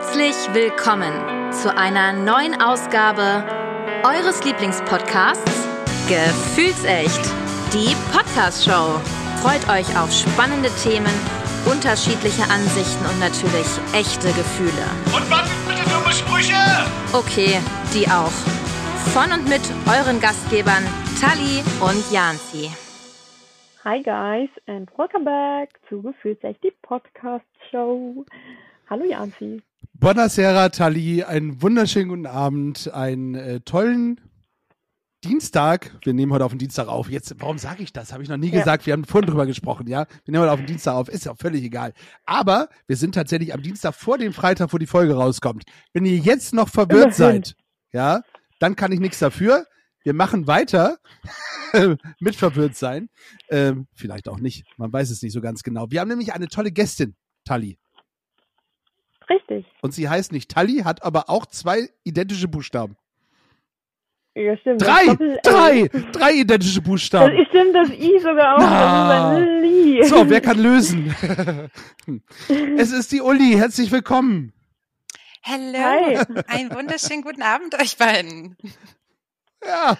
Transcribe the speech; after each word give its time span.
Herzlich 0.00 0.54
willkommen 0.54 1.12
zu 1.52 1.76
einer 1.76 2.12
neuen 2.12 2.62
Ausgabe 2.62 3.44
eures 4.04 4.44
Lieblingspodcasts 4.44 5.66
Gefühlsecht, 6.08 7.20
die 7.74 7.96
Podcast-Show. 8.12 9.00
Freut 9.42 9.68
euch 9.68 9.98
auf 9.98 10.12
spannende 10.12 10.70
Themen, 10.84 11.12
unterschiedliche 11.66 12.44
Ansichten 12.44 13.04
und 13.06 13.18
natürlich 13.18 13.66
echte 13.92 14.28
Gefühle. 14.28 14.86
Und 15.12 15.28
was 15.32 15.48
sind 15.50 15.66
bitte 15.66 15.90
dumme 15.90 16.12
Sprüche? 16.12 16.54
Okay, 17.12 17.58
die 17.92 18.06
auch. 18.06 18.30
Von 19.12 19.32
und 19.32 19.48
mit 19.48 19.62
euren 19.88 20.20
Gastgebern 20.20 20.84
Tali 21.20 21.60
und 21.80 22.08
Janzi. 22.12 22.70
Hi 23.84 24.00
guys 24.00 24.50
and 24.68 24.88
welcome 24.96 25.24
back 25.24 25.70
zu 25.88 26.02
Gefühlsecht, 26.02 26.62
die 26.62 26.72
Podcast 26.82 27.44
Show. 27.72 28.24
Hallo 28.88 29.04
Janzi. 29.04 29.60
Buonasera, 30.00 30.68
Tali. 30.68 31.24
Einen 31.24 31.60
wunderschönen 31.60 32.08
guten 32.08 32.26
Abend, 32.26 32.92
einen 32.94 33.34
äh, 33.34 33.60
tollen 33.60 34.20
Dienstag. 35.24 35.98
Wir 36.04 36.14
nehmen 36.14 36.32
heute 36.32 36.44
auf 36.44 36.52
den 36.52 36.60
Dienstag 36.60 36.86
auf. 36.86 37.10
Jetzt, 37.10 37.34
warum 37.40 37.58
sage 37.58 37.82
ich 37.82 37.92
das? 37.92 38.12
Habe 38.12 38.22
ich 38.22 38.28
noch 38.28 38.36
nie 38.36 38.50
Ja. 38.50 38.60
gesagt. 38.60 38.86
Wir 38.86 38.92
haben 38.92 39.04
vorhin 39.04 39.28
drüber 39.28 39.44
gesprochen, 39.44 39.88
ja. 39.88 40.06
Wir 40.24 40.32
nehmen 40.32 40.42
heute 40.42 40.52
auf 40.52 40.60
den 40.60 40.66
Dienstag 40.66 40.94
auf. 40.94 41.08
Ist 41.08 41.24
ja 41.24 41.32
auch 41.32 41.36
völlig 41.36 41.64
egal. 41.64 41.94
Aber 42.26 42.68
wir 42.86 42.96
sind 42.96 43.16
tatsächlich 43.16 43.52
am 43.52 43.60
Dienstag 43.62 43.92
vor 43.94 44.18
dem 44.18 44.32
Freitag, 44.32 44.72
wo 44.72 44.78
die 44.78 44.86
Folge 44.86 45.14
rauskommt. 45.14 45.64
Wenn 45.92 46.04
ihr 46.04 46.16
jetzt 46.18 46.54
noch 46.54 46.68
verwirrt 46.68 47.14
seid, 47.14 47.54
ja, 47.92 48.22
dann 48.60 48.76
kann 48.76 48.92
ich 48.92 49.00
nichts 49.00 49.18
dafür. 49.18 49.66
Wir 50.04 50.14
machen 50.14 50.46
weiter 50.46 50.98
mit 52.20 52.36
verwirrt 52.36 52.76
sein. 52.76 53.08
Ähm, 53.50 53.88
vielleicht 53.94 54.28
auch 54.28 54.38
nicht. 54.38 54.64
Man 54.76 54.92
weiß 54.92 55.10
es 55.10 55.22
nicht 55.22 55.32
so 55.32 55.40
ganz 55.40 55.64
genau. 55.64 55.86
Wir 55.90 56.00
haben 56.00 56.08
nämlich 56.08 56.32
eine 56.32 56.46
tolle 56.46 56.70
Gästin, 56.70 57.16
Tali. 57.44 57.78
Richtig. 59.30 59.66
Und 59.82 59.92
sie 59.92 60.08
heißt 60.08 60.32
nicht 60.32 60.50
Tali, 60.50 60.78
hat 60.84 61.02
aber 61.02 61.28
auch 61.28 61.46
zwei 61.46 61.88
identische 62.04 62.48
Buchstaben. 62.48 62.96
Ja, 64.34 64.56
stimmt. 64.58 64.80
Drei! 64.82 65.04
Das 65.06 65.16
Doppel-L. 65.16 65.40
Drei! 65.42 65.88
Drei 66.12 66.32
identische 66.32 66.80
Das 66.80 66.84
Buchstaben. 66.88 67.36
ist, 67.36 67.48
stimmt, 67.48 67.74
das 67.74 67.90
I 67.90 68.18
sogar 68.20 68.54
auch. 68.54 68.60
Na. 68.60 69.32
Das 69.32 69.40
ist 69.42 69.48
ein 69.48 69.62
Li. 69.62 70.04
So, 70.04 70.30
wer 70.30 70.40
kann 70.40 70.58
lösen? 70.58 71.14
es 72.78 72.92
ist 72.92 73.10
die 73.12 73.20
Uli. 73.20 73.54
Herzlich 73.56 73.90
willkommen. 73.90 74.52
Hallo, 75.44 75.78
Hi. 75.78 76.18
einen 76.46 76.72
wunderschönen 76.74 77.22
guten 77.22 77.42
Abend 77.42 77.74
euch 77.80 77.96
beiden. 77.96 78.56
Ja. 79.66 79.96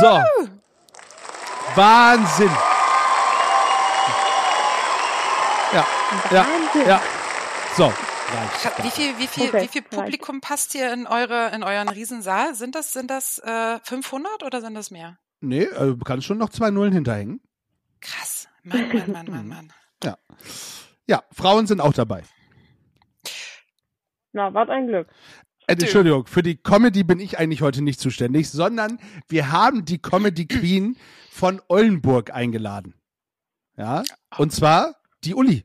So. 0.00 0.20
Wahnsinn. 1.74 2.50
Ja, 5.74 5.86
ja, 6.30 6.46
Wahnsinn. 6.46 6.88
ja. 6.88 7.00
So. 7.76 7.92
Reicht. 8.28 8.84
Wie 8.84 8.90
viel, 8.90 9.18
wie 9.18 9.26
viel, 9.26 9.48
Okay, 9.48 9.62
wie 9.62 9.68
viel. 9.68 9.82
Publikum 9.82 10.40
passt 10.40 10.72
hier 10.72 10.92
in 10.92 11.06
eure, 11.06 11.54
in 11.54 11.62
euren 11.62 11.88
Riesensaal? 11.88 12.54
Sind 12.54 12.74
das, 12.74 12.92
sind 12.92 13.10
das 13.10 13.38
äh, 13.38 13.78
500 13.82 14.42
oder 14.42 14.60
sind 14.60 14.74
das 14.74 14.90
mehr? 14.90 15.18
Nee, 15.40 15.64
äh, 15.64 15.86
du 15.86 15.98
kannst 15.98 16.26
schon 16.26 16.38
noch 16.38 16.50
zwei 16.50 16.70
Nullen 16.70 16.92
hinterhängen. 16.92 17.40
Krass, 18.00 18.48
Mann, 18.62 18.88
Mann, 18.88 19.12
Mann, 19.12 19.30
Mann, 19.30 19.48
Mann. 19.48 19.72
Ja, 21.08 21.22
Frauen 21.32 21.66
sind 21.66 21.80
auch 21.80 21.92
dabei. 21.92 22.24
Na, 24.32 24.52
wart 24.52 24.70
ein 24.70 24.88
Glück. 24.88 25.08
Äh, 25.68 25.72
Entschuldigung, 25.72 26.26
für 26.26 26.42
die 26.42 26.56
Comedy 26.56 27.04
bin 27.04 27.20
ich 27.20 27.38
eigentlich 27.38 27.62
heute 27.62 27.82
nicht 27.82 28.00
zuständig, 28.00 28.50
sondern 28.50 28.98
wir 29.28 29.52
haben 29.52 29.84
die 29.84 29.98
Comedy 29.98 30.46
Queen 30.48 30.96
von 31.30 31.60
Ollenburg 31.68 32.32
eingeladen. 32.34 32.94
Ja, 33.76 34.02
und 34.36 34.52
zwar 34.52 34.96
die 35.24 35.34
Uli. 35.34 35.64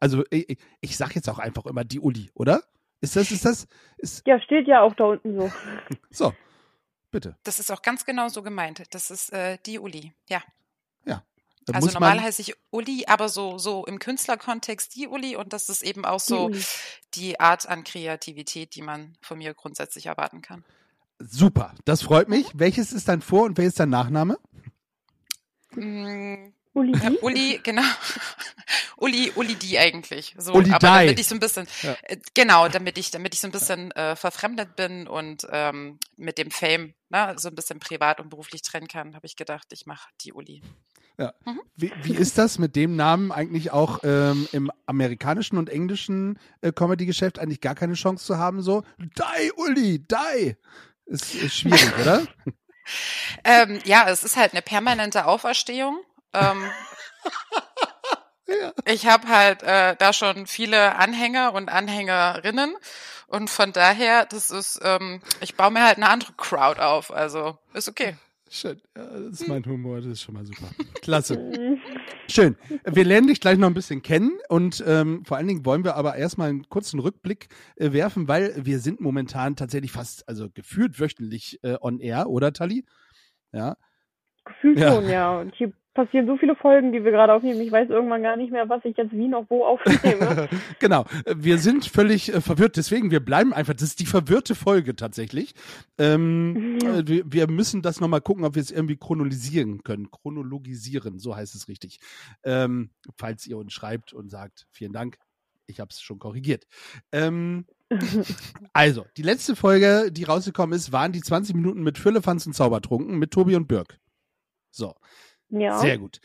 Also 0.00 0.24
ich, 0.30 0.48
ich- 0.50 0.58
ich 0.80 0.96
sag 0.96 1.14
jetzt 1.14 1.28
auch 1.28 1.38
einfach 1.38 1.66
immer 1.66 1.84
die 1.84 2.00
Uli, 2.00 2.30
oder? 2.34 2.62
Ist 3.00 3.14
das, 3.16 3.30
ist 3.30 3.44
das, 3.44 3.66
ist, 3.96 4.26
Ja, 4.26 4.40
steht 4.40 4.66
ja 4.66 4.80
auch 4.82 4.94
da 4.94 5.04
unten 5.04 5.38
so. 5.38 5.52
so, 6.10 6.34
bitte. 7.10 7.36
Das 7.44 7.60
ist 7.60 7.70
auch 7.70 7.82
ganz 7.82 8.04
genau 8.04 8.28
so 8.28 8.42
gemeint. 8.42 8.82
Das 8.90 9.10
ist 9.10 9.32
äh, 9.32 9.58
die 9.66 9.78
Uli. 9.78 10.12
Ja. 10.28 10.42
Da 11.66 11.74
Also 11.74 11.86
muss 11.88 11.94
normal 11.94 12.14
man, 12.16 12.24
heiße 12.24 12.40
ich 12.40 12.54
Uli, 12.70 13.04
aber 13.08 13.28
so, 13.28 13.58
so 13.58 13.84
im 13.84 13.98
Künstlerkontext 13.98 14.96
die 14.96 15.06
Uli 15.06 15.36
und 15.36 15.52
das 15.52 15.68
ist 15.68 15.82
eben 15.82 16.06
auch 16.06 16.16
Die 16.18 16.26
so 16.26 16.46
Uli. 16.46 16.64
die 17.12 17.40
Art 17.40 17.68
an 17.68 17.84
Kreativität, 17.84 18.74
die 18.74 18.80
man 18.80 19.18
von 19.20 19.36
mir 19.36 19.52
grundsätzlich 19.52 20.06
erwarten 20.06 20.40
kann. 20.40 20.64
super, 21.18 21.74
das 21.84 22.00
freut 22.00 22.30
mich. 22.30 22.46
Welches 22.54 22.90
ist 22.90 23.06
dein 23.08 23.20
Vor- 23.20 23.44
und 23.44 23.58
welches 23.58 23.72
ist 23.74 23.80
dein 23.80 23.90
Nachname? 23.90 24.38
Uli, 26.78 26.92
Äh, 26.92 27.10
die? 27.10 27.18
Uli, 27.22 27.60
genau. 27.62 27.82
Uli, 28.96 29.32
Uli 29.34 29.54
die 29.54 29.78
eigentlich. 29.78 30.34
So, 30.38 30.52
Uli 30.54 30.70
aber 30.72 30.78
die. 30.78 31.06
damit 31.06 31.20
ich 31.20 31.26
so 31.26 31.34
ein 31.34 31.40
bisschen, 31.40 31.66
Ja. 31.82 31.96
äh, 32.02 32.16
genau, 32.34 32.68
damit 32.68 32.98
ich, 32.98 33.10
damit 33.10 33.34
ich 33.34 33.40
so 33.40 33.48
ein 33.48 33.52
bisschen 33.52 33.90
äh, 33.92 34.16
verfremdet 34.16 34.76
bin 34.76 35.06
und 35.06 35.46
ähm, 35.50 35.98
mit 36.16 36.38
dem 36.38 36.50
Fame, 36.50 36.94
ne, 37.10 37.34
so 37.38 37.48
ein 37.48 37.54
bisschen 37.54 37.80
privat 37.80 38.20
und 38.20 38.28
beruflich 38.30 38.62
trennen 38.62 38.88
kann, 38.88 39.14
habe 39.14 39.26
ich 39.26 39.36
gedacht, 39.36 39.66
ich 39.72 39.86
mache 39.86 40.08
die 40.22 40.32
Uli. 40.32 40.62
Wie, 41.74 41.92
wie 42.04 42.14
ist 42.14 42.38
das 42.38 42.58
mit 42.60 42.76
dem 42.76 42.94
Namen 42.94 43.32
eigentlich 43.32 43.72
auch 43.72 43.98
ähm, 44.04 44.46
im 44.52 44.70
amerikanischen 44.86 45.58
und 45.58 45.68
englischen 45.68 46.38
äh, 46.60 46.70
Comedy-Geschäft 46.70 47.40
eigentlich 47.40 47.60
gar 47.60 47.74
keine 47.74 47.94
Chance 47.94 48.24
zu 48.24 48.38
haben? 48.38 48.62
So, 48.62 48.84
die 48.98 49.52
Uli, 49.56 49.98
die. 50.06 50.54
Ist, 51.06 51.34
ist 51.34 51.56
schwierig, 51.56 51.92
oder? 52.00 52.22
Ähm, 53.42 53.80
ja, 53.84 54.08
es 54.08 54.22
ist 54.22 54.36
halt 54.36 54.52
eine 54.52 54.62
permanente 54.62 55.26
Auferstehung. 55.26 55.98
Ähm, 56.34 56.64
Ja. 58.48 58.72
Ich 58.86 59.06
habe 59.06 59.28
halt 59.28 59.62
äh, 59.62 59.94
da 59.98 60.14
schon 60.14 60.46
viele 60.46 60.96
Anhänger 60.96 61.52
und 61.52 61.68
Anhängerinnen 61.68 62.74
und 63.26 63.50
von 63.50 63.72
daher, 63.72 64.24
das 64.24 64.50
ist, 64.50 64.80
ähm, 64.82 65.20
ich 65.42 65.54
baue 65.54 65.70
mir 65.70 65.84
halt 65.84 65.98
eine 65.98 66.08
andere 66.08 66.32
Crowd 66.38 66.80
auf, 66.80 67.12
also 67.12 67.58
ist 67.74 67.90
okay. 67.90 68.16
Schön. 68.50 68.80
Ja, 68.96 69.04
das 69.04 69.42
ist 69.42 69.48
mein 69.48 69.62
Humor, 69.66 69.96
das 69.98 70.06
ist 70.06 70.22
schon 70.22 70.34
mal 70.34 70.46
super. 70.46 70.66
Klasse. 71.02 71.52
Schön. 72.30 72.56
Wir 72.84 73.04
lernen 73.04 73.26
dich 73.26 73.42
gleich 73.42 73.58
noch 73.58 73.66
ein 73.66 73.74
bisschen 73.74 74.00
kennen 74.00 74.38
und 74.48 74.82
ähm, 74.86 75.26
vor 75.26 75.36
allen 75.36 75.48
Dingen 75.48 75.66
wollen 75.66 75.84
wir 75.84 75.96
aber 75.96 76.16
erstmal 76.16 76.48
einen 76.48 76.66
kurzen 76.70 77.00
Rückblick 77.00 77.48
äh, 77.76 77.92
werfen, 77.92 78.28
weil 78.28 78.54
wir 78.64 78.78
sind 78.78 79.02
momentan 79.02 79.56
tatsächlich 79.56 79.92
fast, 79.92 80.26
also 80.26 80.48
gefühlt 80.48 80.98
wöchentlich 80.98 81.62
äh, 81.62 81.76
on 81.82 82.00
air, 82.00 82.30
oder 82.30 82.54
Tali? 82.54 82.86
Ja. 83.52 83.76
Gefühlt 84.46 84.78
Ja. 84.78 84.94
schon, 84.94 85.10
ja. 85.10 85.38
Und 85.38 85.54
hier 85.54 85.70
passieren 85.98 86.26
so 86.28 86.36
viele 86.36 86.54
Folgen, 86.54 86.92
die 86.92 87.02
wir 87.02 87.10
gerade 87.10 87.32
aufnehmen. 87.32 87.60
Ich 87.60 87.72
weiß 87.72 87.88
irgendwann 87.90 88.22
gar 88.22 88.36
nicht 88.36 88.52
mehr, 88.52 88.68
was 88.68 88.84
ich 88.84 88.96
jetzt 88.96 89.10
wie 89.10 89.26
noch 89.26 89.46
wo 89.48 89.64
aufnehme. 89.64 90.48
genau. 90.78 91.06
Wir 91.26 91.58
sind 91.58 91.86
völlig 91.86 92.32
äh, 92.32 92.40
verwirrt, 92.40 92.76
deswegen 92.76 93.10
wir 93.10 93.18
bleiben 93.18 93.52
einfach. 93.52 93.74
Das 93.74 93.82
ist 93.82 93.98
die 93.98 94.06
verwirrte 94.06 94.54
Folge 94.54 94.94
tatsächlich. 94.94 95.54
Ähm, 95.98 96.78
Ja. 96.80 96.98
äh, 96.98 97.08
wir, 97.08 97.24
wir 97.32 97.50
müssen 97.50 97.82
das 97.82 98.00
nochmal 98.00 98.20
gucken, 98.20 98.44
ob 98.44 98.54
wir 98.54 98.62
es 98.62 98.70
irgendwie 98.70 98.96
chronologisieren 98.96 99.82
können. 99.82 100.08
Chronologisieren, 100.12 101.18
so 101.18 101.34
heißt 101.34 101.56
es 101.56 101.66
richtig. 101.66 101.98
Ähm, 102.44 102.90
falls 103.16 103.44
ihr 103.48 103.58
uns 103.58 103.72
schreibt 103.72 104.12
und 104.12 104.30
sagt, 104.30 104.68
vielen 104.70 104.92
Dank, 104.92 105.18
ich 105.66 105.80
habe 105.80 105.90
es 105.90 106.00
schon 106.00 106.20
korrigiert. 106.20 106.68
Ähm, 107.10 107.66
also, 108.72 109.04
die 109.16 109.22
letzte 109.22 109.56
Folge, 109.56 110.12
die 110.12 110.22
rausgekommen 110.22 110.76
ist, 110.76 110.92
waren 110.92 111.10
die 111.10 111.22
20 111.22 111.56
Minuten 111.56 111.82
mit 111.82 111.98
Füllefanz 111.98 112.46
und 112.46 112.52
Zaubertrunken 112.52 113.18
mit 113.18 113.32
Tobi 113.32 113.56
und 113.56 113.66
Birk. 113.66 113.98
So. 114.70 114.94
Ja. 115.50 115.78
Sehr 115.78 115.98
gut. 115.98 116.20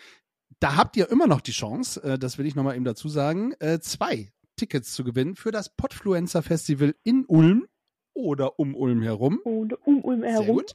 Da 0.59 0.75
habt 0.75 0.95
ihr 0.95 1.09
immer 1.09 1.27
noch 1.27 1.41
die 1.41 1.51
Chance, 1.51 2.01
äh, 2.03 2.19
das 2.19 2.37
will 2.37 2.45
ich 2.45 2.55
nochmal 2.55 2.75
eben 2.75 2.85
dazu 2.85 3.09
sagen, 3.09 3.53
äh, 3.59 3.79
zwei 3.79 4.31
Tickets 4.55 4.93
zu 4.93 5.03
gewinnen 5.03 5.35
für 5.35 5.51
das 5.51 5.75
Podfluencer 5.75 6.41
Festival 6.41 6.95
in 7.03 7.25
Ulm 7.25 7.67
oder 8.13 8.59
um 8.59 8.75
Ulm 8.75 9.01
herum. 9.01 9.39
Und 9.43 9.73
um 9.85 10.03
Ulm 10.03 10.21
Sehr 10.21 10.31
herum. 10.31 10.47
gut. 10.47 10.71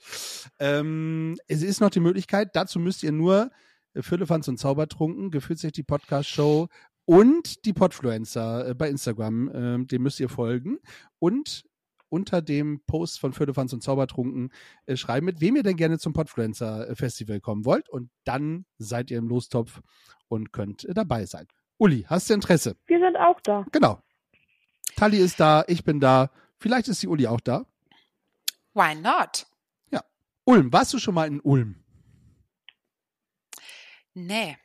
Ähm, 0.59 1.39
es 1.47 1.63
ist 1.63 1.81
noch 1.81 1.91
die 1.91 2.01
Möglichkeit, 2.01 2.55
dazu 2.55 2.81
müsst 2.81 3.03
ihr 3.03 3.13
nur 3.13 3.51
äh, 3.95 4.03
Füllefanz 4.03 4.49
und 4.49 4.59
Zaubertrunken, 4.59 5.31
gefühlt 5.31 5.59
sich 5.59 5.73
die 5.73 5.85
Podcast-Show 5.85 6.69
und 7.05 7.65
die 7.65 7.73
Podfluencer 7.73 8.75
bei 8.75 8.91
Instagram, 8.91 9.51
ähm, 9.55 9.87
dem 9.87 10.03
müsst 10.03 10.21
ihr 10.21 10.29
folgen. 10.29 10.79
Und 11.19 11.65
unter 12.09 12.43
dem 12.43 12.81
Post 12.87 13.21
von 13.21 13.33
Füllefanz 13.33 13.73
und 13.73 13.83
Zaubertrunken 13.83 14.53
äh, 14.87 14.97
schreiben, 14.97 15.27
mit 15.27 15.41
wem 15.41 15.57
ihr 15.57 15.63
denn 15.63 15.77
gerne 15.77 15.99
zum 15.99 16.13
Podfluencer 16.13 16.95
Festival 16.97 17.41
kommen 17.41 17.65
wollt. 17.65 17.89
Und 17.89 18.11
dann 18.25 18.65
seid 18.79 19.11
ihr 19.11 19.19
im 19.19 19.29
Lostopf 19.29 19.81
und 20.29 20.53
könnt 20.53 20.85
äh, 20.85 20.95
dabei 20.95 21.27
sein. 21.27 21.47
Uli, 21.79 22.05
hast 22.09 22.29
du 22.31 22.35
Interesse? 22.35 22.77
Wir 22.87 22.99
sind 22.99 23.17
auch 23.17 23.41
da. 23.41 23.65
Genau. 23.73 24.01
Tali 24.97 25.19
ist 25.19 25.39
da, 25.39 25.65
ich 25.69 25.85
bin 25.85 26.01
da. 26.01 26.31
Vielleicht 26.59 26.89
ist 26.89 27.03
die 27.03 27.09
Uli 27.09 27.27
auch 27.27 27.41
da. 27.41 27.67
Why 28.75 28.95
not? 28.95 29.47
Ulm, 30.49 30.73
warst 30.73 30.95
du 30.95 30.99
schon 30.99 31.15
mal 31.15 31.27
in 31.27 31.41
Ulm? 31.41 31.75
Nee. 34.15 34.57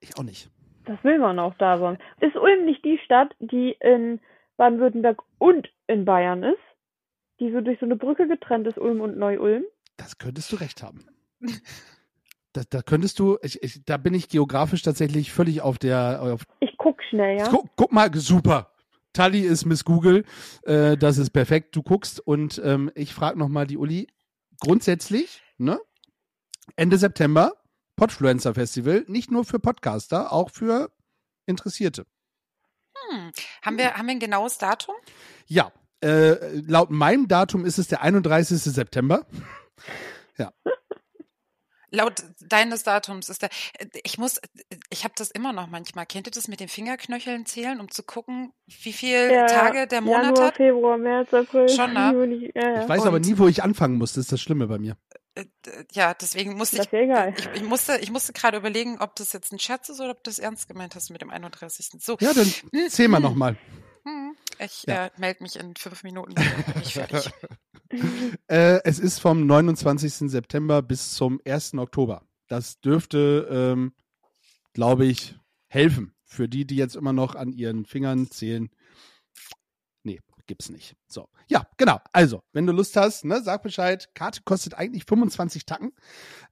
Ich 0.00 0.18
auch 0.18 0.22
nicht. 0.22 0.50
Das 0.84 1.02
will 1.02 1.18
man 1.18 1.38
auch 1.38 1.54
da 1.54 1.78
sein. 1.78 1.96
Ist 2.20 2.36
Ulm 2.36 2.66
nicht 2.66 2.84
die 2.84 2.98
Stadt, 3.02 3.34
die 3.38 3.74
in 3.80 4.20
Baden-Württemberg 4.58 5.22
und 5.38 5.68
in 5.86 6.04
Bayern 6.04 6.42
ist? 6.42 6.58
Die 7.40 7.50
so 7.52 7.60
durch 7.62 7.78
so 7.80 7.86
eine 7.86 7.96
Brücke 7.96 8.28
getrennt 8.28 8.66
ist, 8.66 8.76
Ulm 8.78 9.00
und 9.00 9.16
Neu-Ulm? 9.16 9.64
Das 9.96 10.18
könntest 10.18 10.52
du 10.52 10.56
recht 10.56 10.82
haben. 10.82 11.06
Da, 12.52 12.62
da 12.68 12.82
könntest 12.82 13.18
du, 13.18 13.38
ich, 13.42 13.62
ich, 13.62 13.84
da 13.84 13.96
bin 13.96 14.14
ich 14.14 14.28
geografisch 14.28 14.82
tatsächlich 14.82 15.32
völlig 15.32 15.60
auf 15.60 15.78
der. 15.78 16.20
Auf, 16.20 16.42
Ich 16.60 16.76
guck 16.78 17.02
schnell, 17.04 17.38
ja? 17.38 17.48
guck, 17.48 17.66
guck 17.76 17.92
mal, 17.92 18.10
super. 18.14 18.72
Tali 19.12 19.40
ist 19.40 19.64
Miss 19.64 19.84
Google. 19.84 20.24
Äh, 20.62 20.96
das 20.96 21.18
ist 21.18 21.30
perfekt. 21.30 21.74
Du 21.76 21.82
guckst 21.82 22.20
und 22.20 22.60
ähm, 22.64 22.90
ich 22.94 23.14
frage 23.14 23.38
nochmal 23.38 23.66
die 23.66 23.78
Uli. 23.78 24.08
Grundsätzlich, 24.60 25.42
ne? 25.56 25.80
Ende 26.76 26.98
September, 26.98 27.52
Podfluencer 27.96 28.54
Festival, 28.54 29.04
nicht 29.08 29.30
nur 29.30 29.44
für 29.44 29.58
Podcaster, 29.58 30.32
auch 30.32 30.50
für 30.50 30.90
Interessierte. 31.46 32.04
Hm. 33.10 33.32
Haben, 33.62 33.78
wir, 33.78 33.94
haben 33.94 34.06
wir 34.06 34.12
ein 34.12 34.20
genaues 34.20 34.58
Datum? 34.58 34.94
Ja, 35.46 35.72
äh, 36.04 36.58
laut 36.66 36.90
meinem 36.90 37.28
Datum 37.28 37.64
ist 37.64 37.78
es 37.78 37.88
der 37.88 38.02
31. 38.02 38.58
September. 38.62 39.26
Ja. 40.36 40.52
Laut 41.90 42.22
deines 42.40 42.82
Datums 42.82 43.30
ist 43.30 43.40
der. 43.40 43.48
Ich 44.04 44.18
muss, 44.18 44.38
ich 44.90 45.04
habe 45.04 45.14
das 45.16 45.30
immer 45.30 45.54
noch 45.54 45.68
manchmal. 45.68 46.04
Kennt 46.04 46.26
ihr 46.28 46.30
das 46.30 46.46
mit 46.46 46.60
den 46.60 46.68
Fingerknöcheln 46.68 47.46
zählen, 47.46 47.80
um 47.80 47.90
zu 47.90 48.02
gucken, 48.02 48.52
wie 48.66 48.92
viele 48.92 49.32
Ja, 49.32 49.46
Tage 49.46 49.86
der 49.86 50.02
Monat 50.02 50.24
Januar, 50.24 50.46
hat? 50.48 50.56
Februar, 50.56 50.98
März, 50.98 51.32
April, 51.32 51.66
Schon, 51.70 51.94
ne? 51.94 52.10
Juni. 52.12 52.52
Ja, 52.54 52.74
ja. 52.74 52.82
Ich 52.82 52.88
weiß 52.88 53.06
aber 53.06 53.16
Und- 53.16 53.26
nie, 53.26 53.38
wo 53.38 53.48
ich 53.48 53.62
anfangen 53.62 53.96
muss. 53.96 54.12
Das 54.12 54.24
ist 54.24 54.32
das 54.32 54.40
Schlimme 54.42 54.66
bei 54.66 54.78
mir. 54.78 54.98
Äh, 55.42 55.84
Ja, 55.92 56.14
deswegen 56.14 56.54
musste 56.56 56.76
Das 56.76 56.86
ich, 56.86 56.92
ist 56.92 56.98
ja 56.98 57.04
egal. 57.04 57.34
ich, 57.36 57.48
ich 57.54 57.62
musste, 57.68 57.96
ich 57.98 58.10
musste 58.10 58.32
gerade 58.32 58.56
überlegen, 58.56 58.98
ob 59.00 59.14
das 59.16 59.32
jetzt 59.32 59.52
ein 59.52 59.58
Scherz 59.58 59.88
ist 59.88 60.00
oder 60.00 60.10
ob 60.10 60.22
du 60.24 60.30
das 60.30 60.38
ernst 60.38 60.68
gemeint 60.68 60.94
hast 60.94 61.10
mit 61.10 61.20
dem 61.22 61.30
31. 61.30 61.90
So, 62.00 62.16
Ja, 62.20 62.32
dann 62.34 62.52
zähl 62.90 63.08
mal 63.08 63.20
nochmal. 63.20 63.56
hm, 64.04 64.36
ich 64.58 64.84
Ja. 64.86 65.06
äh, 65.06 65.10
melde 65.16 65.42
mich 65.42 65.56
in 65.56 65.74
fünf 65.76 66.02
Minuten. 66.02 66.34
Bin 66.34 66.46
ich 66.82 66.92
fertig. 66.94 67.30
Äh, 68.48 68.80
es 68.84 68.98
ist 68.98 69.18
vom 69.18 69.46
29. 69.46 70.30
September 70.30 70.82
bis 70.82 71.14
zum 71.14 71.40
1. 71.46 71.74
Oktober. 71.78 72.22
Das 72.46 72.80
dürfte, 72.80 73.48
ähm, 73.50 73.94
glaube 74.74 75.06
ich, 75.06 75.36
helfen. 75.68 76.14
Für 76.26 76.50
die, 76.50 76.66
die 76.66 76.76
jetzt 76.76 76.96
immer 76.96 77.14
noch 77.14 77.34
an 77.34 77.50
ihren 77.50 77.86
Fingern 77.86 78.30
zählen. 78.30 78.68
Gibt's 80.48 80.70
nicht. 80.70 80.96
So. 81.08 81.28
Ja, 81.48 81.68
genau. 81.76 82.00
Also, 82.10 82.42
wenn 82.54 82.66
du 82.66 82.72
Lust 82.72 82.96
hast, 82.96 83.26
ne, 83.26 83.42
sag 83.42 83.62
Bescheid. 83.62 84.08
Karte 84.14 84.40
kostet 84.44 84.72
eigentlich 84.72 85.04
25 85.04 85.66
Tacken. 85.66 85.92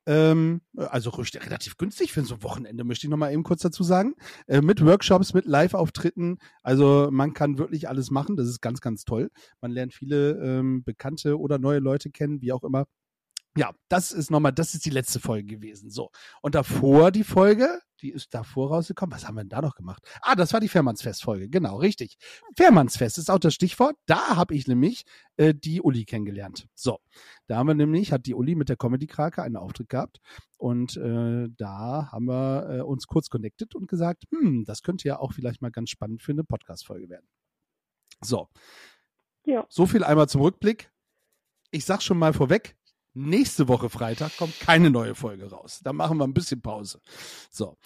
Ähm, 0.05 0.61
also 0.77 1.09
relativ 1.09 1.79
günstig 1.79 2.13
für 2.13 2.23
so 2.23 2.35
ein 2.35 2.43
Wochenende, 2.43 2.85
möchte 2.85 3.07
ich 3.07 3.11
nochmal 3.11 3.33
eben 3.33 3.43
kurz 3.43 3.63
dazu 3.63 3.83
sagen. 3.83 4.15
Äh, 4.49 4.61
mit 4.61 4.85
Workshops, 4.85 5.33
mit 5.33 5.47
Live-Auftritten. 5.47 6.39
Also 6.63 7.09
man 7.11 7.33
kann 7.33 7.57
wirklich 7.57 7.89
alles 7.89 8.11
machen. 8.11 8.37
Das 8.37 8.49
ist 8.49 8.61
ganz, 8.61 8.83
ganz 8.83 9.05
toll. 9.05 9.31
Man 9.63 9.71
lernt 9.71 9.95
viele 9.95 10.33
ähm, 10.43 10.85
bekannte 10.85 11.39
oder 11.39 11.59
neue 11.59 11.79
Leute 11.79 12.11
kennen, 12.11 12.43
wie 12.43 12.53
auch 12.53 12.65
immer. 12.65 12.85
Ja, 13.57 13.73
das 13.89 14.13
ist 14.13 14.31
nochmal, 14.31 14.53
das 14.53 14.75
ist 14.75 14.85
die 14.85 14.91
letzte 14.91 15.21
Folge 15.21 15.47
gewesen. 15.47 15.89
So. 15.89 16.11
Und 16.43 16.55
davor 16.55 17.11
die 17.11 17.25
Folge, 17.25 17.81
die 18.03 18.11
ist 18.11 18.35
davor 18.35 18.71
rausgekommen. 18.71 19.15
Was 19.15 19.27
haben 19.27 19.37
wir 19.37 19.43
denn 19.43 19.49
da 19.49 19.63
noch 19.63 19.75
gemacht? 19.75 20.03
Ah, 20.23 20.35
das 20.35 20.53
war 20.53 20.61
die 20.61 20.69
Fährmannsfest-Folge. 20.69 21.49
Genau, 21.49 21.77
richtig. 21.77 22.17
Fährmannsfest 22.57 23.19
ist 23.19 23.31
auch 23.31 23.39
das 23.39 23.55
Stichwort. 23.55 23.97
Da 24.07 24.37
habe 24.37 24.55
ich 24.55 24.67
nämlich 24.67 25.05
äh, 25.37 25.55
die 25.55 25.81
Uli 25.81 26.05
kennengelernt. 26.05 26.69
So. 26.75 26.99
Da 27.47 27.57
haben 27.57 27.69
wir 27.69 27.75
nämlich, 27.75 28.13
hat 28.13 28.27
die 28.27 28.35
Uli 28.35 28.55
mit 28.55 28.69
der 28.69 28.77
Comedy-Krake 28.77 29.43
einen 29.43 29.57
Auftritt 29.57 29.89
gehabt. 29.89 30.21
Und 30.59 30.97
äh, 30.97 31.49
da 31.57 32.09
haben 32.13 32.27
wir 32.27 32.69
äh, 32.71 32.81
uns 32.83 33.07
kurz 33.07 33.29
connected 33.29 33.75
und 33.75 33.89
gesagt, 33.89 34.25
hm, 34.31 34.65
das 34.65 34.83
könnte 34.83 35.09
ja 35.09 35.19
auch 35.19 35.33
vielleicht 35.33 35.63
mal 35.63 35.71
ganz 35.71 35.91
spannend 35.91 36.23
für 36.23 36.33
eine 36.33 36.45
Podcast-Folge 36.45 37.09
werden. 37.09 37.27
So. 38.23 38.49
Ja. 39.45 39.67
So 39.69 39.87
viel 39.87 40.05
einmal 40.05 40.29
zum 40.29 40.41
Rückblick. 40.41 40.91
Ich 41.71 41.85
sag 41.85 42.03
schon 42.03 42.19
mal 42.19 42.33
vorweg, 42.33 42.77
nächste 43.17 43.69
Woche 43.69 43.91
Freitag 43.91 44.37
kommt 44.37 44.59
keine 44.61 44.91
neue 44.91 45.15
Folge 45.15 45.51
raus. 45.51 45.81
Da 45.83 45.93
machen 45.93 46.19
wir 46.19 46.25
ein 46.25 46.35
bisschen 46.35 46.63
Pause. 46.63 47.01
So, 47.51 47.77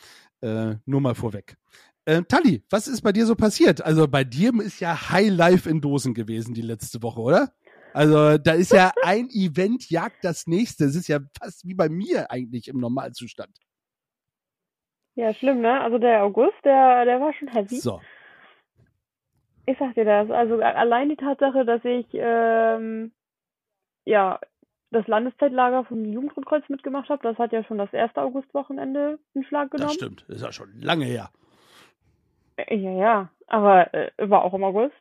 äh, 0.42 0.74
nur 0.84 1.00
mal 1.00 1.14
vorweg. 1.14 1.56
Äh, 2.04 2.22
Tali, 2.22 2.64
was 2.70 2.88
ist 2.88 3.02
bei 3.02 3.12
dir 3.12 3.26
so 3.26 3.36
passiert? 3.36 3.82
Also 3.82 4.08
bei 4.08 4.24
dir 4.24 4.52
ist 4.60 4.80
ja 4.80 5.10
High 5.10 5.30
Life 5.30 5.68
in 5.68 5.80
Dosen 5.80 6.14
gewesen 6.14 6.54
die 6.54 6.62
letzte 6.62 7.02
Woche, 7.02 7.20
oder? 7.20 7.52
Also 7.92 8.38
da 8.38 8.52
ist 8.52 8.72
ja 8.72 8.92
ein 9.04 9.28
Event 9.30 9.90
jagt 9.90 10.24
das 10.24 10.46
nächste. 10.46 10.84
Es 10.84 10.96
ist 10.96 11.08
ja 11.08 11.20
fast 11.38 11.66
wie 11.66 11.74
bei 11.74 11.88
mir 11.88 12.30
eigentlich 12.30 12.68
im 12.68 12.78
Normalzustand. 12.78 13.56
Ja, 15.14 15.34
schlimm, 15.34 15.60
ne? 15.60 15.80
Also 15.80 15.98
der 15.98 16.22
August, 16.24 16.56
der, 16.64 17.04
der 17.04 17.20
war 17.20 17.32
schon 17.34 17.48
heavy. 17.48 17.76
So, 17.76 18.00
Ich 19.66 19.76
sag 19.78 19.94
dir 19.94 20.04
das. 20.04 20.30
Also 20.30 20.56
allein 20.60 21.10
die 21.10 21.16
Tatsache, 21.16 21.64
dass 21.64 21.84
ich 21.84 22.06
ähm, 22.14 23.12
ja 24.04 24.40
das 24.90 25.06
Landeszeitlager 25.06 25.84
vom 25.84 26.04
Jugendrundkreuz 26.04 26.68
mitgemacht 26.68 27.08
habe, 27.08 27.22
das 27.22 27.38
hat 27.38 27.52
ja 27.52 27.62
schon 27.64 27.78
das 27.78 27.92
erste 27.92 28.20
Augustwochenende 28.22 29.18
in 29.34 29.44
Schlag 29.44 29.70
das 29.70 29.78
genommen. 29.80 29.94
stimmt. 29.94 30.24
Das 30.28 30.36
ist 30.38 30.42
ja 30.42 30.52
schon 30.52 30.70
lange 30.80 31.04
her. 31.04 31.30
Äh, 32.56 32.76
Ja, 32.76 32.90
ja, 32.92 33.28
aber 33.46 33.92
äh, 33.94 34.10
war 34.18 34.42
auch 34.44 34.54
im 34.54 34.64
August. 34.64 34.94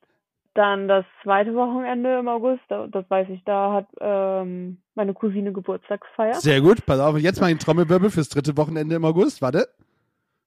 Dann 0.55 0.87
das 0.87 1.05
zweite 1.23 1.53
Wochenende 1.55 2.19
im 2.19 2.27
August, 2.27 2.63
da, 2.69 2.87
das 2.87 3.09
weiß 3.09 3.29
ich, 3.29 3.43
da 3.45 3.71
hat 3.71 3.87
ähm, 4.01 4.77
meine 4.95 5.13
Cousine 5.13 5.53
Geburtstag 5.53 6.01
gefeiert. 6.01 6.35
Sehr 6.35 6.59
gut. 6.59 6.85
Pass 6.85 6.99
auf, 6.99 7.17
jetzt 7.17 7.39
mal 7.39 7.47
den 7.47 7.59
Trommelwirbel 7.59 8.09
fürs 8.09 8.29
dritte 8.29 8.57
Wochenende 8.57 8.95
im 8.95 9.05
August. 9.05 9.41
Warte. 9.41 9.67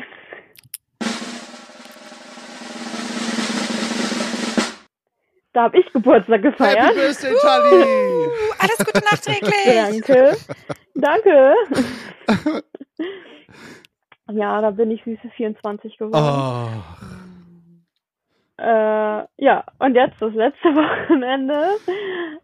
Da 5.53 5.63
habe 5.63 5.77
ich 5.79 5.91
Geburtstag 5.91 6.41
gefeiert. 6.43 6.79
Happy 6.79 6.95
Birthday, 6.95 7.33
Tali! 7.41 7.83
Alles 8.61 8.77
Gute 8.77 9.03
nachträglich. 9.03 10.03
Danke. 10.05 10.37
Danke. 10.95 11.55
Ja, 14.31 14.61
da 14.61 14.71
bin 14.71 14.91
ich 14.91 15.03
süße 15.03 15.29
24 15.35 15.97
geworden. 15.97 16.23
Oh. 16.23 16.67
Äh, 18.61 19.25
ja, 19.37 19.63
und 19.79 19.95
jetzt 19.95 20.21
das 20.21 20.33
letzte 20.33 20.69
Wochenende 20.75 21.77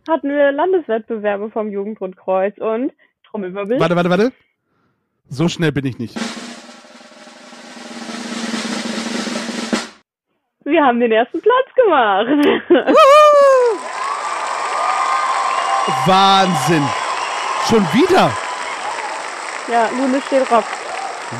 hatten 0.10 0.30
wir 0.30 0.52
Landeswettbewerbe 0.52 1.52
vom 1.52 1.70
Jugendrundkreuz 1.70 2.58
und 2.58 2.92
Trommelwirbel. 3.30 3.80
Warte, 3.80 3.96
warte, 3.96 4.10
warte. 4.10 4.32
So 5.30 5.48
schnell 5.48 5.72
bin 5.72 5.86
ich 5.86 6.00
nicht. 6.00 6.18
Wir 10.64 10.84
haben 10.84 11.00
den 11.00 11.12
ersten 11.12 11.40
Platz 11.42 11.68
gemacht. 11.76 12.28
Wahnsinn. 16.06 16.84
Schon 17.70 17.84
wieder. 17.94 18.32
ja, 19.72 19.90
Lune 19.98 20.22
steht 20.22 20.52
Rock. 20.52 20.66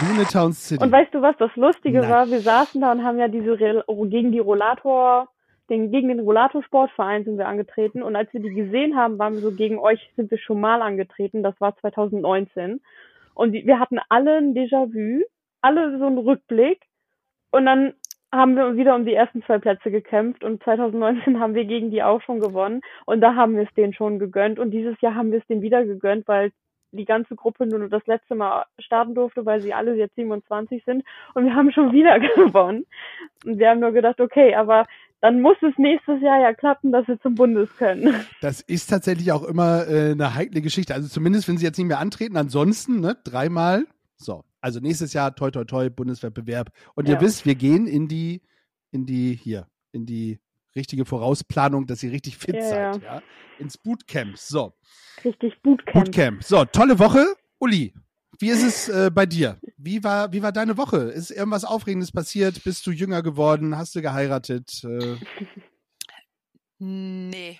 Lunetown 0.02 0.54
City. 0.54 0.84
Und 0.84 0.92
weißt 0.92 1.14
du, 1.14 1.22
was 1.22 1.36
das 1.38 1.56
Lustige 1.56 2.00
Nein. 2.00 2.10
war? 2.10 2.30
Wir 2.30 2.42
saßen 2.42 2.82
da 2.82 2.92
und 2.92 3.04
haben 3.04 3.20
ja 3.20 3.28
diese 3.28 3.60
Rel 3.60 3.84
gegen 3.88 4.32
die 4.32 4.40
Rollator, 4.40 5.30
den, 5.70 5.92
gegen 5.92 6.10
den 6.10 6.20
Rollator-Sportverein 6.20 7.26
sind 7.26 7.38
wir 7.38 7.48
angetreten. 7.48 8.02
Und 8.02 8.16
als 8.16 8.32
wir 8.34 8.42
die 8.42 8.54
gesehen 8.54 8.96
haben, 8.96 9.20
waren 9.20 9.34
wir 9.34 9.42
so, 9.42 9.52
gegen 9.52 9.80
euch 9.80 10.12
sind 10.16 10.32
wir 10.32 10.38
schon 10.38 10.62
mal 10.62 10.82
angetreten. 10.82 11.44
Das 11.44 11.60
war 11.60 11.76
2019. 11.78 12.82
Und 13.34 13.54
wir 13.54 13.80
hatten 13.80 14.00
alle 14.10 14.38
ein 14.38 14.54
Déjà-vu, 14.54 15.24
alle 15.62 15.98
so 15.98 16.06
einen 16.06 16.18
Rückblick. 16.18 16.84
Und 17.52 17.66
dann 17.66 17.94
haben 18.32 18.56
wir 18.56 18.76
wieder 18.76 18.96
um 18.96 19.06
die 19.06 19.14
ersten 19.14 19.44
zwei 19.44 19.58
Plätze 19.58 19.92
gekämpft. 19.92 20.44
Und 20.44 20.64
2019 20.64 21.40
haben 21.40 21.56
wir 21.56 21.66
gegen 21.66 21.92
die 21.92 22.04
auch 22.04 22.22
schon 22.22 22.40
gewonnen. 22.40 22.82
Und 23.06 23.22
da 23.22 23.36
haben 23.36 23.56
wir 23.56 23.64
es 23.64 23.74
denen 23.76 23.94
schon 23.94 24.20
gegönnt. 24.20 24.60
Und 24.60 24.72
dieses 24.72 25.00
Jahr 25.02 25.16
haben 25.16 25.32
wir 25.32 25.40
es 25.40 25.48
denen 25.48 25.62
wieder 25.62 25.86
gegönnt, 25.86 26.28
weil 26.28 26.52
die 26.92 27.06
ganze 27.06 27.36
Gruppe 27.36 27.66
nur 27.66 27.88
das 27.90 28.06
letzte 28.06 28.36
Mal 28.36 28.66
starten 28.80 29.16
durfte, 29.16 29.46
weil 29.46 29.62
sie 29.62 29.74
alle 29.74 29.96
jetzt 29.96 30.16
27 30.16 30.84
sind 30.86 31.04
und 31.34 31.46
wir 31.46 31.54
haben 31.54 31.72
schon 31.72 31.92
wieder 31.92 32.20
gewonnen. 32.36 32.86
Und 33.46 33.60
wir 33.60 33.70
haben 33.70 33.80
nur 33.80 33.92
gedacht, 33.92 34.20
okay, 34.20 34.56
aber 34.56 34.86
dann 35.22 35.42
muss 35.42 35.58
es 35.62 35.78
nächstes 35.78 36.22
Jahr 36.22 36.40
ja 36.40 36.54
klappen, 36.54 36.92
dass 36.92 37.08
wir 37.08 37.20
zum 37.20 37.36
Bundes 37.36 37.70
können. 37.78 38.14
Das 38.42 38.62
ist 38.62 38.88
tatsächlich 38.88 39.32
auch 39.32 39.44
immer 39.44 39.88
äh, 39.88 40.12
eine 40.12 40.36
heikle 40.36 40.62
Geschichte. 40.62 40.94
Also 40.94 41.08
zumindest, 41.08 41.48
wenn 41.48 41.58
sie 41.58 41.66
jetzt 41.66 41.78
nicht 41.78 41.88
mehr 41.88 42.00
antreten. 42.00 42.38
Ansonsten, 42.38 43.00
ne, 43.00 43.18
dreimal. 43.24 43.86
So. 44.18 44.44
Also 44.62 44.80
nächstes 44.80 45.14
Jahr, 45.14 45.36
toi, 45.36 45.52
toi, 45.52 45.64
toi, 45.66 45.90
Bundeswettbewerb. 45.90 46.72
Und 46.96 47.08
ihr 47.08 47.16
Ja. 47.16 47.22
wisst, 47.22 47.46
wir 47.46 47.56
gehen 47.56 47.88
in 47.88 48.08
die, 48.08 48.42
in 48.92 49.06
die, 49.06 49.36
hier, 49.36 49.68
in 49.92 50.06
die 50.06 50.40
richtige 50.76 51.06
Vorausplanung, 51.06 51.86
dass 51.88 52.04
ihr 52.04 52.12
richtig 52.12 52.38
fit 52.38 52.56
Ja, 52.56 52.94
seid. 52.94 53.04
Ja. 53.04 53.22
Ins 53.60 53.78
Bootcamp. 53.78 54.38
So. 54.38 54.74
Richtig 55.24 55.62
Bootcamp. 55.64 55.94
Bootcamp. 56.06 56.44
So, 56.44 56.66
tolle 56.66 57.00
Woche. 57.00 57.26
Uli, 57.60 57.94
wie 58.40 58.50
ist 58.50 58.64
es 58.64 58.88
äh, 58.90 59.10
bei 59.12 59.26
dir? 59.26 59.58
Wie 59.78 60.04
war, 60.04 60.32
wie 60.32 60.44
war 60.44 60.52
deine 60.52 60.78
Woche? 60.78 60.98
Ist 60.98 61.32
irgendwas 61.32 61.66
Aufregendes 61.66 62.12
passiert? 62.12 62.64
Bist 62.64 62.86
du 62.86 62.92
jünger 62.92 63.24
geworden? 63.24 63.76
Hast 63.78 63.96
du 63.96 64.02
geheiratet? 64.02 64.84
Äh, 64.84 65.16
Nee. 66.80 67.60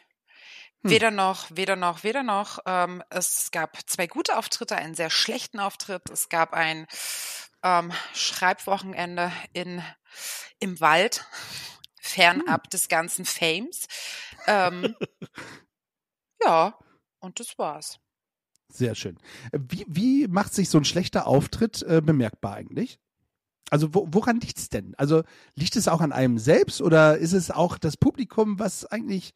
Hm. 0.84 0.92
Weder 0.92 1.12
noch, 1.12 1.48
weder 1.50 1.76
noch, 1.76 2.04
weder 2.04 2.24
noch. 2.24 2.60
Ähm, 2.66 3.04
es 3.10 3.52
gab 3.52 3.78
zwei 3.90 4.08
gute 4.08 4.38
Auftritte, 4.38 4.76
einen 4.76 4.96
sehr 4.96 5.10
schlechten 5.10 5.60
Auftritt. 5.60 6.10
Es 6.10 6.30
gab 6.30 6.54
ein 6.54 6.88
ähm, 7.64 7.92
Schreibwochenende 8.14 9.32
in, 9.54 9.82
im 10.60 10.80
Wald, 10.80 11.26
fernab 12.02 12.70
des 12.70 12.88
ganzen 12.88 13.26
Fames. 13.26 13.88
Ähm, 14.46 14.96
ja, 16.44 16.78
und 17.20 17.40
das 17.40 17.58
war's. 17.58 18.00
sehr 18.70 18.96
schön. 18.96 19.18
Wie, 19.52 19.86
wie 19.88 20.28
macht 20.28 20.54
sich 20.54 20.70
so 20.70 20.78
ein 20.78 20.86
schlechter 20.86 21.28
Auftritt 21.28 21.82
äh, 21.84 22.02
bemerkbar 22.02 22.54
eigentlich? 22.54 23.00
Also 23.70 23.94
wo, 23.94 24.08
woran 24.12 24.40
liegt 24.40 24.58
es 24.58 24.70
denn? 24.70 24.96
Also 24.96 25.24
liegt 25.56 25.76
es 25.76 25.88
auch 25.88 26.00
an 26.00 26.14
einem 26.14 26.38
selbst 26.38 26.82
oder 26.82 27.18
ist 27.18 27.34
es 27.34 27.52
auch 27.52 27.78
das 27.78 27.98
Publikum, 27.98 28.60
was 28.60 28.86
eigentlich 28.86 29.34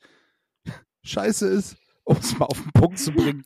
scheiße 1.03 1.47
ist, 1.47 1.77
um 2.03 2.17
es 2.17 2.37
mal 2.37 2.45
auf 2.45 2.61
den 2.61 2.71
Punkt 2.71 2.99
zu 2.99 3.11
bringen? 3.11 3.45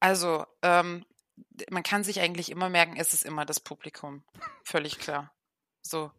Also, 0.00 0.44
ähm, 0.62 1.04
man 1.70 1.82
kann 1.82 2.04
sich 2.04 2.20
eigentlich 2.20 2.50
immer 2.50 2.68
merken, 2.68 2.96
es 2.98 3.12
ist 3.14 3.24
immer 3.24 3.44
das 3.44 3.60
Publikum. 3.60 4.24
Völlig 4.64 4.98
klar. 4.98 5.32
So. 5.82 6.10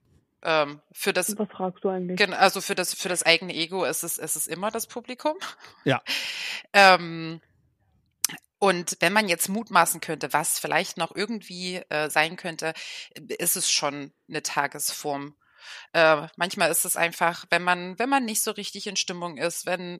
Ähm, 0.43 0.81
für 0.91 1.13
das, 1.13 1.37
Was 1.37 1.49
fragst 1.49 1.83
du 1.83 1.89
eigentlich? 1.89 2.17
gen- 2.17 2.33
also 2.33 2.61
für 2.61 2.75
das, 2.75 2.93
für 2.93 3.09
das 3.09 3.23
eigene 3.23 3.55
Ego 3.55 3.83
ist 3.85 4.03
es, 4.03 4.17
ist 4.19 4.35
es 4.35 4.47
immer 4.47 4.69
das 4.71 4.87
Publikum. 4.87 5.35
Ja. 5.83 6.01
Ähm, 6.73 7.39
und 8.59 8.97
wenn 8.99 9.13
man 9.13 9.29
jetzt 9.29 9.47
mutmaßen 9.47 10.01
könnte, 10.01 10.33
was 10.33 10.59
vielleicht 10.59 10.97
noch 10.97 11.15
irgendwie 11.15 11.77
äh, 11.89 12.09
sein 12.09 12.35
könnte, 12.35 12.73
ist 13.37 13.55
es 13.55 13.71
schon 13.71 14.11
eine 14.27 14.43
Tagesform. 14.43 15.35
Äh, 15.93 16.27
manchmal 16.35 16.71
ist 16.71 16.85
es 16.85 16.95
einfach, 16.95 17.45
wenn 17.49 17.63
man, 17.63 17.97
wenn 17.99 18.09
man 18.09 18.25
nicht 18.25 18.41
so 18.43 18.51
richtig 18.51 18.87
in 18.87 18.95
Stimmung 18.95 19.37
ist, 19.37 19.65
wenn, 19.65 19.99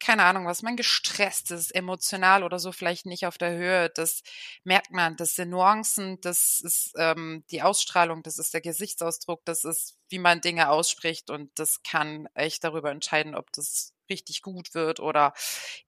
keine 0.00 0.24
Ahnung, 0.24 0.46
was 0.46 0.62
man 0.62 0.76
gestresst 0.76 1.50
ist, 1.50 1.74
emotional 1.74 2.42
oder 2.44 2.58
so 2.58 2.72
vielleicht 2.72 3.06
nicht 3.06 3.26
auf 3.26 3.38
der 3.38 3.52
Höhe, 3.52 3.90
das 3.94 4.22
merkt 4.64 4.90
man, 4.90 5.16
das 5.16 5.34
sind 5.34 5.50
Nuancen, 5.50 6.20
das 6.20 6.60
ist 6.62 6.92
ähm, 6.96 7.44
die 7.50 7.62
Ausstrahlung, 7.62 8.22
das 8.22 8.38
ist 8.38 8.54
der 8.54 8.60
Gesichtsausdruck, 8.60 9.44
das 9.44 9.64
ist, 9.64 9.96
wie 10.08 10.18
man 10.18 10.40
Dinge 10.40 10.70
ausspricht 10.70 11.30
und 11.30 11.50
das 11.58 11.82
kann 11.82 12.28
echt 12.34 12.64
darüber 12.64 12.90
entscheiden, 12.90 13.34
ob 13.34 13.52
das 13.52 13.94
richtig 14.10 14.42
gut 14.42 14.74
wird 14.74 15.00
oder 15.00 15.32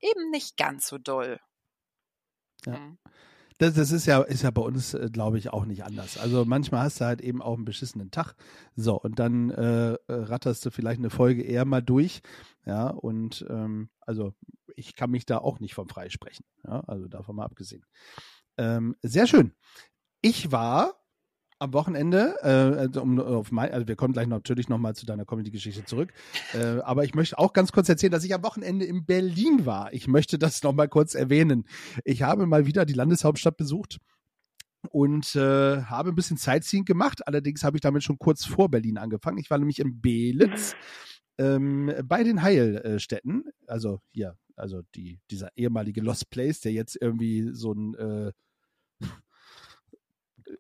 eben 0.01 0.31
nicht 0.31 0.57
ganz 0.57 0.87
so 0.87 0.99
doll. 0.99 1.41
Ja. 2.67 2.73
Mhm. 2.73 2.99
Das, 3.59 3.75
das 3.75 3.93
ist 3.93 4.07
ja, 4.07 4.21
ist 4.23 4.43
ja 4.43 4.51
bei 4.51 4.63
uns, 4.63 4.95
äh, 4.95 5.09
glaube 5.13 5.39
ich, 5.39 5.53
auch 5.53 5.65
nicht 5.65 5.85
anders. 5.85 6.19
Also 6.19 6.45
manchmal 6.45 6.83
hast 6.83 7.01
du 7.01 7.05
halt 7.05 7.21
eben 7.21 7.41
auch 7.41 7.55
einen 7.55 7.65
beschissenen 7.65 8.11
Tag. 8.11 8.35
So, 8.75 9.01
und 9.01 9.19
dann 9.19 9.51
äh, 9.51 9.93
äh, 9.93 9.99
ratterst 10.09 10.67
du 10.67 10.71
vielleicht 10.71 10.99
eine 10.99 11.11
Folge 11.11 11.43
eher 11.43 11.65
mal 11.65 11.83
durch. 11.83 12.23
Ja, 12.67 12.89
und 12.89 13.47
ähm, 13.49 13.91
also 14.01 14.35
ich 14.75 14.97
kann 14.97 15.11
mich 15.11 15.25
da 15.27 15.39
auch 15.39 15.61
nicht 15.61 15.75
vom 15.75 15.89
freisprechen. 15.89 16.45
Ja, 16.65 16.81
also 16.81 17.07
davon 17.07 17.37
mal 17.37 17.45
abgesehen. 17.45 17.85
Ähm, 18.57 18.97
sehr 19.03 19.27
schön. 19.27 19.53
Ich 20.21 20.51
war 20.51 21.04
am 21.65 21.73
Wochenende, 21.73 22.37
äh, 22.43 22.79
also 22.79 23.03
um 23.03 23.19
auf 23.19 23.51
mein, 23.51 23.73
also 23.73 23.89
wir 23.89 23.97
kommen 23.97 24.13
gleich 24.13 24.29
natürlich 24.29 24.69
nochmal 24.69 24.95
zu 24.95 25.07
deiner 25.07 25.25
Comedy-Geschichte 25.25 25.85
zurück, 25.85 26.13
äh, 26.53 26.81
aber 26.81 27.05
ich 27.05 27.15
möchte 27.15 27.39
auch 27.39 27.53
ganz 27.53 27.73
kurz 27.73 27.89
erzählen, 27.89 28.13
dass 28.13 28.25
ich 28.25 28.35
am 28.35 28.45
Wochenende 28.45 28.85
in 28.85 29.05
Berlin 29.05 29.67
war. 29.67 29.93
Ich 29.93 30.07
möchte 30.07 30.39
das 30.39 30.63
nochmal 30.63 30.89
kurz 30.89 31.15
erwähnen. 31.15 31.65
Ich 32.05 32.23
habe 32.23 32.47
mal 32.47 32.67
wieder 32.67 32.85
die 32.85 32.95
Landeshauptstadt 32.95 33.57
besucht 33.57 33.99
und 34.91 35.35
äh, 35.35 35.83
habe 35.83 36.11
ein 36.11 36.15
bisschen 36.15 36.37
Sightseeing 36.37 36.85
gemacht. 36.85 37.27
Allerdings 37.27 37.65
habe 37.65 37.77
ich 37.77 37.81
damit 37.81 38.05
schon 38.05 38.19
kurz 38.19 38.45
vor 38.45 38.71
Berlin 38.71 38.99
angefangen. 38.99 39.39
Ich 39.39 39.51
war 39.51 39.59
nämlich 39.59 39.81
in 39.81 40.01
Belitz 40.01 40.77
ähm, 41.39 41.93
bei 42.05 42.23
den 42.23 42.43
Heilstätten, 42.43 43.45
also 43.67 44.01
hier, 44.13 44.37
also 44.57 44.83
die, 44.95 45.19
dieser 45.31 45.49
ehemalige 45.57 46.01
Lost 46.01 46.31
Place, 46.31 46.61
der 46.61 46.73
jetzt 46.73 46.97
irgendwie 47.01 47.51
so 47.53 47.73
ein 47.73 47.95
äh, 47.95 48.33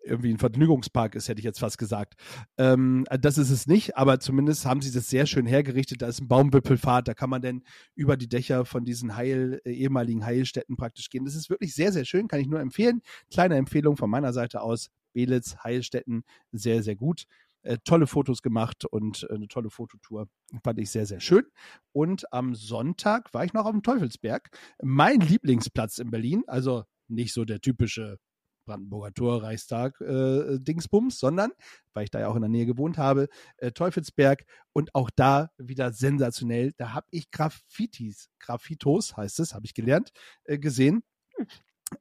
irgendwie 0.03 0.31
ein 0.31 0.39
Vergnügungspark 0.39 1.15
ist, 1.15 1.29
hätte 1.29 1.41
ich 1.41 1.45
jetzt 1.45 1.61
fast 1.61 1.79
gesagt. 1.79 2.15
Ähm, 2.59 3.05
das 3.21 3.39
ist 3.39 3.51
es 3.51 3.67
nicht, 3.67 3.97
aber 3.97 4.21
zumindest 4.21 4.67
haben 4.67 4.81
sie 4.81 4.93
das 4.93 5.09
sehr 5.09 5.27
schön 5.27 5.47
hergerichtet. 5.47 6.03
Da 6.03 6.09
ist 6.09 6.21
ein 6.21 6.29
Baumwipfelfahrt, 6.29 7.09
da 7.09 7.15
kann 7.15 7.31
man 7.31 7.43
dann 7.43 7.63
über 7.95 8.17
die 8.17 8.29
Dächer 8.29 8.65
von 8.65 8.85
diesen 8.85 9.17
Heil, 9.17 9.61
äh, 9.65 9.73
ehemaligen 9.73 10.25
Heilstätten 10.25 10.77
praktisch 10.77 11.11
gehen. 11.11 11.25
Das 11.25 11.35
ist 11.35 11.51
wirklich 11.51 11.75
sehr, 11.75 11.93
sehr 11.93 12.05
schön, 12.05 12.29
kann 12.29 12.41
ich 12.41 12.47
nur 12.47 12.61
empfehlen. 12.61 13.03
Kleine 13.31 13.57
Empfehlung 13.57 13.97
von 13.97 14.11
meiner 14.11 14.33
Seite 14.33 14.61
aus. 14.61 14.91
Belitz, 15.13 15.57
Heilstätten, 15.63 16.25
sehr, 16.51 16.83
sehr 16.83 16.97
gut. 16.97 17.25
Äh, 17.63 17.79
tolle 17.83 18.07
Fotos 18.07 18.43
gemacht 18.43 18.85
und 18.85 19.27
äh, 19.31 19.35
eine 19.35 19.49
tolle 19.49 19.71
Fototour. 19.71 20.29
Fand 20.63 20.79
ich 20.79 20.91
sehr, 20.91 21.07
sehr 21.07 21.21
schön. 21.21 21.45
Und 21.93 22.31
am 22.31 22.55
Sonntag 22.55 23.33
war 23.33 23.45
ich 23.45 23.55
noch 23.55 23.65
auf 23.65 23.73
dem 23.73 23.83
Teufelsberg. 23.83 24.51
Mein 24.83 25.21
Lieblingsplatz 25.21 25.99
in 25.99 26.11
Berlin, 26.11 26.45
also 26.47 26.85
nicht 27.09 27.33
so 27.33 27.47
der 27.47 27.61
typische 27.61 28.19
Brandenburger 28.65 29.13
Tor, 29.13 29.43
Reichstag, 29.43 30.01
äh, 30.01 30.59
Dingsbums, 30.59 31.19
sondern, 31.19 31.53
weil 31.93 32.05
ich 32.05 32.11
da 32.11 32.21
ja 32.21 32.29
auch 32.29 32.37
in 32.37 32.43
der 32.43 32.51
Nähe 32.51 32.67
gewohnt 32.67 32.99
habe, 32.99 33.29
äh, 33.59 33.73
Teufelsberg 33.73 34.45
und 34.73 34.95
auch 34.95 35.11
da 35.15 35.51
wieder 35.59 35.93
sensationell. 35.93 36.73
Da 36.77 36.93
habe 36.93 37.07
ich 37.11 37.31
Graffitis, 37.31 38.29
Graffitos 38.39 39.17
heißt 39.17 39.41
es, 39.41 39.55
habe 39.55 39.67
ich 39.67 39.75
gelernt, 39.75 40.11
äh, 40.45 40.59
gesehen. 40.59 41.03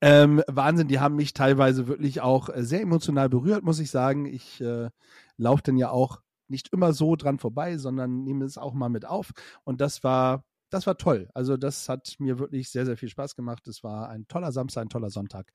Ähm, 0.01 0.41
Wahnsinn, 0.47 0.87
die 0.87 0.99
haben 0.99 1.15
mich 1.15 1.33
teilweise 1.33 1.87
wirklich 1.87 2.21
auch 2.21 2.49
äh, 2.49 2.63
sehr 2.63 2.81
emotional 2.81 3.29
berührt, 3.29 3.63
muss 3.63 3.79
ich 3.79 3.91
sagen. 3.91 4.25
Ich 4.25 4.61
äh, 4.61 4.89
laufe 5.37 5.63
dann 5.63 5.77
ja 5.77 5.89
auch 5.89 6.21
nicht 6.47 6.69
immer 6.73 6.93
so 6.93 7.15
dran 7.15 7.39
vorbei, 7.39 7.77
sondern 7.77 8.23
nehme 8.23 8.45
es 8.45 8.57
auch 8.57 8.73
mal 8.73 8.89
mit 8.89 9.05
auf. 9.05 9.31
Und 9.63 9.81
das 9.81 10.03
war, 10.03 10.43
das 10.73 10.87
war 10.87 10.97
toll. 10.97 11.29
Also 11.33 11.57
das 11.57 11.87
hat 11.89 12.15
mir 12.19 12.39
wirklich 12.39 12.69
sehr, 12.69 12.85
sehr 12.85 12.97
viel 12.97 13.09
Spaß 13.09 13.35
gemacht. 13.35 13.67
Es 13.67 13.83
war 13.83 14.09
ein 14.09 14.27
toller 14.27 14.51
Samstag, 14.51 14.83
ein 14.83 14.89
toller 14.89 15.09
Sonntag. 15.09 15.51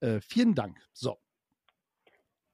Äh, 0.00 0.20
vielen 0.20 0.54
Dank. 0.54 0.78
So. 0.92 1.18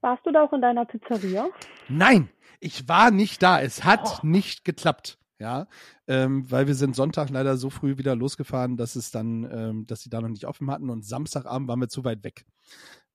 Warst 0.01 0.25
du 0.27 0.33
da 0.33 0.45
auch 0.45 0.53
in 0.53 0.61
deiner 0.61 0.85
Pizzeria? 0.85 1.49
Nein, 1.89 2.29
ich 2.61 2.89
war 2.89 3.11
nicht 3.11 3.43
da. 3.43 3.61
Es 3.61 3.85
hat 3.85 4.23
nicht 4.23 4.65
geklappt. 4.65 5.19
Ja, 5.41 5.67
ähm, 6.07 6.49
weil 6.49 6.69
wir 6.69 6.77
sind 6.77 6.95
Sonntag 6.95 7.29
leider 7.29 7.57
so 7.57 7.69
früh 7.69 7.99
wieder 7.99 8.15
losgefahren, 8.15 8.77
dass 8.77 8.95
es 8.95 9.11
dann, 9.11 9.43
ähm, 9.51 9.87
dass 9.87 10.01
sie 10.01 10.09
da 10.09 10.21
noch 10.21 10.29
nicht 10.29 10.47
offen 10.47 10.71
hatten 10.71 10.91
und 10.91 11.05
Samstagabend 11.05 11.69
waren 11.69 11.81
wir 11.81 11.89
zu 11.89 12.05
weit 12.05 12.23
weg. 12.23 12.47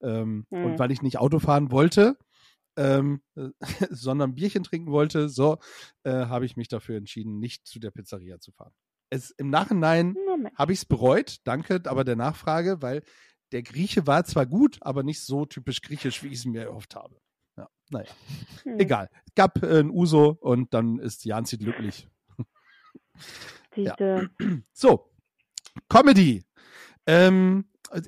Ähm, 0.02 0.46
Hm. 0.50 0.66
Und 0.66 0.80
weil 0.80 0.92
ich 0.92 1.02
nicht 1.02 1.18
Auto 1.18 1.40
fahren 1.40 1.72
wollte, 1.72 2.18
ähm, 2.78 3.22
äh, 3.36 3.50
sondern 3.90 4.36
Bierchen 4.36 4.64
trinken 4.64 4.92
wollte, 4.92 5.30
so 5.30 5.60
äh, 6.04 6.12
habe 6.12 6.46
ich 6.46 6.58
mich 6.58 6.68
dafür 6.68 6.98
entschieden, 6.98 7.40
nicht 7.40 7.66
zu 7.68 7.80
der 7.80 7.92
Pizzeria 7.92 8.40
zu 8.40 8.52
fahren. 8.52 8.74
Es 9.10 9.32
im 9.32 9.50
Nachhinein 9.50 10.16
habe 10.56 10.74
ich 10.74 10.80
es 10.80 10.86
bereut, 10.86 11.38
danke 11.44 11.82
aber 11.86 12.04
der 12.04 12.16
Nachfrage, 12.16 12.82
weil 12.82 13.02
der 13.52 13.64
Grieche 13.64 14.06
war 14.06 14.24
zwar 14.26 14.46
gut, 14.46 14.78
aber 14.82 15.02
nicht 15.04 15.22
so 15.22 15.46
typisch 15.46 15.82
griechisch, 15.82 16.22
wie 16.24 16.28
ich 16.28 16.40
es 16.40 16.46
mir 16.46 16.62
erhofft 16.64 16.96
habe. 16.96 17.16
Ja, 17.58 17.68
naja, 17.90 18.12
Hm. 18.64 18.80
egal. 18.80 19.10
Gab 19.36 19.64
äh, 19.64 19.80
ein 19.80 19.90
Uso 19.90 20.38
und 20.40 20.74
dann 20.74 21.00
ist 21.00 21.26
Janzi 21.26 21.58
glücklich. 21.58 22.08
Siehste. 23.76 24.30
So, 24.72 25.12
Comedy. 25.90 26.44
Ähm, 27.08 27.66
äh, 27.92 28.02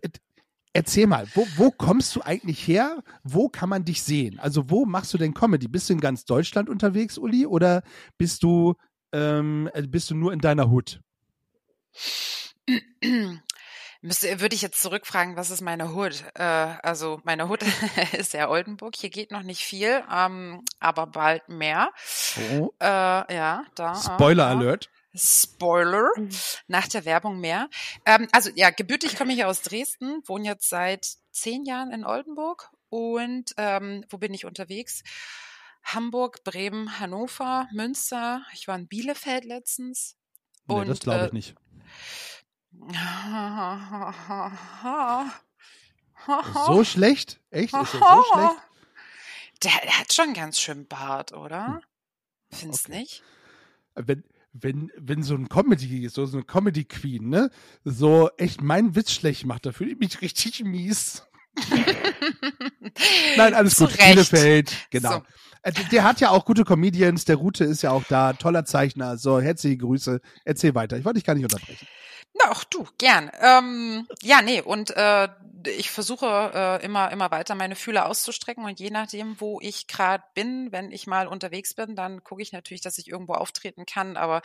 erzähl 0.73 1.07
mal, 1.07 1.27
wo, 1.33 1.47
wo 1.55 1.71
kommst 1.71 2.15
du 2.15 2.21
eigentlich 2.21 2.67
her? 2.67 3.03
Wo 3.23 3.49
kann 3.49 3.69
man 3.69 3.83
dich 3.83 4.03
sehen? 4.03 4.39
Also 4.39 4.69
wo 4.69 4.85
machst 4.85 5.13
du 5.13 5.17
denn 5.17 5.33
Comedy? 5.33 5.67
Bist 5.67 5.89
du 5.89 5.93
in 5.93 5.99
ganz 5.99 6.25
Deutschland 6.25 6.69
unterwegs, 6.69 7.17
Uli, 7.17 7.45
oder 7.45 7.83
bist 8.17 8.43
du 8.43 8.75
ähm, 9.13 9.69
äh, 9.73 9.81
bist 9.83 10.09
du 10.09 10.15
nur 10.15 10.33
in 10.33 10.39
deiner 10.39 10.69
Hut? 10.69 10.99
Müsste, 14.03 14.39
würde 14.41 14.55
ich 14.55 14.63
jetzt 14.63 14.81
zurückfragen, 14.81 15.35
was 15.35 15.51
ist 15.51 15.61
meine 15.61 15.93
Hood? 15.93 16.23
Äh, 16.33 16.41
also 16.43 17.21
meine 17.23 17.47
Hood 17.49 17.63
ist 18.17 18.33
ja 18.33 18.49
Oldenburg. 18.49 18.95
Hier 18.95 19.11
geht 19.11 19.29
noch 19.31 19.43
nicht 19.43 19.61
viel, 19.63 20.03
ähm, 20.11 20.63
aber 20.79 21.05
bald 21.05 21.47
mehr. 21.49 21.91
Oh, 22.57 22.71
Äh, 22.79 22.85
ja, 23.35 23.63
da. 23.75 23.93
äh, 23.93 23.95
Spoiler 23.95 24.49
ja. 24.51 24.57
Alert. 24.57 24.89
Spoiler. 25.13 26.07
Mhm. 26.15 26.29
Nach 26.67 26.87
der 26.87 27.05
Werbung 27.05 27.39
mehr. 27.39 27.69
Ähm, 28.05 28.27
also 28.31 28.49
ja, 28.55 28.71
gebürtig 28.71 29.17
komme 29.17 29.33
ich 29.33 29.45
aus 29.45 29.61
Dresden, 29.61 30.21
wohne 30.25 30.45
jetzt 30.47 30.69
seit 30.69 31.05
zehn 31.31 31.63
Jahren 31.65 31.91
in 31.91 32.03
Oldenburg. 32.05 32.71
Und 32.89 33.53
ähm, 33.57 34.03
wo 34.09 34.17
bin 34.17 34.33
ich 34.33 34.45
unterwegs? 34.45 35.03
Hamburg, 35.83 36.43
Bremen, 36.43 36.99
Hannover, 36.99 37.67
Münster. 37.71 38.45
Ich 38.53 38.67
war 38.67 38.75
in 38.77 38.87
Bielefeld 38.87 39.45
letztens. 39.45 40.15
Nee, 40.67 40.85
das 40.85 40.99
glaube 40.99 41.25
ich 41.25 41.31
äh, 41.31 41.35
nicht. 41.35 41.55
So 46.65 46.83
schlecht? 46.85 47.39
Echt? 47.49 47.73
Ist 47.73 47.91
so 47.91 48.23
schlecht? 48.33 48.55
Der, 49.63 49.71
der 49.83 49.99
hat 49.99 50.13
schon 50.13 50.33
ganz 50.33 50.59
schön 50.59 50.87
Bart, 50.87 51.33
oder? 51.33 51.81
Findest 52.49 52.87
okay. 52.89 52.99
nicht? 52.99 53.23
wenn, 53.95 54.23
wenn, 54.53 54.91
wenn 54.97 55.23
so 55.23 55.35
ein 55.35 55.49
Comedy, 55.49 56.09
so, 56.09 56.25
so 56.25 56.37
eine 56.37 56.45
Comedy 56.45 56.83
Queen, 56.85 57.29
ne, 57.29 57.49
so 57.83 58.29
echt 58.37 58.61
meinen 58.61 58.95
Witz 58.95 59.11
schlecht 59.11 59.45
macht, 59.45 59.65
da 59.65 59.71
fühle 59.71 59.91
ich 59.91 59.99
mich 59.99 60.21
richtig 60.21 60.63
mies. 60.63 61.23
Nein, 63.37 63.53
alles 63.53 63.75
Zu 63.75 63.85
gut. 63.85 63.97
Recht. 63.97 64.07
Bielefeld, 64.07 64.87
genau. 64.89 65.19
So. 65.19 65.23
Äh, 65.63 65.71
Der, 65.91 66.03
hat 66.03 66.19
ja 66.19 66.29
auch 66.29 66.45
gute 66.45 66.63
Comedians, 66.63 67.25
der 67.25 67.35
Rute 67.35 67.63
ist 67.65 67.81
ja 67.81 67.91
auch 67.91 68.03
da, 68.09 68.33
toller 68.33 68.65
Zeichner. 68.65 69.17
So, 69.17 69.39
herzliche 69.39 69.77
Grüße. 69.77 70.21
Erzähl 70.45 70.75
weiter. 70.75 70.97
Ich 70.97 71.05
wollte 71.05 71.17
dich 71.17 71.25
gar 71.25 71.35
nicht 71.35 71.43
unterbrechen. 71.43 71.87
Na, 72.33 72.51
auch 72.51 72.63
du, 72.63 72.87
gern. 72.97 73.29
Ähm, 73.41 74.07
ja, 74.21 74.41
nee, 74.41 74.61
und 74.61 74.91
äh, 74.91 75.27
ich 75.67 75.91
versuche 75.91 76.51
äh, 76.53 76.85
immer, 76.85 77.11
immer 77.11 77.29
weiter 77.29 77.55
meine 77.55 77.75
Fühler 77.75 78.07
auszustrecken 78.07 78.63
und 78.63 78.79
je 78.79 78.89
nachdem, 78.89 79.39
wo 79.39 79.59
ich 79.61 79.87
gerade 79.87 80.23
bin, 80.33 80.71
wenn 80.71 80.91
ich 80.91 81.07
mal 81.07 81.27
unterwegs 81.27 81.73
bin, 81.73 81.95
dann 81.95 82.23
gucke 82.23 82.41
ich 82.41 82.51
natürlich, 82.51 82.81
dass 82.81 82.97
ich 82.97 83.09
irgendwo 83.09 83.33
auftreten 83.33 83.85
kann, 83.85 84.17
aber 84.17 84.41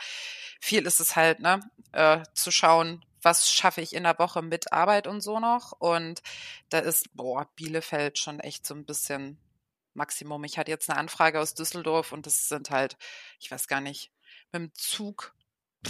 viel 0.59 0.85
ist 0.85 0.99
es 0.99 1.15
halt, 1.15 1.39
ne, 1.39 1.61
äh, 1.93 2.19
zu 2.33 2.51
schauen, 2.51 3.03
was 3.21 3.51
schaffe 3.51 3.81
ich 3.81 3.95
in 3.95 4.03
der 4.03 4.19
Woche 4.19 4.41
mit 4.41 4.71
Arbeit 4.71 5.07
und 5.07 5.21
so 5.21 5.39
noch. 5.39 5.73
Und 5.73 6.21
da 6.69 6.79
ist, 6.79 7.15
boah, 7.15 7.47
Bielefeld 7.55 8.19
schon 8.19 8.39
echt 8.39 8.65
so 8.65 8.75
ein 8.75 8.85
bisschen 8.85 9.37
Maximum. 9.97 10.43
Ich 10.45 10.57
hatte 10.57 10.71
jetzt 10.71 10.89
eine 10.89 10.99
Anfrage 10.99 11.39
aus 11.39 11.53
Düsseldorf 11.53 12.13
und 12.13 12.25
das 12.25 12.47
sind 12.47 12.69
halt, 12.69 12.97
ich 13.39 13.51
weiß 13.51 13.67
gar 13.67 13.81
nicht, 13.81 14.11
mit 14.51 14.61
dem 14.61 14.73
Zug 14.73 15.33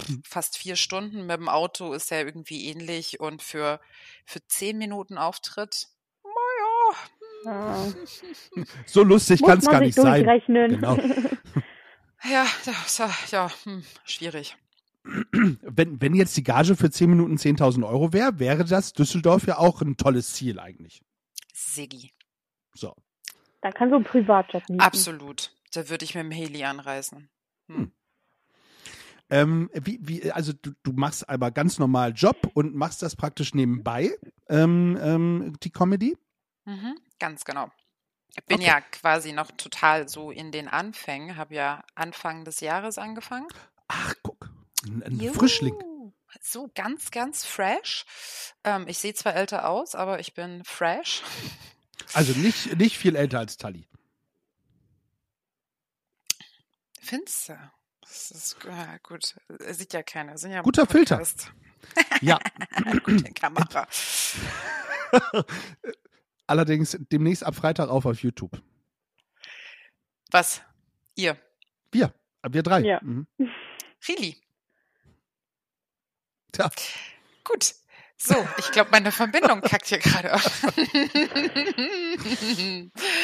Hm. 0.06 0.22
fast 0.24 0.58
vier 0.58 0.76
Stunden, 0.76 1.26
mit 1.26 1.38
dem 1.38 1.48
Auto 1.48 1.92
ist 1.92 2.10
ja 2.10 2.18
irgendwie 2.18 2.66
ähnlich 2.66 3.20
und 3.20 3.42
für, 3.42 3.80
für 4.24 4.46
zehn 4.46 4.78
Minuten 4.78 5.18
Auftritt, 5.18 5.88
naja, 6.24 6.94
Ja. 7.44 8.64
So 8.86 9.02
lustig 9.02 9.42
kann 9.42 9.58
es 9.58 9.66
gar 9.66 9.80
nicht 9.80 9.94
sein. 9.94 10.24
Genau. 10.46 10.96
ja, 12.30 12.46
das, 12.64 12.98
ja, 12.98 13.10
ja 13.30 13.50
hm, 13.64 13.82
schwierig. 14.04 14.56
Wenn, 15.32 16.02
wenn 16.02 16.14
jetzt 16.14 16.36
die 16.36 16.42
Gage 16.42 16.76
für 16.76 16.90
10 16.90 17.08
Minuten 17.08 17.36
10.000 17.36 17.88
Euro 17.88 18.12
wäre, 18.12 18.38
wäre 18.38 18.66
das 18.66 18.92
Düsseldorf 18.92 19.46
ja 19.46 19.56
auch 19.56 19.80
ein 19.80 19.96
tolles 19.96 20.34
Ziel 20.34 20.60
eigentlich. 20.60 21.00
Siggi. 21.54 22.12
So. 22.74 22.94
Dann 23.60 23.74
kannst 23.74 23.92
du 23.92 23.96
einen 23.96 24.04
Privatjet 24.04 24.68
mieten. 24.68 24.80
Absolut. 24.80 25.52
Da 25.72 25.88
würde 25.88 26.04
ich 26.04 26.14
mit 26.14 26.24
dem 26.24 26.30
Heli 26.30 26.64
anreisen. 26.64 27.28
Hm. 27.68 27.92
Ähm, 29.30 29.70
wie, 29.74 29.98
wie, 30.00 30.32
also 30.32 30.52
du, 30.54 30.72
du 30.82 30.92
machst 30.92 31.28
aber 31.28 31.50
ganz 31.50 31.78
normal 31.78 32.12
Job 32.14 32.50
und 32.54 32.74
machst 32.74 33.02
das 33.02 33.14
praktisch 33.14 33.52
nebenbei, 33.52 34.16
ähm, 34.48 34.98
ähm, 35.02 35.52
die 35.62 35.70
Comedy. 35.70 36.16
Mhm, 36.64 36.98
ganz 37.18 37.44
genau. 37.44 37.70
Ich 38.34 38.44
bin 38.46 38.58
Okay. 38.58 38.66
ja 38.66 38.80
quasi 38.80 39.32
noch 39.32 39.50
total 39.50 40.08
so 40.08 40.30
in 40.30 40.50
den 40.50 40.68
Anfängen, 40.68 41.36
habe 41.36 41.54
ja 41.54 41.82
Anfang 41.94 42.44
des 42.44 42.60
Jahres 42.60 42.96
angefangen. 42.96 43.48
Ach, 43.88 44.14
guck. 44.22 44.50
Ein, 44.86 45.02
ein 45.02 45.20
Juhu. 45.20 45.34
Frischling. 45.34 45.74
So 46.40 46.70
ganz, 46.74 47.10
ganz 47.10 47.44
fresh. 47.44 48.06
Ähm, 48.64 48.86
ich 48.86 48.98
sehe 48.98 49.14
zwar 49.14 49.34
älter 49.34 49.68
aus, 49.68 49.94
aber 49.94 50.20
ich 50.20 50.34
bin 50.34 50.64
fresh. 50.64 51.22
Also 52.14 52.32
nicht, 52.38 52.76
nicht 52.78 52.98
viel 52.98 53.16
älter 53.16 53.38
als 53.38 53.56
Tali. 53.56 53.86
Findest 57.00 57.48
du? 57.48 57.70
Das 58.02 58.30
ist 58.30 58.56
ja, 58.64 58.96
gut. 59.02 59.34
Äh, 59.60 59.74
Sieht 59.74 59.92
ja 59.92 60.02
keiner. 60.02 60.38
Sind 60.38 60.52
ja 60.52 60.62
Guter 60.62 60.86
Filter. 60.86 61.22
Ja. 62.20 62.38
Gute 63.04 63.32
Kamera. 63.32 63.86
Allerdings 66.46 66.96
demnächst 67.12 67.44
ab 67.44 67.54
Freitag 67.54 67.88
auf 67.90 68.06
auf 68.06 68.22
YouTube. 68.22 68.62
Was? 70.30 70.62
Ihr? 71.14 71.38
Wir. 71.92 72.14
Wir 72.48 72.62
drei. 72.62 72.80
Ja. 72.80 73.00
Mhm. 73.02 73.26
Rili. 74.06 74.36
Tja. 76.52 76.70
Gut. 77.44 77.74
So, 78.20 78.34
ich 78.58 78.72
glaube, 78.72 78.88
meine 78.90 79.12
Verbindung 79.12 79.60
kackt 79.60 79.86
hier 79.86 79.98
gerade. 79.98 80.28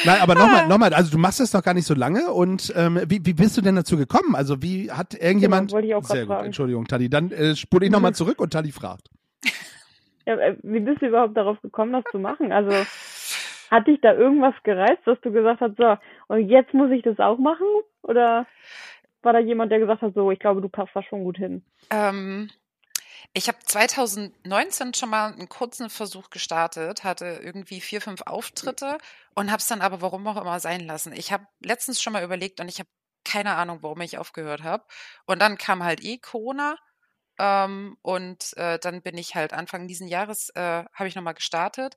Nein, 0.05 0.21
aber 0.21 0.33
Ah. 0.37 0.39
nochmal, 0.39 0.67
nochmal, 0.67 0.93
also 0.93 1.11
du 1.11 1.17
machst 1.17 1.39
das 1.41 1.51
noch 1.53 1.63
gar 1.63 1.73
nicht 1.73 1.85
so 1.85 1.93
lange 1.93 2.31
und 2.31 2.71
ähm, 2.77 3.01
wie, 3.07 3.19
wie 3.25 3.33
bist 3.33 3.57
du 3.57 3.61
denn 3.61 3.75
dazu 3.75 3.97
gekommen? 3.97 4.35
Also 4.35 4.61
wie 4.61 4.89
hat 4.91 5.13
irgendjemand. 5.13 5.67
Genau, 5.69 5.75
wollte 5.75 5.87
ich 5.89 5.95
auch 5.95 6.03
Sehr 6.03 6.25
gut, 6.25 6.33
fragen. 6.35 6.45
Entschuldigung, 6.45 6.85
Tali. 6.87 7.09
Dann 7.09 7.31
äh, 7.31 7.55
spule 7.57 7.85
ich 7.87 7.91
nochmal 7.91 8.15
zurück 8.15 8.39
und 8.39 8.53
Tali 8.53 8.71
fragt. 8.71 9.09
Ja, 10.25 10.35
äh, 10.37 10.55
wie 10.63 10.79
bist 10.79 11.01
du 11.01 11.07
überhaupt 11.07 11.35
darauf 11.35 11.61
gekommen, 11.61 11.91
das 11.91 12.03
zu 12.11 12.17
machen? 12.19 12.53
Also 12.53 12.71
hat 13.71 13.87
dich 13.87 13.99
da 14.01 14.13
irgendwas 14.13 14.55
gereizt, 14.63 15.01
dass 15.05 15.19
du 15.21 15.31
gesagt 15.31 15.59
hast, 15.59 15.75
so, 15.77 15.97
und 16.27 16.47
jetzt 16.47 16.73
muss 16.73 16.91
ich 16.91 17.01
das 17.03 17.19
auch 17.19 17.37
machen? 17.37 17.67
Oder 18.03 18.47
war 19.23 19.33
da 19.33 19.39
jemand, 19.39 19.71
der 19.73 19.79
gesagt 19.79 20.01
hat, 20.03 20.13
so, 20.13 20.31
ich 20.31 20.39
glaube, 20.39 20.61
du 20.61 20.69
passt 20.69 20.91
da 20.93 21.03
schon 21.03 21.23
gut 21.25 21.37
hin? 21.37 21.63
Ähm, 21.89 22.49
ich 23.33 23.47
habe 23.47 23.57
2019 23.65 24.93
schon 24.93 25.09
mal 25.09 25.31
einen 25.33 25.49
kurzen 25.49 25.89
Versuch 25.89 26.29
gestartet, 26.29 27.03
hatte 27.03 27.25
irgendwie 27.43 27.81
vier, 27.81 28.01
fünf 28.01 28.21
Auftritte 28.25 28.97
und 29.35 29.51
habe 29.51 29.59
es 29.61 29.67
dann 29.67 29.81
aber 29.81 30.01
warum 30.01 30.25
auch 30.27 30.37
immer 30.41 30.59
sein 30.59 30.81
lassen. 30.81 31.13
Ich 31.13 31.31
habe 31.31 31.45
letztens 31.59 32.01
schon 32.01 32.13
mal 32.13 32.23
überlegt 32.23 32.59
und 32.59 32.67
ich 32.69 32.79
habe 32.79 32.89
keine 33.25 33.55
Ahnung, 33.55 33.79
warum 33.81 34.01
ich 34.01 34.17
aufgehört 34.17 34.63
habe. 34.63 34.85
Und 35.25 35.39
dann 35.41 35.57
kam 35.57 35.83
halt 35.83 36.03
eh 36.03 36.17
Corona 36.19 36.77
ähm, 37.39 37.97
und 38.01 38.55
äh, 38.57 38.79
dann 38.79 39.01
bin 39.01 39.17
ich 39.17 39.35
halt 39.35 39.53
Anfang 39.53 39.87
diesen 39.87 40.07
Jahres 40.07 40.49
äh, 40.55 40.85
habe 40.93 41.07
ich 41.07 41.15
nochmal 41.15 41.33
gestartet 41.35 41.95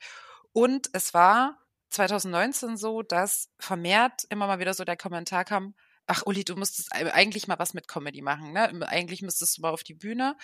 und 0.53 0.91
es 0.93 1.15
war 1.15 1.59
2019 1.91 2.77
so, 2.77 3.03
dass 3.03 3.51
vermehrt 3.59 4.25
immer 4.31 4.47
mal 4.47 4.59
wieder 4.61 4.75
so 4.75 4.85
der 4.85 4.97
Kommentar 4.97 5.45
kam, 5.45 5.75
ach 6.07 6.23
Uli, 6.27 6.45
du 6.45 6.57
müsstest 6.57 6.93
ei- 6.95 7.13
eigentlich 7.13 7.49
mal 7.49 7.59
was 7.59 7.75
mit 7.75 7.89
Comedy 7.89 8.23
machen, 8.23 8.53
ne? 8.53 8.71
Eigentlich 8.89 9.23
müsstest 9.23 9.59
du 9.59 9.63
mal 9.63 9.71
auf 9.71 9.83
die 9.85 9.95
Bühne. 9.95 10.37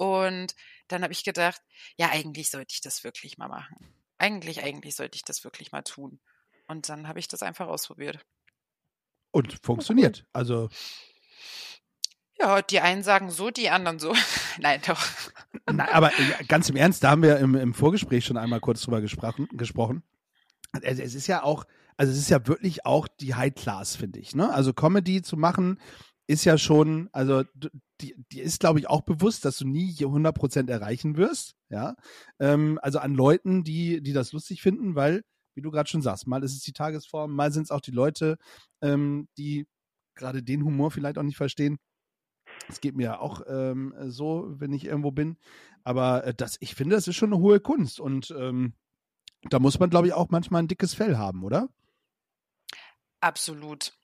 Und 0.00 0.54
dann 0.88 1.02
habe 1.02 1.12
ich 1.12 1.24
gedacht, 1.24 1.60
ja, 1.98 2.08
eigentlich 2.08 2.50
sollte 2.50 2.72
ich 2.72 2.80
das 2.80 3.04
wirklich 3.04 3.36
mal 3.36 3.48
machen. 3.48 3.76
Eigentlich, 4.16 4.64
eigentlich 4.64 4.96
sollte 4.96 5.16
ich 5.16 5.24
das 5.24 5.44
wirklich 5.44 5.72
mal 5.72 5.82
tun. 5.82 6.20
Und 6.66 6.88
dann 6.88 7.06
habe 7.06 7.18
ich 7.18 7.28
das 7.28 7.42
einfach 7.42 7.66
ausprobiert. 7.68 8.24
Und 9.30 9.58
funktioniert. 9.62 10.24
Also, 10.32 10.70
Ja, 12.38 12.62
die 12.62 12.80
einen 12.80 13.02
sagen 13.02 13.30
so, 13.30 13.50
die 13.50 13.68
anderen 13.68 13.98
so. 13.98 14.14
Nein, 14.58 14.80
doch. 14.86 15.06
na, 15.70 15.92
aber 15.92 16.10
ganz 16.48 16.70
im 16.70 16.76
Ernst, 16.76 17.04
da 17.04 17.10
haben 17.10 17.22
wir 17.22 17.36
im, 17.36 17.54
im 17.54 17.74
Vorgespräch 17.74 18.24
schon 18.24 18.38
einmal 18.38 18.60
kurz 18.60 18.80
drüber 18.80 19.02
gesprochen. 19.02 19.48
gesprochen. 19.52 20.02
Es, 20.80 20.98
es 20.98 21.14
ist 21.14 21.26
ja 21.26 21.42
auch, 21.42 21.66
also 21.98 22.10
es 22.10 22.18
ist 22.18 22.30
ja 22.30 22.46
wirklich 22.46 22.86
auch 22.86 23.06
die 23.06 23.34
High 23.34 23.54
Class, 23.54 23.96
finde 23.96 24.18
ich. 24.18 24.34
Ne? 24.34 24.50
Also 24.50 24.72
Comedy 24.72 25.20
zu 25.20 25.36
machen 25.36 25.78
ist 26.30 26.44
ja 26.44 26.56
schon, 26.58 27.08
also 27.12 27.42
die, 28.00 28.14
die 28.30 28.40
ist, 28.40 28.60
glaube 28.60 28.78
ich, 28.78 28.88
auch 28.88 29.02
bewusst, 29.02 29.44
dass 29.44 29.58
du 29.58 29.66
nie 29.66 29.90
hier 29.90 30.06
100% 30.06 30.70
erreichen 30.70 31.16
wirst. 31.16 31.56
Ja, 31.68 31.96
ähm, 32.38 32.78
also 32.82 33.00
an 33.00 33.14
Leuten, 33.14 33.64
die, 33.64 34.00
die 34.00 34.12
das 34.12 34.32
lustig 34.32 34.62
finden, 34.62 34.94
weil, 34.94 35.24
wie 35.54 35.60
du 35.60 35.72
gerade 35.72 35.88
schon 35.88 36.02
sagst, 36.02 36.28
mal 36.28 36.44
ist 36.44 36.54
es 36.54 36.62
die 36.62 36.72
Tagesform, 36.72 37.34
mal 37.34 37.52
sind 37.52 37.64
es 37.64 37.72
auch 37.72 37.80
die 37.80 37.90
Leute, 37.90 38.38
ähm, 38.80 39.28
die 39.36 39.66
gerade 40.14 40.44
den 40.44 40.64
Humor 40.64 40.92
vielleicht 40.92 41.18
auch 41.18 41.24
nicht 41.24 41.36
verstehen. 41.36 41.78
Es 42.68 42.80
geht 42.80 42.94
mir 42.94 43.04
ja 43.04 43.18
auch 43.18 43.42
ähm, 43.48 43.92
so, 44.06 44.46
wenn 44.50 44.72
ich 44.72 44.84
irgendwo 44.84 45.10
bin. 45.10 45.36
Aber 45.82 46.24
äh, 46.24 46.34
das, 46.34 46.58
ich 46.60 46.76
finde, 46.76 46.94
das 46.94 47.08
ist 47.08 47.16
schon 47.16 47.32
eine 47.32 47.42
hohe 47.42 47.58
Kunst. 47.58 47.98
Und 47.98 48.32
ähm, 48.38 48.74
da 49.48 49.58
muss 49.58 49.80
man, 49.80 49.90
glaube 49.90 50.06
ich, 50.06 50.12
auch 50.12 50.28
manchmal 50.30 50.62
ein 50.62 50.68
dickes 50.68 50.94
Fell 50.94 51.18
haben, 51.18 51.42
oder? 51.42 51.68
Absolut. 53.20 53.98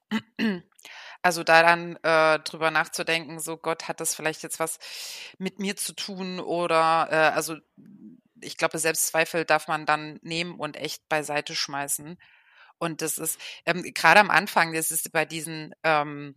Also 1.27 1.43
da 1.43 1.61
dann 1.65 1.97
äh, 2.05 2.39
drüber 2.39 2.71
nachzudenken, 2.71 3.41
so 3.41 3.57
Gott, 3.57 3.89
hat 3.89 3.99
das 3.99 4.15
vielleicht 4.15 4.45
jetzt 4.45 4.61
was 4.61 4.79
mit 5.39 5.59
mir 5.59 5.75
zu 5.75 5.93
tun 5.93 6.39
oder 6.39 7.09
äh, 7.11 7.35
also 7.35 7.57
ich 8.41 8.57
glaube, 8.57 8.79
Selbstzweifel 8.79 9.45
darf 9.45 9.67
man 9.67 9.87
dann 9.87 10.21
nehmen 10.23 10.55
und 10.61 10.77
echt 10.77 11.09
beiseite 11.09 11.57
schmeißen. 11.57 12.17
Und 12.79 13.03
das 13.03 13.19
ist 13.19 13.41
ähm, 13.65 13.83
gerade 13.93 14.21
am 14.21 14.31
Anfang, 14.31 14.73
das 14.73 14.93
ist 14.93 15.11
bei 15.11 15.25
diesen 15.25 15.75
ähm, 15.83 16.37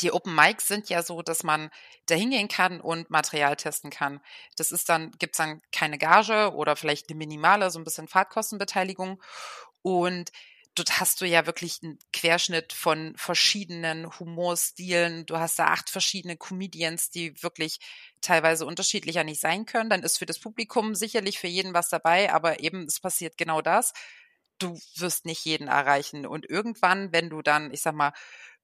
die 0.00 0.10
Open 0.10 0.34
Mics 0.34 0.66
sind 0.66 0.88
ja 0.88 1.04
so, 1.04 1.22
dass 1.22 1.44
man 1.44 1.70
da 2.06 2.16
hingehen 2.16 2.48
kann 2.48 2.80
und 2.80 3.10
Material 3.10 3.54
testen 3.54 3.90
kann. 3.90 4.20
Das 4.56 4.72
ist 4.72 4.88
dann, 4.88 5.12
gibt's 5.20 5.38
dann 5.38 5.62
keine 5.70 5.98
Gage 5.98 6.52
oder 6.52 6.74
vielleicht 6.74 7.10
eine 7.10 7.18
minimale, 7.18 7.70
so 7.70 7.78
ein 7.78 7.84
bisschen 7.84 8.08
Fahrtkostenbeteiligung. 8.08 9.22
Und 9.82 10.32
dort 10.74 11.00
hast 11.00 11.20
du 11.20 11.26
ja 11.26 11.46
wirklich 11.46 11.80
einen 11.82 11.98
Querschnitt 12.12 12.72
von 12.72 13.14
verschiedenen 13.16 14.18
Humorstilen. 14.18 15.24
Du 15.26 15.38
hast 15.38 15.58
da 15.58 15.66
acht 15.66 15.88
verschiedene 15.88 16.36
Comedians, 16.36 17.10
die 17.10 17.40
wirklich 17.42 17.78
teilweise 18.20 18.66
unterschiedlicher 18.66 19.24
nicht 19.24 19.40
sein 19.40 19.66
können. 19.66 19.90
Dann 19.90 20.02
ist 20.02 20.18
für 20.18 20.26
das 20.26 20.38
Publikum 20.38 20.94
sicherlich 20.94 21.38
für 21.38 21.46
jeden 21.46 21.74
was 21.74 21.88
dabei, 21.88 22.32
aber 22.32 22.60
eben 22.60 22.84
es 22.84 23.00
passiert 23.00 23.36
genau 23.36 23.60
das. 23.62 23.92
Du 24.58 24.78
wirst 24.96 25.26
nicht 25.26 25.44
jeden 25.44 25.68
erreichen. 25.68 26.26
Und 26.26 26.48
irgendwann, 26.48 27.12
wenn 27.12 27.30
du 27.30 27.42
dann, 27.42 27.72
ich 27.72 27.82
sag 27.82 27.94
mal, 27.94 28.12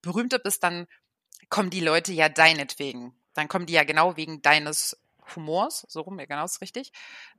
berühmter 0.03 0.39
bist, 0.39 0.63
dann 0.63 0.87
kommen 1.49 1.71
die 1.71 1.81
Leute 1.81 2.13
ja 2.13 2.29
deinetwegen. 2.29 3.15
Dann 3.35 3.49
kommen 3.49 3.67
die 3.67 3.75
ja 3.75 3.85
genau 3.85 4.17
wegen 4.17 4.43
deines 4.43 4.97
Humors, 5.37 5.87
so 5.89 6.01
rum, 6.01 6.19
ja 6.19 6.27
genau 6.27 6.45
ist 6.45 6.61
richtig. 6.61 6.93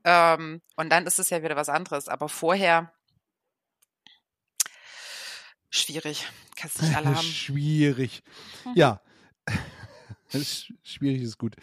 Ähm, 0.05 0.61
und 0.75 0.89
dann 0.89 1.05
ist 1.07 1.19
es 1.19 1.29
ja 1.29 1.43
wieder 1.43 1.55
was 1.57 1.69
anderes. 1.69 2.07
Aber 2.07 2.29
vorher 2.29 2.93
schwierig. 5.71 6.27
Kannst 6.55 6.81
nicht 6.81 6.95
alle 6.95 7.15
haben. 7.15 7.25
Schwierig. 7.27 8.21
Mhm. 8.65 8.73
Ja. 8.75 9.01
Sch- 10.31 10.71
schwierig 10.83 11.23
ist 11.23 11.37
gut. 11.39 11.55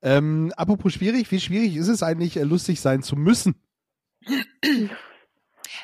Ähm, 0.00 0.52
apropos 0.56 0.92
schwierig, 0.92 1.30
wie 1.32 1.40
schwierig 1.40 1.74
ist 1.76 1.88
es 1.88 2.02
eigentlich, 2.02 2.36
äh, 2.36 2.42
lustig 2.44 2.80
sein 2.80 3.02
zu 3.02 3.16
müssen? 3.16 3.54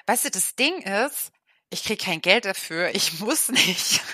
Weißt 0.07 0.25
du, 0.25 0.31
das 0.31 0.55
Ding 0.55 0.81
ist, 0.83 1.33
ich 1.69 1.85
kriege 1.85 2.03
kein 2.03 2.23
Geld 2.23 2.45
dafür, 2.47 2.95
ich 2.95 3.19
muss 3.21 3.49
nicht. 3.49 4.01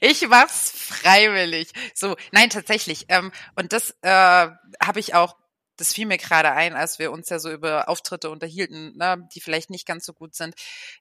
Ich 0.00 0.26
mach's 0.28 0.70
freiwillig. 0.70 1.70
So, 1.94 2.16
nein, 2.30 2.50
tatsächlich. 2.50 3.06
Ähm, 3.08 3.32
und 3.56 3.72
das 3.72 3.90
äh, 4.02 4.08
habe 4.08 5.00
ich 5.00 5.14
auch, 5.14 5.36
das 5.82 5.92
fiel 5.92 6.06
mir 6.06 6.16
gerade 6.16 6.52
ein, 6.52 6.74
als 6.74 7.00
wir 7.00 7.10
uns 7.10 7.28
ja 7.28 7.40
so 7.40 7.50
über 7.50 7.88
Auftritte 7.88 8.30
unterhielten, 8.30 8.96
ne, 8.96 9.28
die 9.34 9.40
vielleicht 9.40 9.68
nicht 9.68 9.84
ganz 9.84 10.06
so 10.06 10.12
gut 10.12 10.36
sind. 10.36 10.54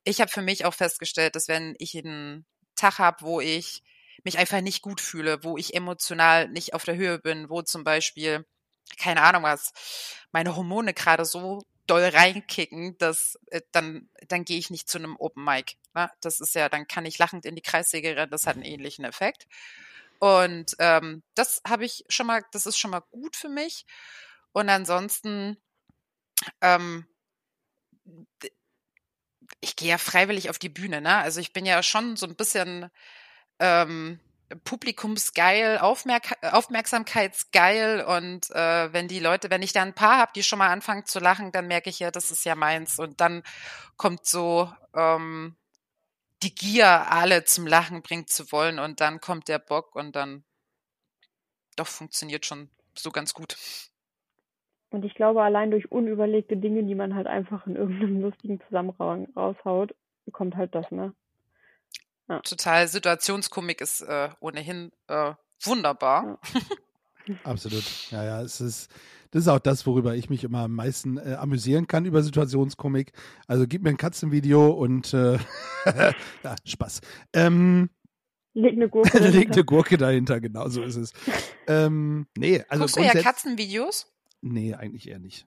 Ich 0.03 0.19
habe 0.21 0.31
für 0.31 0.41
mich 0.41 0.65
auch 0.65 0.73
festgestellt, 0.73 1.35
dass 1.35 1.47
wenn 1.47 1.75
ich 1.77 1.95
einen 1.95 2.47
Tag 2.75 2.97
habe, 2.97 3.17
wo 3.21 3.39
ich 3.39 3.83
mich 4.23 4.39
einfach 4.39 4.59
nicht 4.61 4.81
gut 4.81 4.99
fühle, 4.99 5.43
wo 5.43 5.55
ich 5.55 5.75
emotional 5.75 6.49
nicht 6.49 6.73
auf 6.73 6.83
der 6.83 6.95
Höhe 6.95 7.19
bin, 7.19 7.47
wo 7.47 7.61
zum 7.61 7.83
Beispiel, 7.83 8.43
keine 8.97 9.21
Ahnung 9.21 9.43
was, 9.43 9.71
meine 10.31 10.55
Hormone 10.55 10.95
gerade 10.95 11.25
so 11.25 11.61
doll 11.85 12.05
reinkicken, 12.05 12.97
dass 12.97 13.37
äh, 13.51 13.61
dann, 13.71 14.09
dann 14.29 14.45
gehe 14.45 14.57
ich 14.57 14.71
nicht 14.71 14.89
zu 14.89 14.97
einem 14.97 15.15
Open 15.15 15.43
Mic. 15.43 15.75
Ne? 15.93 16.09
Das 16.21 16.39
ist 16.39 16.55
ja, 16.55 16.69
dann 16.69 16.87
kann 16.87 17.05
ich 17.05 17.19
lachend 17.19 17.45
in 17.45 17.53
die 17.53 17.61
Kreissäge 17.61 18.15
rennen, 18.15 18.31
das 18.31 18.47
hat 18.47 18.55
einen 18.55 18.65
ähnlichen 18.65 19.05
Effekt. 19.05 19.45
Und 20.17 20.75
ähm, 20.79 21.21
das 21.35 21.61
habe 21.67 21.85
ich 21.85 22.03
schon 22.09 22.25
mal, 22.25 22.43
das 22.51 22.65
ist 22.65 22.79
schon 22.79 22.91
mal 22.91 23.03
gut 23.11 23.35
für 23.35 23.49
mich. 23.49 23.85
Und 24.53 24.69
ansonsten, 24.69 25.57
ähm, 26.61 27.05
ich 29.59 29.75
gehe 29.75 29.89
ja 29.89 29.97
freiwillig 29.97 30.49
auf 30.49 30.59
die 30.59 30.69
Bühne, 30.69 31.01
ne? 31.01 31.17
Also 31.17 31.39
ich 31.39 31.53
bin 31.53 31.65
ja 31.65 31.81
schon 31.83 32.15
so 32.15 32.25
ein 32.25 32.35
bisschen 32.35 32.89
ähm, 33.59 34.19
publikumsgeil, 34.65 35.79
Aufmerk 35.79 36.37
aufmerksamkeitsgeil 36.43 38.03
und 38.05 38.49
äh, 38.51 38.93
wenn 38.93 39.07
die 39.07 39.19
Leute, 39.19 39.49
wenn 39.49 39.63
ich 39.63 39.73
da 39.73 39.83
ein 39.83 39.95
paar 39.95 40.17
habe, 40.19 40.33
die 40.35 40.43
schon 40.43 40.59
mal 40.59 40.69
anfangen 40.69 41.05
zu 41.05 41.19
lachen, 41.19 41.51
dann 41.51 41.67
merke 41.67 41.89
ich 41.89 41.99
ja, 41.99 42.11
das 42.11 42.31
ist 42.31 42.45
ja 42.45 42.55
meins 42.55 42.99
und 42.99 43.21
dann 43.21 43.43
kommt 43.97 44.25
so 44.25 44.71
ähm, 44.95 45.57
die 46.43 46.55
Gier, 46.55 47.11
alle 47.11 47.45
zum 47.45 47.67
Lachen 47.67 48.01
bringen 48.03 48.27
zu 48.27 48.51
wollen 48.51 48.79
und 48.79 49.01
dann 49.01 49.21
kommt 49.21 49.47
der 49.47 49.59
Bock 49.59 49.95
und 49.95 50.15
dann 50.15 50.43
doch 51.75 51.87
funktioniert 51.87 52.45
schon 52.45 52.69
so 52.97 53.11
ganz 53.11 53.33
gut. 53.33 53.57
Und 54.91 55.05
ich 55.05 55.15
glaube, 55.15 55.41
allein 55.41 55.71
durch 55.71 55.91
unüberlegte 55.91 56.57
Dinge, 56.57 56.83
die 56.83 56.95
man 56.95 57.15
halt 57.15 57.25
einfach 57.25 57.65
in 57.65 57.75
irgendeinem 57.75 58.21
lustigen 58.21 58.59
Zusammenhang 58.67 59.27
raushaut, 59.35 59.95
kommt 60.31 60.55
halt 60.55 60.75
das, 60.75 60.89
ne? 60.91 61.13
Ja. 62.29 62.39
Total. 62.41 62.87
Situationskomik 62.87 63.81
ist 63.81 64.01
äh, 64.01 64.29
ohnehin 64.39 64.91
äh, 65.07 65.33
wunderbar. 65.63 66.39
Ja. 67.25 67.35
Absolut. 67.43 67.83
Ja, 68.11 68.23
ja, 68.23 68.41
es 68.41 68.59
ist, 68.59 68.91
das 69.31 69.43
ist 69.43 69.47
auch 69.47 69.59
das, 69.59 69.85
worüber 69.87 70.15
ich 70.15 70.29
mich 70.29 70.43
immer 70.43 70.63
am 70.63 70.75
meisten 70.75 71.17
äh, 71.17 71.35
amüsieren 71.35 71.87
kann 71.87 72.05
über 72.05 72.21
Situationskomik. 72.21 73.13
Also 73.47 73.67
gib 73.67 73.83
mir 73.83 73.89
ein 73.89 73.97
Katzenvideo 73.97 74.71
und 74.71 75.13
äh, 75.13 75.37
ja, 76.43 76.55
Spaß. 76.65 77.01
Ähm, 77.33 77.89
Leg 78.53 78.73
eine 78.73 78.89
Gurke 78.89 79.09
dahinter. 79.19 79.37
Leg 79.39 79.51
eine 79.53 79.63
Gurke 79.63 79.97
dahinter, 79.97 80.41
genau 80.41 80.67
so 80.67 80.83
ist 80.83 80.97
es. 80.97 81.13
Ähm, 81.67 82.27
nee, 82.37 82.61
also 82.67 82.83
Guckst 82.83 82.97
du 82.97 83.01
ja 83.01 83.13
Katzenvideos? 83.13 84.10
Nee, 84.41 84.73
eigentlich 84.73 85.07
eher 85.07 85.19
nicht. 85.19 85.45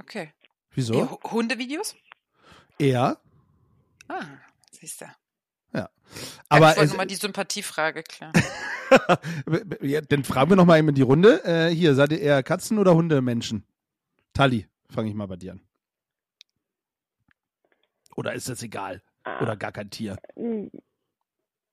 Okay. 0.00 0.32
Wieso? 0.70 1.20
Hundevideos? 1.22 1.94
Eher. 2.78 3.18
Ah, 4.08 4.24
siehst 4.70 5.00
du. 5.00 5.06
Ja. 5.72 5.88
Aber 6.48 6.72
ich 6.72 6.76
wollte 6.76 6.90
nochmal 6.90 7.06
die 7.06 7.14
Sympathiefrage 7.14 8.02
klar. 8.02 8.32
ja, 9.80 10.00
dann 10.00 10.24
fragen 10.24 10.50
wir 10.50 10.56
nochmal 10.56 10.78
eben 10.78 10.88
in 10.88 10.94
die 10.94 11.02
Runde. 11.02 11.42
Äh, 11.44 11.74
hier, 11.74 11.94
seid 11.94 12.12
ihr 12.12 12.20
eher 12.20 12.42
Katzen- 12.42 12.78
oder 12.78 12.94
Hundemenschen? 12.94 13.64
Tali, 14.32 14.68
fange 14.90 15.08
ich 15.08 15.14
mal 15.14 15.26
bei 15.26 15.36
dir 15.36 15.52
an. 15.52 15.60
Oder 18.16 18.34
ist 18.34 18.48
das 18.48 18.62
egal? 18.62 19.02
Oder 19.40 19.56
gar 19.56 19.72
kein 19.72 19.90
Tier? 19.90 20.18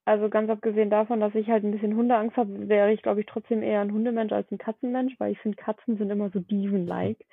Also 0.06 0.28
ganz 0.30 0.50
abgesehen 0.50 0.90
davon, 0.90 1.22
dass 1.22 1.34
ich 1.34 1.50
halt 1.50 1.64
ein 1.64 1.72
bisschen 1.72 1.96
Hundeangst 1.96 2.36
habe, 2.36 2.68
wäre 2.68 2.92
ich, 2.92 3.02
glaube 3.02 3.22
ich, 3.22 3.26
trotzdem 3.26 3.64
eher 3.64 3.80
ein 3.80 3.94
Hundemensch 3.94 4.34
als 4.34 4.52
ein 4.52 4.58
Katzenmensch, 4.58 5.14
weil 5.18 5.32
ich 5.32 5.40
finde, 5.40 5.56
Katzen 5.56 5.98
sind 5.98 6.10
immer 6.10 6.30
so 6.30 6.40
Diven-like. 6.40 7.26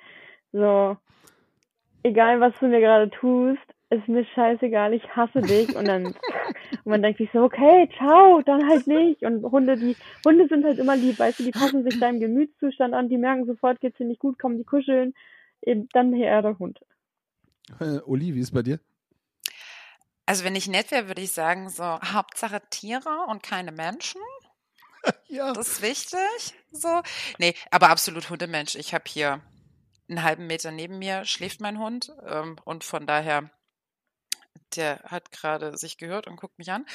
So, 0.53 0.95
egal 2.03 2.39
was 2.39 2.53
du 2.59 2.67
mir 2.67 2.79
gerade 2.79 3.09
tust, 3.09 3.61
ist 3.89 4.07
mir 4.07 4.23
scheißegal, 4.23 4.93
ich 4.93 5.03
hasse 5.15 5.41
dich. 5.41 5.75
Und 5.75 5.85
dann, 5.85 6.05
und 6.05 6.85
man 6.85 7.01
denkt 7.01 7.17
sich 7.17 7.29
so, 7.33 7.43
okay, 7.43 7.89
ciao, 7.97 8.41
dann 8.41 8.67
halt 8.69 8.87
nicht. 8.87 9.21
Und 9.23 9.43
Hunde, 9.43 9.75
die, 9.75 9.97
Hunde 10.25 10.47
sind 10.47 10.63
halt 10.63 10.79
immer 10.79 10.95
lieb, 10.95 11.19
weißt 11.19 11.39
du, 11.39 11.43
die 11.43 11.51
passen 11.51 11.83
sich 11.83 11.99
deinem 11.99 12.21
Gemütszustand 12.21 12.93
an, 12.93 13.09
die 13.09 13.17
merken 13.17 13.45
sofort, 13.45 13.81
geht's 13.81 13.97
dir 13.97 14.05
nicht 14.05 14.21
gut, 14.21 14.39
kommen 14.39 14.57
die 14.57 14.63
kuscheln. 14.63 15.13
Eben, 15.61 15.89
dann 15.91 16.13
eher 16.13 16.41
der 16.41 16.57
Hund. 16.57 16.79
Äh, 17.81 17.99
Uli, 18.05 18.33
wie 18.33 18.39
ist 18.39 18.51
bei 18.51 18.61
dir? 18.61 18.79
Also 20.31 20.45
wenn 20.45 20.55
ich 20.55 20.69
nett 20.69 20.91
wäre, 20.91 21.09
würde 21.09 21.21
ich 21.21 21.33
sagen, 21.33 21.67
so 21.67 21.83
Hauptsache 21.83 22.61
Tiere 22.69 23.25
und 23.27 23.43
keine 23.43 23.73
Menschen. 23.73 24.21
ja. 25.27 25.51
Das 25.51 25.67
ist 25.67 25.81
wichtig. 25.81 26.53
So. 26.71 27.01
Nee, 27.37 27.53
aber 27.69 27.89
absolut 27.89 28.29
Hundemensch. 28.29 28.75
Ich 28.75 28.93
habe 28.93 29.03
hier 29.07 29.41
einen 30.07 30.23
halben 30.23 30.47
Meter 30.47 30.71
neben 30.71 30.99
mir 30.99 31.25
schläft 31.25 31.59
mein 31.59 31.79
Hund 31.79 32.13
ähm, 32.25 32.55
und 32.63 32.85
von 32.85 33.05
daher, 33.05 33.51
der 34.77 35.01
hat 35.03 35.33
gerade 35.33 35.77
sich 35.77 35.97
gehört 35.97 36.27
und 36.27 36.37
guckt 36.37 36.57
mich 36.59 36.71
an. 36.71 36.85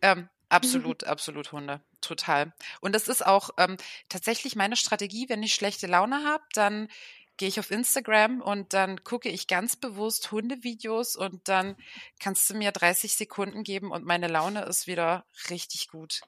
Ähm, 0.00 0.30
absolut, 0.48 1.04
absolut 1.04 1.52
Hunde, 1.52 1.82
total. 2.00 2.54
Und 2.80 2.94
das 2.94 3.08
ist 3.08 3.26
auch 3.26 3.50
ähm, 3.58 3.76
tatsächlich 4.08 4.56
meine 4.56 4.76
Strategie, 4.76 5.28
wenn 5.28 5.42
ich 5.42 5.52
schlechte 5.52 5.86
Laune 5.86 6.24
habe, 6.24 6.44
dann 6.54 6.88
gehe 7.36 7.48
ich 7.48 7.58
auf 7.60 7.70
Instagram 7.70 8.40
und 8.40 8.72
dann 8.72 9.04
gucke 9.04 9.28
ich 9.28 9.46
ganz 9.46 9.76
bewusst 9.76 10.32
Hundevideos 10.32 11.16
und 11.16 11.48
dann 11.48 11.76
kannst 12.18 12.48
du 12.48 12.54
mir 12.54 12.72
30 12.72 13.14
Sekunden 13.14 13.62
geben 13.62 13.90
und 13.90 14.04
meine 14.04 14.28
Laune 14.28 14.64
ist 14.64 14.86
wieder 14.86 15.24
richtig 15.50 15.88
gut. 15.88 16.20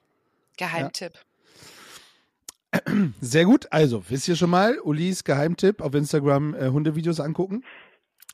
Geheimtipp. 0.57 1.13
Ja. 1.13 2.81
Sehr 3.21 3.45
gut. 3.45 3.67
Also, 3.71 4.03
wisst 4.09 4.27
ihr 4.27 4.35
schon 4.35 4.51
mal, 4.51 4.79
Ulis 4.79 5.23
Geheimtipp 5.23 5.81
auf 5.81 5.95
Instagram 5.95 6.53
äh, 6.53 6.69
Hundevideos 6.69 7.19
angucken. 7.19 7.63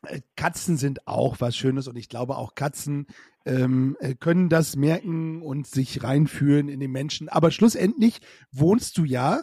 Äh, 0.08 0.22
Katzen 0.36 0.78
sind 0.78 1.08
auch 1.08 1.38
was 1.40 1.56
Schönes 1.56 1.88
und 1.88 1.96
ich 1.96 2.10
glaube 2.10 2.36
auch 2.36 2.56
Katzen 2.56 3.08
ähm, 3.46 3.96
äh, 4.00 4.16
können 4.16 4.50
das 4.50 4.76
merken 4.76 5.42
und 5.42 5.68
sich 5.68 6.04
reinfühlen 6.04 6.68
in 6.68 6.80
den 6.80 6.92
Menschen. 6.92 7.30
Aber 7.30 7.52
schlussendlich 7.52 8.20
wohnst 8.52 8.98
du 8.98 9.06
ja 9.06 9.42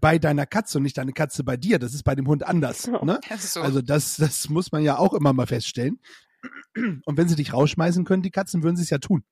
bei 0.00 0.18
deiner 0.18 0.46
Katze 0.46 0.78
und 0.78 0.84
nicht 0.84 0.98
deine 0.98 1.12
Katze 1.12 1.42
bei 1.42 1.56
dir. 1.56 1.78
Das 1.78 1.94
ist 1.94 2.04
bei 2.04 2.14
dem 2.14 2.28
Hund 2.28 2.46
anders. 2.46 2.86
Ne? 2.86 3.20
So. 3.38 3.60
Also 3.62 3.82
das, 3.82 4.16
das 4.16 4.48
muss 4.48 4.70
man 4.70 4.82
ja 4.82 4.98
auch 4.98 5.12
immer 5.12 5.32
mal 5.32 5.46
feststellen. 5.46 5.98
Und 6.74 7.16
wenn 7.16 7.28
sie 7.28 7.36
dich 7.36 7.52
rausschmeißen 7.52 8.04
können, 8.04 8.22
die 8.22 8.30
Katzen, 8.30 8.62
würden 8.62 8.76
sie 8.76 8.82
es 8.82 8.90
ja 8.90 8.98
tun. 8.98 9.24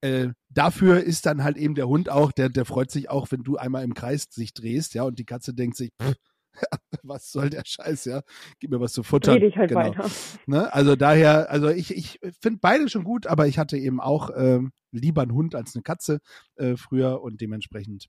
Äh, 0.00 0.30
dafür 0.48 1.02
ist 1.02 1.26
dann 1.26 1.44
halt 1.44 1.56
eben 1.56 1.74
der 1.74 1.88
Hund 1.88 2.08
auch, 2.08 2.32
der, 2.32 2.48
der 2.48 2.64
freut 2.64 2.90
sich 2.90 3.08
auch, 3.08 3.30
wenn 3.30 3.44
du 3.44 3.56
einmal 3.56 3.84
im 3.84 3.94
Kreis 3.94 4.26
sich 4.30 4.52
drehst, 4.52 4.94
ja, 4.94 5.04
und 5.04 5.18
die 5.18 5.24
Katze 5.24 5.54
denkt 5.54 5.76
sich, 5.76 5.92
pff, 6.02 6.16
was 7.02 7.30
soll 7.30 7.50
der 7.50 7.62
Scheiß, 7.64 8.04
ja? 8.06 8.22
Gib 8.58 8.70
mir 8.70 8.80
was 8.80 8.92
zu 8.92 9.02
futtern. 9.02 9.34
Rede 9.34 9.46
ich 9.46 9.56
halt 9.56 9.68
genau. 9.68 9.80
weiter. 9.80 10.10
Ne? 10.46 10.72
Also 10.72 10.96
daher, 10.96 11.50
also 11.50 11.68
ich, 11.68 11.96
ich 11.96 12.18
finde 12.40 12.58
beide 12.60 12.88
schon 12.88 13.04
gut, 13.04 13.26
aber 13.26 13.46
ich 13.46 13.58
hatte 13.58 13.78
eben 13.78 14.00
auch 14.00 14.30
ähm, 14.36 14.72
lieber 14.90 15.22
einen 15.22 15.34
Hund 15.34 15.54
als 15.54 15.74
eine 15.74 15.82
Katze 15.82 16.20
äh, 16.56 16.76
früher 16.76 17.22
und 17.22 17.40
dementsprechend 17.40 18.08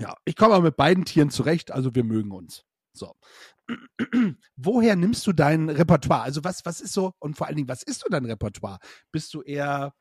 ja, 0.00 0.14
ich 0.24 0.36
komme 0.36 0.54
aber 0.54 0.64
mit 0.64 0.76
beiden 0.76 1.04
Tieren 1.04 1.30
zurecht, 1.30 1.70
also 1.70 1.94
wir 1.94 2.04
mögen 2.04 2.30
uns. 2.30 2.64
So. 2.92 3.14
Woher 4.56 4.96
nimmst 4.96 5.26
du 5.26 5.32
dein 5.32 5.68
Repertoire? 5.68 6.22
Also 6.22 6.42
was, 6.44 6.64
was 6.64 6.80
ist 6.80 6.92
so, 6.92 7.12
und 7.18 7.36
vor 7.36 7.46
allen 7.46 7.56
Dingen, 7.56 7.68
was 7.68 7.82
ist 7.82 8.00
so 8.00 8.06
dein 8.10 8.24
Repertoire? 8.24 8.78
Bist 9.12 9.34
du 9.34 9.42
eher, 9.42 9.92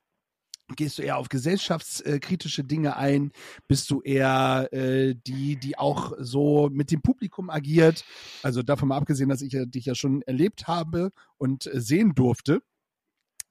gehst 0.75 0.97
du 0.97 1.01
eher 1.03 1.17
auf 1.17 1.29
gesellschaftskritische 1.29 2.63
Dinge 2.63 2.95
ein? 2.95 3.31
Bist 3.67 3.89
du 3.89 4.01
eher 4.01 4.69
äh, 4.71 5.15
die, 5.15 5.57
die 5.59 5.77
auch 5.77 6.13
so 6.19 6.69
mit 6.71 6.91
dem 6.91 7.01
Publikum 7.01 7.49
agiert? 7.49 8.03
Also 8.43 8.63
davon 8.63 8.89
mal 8.89 8.97
abgesehen, 8.97 9.29
dass 9.29 9.41
ich 9.41 9.53
ja, 9.53 9.65
dich 9.65 9.85
ja 9.85 9.95
schon 9.95 10.21
erlebt 10.23 10.67
habe 10.67 11.11
und 11.37 11.67
äh, 11.67 11.79
sehen 11.79 12.15
durfte 12.15 12.61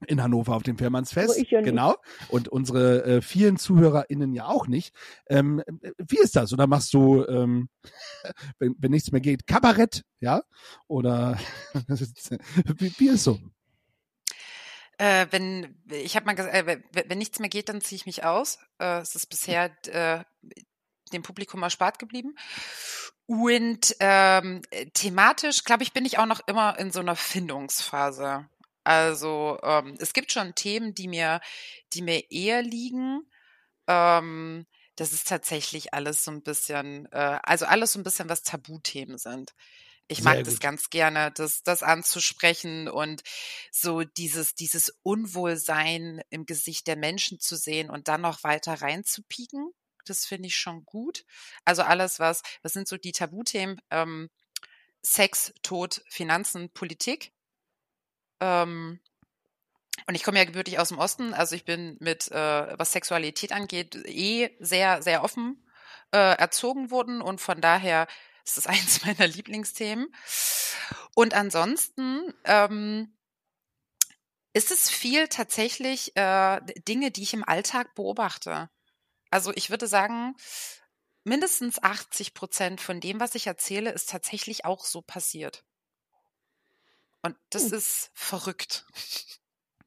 in 0.06 0.22
Hannover 0.22 0.54
auf 0.54 0.62
dem 0.62 0.76
Fährmannsfest. 0.78 1.50
Ja 1.50 1.60
genau. 1.62 1.96
Und 2.28 2.48
unsere 2.48 3.04
äh, 3.04 3.22
vielen 3.22 3.56
ZuhörerInnen 3.56 4.32
ja 4.32 4.46
auch 4.46 4.66
nicht. 4.66 4.94
Ähm, 5.28 5.62
äh, 5.66 5.92
wie 5.98 6.18
ist 6.18 6.36
das? 6.36 6.52
Oder 6.52 6.66
machst 6.66 6.92
du, 6.94 7.24
ähm, 7.26 7.68
wenn, 8.58 8.74
wenn 8.78 8.90
nichts 8.90 9.12
mehr 9.12 9.20
geht, 9.20 9.46
Kabarett, 9.46 10.02
ja? 10.20 10.42
Oder 10.86 11.38
wie, 11.88 12.92
wie 12.98 13.08
ist 13.08 13.24
so? 13.24 13.38
Äh, 14.98 15.26
wenn 15.30 15.76
ich 15.90 16.16
habe 16.16 16.26
mal 16.26 16.34
gesagt, 16.34 16.54
äh, 16.54 16.80
wenn 17.06 17.18
nichts 17.18 17.38
mehr 17.38 17.50
geht, 17.50 17.68
dann 17.68 17.80
ziehe 17.80 17.96
ich 17.96 18.06
mich 18.06 18.24
aus. 18.24 18.58
Äh, 18.78 19.00
es 19.00 19.14
ist 19.14 19.26
bisher 19.26 19.70
äh, 19.86 20.24
dem 21.12 21.22
Publikum 21.22 21.62
erspart 21.62 21.98
geblieben. 21.98 22.34
Und 23.26 23.96
ähm, 24.00 24.62
thematisch, 24.94 25.64
glaube 25.64 25.82
ich, 25.82 25.92
bin 25.92 26.04
ich 26.04 26.18
auch 26.18 26.26
noch 26.26 26.40
immer 26.46 26.78
in 26.78 26.92
so 26.92 27.00
einer 27.00 27.16
Findungsphase. 27.16 28.48
Also 28.86 29.58
ähm, 29.64 29.96
es 29.98 30.12
gibt 30.12 30.30
schon 30.30 30.54
Themen, 30.54 30.94
die 30.94 31.08
mir, 31.08 31.40
die 31.92 32.02
mir 32.02 32.30
eher 32.30 32.62
liegen. 32.62 33.28
Ähm, 33.88 34.64
das 34.94 35.12
ist 35.12 35.26
tatsächlich 35.26 35.92
alles 35.92 36.22
so 36.22 36.30
ein 36.30 36.44
bisschen, 36.44 37.10
äh, 37.10 37.40
also 37.42 37.66
alles 37.66 37.94
so 37.94 37.98
ein 37.98 38.04
bisschen, 38.04 38.28
was 38.28 38.44
Tabuthemen 38.44 39.18
sind. 39.18 39.54
Ich 40.06 40.22
mag 40.22 40.44
das 40.44 40.60
ganz 40.60 40.88
gerne, 40.88 41.32
das, 41.32 41.64
das 41.64 41.82
anzusprechen 41.82 42.86
und 42.88 43.24
so 43.72 44.04
dieses, 44.04 44.54
dieses 44.54 44.96
Unwohlsein 45.02 46.22
im 46.30 46.46
Gesicht 46.46 46.86
der 46.86 46.94
Menschen 46.94 47.40
zu 47.40 47.56
sehen 47.56 47.90
und 47.90 48.06
dann 48.06 48.20
noch 48.20 48.44
weiter 48.44 48.74
reinzupieken. 48.82 49.72
Das 50.04 50.26
finde 50.26 50.46
ich 50.46 50.56
schon 50.56 50.84
gut. 50.84 51.24
Also 51.64 51.82
alles, 51.82 52.20
was, 52.20 52.42
was 52.62 52.72
sind 52.72 52.86
so 52.86 52.96
die 52.96 53.10
Tabuthemen? 53.10 53.80
Ähm, 53.90 54.30
Sex, 55.02 55.52
Tod, 55.64 56.02
Finanzen, 56.08 56.70
Politik. 56.70 57.32
Ähm, 58.40 59.00
Und 60.06 60.14
ich 60.14 60.22
komme 60.22 60.38
ja 60.38 60.44
gebürtig 60.44 60.78
aus 60.78 60.88
dem 60.88 60.98
Osten, 60.98 61.34
also 61.34 61.56
ich 61.56 61.64
bin 61.64 61.96
mit, 62.00 62.30
äh, 62.30 62.78
was 62.78 62.92
Sexualität 62.92 63.52
angeht, 63.52 63.96
eh 64.06 64.50
sehr, 64.60 65.02
sehr 65.02 65.24
offen 65.24 65.66
äh, 66.12 66.36
erzogen 66.38 66.90
worden 66.90 67.20
und 67.22 67.40
von 67.40 67.60
daher 67.60 68.06
ist 68.44 68.58
es 68.58 68.66
eins 68.68 69.04
meiner 69.04 69.26
Lieblingsthemen. 69.26 70.08
Und 71.14 71.34
ansonsten 71.34 72.32
ähm, 72.44 73.16
ist 74.54 74.70
es 74.70 74.90
viel 74.90 75.28
tatsächlich 75.28 76.16
äh, 76.16 76.60
Dinge, 76.88 77.10
die 77.10 77.22
ich 77.22 77.34
im 77.34 77.44
Alltag 77.44 77.94
beobachte. 77.94 78.70
Also 79.30 79.52
ich 79.56 79.70
würde 79.70 79.88
sagen, 79.88 80.36
mindestens 81.24 81.82
80 81.82 82.34
Prozent 82.34 82.80
von 82.82 83.00
dem, 83.00 83.20
was 83.20 83.36
ich 83.36 83.48
erzähle, 83.48 83.92
ist 83.92 84.10
tatsächlich 84.10 84.66
auch 84.66 84.84
so 84.86 85.02
passiert. 85.02 85.65
Und 87.26 87.36
das 87.50 87.70
Hm. 87.70 87.78
ist 87.78 88.10
verrückt. 88.14 88.86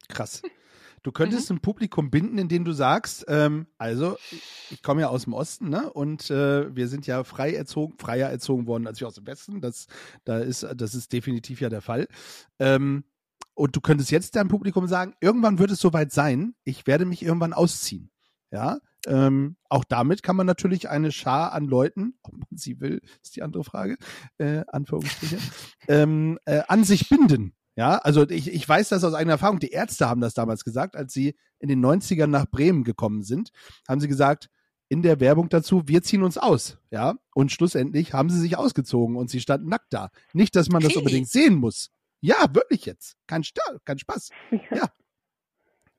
Krass. 0.10 0.42
Du 1.02 1.14
könntest 1.14 1.50
ein 1.50 1.62
Publikum 1.62 2.12
binden, 2.12 2.38
indem 2.38 2.66
du 2.66 2.74
sagst, 2.74 3.24
ähm, 3.30 3.68
also 3.78 4.18
ich, 4.32 4.44
ich 4.70 4.84
komme 4.84 5.00
ja 5.00 5.08
aus 5.08 5.24
dem 5.24 5.32
Osten, 5.34 5.70
ne? 5.70 5.90
Und 5.90 6.30
äh, 6.30 6.76
wir 6.76 6.90
sind 6.90 7.08
ja 7.08 7.24
frei 7.24 7.54
erzogen, 7.54 7.98
freier 7.98 8.30
erzogen 8.30 8.68
worden 8.68 8.86
als 8.86 9.00
wir 9.00 9.08
aus 9.08 9.16
dem 9.16 9.26
Westen. 9.26 9.62
Das, 9.62 9.88
da 10.26 10.40
ist, 10.40 10.68
das 10.76 10.96
ist 10.96 11.14
definitiv 11.14 11.62
ja 11.62 11.70
der 11.70 11.82
Fall. 11.82 12.10
Ähm, 12.60 13.06
und 13.54 13.78
du 13.78 13.80
könntest 13.80 14.12
jetzt 14.12 14.36
deinem 14.36 14.50
Publikum 14.50 14.88
sagen, 14.88 15.16
irgendwann 15.22 15.58
wird 15.58 15.72
es 15.72 15.80
soweit 15.80 16.12
sein, 16.12 16.54
ich 16.66 16.86
werde 16.86 17.06
mich 17.06 17.24
irgendwann 17.24 17.54
ausziehen. 17.54 18.12
Ja. 18.52 18.80
Ähm, 19.08 19.56
auch 19.70 19.84
damit 19.86 20.24
kann 20.24 20.36
man 20.36 20.46
natürlich 20.46 20.90
eine 20.90 21.12
Schar 21.12 21.54
an 21.54 21.66
Leuten, 21.66 22.16
ob 22.24 22.34
man 22.34 22.48
sie 22.52 22.80
will, 22.80 23.02
ist 23.24 23.36
die 23.36 23.44
andere 23.44 23.64
Frage, 23.64 23.98
äh, 24.38 24.64
Anführungsstriche, 24.68 25.38
ähm, 25.88 26.38
äh, 26.46 26.62
an 26.68 26.84
sich 26.84 27.08
binden. 27.10 27.54
Ja, 27.76 27.98
also 28.00 28.30
ich, 28.30 28.52
ich 28.52 28.68
weiß 28.68 28.90
das 28.90 29.06
aus 29.06 29.14
eigener 29.14 29.34
Erfahrung. 29.34 29.60
Die 29.60 29.70
Ärzte 29.72 30.10
haben 30.10 30.20
das 30.20 30.34
damals 30.34 30.66
gesagt, 30.66 30.98
als 30.98 31.14
sie 31.14 31.36
in 31.60 31.70
den 31.70 31.84
90ern 31.86 32.28
nach 32.28 32.46
Bremen 32.46 32.84
gekommen 32.84 33.24
sind, 33.24 33.52
haben 33.88 34.02
sie 34.02 34.10
gesagt, 34.10 34.50
in 34.90 35.02
der 35.02 35.20
Werbung 35.22 35.48
dazu, 35.50 35.84
wir 35.88 36.02
ziehen 36.02 36.24
uns 36.24 36.38
aus. 36.38 36.78
Ja, 36.92 37.16
und 37.34 37.52
schlussendlich 37.52 38.12
haben 38.14 38.30
sie 38.30 38.40
sich 38.40 38.58
ausgezogen 38.58 39.16
und 39.16 39.30
sie 39.30 39.40
standen 39.40 39.70
nackt 39.70 39.94
da. 39.94 40.10
Nicht, 40.34 40.56
dass 40.56 40.68
man 40.68 40.82
das 40.82 40.92
Okay. 40.92 41.00
unbedingt 41.00 41.30
sehen 41.30 41.56
muss. 41.56 41.92
Ja, 42.22 42.54
wirklich 42.54 42.86
jetzt. 42.86 43.16
Kein, 43.28 43.44
Sta 43.44 43.62
kein 43.86 44.00
Spaß. 44.00 44.30
Ja. 44.72 44.90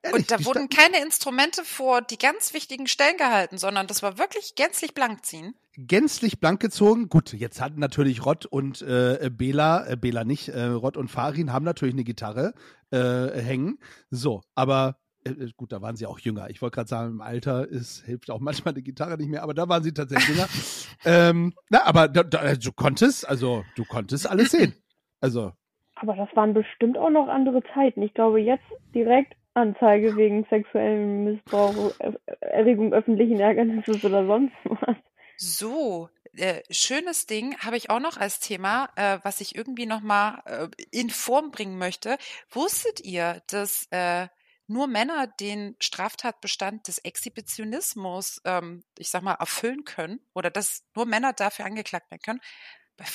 Ehrlich, 0.02 0.20
Und 0.20 0.30
da 0.30 0.44
wurden 0.46 0.68
keine 0.70 1.02
Instrumente 1.02 1.62
vor 1.62 2.00
die 2.00 2.18
ganz 2.18 2.54
wichtigen 2.54 2.86
Stellen 2.86 3.18
gehalten, 3.18 3.58
sondern 3.58 3.86
das 3.86 4.02
war 4.02 4.18
wirklich 4.18 4.54
gänzlich 4.54 4.94
blank 4.94 5.24
ziehen. 5.26 5.54
gänzlich 5.76 6.40
blank 6.40 6.60
gezogen. 6.60 7.08
Gut, 7.08 7.32
jetzt 7.34 7.60
hatten 7.60 7.80
natürlich 7.80 8.24
Rott 8.24 8.46
und 8.46 8.80
äh, 8.82 9.30
Bela, 9.30 9.86
äh, 9.86 9.96
Bela 9.96 10.24
nicht, 10.24 10.48
äh, 10.48 10.64
Rott 10.64 10.96
und 10.96 11.08
Farin 11.08 11.52
haben 11.52 11.64
natürlich 11.64 11.94
eine 11.94 12.04
Gitarre 12.04 12.54
äh, 12.90 13.40
hängen. 13.40 13.78
So, 14.10 14.40
aber 14.54 14.96
äh, 15.24 15.30
äh, 15.30 15.50
gut, 15.56 15.72
da 15.72 15.82
waren 15.82 15.96
sie 15.96 16.06
auch 16.06 16.18
jünger. 16.18 16.48
Ich 16.50 16.62
wollte 16.62 16.76
gerade 16.76 16.88
sagen, 16.88 17.10
im 17.12 17.20
Alter 17.20 17.68
ist, 17.68 18.04
hilft 18.04 18.30
auch 18.30 18.40
manchmal 18.40 18.72
eine 18.74 18.82
Gitarre 18.82 19.16
nicht 19.18 19.28
mehr, 19.28 19.42
aber 19.42 19.54
da 19.54 19.68
waren 19.68 19.82
sie 19.82 19.92
tatsächlich 19.92 20.28
jünger. 20.36 20.48
ähm, 21.04 21.52
na, 21.68 21.84
aber 21.84 22.08
da, 22.08 22.22
da, 22.22 22.54
du 22.54 22.72
konntest, 22.72 23.28
also 23.28 23.64
du 23.76 23.84
konntest 23.84 24.28
alles 24.28 24.50
sehen. 24.52 24.74
Also, 25.20 25.52
Aber 25.96 26.16
das 26.16 26.28
waren 26.34 26.54
bestimmt 26.54 26.96
auch 26.96 27.10
noch 27.10 27.28
andere 27.28 27.62
Zeiten. 27.74 28.00
Ich 28.02 28.14
glaube, 28.14 28.40
jetzt 28.40 28.64
direkt 28.94 29.34
Anzeige 29.54 30.16
wegen 30.16 30.46
sexuellem 30.48 31.24
Missbrauch, 31.24 31.92
Er- 31.98 32.20
Erregung 32.40 32.92
öffentlichen 32.92 33.40
Ärgernisses 33.40 34.02
oder 34.04 34.26
sonst 34.26 34.54
was. 34.64 34.96
So, 35.36 36.10
äh, 36.36 36.62
schönes 36.70 37.26
Ding 37.26 37.56
habe 37.58 37.76
ich 37.76 37.90
auch 37.90 38.00
noch 38.00 38.16
als 38.18 38.40
Thema, 38.40 38.90
äh, 38.96 39.18
was 39.22 39.40
ich 39.40 39.54
irgendwie 39.54 39.86
noch 39.86 40.02
mal 40.02 40.42
äh, 40.44 40.68
in 40.90 41.10
Form 41.10 41.50
bringen 41.50 41.78
möchte. 41.78 42.18
Wusstet 42.50 43.00
ihr, 43.00 43.42
dass 43.48 43.86
äh, 43.90 44.28
nur 44.66 44.86
Männer 44.86 45.26
den 45.26 45.76
Straftatbestand 45.80 46.86
des 46.86 46.98
Exhibitionismus, 46.98 48.40
ähm, 48.44 48.84
ich 48.98 49.10
sag 49.10 49.22
mal, 49.22 49.34
erfüllen 49.34 49.84
können 49.84 50.20
oder 50.34 50.50
dass 50.50 50.84
nur 50.94 51.06
Männer 51.06 51.32
dafür 51.32 51.64
angeklagt 51.64 52.10
werden 52.10 52.22
können? 52.22 52.40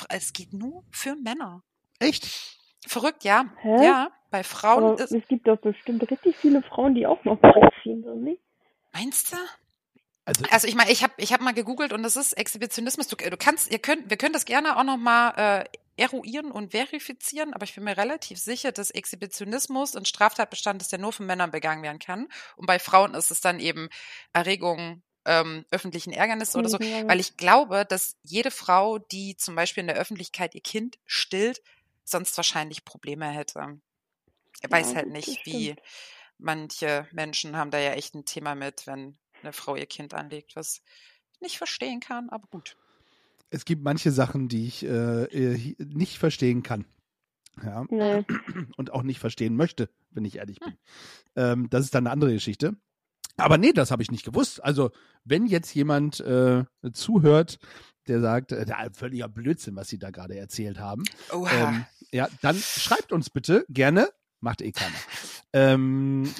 Es 0.10 0.34
geht 0.34 0.52
nur 0.52 0.84
für 0.92 1.16
Männer. 1.16 1.64
echt? 2.00 2.28
Verrückt, 2.88 3.24
ja. 3.24 3.46
Hä? 3.62 3.86
Ja, 3.86 4.10
bei 4.36 4.44
Frauen 4.44 4.84
Aber 4.84 5.00
ist. 5.00 5.14
es 5.14 5.26
gibt 5.30 5.48
doch 5.48 5.58
bestimmt 5.58 6.10
richtig 6.12 6.36
viele 6.36 6.62
Frauen, 6.62 6.94
die 6.94 7.08
auch 7.08 7.24
noch 7.24 7.40
ziehen, 7.82 8.04
oder 8.04 8.16
nicht? 8.16 8.42
Meinst 8.92 9.32
du? 9.32 9.38
Also, 10.26 10.44
Also 10.52 10.68
ich 10.68 10.76
meine, 10.76 10.92
ich 10.92 11.04
habe 11.04 11.14
ich 11.18 11.32
hab 11.32 11.40
mal 11.40 11.54
gegoogelt 11.54 11.94
und 11.94 12.04
das 12.04 12.18
ist 12.18 12.34
Exhibitionismus. 12.34 13.08
Du, 13.08 13.16
du 13.16 13.38
kannst, 13.38 13.72
ihr 13.72 13.80
könnt, 13.80 14.10
wir 14.10 14.18
können 14.18 14.34
das 14.34 14.44
gerne 14.44 14.78
auch 14.78 14.84
noch 14.84 14.98
mal 14.98 15.30
äh, 15.38 15.64
eruieren 15.96 16.52
und 16.52 16.72
verifizieren, 16.72 17.54
aber 17.54 17.64
ich 17.64 17.76
bin 17.76 17.86
mir 17.86 17.96
relativ 17.96 18.38
sicher, 18.38 18.74
dass 18.74 18.92
Exhibitionismus 18.92 19.96
ein 19.96 20.04
Straftatbestand 20.04 20.82
ist, 20.82 20.92
der 20.92 21.00
nur 21.00 21.14
von 21.14 21.26
Männern 21.26 21.52
begangen 21.52 21.84
werden 21.84 22.00
kann. 22.00 22.28
Und 22.58 22.66
bei 22.66 22.78
Frauen 22.78 23.14
ist 23.14 23.32
es 23.32 23.40
dann 23.40 23.62
eben 23.62 23.88
Erregung 24.34 25.02
ähm, 25.24 25.66
öffentlichen 25.72 26.12
Ärgernisses 26.12 26.58
oder 26.58 26.68
so. 26.68 26.80
Weil 26.80 27.22
ich 27.22 27.38
glaube, 27.38 27.86
dass 27.88 28.18
jede 28.24 28.52
Frau, 28.52 28.98
die 28.98 29.38
zum 29.38 29.56
Beispiel 29.56 29.82
in 29.82 29.88
der 29.88 29.96
Öffentlichkeit 29.96 30.56
ihr 30.56 30.62
Kind 30.62 30.98
stillt, 31.06 31.62
sonst 32.04 32.36
wahrscheinlich 32.36 32.84
Probleme 32.84 33.28
hätte. 33.28 33.80
Ich 34.62 34.72
weiß 34.72 34.92
Ja, 34.92 34.96
halt 34.98 35.10
nicht, 35.10 35.46
wie 35.46 35.76
manche 36.38 37.08
Menschen 37.12 37.56
haben 37.56 37.72
da 37.72 37.80
ja 37.80 37.92
echt 37.92 38.16
ein 38.16 38.26
Thema 38.26 38.56
mit, 38.56 38.88
wenn 38.88 39.18
eine 39.42 39.54
Frau 39.54 39.76
ihr 39.76 39.86
Kind 39.86 40.14
anlegt, 40.14 40.56
was 40.56 40.82
ich 41.34 41.42
nicht 41.42 41.58
verstehen 41.58 42.00
kann, 42.00 42.30
aber 42.30 42.48
gut. 42.48 42.78
es 43.52 43.64
gibt 43.66 43.84
manche 43.84 44.12
Sachen, 44.12 44.48
die 44.48 44.68
ich 44.68 44.84
äh, 44.86 45.76
nicht 45.80 46.18
verstehen 46.18 46.64
kann. 46.64 46.86
Ja. 47.64 47.86
Nee. 47.90 48.26
und 48.78 48.92
auch 48.92 49.04
nicht 49.04 49.20
verstehen 49.20 49.56
möchte, 49.56 49.90
wenn 50.12 50.26
ich 50.26 50.38
ehrlich 50.38 50.60
bin. 50.60 50.78
Ähm, 51.38 51.70
das 51.70 51.86
ist 51.86 51.96
dann 51.96 52.06
eine 52.06 52.12
andere 52.12 52.34
Geschichte. 52.34 52.76
Aber 53.38 53.58
nee, 53.58 53.74
das 53.74 53.92
habe 53.92 54.02
ich 54.02 54.12
nicht 54.12 54.24
gewusst. 54.26 54.64
Also, 54.64 54.92
wenn 55.26 55.46
jetzt 55.46 55.74
jemand 55.76 56.20
äh, 56.22 56.64
zuhört, 56.94 57.60
der 58.08 58.22
sagt, 58.22 58.52
äh, 58.54 58.66
völliger 58.94 59.28
Blödsinn, 59.28 59.76
was 59.76 59.90
Sie 59.90 60.00
da 60.00 60.12
gerade 60.12 60.38
erzählt 60.38 60.80
haben, 60.80 61.04
ähm, 61.32 61.86
ja, 62.12 62.30
dann 62.42 62.56
schreibt 62.56 63.12
uns 63.12 63.30
bitte 63.30 63.66
gerne. 63.70 64.10
Macht 64.46 64.62
eh 64.62 64.72
keiner. 64.72 64.96
Ähm, 65.54 66.32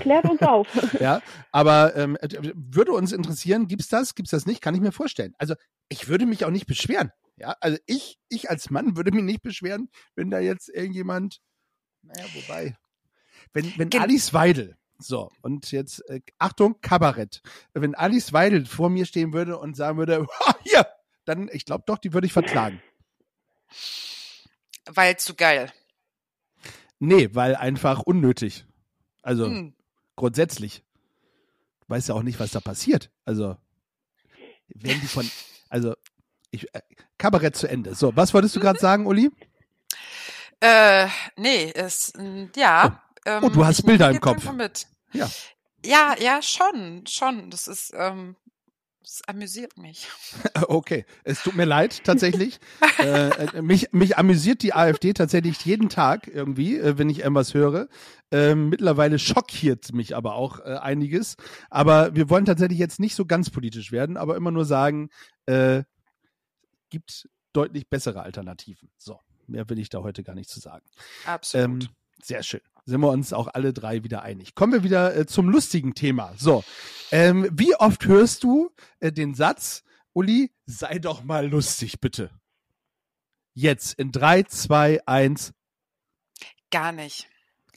Klärt 0.00 0.24
uns 0.28 0.42
auf. 0.42 0.66
ja, 1.00 1.22
aber 1.52 1.94
ähm, 1.94 2.16
äh, 2.20 2.28
würde 2.54 2.90
uns 2.90 3.12
interessieren, 3.12 3.68
gibt's 3.68 3.86
das, 3.86 4.16
gibt's 4.16 4.32
das 4.32 4.44
nicht? 4.44 4.60
Kann 4.60 4.74
ich 4.74 4.80
mir 4.80 4.90
vorstellen. 4.90 5.34
Also 5.38 5.54
ich 5.88 6.08
würde 6.08 6.26
mich 6.26 6.44
auch 6.44 6.50
nicht 6.50 6.66
beschweren. 6.66 7.12
Ja, 7.36 7.54
also 7.60 7.78
ich, 7.86 8.18
ich 8.28 8.50
als 8.50 8.70
Mann 8.70 8.96
würde 8.96 9.12
mich 9.12 9.22
nicht 9.22 9.42
beschweren, 9.42 9.88
wenn 10.16 10.30
da 10.32 10.40
jetzt 10.40 10.68
irgendjemand, 10.68 11.40
naja, 12.02 12.24
wobei, 12.34 12.76
wenn, 13.52 13.72
wenn 13.78 13.88
Gen- 13.88 14.02
Alice 14.02 14.34
Weidel, 14.34 14.76
so, 14.98 15.30
und 15.42 15.70
jetzt, 15.70 16.00
äh, 16.10 16.20
Achtung, 16.38 16.80
Kabarett, 16.80 17.40
wenn 17.72 17.94
Alice 17.94 18.32
Weidel 18.32 18.66
vor 18.66 18.90
mir 18.90 19.06
stehen 19.06 19.32
würde 19.32 19.58
und 19.58 19.76
sagen 19.76 19.96
würde, 19.96 20.26
"Ha, 20.40 20.56
hier, 20.64 20.88
dann, 21.24 21.48
ich 21.52 21.64
glaube 21.66 21.84
doch, 21.86 21.98
die 21.98 22.12
würde 22.12 22.26
ich 22.26 22.32
verklagen. 22.32 22.82
Weil 24.86 25.16
zu 25.18 25.34
geil. 25.36 25.72
Nee, 27.04 27.30
weil 27.34 27.56
einfach 27.56 28.00
unnötig. 28.00 28.66
Also 29.22 29.46
Hm. 29.46 29.74
grundsätzlich. 30.16 30.82
Du 31.80 31.88
weißt 31.88 32.08
ja 32.08 32.14
auch 32.14 32.22
nicht, 32.22 32.40
was 32.40 32.50
da 32.52 32.60
passiert. 32.60 33.10
Also, 33.24 33.56
werden 34.68 35.00
die 35.00 35.06
von, 35.06 35.30
also, 35.68 35.94
ich, 36.50 36.72
äh, 36.74 36.80
Kabarett 37.18 37.56
zu 37.56 37.68
Ende. 37.68 37.94
So, 37.94 38.16
was 38.16 38.32
wolltest 38.32 38.56
du 38.56 38.60
gerade 38.60 38.78
sagen, 38.80 39.06
Uli? 39.06 39.30
Äh, 40.60 41.08
nee, 41.36 41.70
ist, 41.70 42.16
mm, 42.16 42.46
ja. 42.56 43.02
Oh, 43.42 43.48
du 43.48 43.64
hast 43.64 43.84
Bilder 43.84 44.10
im 44.10 44.20
Kopf. 44.20 44.46
Ja. 45.12 45.30
Ja, 45.84 46.14
ja, 46.18 46.40
schon, 46.42 47.06
schon. 47.06 47.50
Das 47.50 47.68
ist, 47.68 47.92
ähm, 47.94 48.36
das 49.04 49.22
amüsiert 49.26 49.78
mich. 49.78 50.08
Okay, 50.66 51.04
es 51.24 51.42
tut 51.42 51.56
mir 51.56 51.64
leid, 51.64 52.02
tatsächlich. 52.04 52.58
äh, 52.98 53.28
äh, 53.28 53.62
mich, 53.62 53.92
mich 53.92 54.16
amüsiert 54.16 54.62
die 54.62 54.72
AfD 54.72 55.12
tatsächlich 55.12 55.64
jeden 55.64 55.88
Tag 55.88 56.26
irgendwie, 56.26 56.78
äh, 56.78 56.96
wenn 56.96 57.10
ich 57.10 57.20
irgendwas 57.20 57.54
höre. 57.54 57.88
Ähm, 58.30 58.70
mittlerweile 58.70 59.18
schockiert 59.18 59.92
mich 59.92 60.16
aber 60.16 60.34
auch 60.34 60.60
äh, 60.60 60.76
einiges. 60.76 61.36
Aber 61.70 62.14
wir 62.14 62.30
wollen 62.30 62.46
tatsächlich 62.46 62.78
jetzt 62.78 62.98
nicht 62.98 63.14
so 63.14 63.26
ganz 63.26 63.50
politisch 63.50 63.92
werden, 63.92 64.16
aber 64.16 64.36
immer 64.36 64.50
nur 64.50 64.64
sagen, 64.64 65.10
äh, 65.46 65.82
gibt 66.88 67.28
deutlich 67.52 67.88
bessere 67.88 68.22
Alternativen. 68.22 68.90
So, 68.96 69.20
mehr 69.46 69.68
will 69.68 69.78
ich 69.78 69.90
da 69.90 70.02
heute 70.02 70.22
gar 70.22 70.34
nicht 70.34 70.48
zu 70.48 70.60
sagen. 70.60 70.86
Absolut. 71.26 71.84
Ähm, 71.84 71.88
sehr 72.22 72.42
schön. 72.42 72.60
Sind 72.86 73.00
wir 73.00 73.08
uns 73.08 73.32
auch 73.32 73.48
alle 73.48 73.72
drei 73.72 74.04
wieder 74.04 74.22
einig. 74.22 74.54
Kommen 74.54 74.72
wir 74.72 74.82
wieder 74.82 75.16
äh, 75.16 75.26
zum 75.26 75.48
lustigen 75.48 75.94
Thema. 75.94 76.34
So, 76.36 76.64
ähm, 77.10 77.48
wie 77.52 77.74
oft 77.76 78.04
hörst 78.06 78.44
du 78.44 78.70
äh, 79.00 79.10
den 79.10 79.34
Satz, 79.34 79.84
Uli, 80.12 80.52
sei 80.66 80.98
doch 80.98 81.24
mal 81.24 81.48
lustig, 81.48 82.00
bitte? 82.00 82.30
Jetzt 83.54 83.94
in 83.94 84.12
drei, 84.12 84.42
zwei, 84.42 85.00
eins. 85.06 85.54
Gar 86.70 86.92
nicht. 86.92 87.28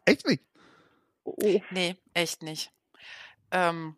Echt 0.06 0.28
nicht? 0.28 0.44
Oh. 1.24 1.62
Nee, 1.72 1.96
echt 2.14 2.42
nicht. 2.44 2.72
Ähm, 3.52 3.96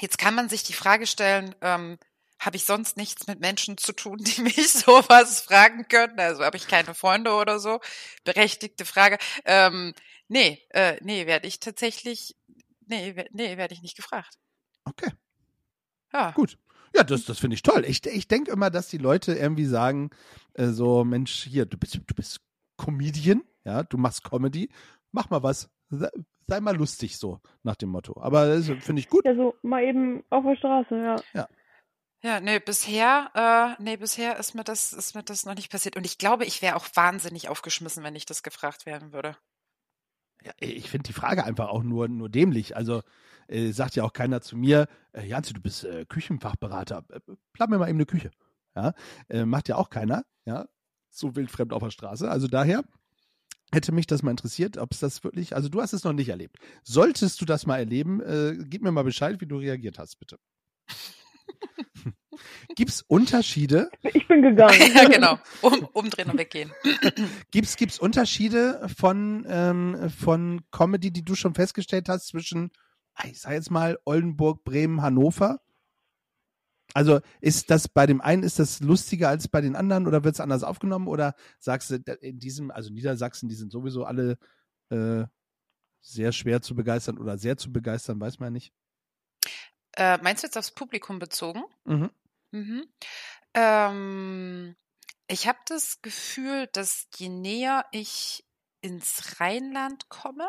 jetzt 0.00 0.18
kann 0.18 0.34
man 0.34 0.48
sich 0.48 0.62
die 0.62 0.72
Frage 0.72 1.06
stellen, 1.06 1.54
ähm, 1.60 1.98
habe 2.44 2.56
ich 2.56 2.64
sonst 2.64 2.96
nichts 2.96 3.26
mit 3.26 3.40
Menschen 3.40 3.78
zu 3.78 3.92
tun, 3.92 4.18
die 4.22 4.42
mich 4.42 4.72
sowas 4.72 5.40
fragen 5.40 5.86
könnten? 5.88 6.20
Also 6.20 6.44
habe 6.44 6.56
ich 6.56 6.68
keine 6.68 6.94
Freunde 6.94 7.32
oder 7.32 7.58
so? 7.58 7.80
Berechtigte 8.24 8.84
Frage. 8.84 9.18
Ähm, 9.44 9.94
Nee, 10.28 10.62
äh, 10.70 10.96
nee, 11.02 11.26
werde 11.26 11.46
ich 11.46 11.60
tatsächlich, 11.60 12.34
nee, 12.86 13.14
nee, 13.32 13.58
werde 13.58 13.74
ich 13.74 13.82
nicht 13.82 13.96
gefragt. 13.96 14.38
Okay, 14.84 15.10
Ja. 16.10 16.30
gut. 16.30 16.56
Ja, 16.96 17.04
das, 17.04 17.26
das 17.26 17.38
finde 17.38 17.54
ich 17.54 17.62
toll. 17.62 17.84
Ich, 17.86 18.06
ich 18.06 18.28
denke 18.28 18.50
immer, 18.50 18.70
dass 18.70 18.88
die 18.88 18.96
Leute 18.96 19.34
irgendwie 19.34 19.66
sagen, 19.66 20.08
äh, 20.54 20.68
so, 20.68 21.04
Mensch, 21.04 21.42
hier, 21.44 21.66
du 21.66 21.76
bist, 21.76 21.96
du 22.06 22.14
bist 22.14 22.40
Comedian, 22.78 23.42
ja, 23.64 23.82
du 23.82 23.98
machst 23.98 24.24
Comedy, 24.24 24.70
mach 25.10 25.28
mal 25.28 25.42
was. 25.42 25.68
Sei, 25.90 26.08
sei 26.46 26.60
mal 26.60 26.76
lustig, 26.76 27.18
so 27.18 27.40
nach 27.62 27.76
dem 27.76 27.90
Motto. 27.90 28.18
Aber 28.18 28.46
das 28.46 28.66
finde 28.80 29.00
ich 29.00 29.10
gut. 29.10 29.26
Ja, 29.26 29.34
so 29.34 29.54
mal 29.60 29.82
eben 29.84 30.24
auf 30.30 30.44
der 30.44 30.56
Straße, 30.56 30.96
ja. 30.96 31.16
Ja, 31.34 31.48
nee, 32.40 32.60
bisher, 32.60 33.30
äh, 33.34 33.82
nee, 33.82 33.96
bisher 33.96 34.38
ist 34.38 34.54
mir 34.54 34.64
das, 34.64 34.92
ist 34.92 35.14
mir 35.14 35.22
das 35.22 35.44
noch 35.44 35.54
nicht 35.54 35.70
passiert. 35.70 35.96
Und 35.96 36.04
ich 36.04 36.18
glaube, 36.18 36.44
ich 36.44 36.62
wäre 36.62 36.76
auch 36.76 36.86
wahnsinnig 36.94 37.48
aufgeschmissen, 37.48 38.04
wenn 38.04 38.14
ich 38.14 38.26
das 38.26 38.42
gefragt 38.42 38.86
werden 38.86 39.12
würde. 39.12 39.36
Ja, 40.44 40.52
ich 40.58 40.90
finde 40.90 41.08
die 41.08 41.12
Frage 41.12 41.44
einfach 41.44 41.68
auch 41.68 41.82
nur, 41.82 42.08
nur 42.08 42.28
dämlich. 42.28 42.76
Also 42.76 43.02
äh, 43.48 43.72
sagt 43.72 43.96
ja 43.96 44.04
auch 44.04 44.12
keiner 44.12 44.40
zu 44.40 44.56
mir, 44.56 44.88
äh, 45.12 45.26
Janzi, 45.26 45.52
du 45.52 45.60
bist 45.60 45.84
äh, 45.84 46.04
Küchenfachberater, 46.06 47.04
äh, 47.10 47.20
platt 47.52 47.70
mir 47.70 47.78
mal 47.78 47.88
eben 47.88 47.98
eine 47.98 48.06
Küche. 48.06 48.30
Ja, 48.74 48.94
äh, 49.28 49.44
macht 49.44 49.68
ja 49.68 49.76
auch 49.76 49.90
keiner, 49.90 50.24
ja, 50.46 50.66
so 51.10 51.36
wildfremd 51.36 51.72
auf 51.72 51.82
der 51.82 51.90
Straße. 51.90 52.30
Also 52.30 52.48
daher 52.48 52.84
hätte 53.72 53.92
mich 53.92 54.06
das 54.06 54.22
mal 54.22 54.30
interessiert, 54.30 54.78
ob 54.78 54.92
es 54.92 55.00
das 55.00 55.24
wirklich, 55.24 55.54
also 55.54 55.68
du 55.68 55.80
hast 55.80 55.92
es 55.92 56.04
noch 56.04 56.12
nicht 56.12 56.28
erlebt. 56.28 56.56
Solltest 56.82 57.40
du 57.40 57.44
das 57.44 57.66
mal 57.66 57.78
erleben, 57.78 58.20
äh, 58.20 58.56
gib 58.64 58.82
mir 58.82 58.92
mal 58.92 59.04
Bescheid, 59.04 59.40
wie 59.40 59.46
du 59.46 59.58
reagiert 59.58 59.98
hast, 59.98 60.18
bitte. 60.18 60.38
Gibt 62.76 62.90
es 62.90 63.02
Unterschiede? 63.02 63.90
Ich 64.02 64.26
bin 64.26 64.42
gegangen. 64.42 64.80
ja, 64.94 65.08
genau. 65.08 65.38
Um, 65.60 65.88
umdrehen 65.92 66.30
und 66.30 66.38
weggehen. 66.38 66.72
Gibt's 67.50 67.76
gibt's 67.76 67.98
Unterschiede 67.98 68.88
von 68.96 69.44
ähm, 69.48 70.10
von 70.10 70.62
Comedy, 70.70 71.12
die 71.12 71.24
du 71.24 71.34
schon 71.34 71.54
festgestellt 71.54 72.08
hast 72.08 72.28
zwischen, 72.28 72.70
ah, 73.14 73.26
ich 73.26 73.40
sag 73.40 73.52
jetzt 73.52 73.70
mal 73.70 73.98
Oldenburg, 74.04 74.64
Bremen, 74.64 75.02
Hannover? 75.02 75.60
Also 76.94 77.20
ist 77.40 77.70
das 77.70 77.88
bei 77.88 78.06
dem 78.06 78.20
einen 78.20 78.42
ist 78.42 78.58
das 78.58 78.80
lustiger 78.80 79.28
als 79.28 79.48
bei 79.48 79.60
den 79.60 79.76
anderen 79.76 80.06
oder 80.06 80.24
wird 80.24 80.34
es 80.34 80.40
anders 80.40 80.62
aufgenommen 80.62 81.08
oder 81.08 81.34
sagst 81.58 81.90
du 81.90 81.96
in 82.20 82.38
diesem 82.38 82.70
also 82.70 82.92
Niedersachsen, 82.92 83.48
die 83.48 83.54
sind 83.54 83.72
sowieso 83.72 84.04
alle 84.04 84.36
äh, 84.90 85.24
sehr 86.02 86.32
schwer 86.32 86.60
zu 86.60 86.74
begeistern 86.74 87.18
oder 87.18 87.38
sehr 87.38 87.56
zu 87.56 87.72
begeistern, 87.72 88.20
weiß 88.20 88.40
man 88.40 88.52
nicht. 88.52 88.72
Äh, 89.96 90.18
meinst 90.18 90.42
du 90.42 90.46
jetzt 90.46 90.56
aufs 90.56 90.70
Publikum 90.70 91.18
bezogen? 91.18 91.64
Mhm. 91.84 92.10
Mhm. 92.50 92.88
Ähm, 93.54 94.76
ich 95.26 95.46
habe 95.46 95.58
das 95.66 96.02
Gefühl, 96.02 96.66
dass 96.68 97.08
je 97.16 97.28
näher 97.28 97.86
ich 97.90 98.44
ins 98.80 99.40
Rheinland 99.40 100.08
komme, 100.08 100.48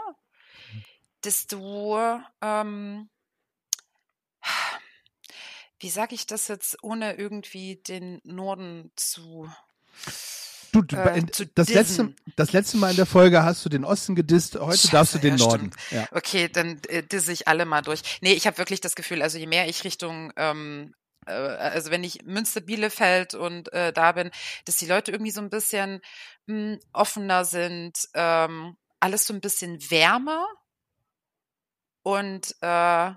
desto, 1.23 2.19
ähm, 2.41 3.09
wie 5.79 5.89
sage 5.89 6.15
ich 6.15 6.25
das 6.27 6.47
jetzt, 6.47 6.83
ohne 6.83 7.13
irgendwie 7.15 7.77
den 7.77 8.21
Norden 8.23 8.91
zu. 8.95 9.49
Du, 10.73 10.81
Äh, 10.95 11.23
das 11.55 11.69
letzte 11.69 12.13
das 12.35 12.51
letzte 12.51 12.77
Mal 12.77 12.89
in 12.89 12.95
der 12.95 13.05
Folge 13.05 13.43
hast 13.43 13.63
du 13.63 13.69
den 13.69 13.85
Osten 13.85 14.15
gedisst, 14.15 14.55
heute 14.59 14.77
Scheiße, 14.77 14.91
darfst 14.91 15.13
du 15.13 15.19
den 15.19 15.37
ja, 15.37 15.45
Norden. 15.45 15.71
Ja. 15.91 16.07
Okay, 16.11 16.49
dann 16.49 16.81
äh, 16.87 17.03
disse 17.03 17.31
ich 17.31 17.47
alle 17.47 17.65
mal 17.65 17.83
durch. 17.83 18.01
Nee, 18.21 18.33
ich 18.33 18.47
habe 18.47 18.57
wirklich 18.57 18.81
das 18.81 18.95
Gefühl, 18.95 19.21
also 19.21 19.37
je 19.37 19.45
mehr 19.45 19.69
ich 19.69 19.83
Richtung, 19.83 20.33
ähm, 20.35 20.95
äh, 21.27 21.31
also 21.31 21.91
wenn 21.91 22.03
ich 22.03 22.23
Münster, 22.23 22.59
Bielefeld 22.61 23.35
und 23.35 23.71
äh, 23.71 23.93
da 23.93 24.13
bin, 24.13 24.31
dass 24.65 24.77
die 24.77 24.87
Leute 24.87 25.11
irgendwie 25.11 25.31
so 25.31 25.41
ein 25.41 25.51
bisschen 25.51 26.01
mh, 26.47 26.79
offener 26.91 27.45
sind, 27.45 28.09
ähm, 28.15 28.75
alles 28.99 29.27
so 29.27 29.33
ein 29.33 29.41
bisschen 29.41 29.79
wärmer 29.91 30.43
und 32.01 32.55
äh, 32.61 33.11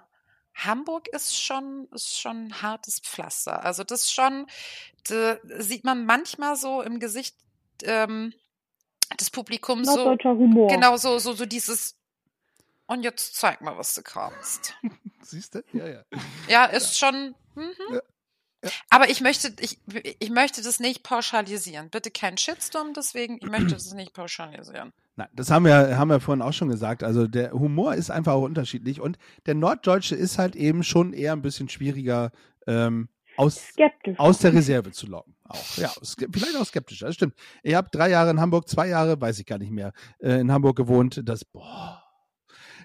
Hamburg 0.55 1.09
ist 1.09 1.37
schon, 1.37 1.89
ist 1.93 2.19
schon 2.19 2.47
ein 2.47 2.63
hartes 2.63 3.01
Pflaster. 3.01 3.65
Also 3.65 3.85
das 3.85 4.11
schon, 4.11 4.47
da 5.09 5.39
sieht 5.59 5.85
man 5.85 6.07
manchmal 6.07 6.57
so 6.57 6.83
im 6.83 6.99
Gesicht 6.99 7.37
ähm, 7.85 8.33
des 9.19 9.31
Publikums 9.31 9.89
so, 9.89 9.97
Norddeutscher 9.97 10.31
Humor. 10.31 10.69
Genau, 10.69 10.97
so, 10.97 11.19
so, 11.19 11.33
so 11.33 11.47
dieses. 11.47 11.97
Und 12.87 13.03
jetzt 13.03 13.35
zeig 13.35 13.61
mal, 13.61 13.77
was 13.77 13.95
du 13.95 14.03
kannst. 14.03 14.75
Siehst 15.23 15.55
du? 15.55 15.63
Ja, 15.73 15.89
ja. 15.89 16.03
Ja, 16.49 16.65
ist 16.67 16.99
schon. 16.99 17.35
Mhm. 17.55 17.73
Ja, 17.91 18.01
ja. 18.63 18.71
Aber 18.91 19.11
ich 19.11 19.21
möchte, 19.21 19.53
ich, 19.61 19.79
ich 20.19 20.31
möchte 20.31 20.63
das 20.63 20.81
nicht 20.81 21.03
pauschalisieren. 21.03 21.91
Bitte 21.91 22.11
kein 22.11 22.37
Shitstorm 22.37 22.93
deswegen. 22.95 23.39
Ich 23.41 23.49
möchte 23.49 23.75
das 23.75 23.93
nicht 23.93 24.13
pauschalisieren. 24.13 24.93
Nein, 25.17 25.29
das 25.33 25.51
haben 25.51 25.65
wir, 25.65 25.97
haben 25.97 26.09
wir 26.09 26.21
vorhin 26.21 26.43
auch 26.43 26.53
schon 26.53 26.69
gesagt. 26.69 27.03
Also 27.03 27.27
der 27.27 27.53
Humor 27.53 27.95
ist 27.95 28.11
einfach 28.11 28.35
auch 28.35 28.43
unterschiedlich 28.43 29.01
und 29.01 29.19
der 29.47 29.55
Norddeutsche 29.55 30.15
ist 30.15 30.39
halt 30.39 30.57
eben 30.57 30.83
schon 30.83 31.13
eher 31.13 31.33
ein 31.33 31.43
bisschen 31.43 31.69
schwieriger 31.69 32.33
ähm, 32.67 33.09
aus, 33.37 33.57
Skeptisch. 33.57 34.19
aus 34.19 34.39
der 34.39 34.53
Reserve 34.55 34.91
zu 34.93 35.07
locken. 35.07 35.35
Auch, 35.45 35.77
ja, 35.77 35.91
vielleicht 36.33 36.57
auch 36.57 36.67
skeptischer, 36.67 37.07
das 37.07 37.15
stimmt. 37.15 37.35
Ich 37.63 37.75
habe 37.75 37.89
drei 37.93 38.11
Jahre 38.11 38.31
in 38.31 38.41
Hamburg, 38.41 38.69
zwei 38.69 38.89
Jahre, 38.89 39.21
weiß 39.21 39.39
ich 39.39 39.47
gar 39.47 39.59
nicht 39.59 39.71
mehr, 39.71 39.93
äh, 40.19 40.41
in 40.41 40.51
Hamburg 40.51 40.77
gewohnt. 40.77 41.23
Das, 41.25 41.45
boah, 41.45 42.03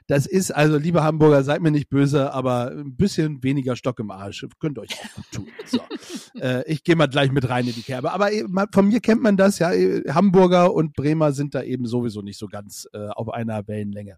das 0.07 0.25
ist, 0.25 0.51
also 0.51 0.77
liebe 0.77 1.03
Hamburger, 1.03 1.43
seid 1.43 1.61
mir 1.61 1.71
nicht 1.71 1.89
böse, 1.89 2.33
aber 2.33 2.71
ein 2.71 2.95
bisschen 2.95 3.41
weniger 3.43 3.75
Stock 3.75 3.99
im 3.99 4.11
Arsch. 4.11 4.45
Könnt 4.59 4.77
euch 4.77 4.89
auch 4.93 5.15
gut 5.15 5.25
tun. 5.31 5.47
So. 5.65 5.79
äh, 6.39 6.69
ich 6.69 6.83
gehe 6.83 6.95
mal 6.95 7.07
gleich 7.07 7.31
mit 7.31 7.47
rein 7.49 7.67
in 7.67 7.73
die 7.73 7.81
Kerbe. 7.81 8.11
Aber 8.11 8.29
mal- 8.47 8.67
von 8.73 8.87
mir 8.87 8.99
kennt 8.99 9.21
man 9.21 9.37
das, 9.37 9.59
ja. 9.59 9.71
eh, 9.71 10.03
Hamburger 10.11 10.73
und 10.73 10.93
Bremer 10.93 11.31
sind 11.33 11.55
da 11.55 11.63
eben 11.63 11.85
sowieso 11.85 12.21
nicht 12.21 12.37
so 12.37 12.47
ganz 12.47 12.87
äh, 12.93 13.07
auf 13.07 13.29
einer 13.29 13.67
Wellenlänge. 13.67 14.17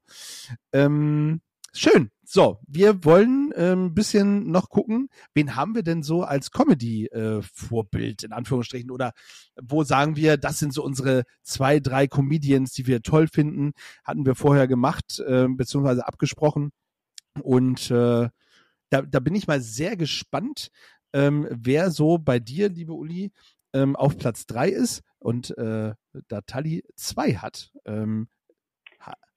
Ähm, 0.72 1.42
schön. 1.74 2.10
So, 2.26 2.60
wir 2.68 3.04
wollen 3.04 3.52
ähm, 3.56 3.88
ein 3.88 3.94
bisschen 3.94 4.50
noch 4.50 4.70
gucken, 4.70 5.10
wen 5.34 5.56
haben 5.56 5.76
wir 5.76 5.84
denn 5.84 6.04
so 6.04 6.24
als 6.24 6.52
Comedy-Vorbild, 6.52 8.24
in 8.24 8.32
Anführungsstrichen, 8.32 8.90
oder 8.92 9.12
wo 9.62 9.84
sagen 9.84 10.16
wir, 10.16 10.38
das 10.38 10.58
sind 10.58 10.74
so 10.74 10.84
unsere 10.84 11.26
zwei, 11.44 11.80
drei 11.80 12.08
Comedians, 12.08 12.74
die 12.74 12.88
wir 12.88 13.02
toll 13.02 13.28
finden, 13.28 13.74
hatten 14.04 14.26
wir 14.26 14.36
vorher 14.36 14.68
gemacht, 14.68 15.20
äh, 15.20 15.48
beziehungsweise 15.50 16.08
abgesprochen. 16.08 16.72
Und 17.42 17.92
äh, 17.92 18.30
da, 18.90 19.02
da 19.02 19.20
bin 19.20 19.36
ich 19.36 19.48
mal 19.48 19.62
sehr 19.62 19.98
gespannt, 19.98 20.70
ähm, 21.14 21.48
wer 21.52 21.92
so 21.92 22.18
bei 22.18 22.40
dir, 22.40 22.70
liebe 22.70 22.94
Uli, 22.94 23.32
ähm, 23.74 23.96
auf 23.96 24.18
Platz 24.18 24.46
drei 24.46 24.70
ist 24.70 25.02
und 25.20 25.58
äh, 25.58 25.94
da 26.28 26.42
Tali 26.42 26.84
zwei 26.96 27.36
hat. 27.36 27.72
Ähm, 27.86 28.28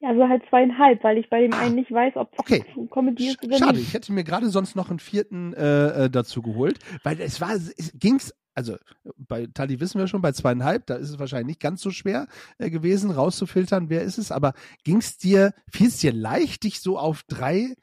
Ja, 0.06 0.14
so 0.14 0.28
halt 0.28 0.42
zweieinhalb, 0.48 1.02
weil 1.02 1.18
ich 1.18 1.28
bei 1.28 1.40
dem 1.40 1.52
Ah, 1.52 1.60
einen 1.62 1.74
nicht 1.74 1.90
weiß, 1.90 2.14
ob 2.14 2.32
es 2.32 2.38
okay. 2.38 2.64
Comedy 2.92 3.28
ist 3.28 3.42
oder 3.44 3.58
Schade, 3.58 3.78
nicht. 3.78 3.88
ich 3.88 3.94
hätte 3.94 4.12
mir 4.12 4.22
gerade 4.22 4.50
sonst 4.50 4.76
noch 4.76 4.88
einen 4.88 5.00
vierten 5.00 5.52
äh, 5.54 6.04
äh, 6.04 6.10
dazu 6.10 6.42
geholt, 6.42 6.78
weil 7.02 7.20
es 7.20 7.40
war, 7.40 7.54
es 7.54 7.92
ging's, 7.94 8.32
also 8.54 8.76
bei 9.16 9.48
Tali 9.52 9.80
wissen 9.80 9.98
wir 9.98 10.06
schon, 10.06 10.22
bei 10.22 10.30
zweieinhalb, 10.30 10.86
da 10.86 10.94
ist 10.94 11.10
es 11.10 11.18
wahrscheinlich 11.18 11.48
nicht 11.48 11.60
ganz 11.60 11.80
so 11.80 11.90
schwer 11.90 12.28
äh, 12.58 12.70
gewesen, 12.70 13.10
rauszufiltern, 13.10 13.90
wer 13.90 14.02
ist 14.02 14.18
es, 14.18 14.30
aber 14.30 14.52
ging's 14.84 15.18
dir, 15.18 15.52
fiel 15.72 15.88
es 15.88 15.98
dir 15.98 16.12
leicht, 16.12 16.62
dich 16.62 16.80
so 16.80 16.98
auf 16.98 17.24
drei 17.24 17.74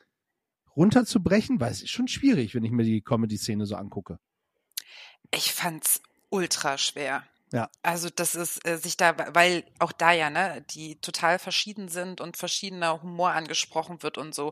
runterzubrechen? 0.77 1.59
Weil 1.59 1.71
es 1.71 1.81
ist 1.81 1.91
schon 1.91 2.07
schwierig, 2.07 2.55
wenn 2.55 2.63
ich 2.63 2.71
mir 2.71 2.83
die 2.83 3.01
Comedy-Szene 3.01 3.65
so 3.65 3.75
angucke. 3.75 4.17
Ich 5.31 5.51
fand's 5.51 6.01
ultra 6.29 6.77
schwer. 6.77 7.23
Ja. 7.53 7.69
Also 7.83 8.09
das 8.09 8.33
ist 8.33 8.67
äh, 8.67 8.77
sich 8.77 8.97
da, 8.97 9.15
weil 9.35 9.63
auch 9.77 9.91
da 9.91 10.11
ja, 10.11 10.31
ne, 10.31 10.65
die 10.71 10.95
total 10.95 11.37
verschieden 11.37 11.87
sind 11.87 12.19
und 12.19 12.35
verschiedener 12.35 13.03
Humor 13.03 13.29
angesprochen 13.31 14.01
wird 14.01 14.17
und 14.17 14.33
so. 14.33 14.51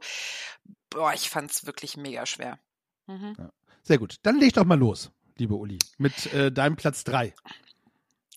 Boah, 0.91 1.11
ich 1.11 1.27
fand's 1.31 1.65
wirklich 1.65 1.97
mega 1.97 2.27
schwer. 2.27 2.59
Mhm. 3.07 3.35
Sehr 3.81 3.97
gut, 3.97 4.17
dann 4.21 4.39
leg 4.39 4.53
doch 4.53 4.65
mal 4.65 4.77
los, 4.77 5.09
liebe 5.37 5.55
Uli, 5.55 5.79
mit 5.97 6.31
äh, 6.31 6.51
deinem 6.51 6.75
Platz 6.75 7.03
drei. 7.03 7.33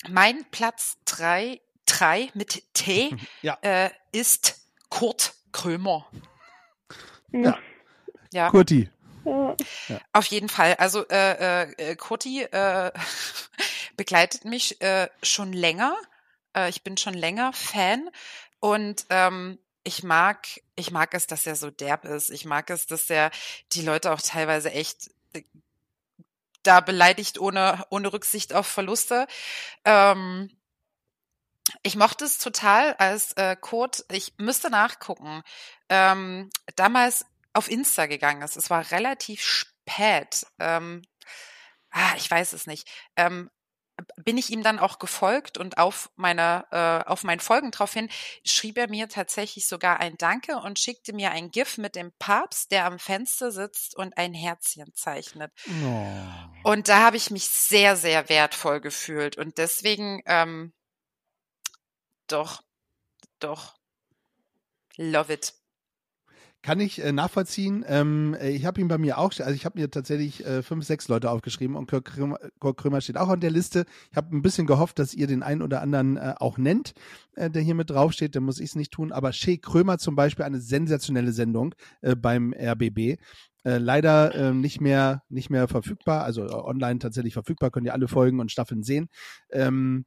Mein 0.08 0.46
Platz 0.50 0.96
drei, 1.04 1.60
drei 1.84 2.30
mit 2.32 2.64
T 2.72 3.14
Ja. 3.42 3.58
äh, 3.60 3.90
ist 4.12 4.66
Kurt 4.88 5.34
Krömer. 5.52 6.10
Ja. 7.32 7.58
Ja, 8.32 8.48
Kurti. 8.48 8.88
Auf 10.12 10.26
jeden 10.26 10.48
Fall. 10.48 10.74
Also 10.74 11.06
äh, 11.08 11.62
äh, 11.62 11.96
Kurti 11.96 12.42
äh, 12.42 12.92
begleitet 13.96 14.44
mich 14.44 14.80
äh, 14.80 15.08
schon 15.22 15.52
länger. 15.52 15.96
Äh, 16.56 16.68
ich 16.70 16.82
bin 16.82 16.96
schon 16.96 17.14
länger 17.14 17.52
Fan 17.52 18.10
und 18.60 19.06
ähm, 19.10 19.58
ich 19.82 20.02
mag, 20.02 20.46
ich 20.76 20.90
mag 20.90 21.12
es, 21.14 21.26
dass 21.26 21.46
er 21.46 21.56
so 21.56 21.70
derb 21.70 22.04
ist. 22.04 22.30
Ich 22.30 22.44
mag 22.44 22.70
es, 22.70 22.86
dass 22.86 23.10
er 23.10 23.30
die 23.72 23.82
Leute 23.82 24.12
auch 24.12 24.20
teilweise 24.20 24.70
echt 24.70 25.10
äh, 25.34 25.42
da 26.62 26.80
beleidigt 26.80 27.38
ohne 27.38 27.84
ohne 27.90 28.12
Rücksicht 28.12 28.54
auf 28.54 28.66
Verluste. 28.66 29.26
Ähm, 29.84 30.50
ich 31.82 31.96
mochte 31.96 32.24
es 32.24 32.38
total, 32.38 32.94
als 32.94 33.32
äh, 33.34 33.56
Kurt, 33.58 34.04
ich 34.10 34.34
müsste 34.38 34.70
nachgucken, 34.70 35.42
ähm, 35.88 36.50
damals 36.76 37.24
auf 37.54 37.70
Insta 37.70 38.06
gegangen 38.06 38.42
ist. 38.42 38.56
Es 38.56 38.70
war 38.70 38.90
relativ 38.90 39.42
spät. 39.42 40.46
Ähm, 40.58 41.02
ah, 41.90 42.14
ich 42.16 42.30
weiß 42.30 42.52
es 42.52 42.66
nicht. 42.66 42.88
Ähm, 43.16 43.50
bin 44.16 44.36
ich 44.36 44.50
ihm 44.50 44.62
dann 44.62 44.78
auch 44.78 44.98
gefolgt 44.98 45.56
und 45.56 45.78
auf 45.78 46.10
meine 46.16 46.66
äh, 46.72 47.08
auf 47.08 47.22
meinen 47.22 47.40
Folgen 47.40 47.70
draufhin 47.70 48.08
schrieb 48.44 48.76
er 48.76 48.88
mir 48.88 49.08
tatsächlich 49.08 49.68
sogar 49.68 50.00
ein 50.00 50.16
Danke 50.16 50.56
und 50.58 50.80
schickte 50.80 51.12
mir 51.12 51.30
ein 51.30 51.50
GIF 51.50 51.78
mit 51.78 51.94
dem 51.94 52.12
Papst, 52.18 52.72
der 52.72 52.86
am 52.86 52.98
Fenster 52.98 53.52
sitzt 53.52 53.94
und 53.96 54.16
ein 54.18 54.34
Herzchen 54.34 54.92
zeichnet. 54.94 55.52
Oh. 55.84 56.70
Und 56.70 56.88
da 56.88 57.04
habe 57.04 57.16
ich 57.16 57.30
mich 57.30 57.48
sehr 57.48 57.96
sehr 57.96 58.28
wertvoll 58.28 58.80
gefühlt 58.80 59.36
und 59.36 59.58
deswegen 59.58 60.20
ähm, 60.26 60.72
doch 62.26 62.62
doch 63.38 63.76
love 64.96 65.32
it. 65.32 65.54
Kann 66.64 66.80
ich 66.80 67.04
äh, 67.04 67.12
nachvollziehen. 67.12 67.84
Ähm, 67.86 68.34
äh, 68.40 68.48
ich 68.48 68.64
habe 68.64 68.80
ihn 68.80 68.88
bei 68.88 68.96
mir 68.96 69.18
auch, 69.18 69.34
also 69.38 69.50
ich 69.50 69.66
habe 69.66 69.78
mir 69.78 69.90
tatsächlich 69.90 70.46
äh, 70.46 70.62
fünf, 70.62 70.86
sechs 70.86 71.08
Leute 71.08 71.30
aufgeschrieben 71.30 71.76
und 71.76 71.90
Kurt 71.90 72.06
Krömer, 72.06 72.38
Kurt 72.58 72.78
Krömer 72.78 73.02
steht 73.02 73.18
auch 73.18 73.28
an 73.28 73.40
der 73.40 73.50
Liste. 73.50 73.84
Ich 74.10 74.16
habe 74.16 74.34
ein 74.34 74.40
bisschen 74.40 74.66
gehofft, 74.66 74.98
dass 74.98 75.12
ihr 75.12 75.26
den 75.26 75.42
einen 75.42 75.60
oder 75.60 75.82
anderen 75.82 76.16
äh, 76.16 76.32
auch 76.38 76.56
nennt, 76.56 76.94
äh, 77.34 77.50
der 77.50 77.60
hier 77.60 77.74
mit 77.74 77.90
draufsteht. 77.90 78.34
Dann 78.34 78.44
muss 78.44 78.60
ich 78.60 78.70
es 78.70 78.76
nicht 78.76 78.92
tun. 78.92 79.12
Aber 79.12 79.34
Shea 79.34 79.58
Krömer 79.58 79.98
zum 79.98 80.16
Beispiel, 80.16 80.46
eine 80.46 80.58
sensationelle 80.58 81.32
Sendung 81.32 81.74
äh, 82.00 82.16
beim 82.16 82.54
RBB. 82.54 83.18
Äh, 83.66 83.76
leider 83.76 84.34
äh, 84.34 84.54
nicht 84.54 84.80
mehr 84.80 85.22
nicht 85.28 85.50
mehr 85.50 85.68
verfügbar, 85.68 86.24
also 86.24 86.46
äh, 86.46 86.50
online 86.50 86.98
tatsächlich 86.98 87.34
verfügbar, 87.34 87.72
könnt 87.72 87.86
ihr 87.86 87.92
alle 87.92 88.08
Folgen 88.08 88.40
und 88.40 88.50
Staffeln 88.50 88.82
sehen. 88.82 89.10
Ähm, 89.50 90.06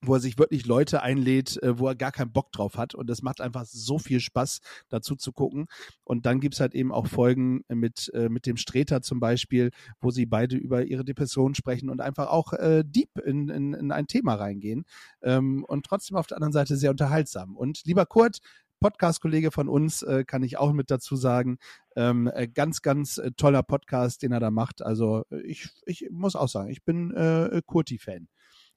wo 0.00 0.14
er 0.14 0.20
sich 0.20 0.38
wirklich 0.38 0.66
Leute 0.66 1.02
einlädt, 1.02 1.60
äh, 1.62 1.78
wo 1.78 1.88
er 1.88 1.94
gar 1.94 2.12
keinen 2.12 2.32
Bock 2.32 2.52
drauf 2.52 2.76
hat. 2.76 2.94
Und 2.94 3.08
das 3.08 3.22
macht 3.22 3.40
einfach 3.40 3.64
so 3.64 3.98
viel 3.98 4.20
Spaß, 4.20 4.60
dazu 4.88 5.16
zu 5.16 5.32
gucken. 5.32 5.66
Und 6.04 6.26
dann 6.26 6.40
gibt's 6.40 6.60
halt 6.60 6.74
eben 6.74 6.92
auch 6.92 7.06
Folgen 7.06 7.62
mit, 7.68 8.10
äh, 8.14 8.28
mit 8.28 8.46
dem 8.46 8.56
Streter 8.56 9.02
zum 9.02 9.20
Beispiel, 9.20 9.70
wo 10.00 10.10
sie 10.10 10.26
beide 10.26 10.56
über 10.56 10.84
ihre 10.84 11.04
Depression 11.04 11.54
sprechen 11.54 11.90
und 11.90 12.00
einfach 12.00 12.28
auch 12.28 12.52
äh, 12.52 12.84
deep 12.86 13.18
in, 13.24 13.48
in, 13.48 13.74
in 13.74 13.92
ein 13.92 14.06
Thema 14.06 14.34
reingehen. 14.34 14.84
Ähm, 15.22 15.64
und 15.64 15.86
trotzdem 15.86 16.16
auf 16.16 16.26
der 16.26 16.36
anderen 16.36 16.52
Seite 16.52 16.76
sehr 16.76 16.90
unterhaltsam. 16.90 17.56
Und 17.56 17.82
lieber 17.84 18.06
Kurt, 18.06 18.38
Podcast-Kollege 18.80 19.50
von 19.50 19.68
uns, 19.68 20.02
äh, 20.02 20.24
kann 20.24 20.42
ich 20.42 20.58
auch 20.58 20.72
mit 20.72 20.90
dazu 20.90 21.16
sagen. 21.16 21.58
Ähm, 21.96 22.30
äh, 22.32 22.46
ganz, 22.46 22.82
ganz 22.82 23.18
äh, 23.18 23.32
toller 23.32 23.62
Podcast, 23.62 24.22
den 24.22 24.32
er 24.32 24.40
da 24.40 24.50
macht. 24.50 24.82
Also 24.82 25.24
äh, 25.30 25.40
ich, 25.40 25.68
ich 25.86 26.08
muss 26.10 26.36
auch 26.36 26.48
sagen, 26.48 26.70
ich 26.70 26.84
bin 26.84 27.12
äh, 27.12 27.60
Kurti-Fan. 27.66 28.28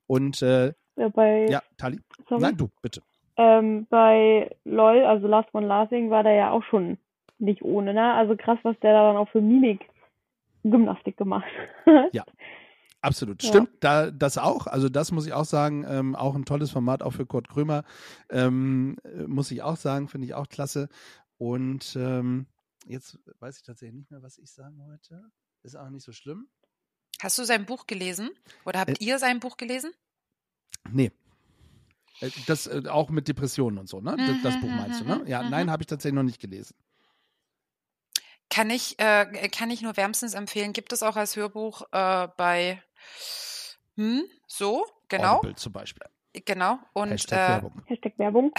Und 0.08 0.42
äh, 0.42 0.74
Ja, 0.98 1.10
bei, 1.10 1.48
ja, 1.50 1.62
Tali? 1.78 2.00
sorry. 2.28 2.42
Nein, 2.42 2.58
du, 2.58 2.70
bitte. 2.82 3.02
Ähm, 3.38 3.88
bei 3.90 4.56
LOL, 4.66 5.04
also 5.06 5.28
Last 5.28 5.50
One 5.54 5.66
Laughing, 5.68 6.10
war 6.10 6.24
der 6.24 6.34
ja 6.34 6.52
auch 6.52 6.64
schon 6.64 6.98
nicht 7.40 7.62
ohne, 7.64 7.94
ne? 7.94 8.14
Also 8.14 8.36
krass, 8.36 8.60
was 8.64 8.78
der 8.82 8.94
da 8.94 9.08
dann 9.08 9.18
auch 9.18 9.30
für 9.30 9.42
Mimik 9.42 9.82
Gymnastik 10.64 11.18
gemacht 11.18 11.46
hat. 11.86 12.14
Absolut. 13.04 13.42
Ja. 13.42 13.50
Stimmt, 13.50 13.70
da, 13.80 14.12
das 14.12 14.38
auch. 14.38 14.68
Also 14.68 14.88
das 14.88 15.12
muss 15.12 15.26
ich 15.26 15.34
auch 15.34 15.46
sagen, 15.46 15.84
ähm, 15.90 16.16
auch 16.16 16.36
ein 16.36 16.46
tolles 16.46 16.70
Format, 16.70 17.02
auch 17.02 17.14
für 17.14 17.26
Kurt 17.26 17.50
Krömer. 17.50 17.84
Ähm, 18.30 18.98
äh, 19.04 19.24
muss 19.24 19.50
ich 19.50 19.64
auch 19.64 19.76
sagen, 19.78 20.08
finde 20.08 20.28
ich 20.28 20.36
auch 20.36 20.48
klasse. 20.50 20.88
Und 21.40 21.96
ähm, 22.00 22.46
jetzt 22.86 23.18
weiß 23.40 23.58
ich 23.58 23.64
tatsächlich 23.64 23.96
nicht 23.98 24.12
mehr, 24.12 24.22
was 24.22 24.38
ich 24.38 24.52
sagen 24.52 24.78
wollte. 24.78 25.24
Ist 25.64 25.76
auch 25.76 25.90
nicht 25.90 26.04
so 26.04 26.12
schlimm. 26.12 26.48
Hast 27.20 27.40
du 27.40 27.44
sein 27.44 27.66
Buch 27.66 27.88
gelesen? 27.88 28.30
Oder 28.66 28.82
habt 28.82 29.02
Äh, 29.02 29.04
ihr 29.04 29.18
sein 29.18 29.40
Buch 29.40 29.58
gelesen? 29.58 29.92
Nee. 30.90 31.12
Äh, 32.22 32.30
Das 32.48 32.68
äh, 32.68 32.84
auch 32.90 33.10
mit 33.10 33.28
Depressionen 33.28 33.78
und 33.78 33.88
so, 33.90 34.02
ne? 34.02 34.16
Das, 34.18 34.42
das 34.42 34.56
Mhm, 34.56 34.62
Buch 34.62 34.70
meinst 34.72 35.02
du, 35.02 35.06
ne? 35.06 35.16
mhm, 35.18 35.28
Ja, 35.28 35.44
mhm. 35.44 35.50
nein, 35.50 35.72
habe 35.72 35.84
ich 35.84 35.88
tatsächlich 35.88 36.16
noch 36.16 36.24
nicht 36.24 36.40
gelesen. 36.42 36.76
Kann 38.50 38.70
ich, 38.70 39.00
äh, 39.00 39.48
kann 39.50 39.70
ich 39.72 39.82
nur 39.82 39.96
wärmstens 39.96 40.34
empfehlen. 40.34 40.74
Gibt 40.74 40.92
es 40.92 41.04
auch 41.04 41.16
als 41.16 41.36
Hörbuch 41.38 41.84
äh, 41.94 42.28
bei 42.36 42.84
hm, 43.96 44.24
so, 44.46 44.86
genau, 45.08 45.38
Audible 45.38 45.56
zum 45.56 45.72
Beispiel. 45.72 46.06
genau. 46.46 46.78
Und 46.94 47.12
Hashtag 47.12 47.40
äh, 47.40 47.52
Werbung. 47.54 47.82
Hashtag 47.86 48.20
Werbung. 48.20 48.52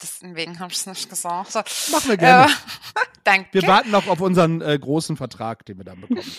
deswegen 0.00 0.60
habe 0.60 0.70
ich 0.70 0.78
es 0.78 0.86
nicht 0.86 1.10
gesagt. 1.10 1.50
So, 1.50 1.58
Machen 1.92 2.10
wir 2.10 2.16
gerne. 2.16 2.52
Äh, 2.52 2.54
danke. 3.24 3.48
wir 3.52 3.62
warten 3.66 3.90
noch 3.90 4.06
auf 4.06 4.20
unseren 4.20 4.60
äh, 4.60 4.78
großen 4.78 5.16
Vertrag, 5.16 5.64
den 5.66 5.78
wir 5.78 5.84
dann 5.84 6.00
bekommen. 6.00 6.32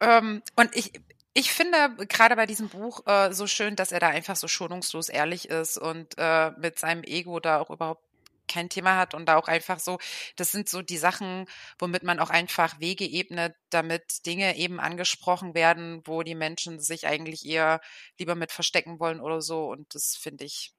Ähm, 0.00 0.42
und 0.54 0.76
ich, 0.76 0.92
ich 1.34 1.52
finde 1.52 1.94
gerade 2.08 2.36
bei 2.36 2.46
diesem 2.46 2.68
Buch 2.68 3.06
äh, 3.06 3.32
so 3.32 3.46
schön, 3.46 3.76
dass 3.76 3.92
er 3.92 4.00
da 4.00 4.08
einfach 4.08 4.36
so 4.36 4.48
schonungslos 4.48 5.08
ehrlich 5.08 5.48
ist 5.48 5.78
und 5.78 6.14
äh, 6.18 6.50
mit 6.52 6.78
seinem 6.78 7.04
Ego 7.04 7.38
da 7.40 7.60
auch 7.60 7.70
überhaupt 7.70 8.04
kein 8.48 8.70
Thema 8.70 8.96
hat 8.96 9.12
und 9.14 9.26
da 9.26 9.36
auch 9.36 9.46
einfach 9.48 9.78
so, 9.78 9.98
das 10.36 10.52
sind 10.52 10.68
so 10.70 10.80
die 10.82 10.96
Sachen, 10.96 11.46
womit 11.78 12.02
man 12.02 12.18
auch 12.18 12.30
einfach 12.30 12.80
Wege 12.80 13.04
ebnet, 13.04 13.54
damit 13.70 14.24
Dinge 14.26 14.56
eben 14.56 14.80
angesprochen 14.80 15.54
werden, 15.54 16.00
wo 16.06 16.22
die 16.22 16.34
Menschen 16.34 16.80
sich 16.80 17.06
eigentlich 17.06 17.44
eher 17.46 17.80
lieber 18.18 18.34
mit 18.34 18.50
verstecken 18.52 19.00
wollen 19.00 19.20
oder 19.20 19.42
so. 19.42 19.66
Und 19.70 19.94
das 19.94 20.16
finde 20.16 20.44
ich 20.44 20.72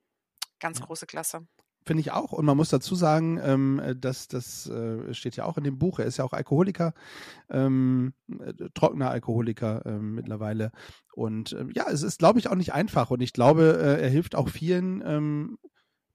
ganz 0.60 0.80
Ja. 0.80 0.86
große 0.86 1.08
Klasse. 1.08 1.47
Finde 1.90 2.02
ich 2.02 2.12
auch. 2.12 2.34
Und 2.34 2.46
man 2.46 2.56
muss 2.56 2.70
dazu 2.70 2.94
sagen, 2.94 3.40
ähm, 3.44 3.82
dass 4.00 4.28
das 4.28 4.70
äh, 4.70 5.12
steht 5.12 5.36
ja 5.38 5.46
auch 5.46 5.58
in 5.58 5.64
dem 5.64 5.80
Buch. 5.80 5.98
Er 5.98 6.06
ist 6.06 6.18
ja 6.18 6.24
auch 6.24 6.34
Alkoholiker, 6.34 6.94
ähm, 7.50 8.14
äh, 8.30 8.54
trockener 8.76 9.10
Alkoholiker 9.10 9.84
ähm, 9.88 10.14
mittlerweile. 10.14 10.72
Und 11.16 11.54
ähm, 11.54 11.72
ja, 11.74 11.88
es 11.90 12.04
ist, 12.04 12.20
glaube 12.20 12.38
ich, 12.38 12.48
auch 12.48 12.54
nicht 12.54 12.74
einfach. 12.74 13.10
Und 13.10 13.22
ich 13.24 13.34
glaube, 13.34 13.80
äh, 13.82 14.04
er 14.04 14.10
hilft 14.10 14.36
auch 14.36 14.50
vielen 14.50 15.02
ähm, 15.04 15.58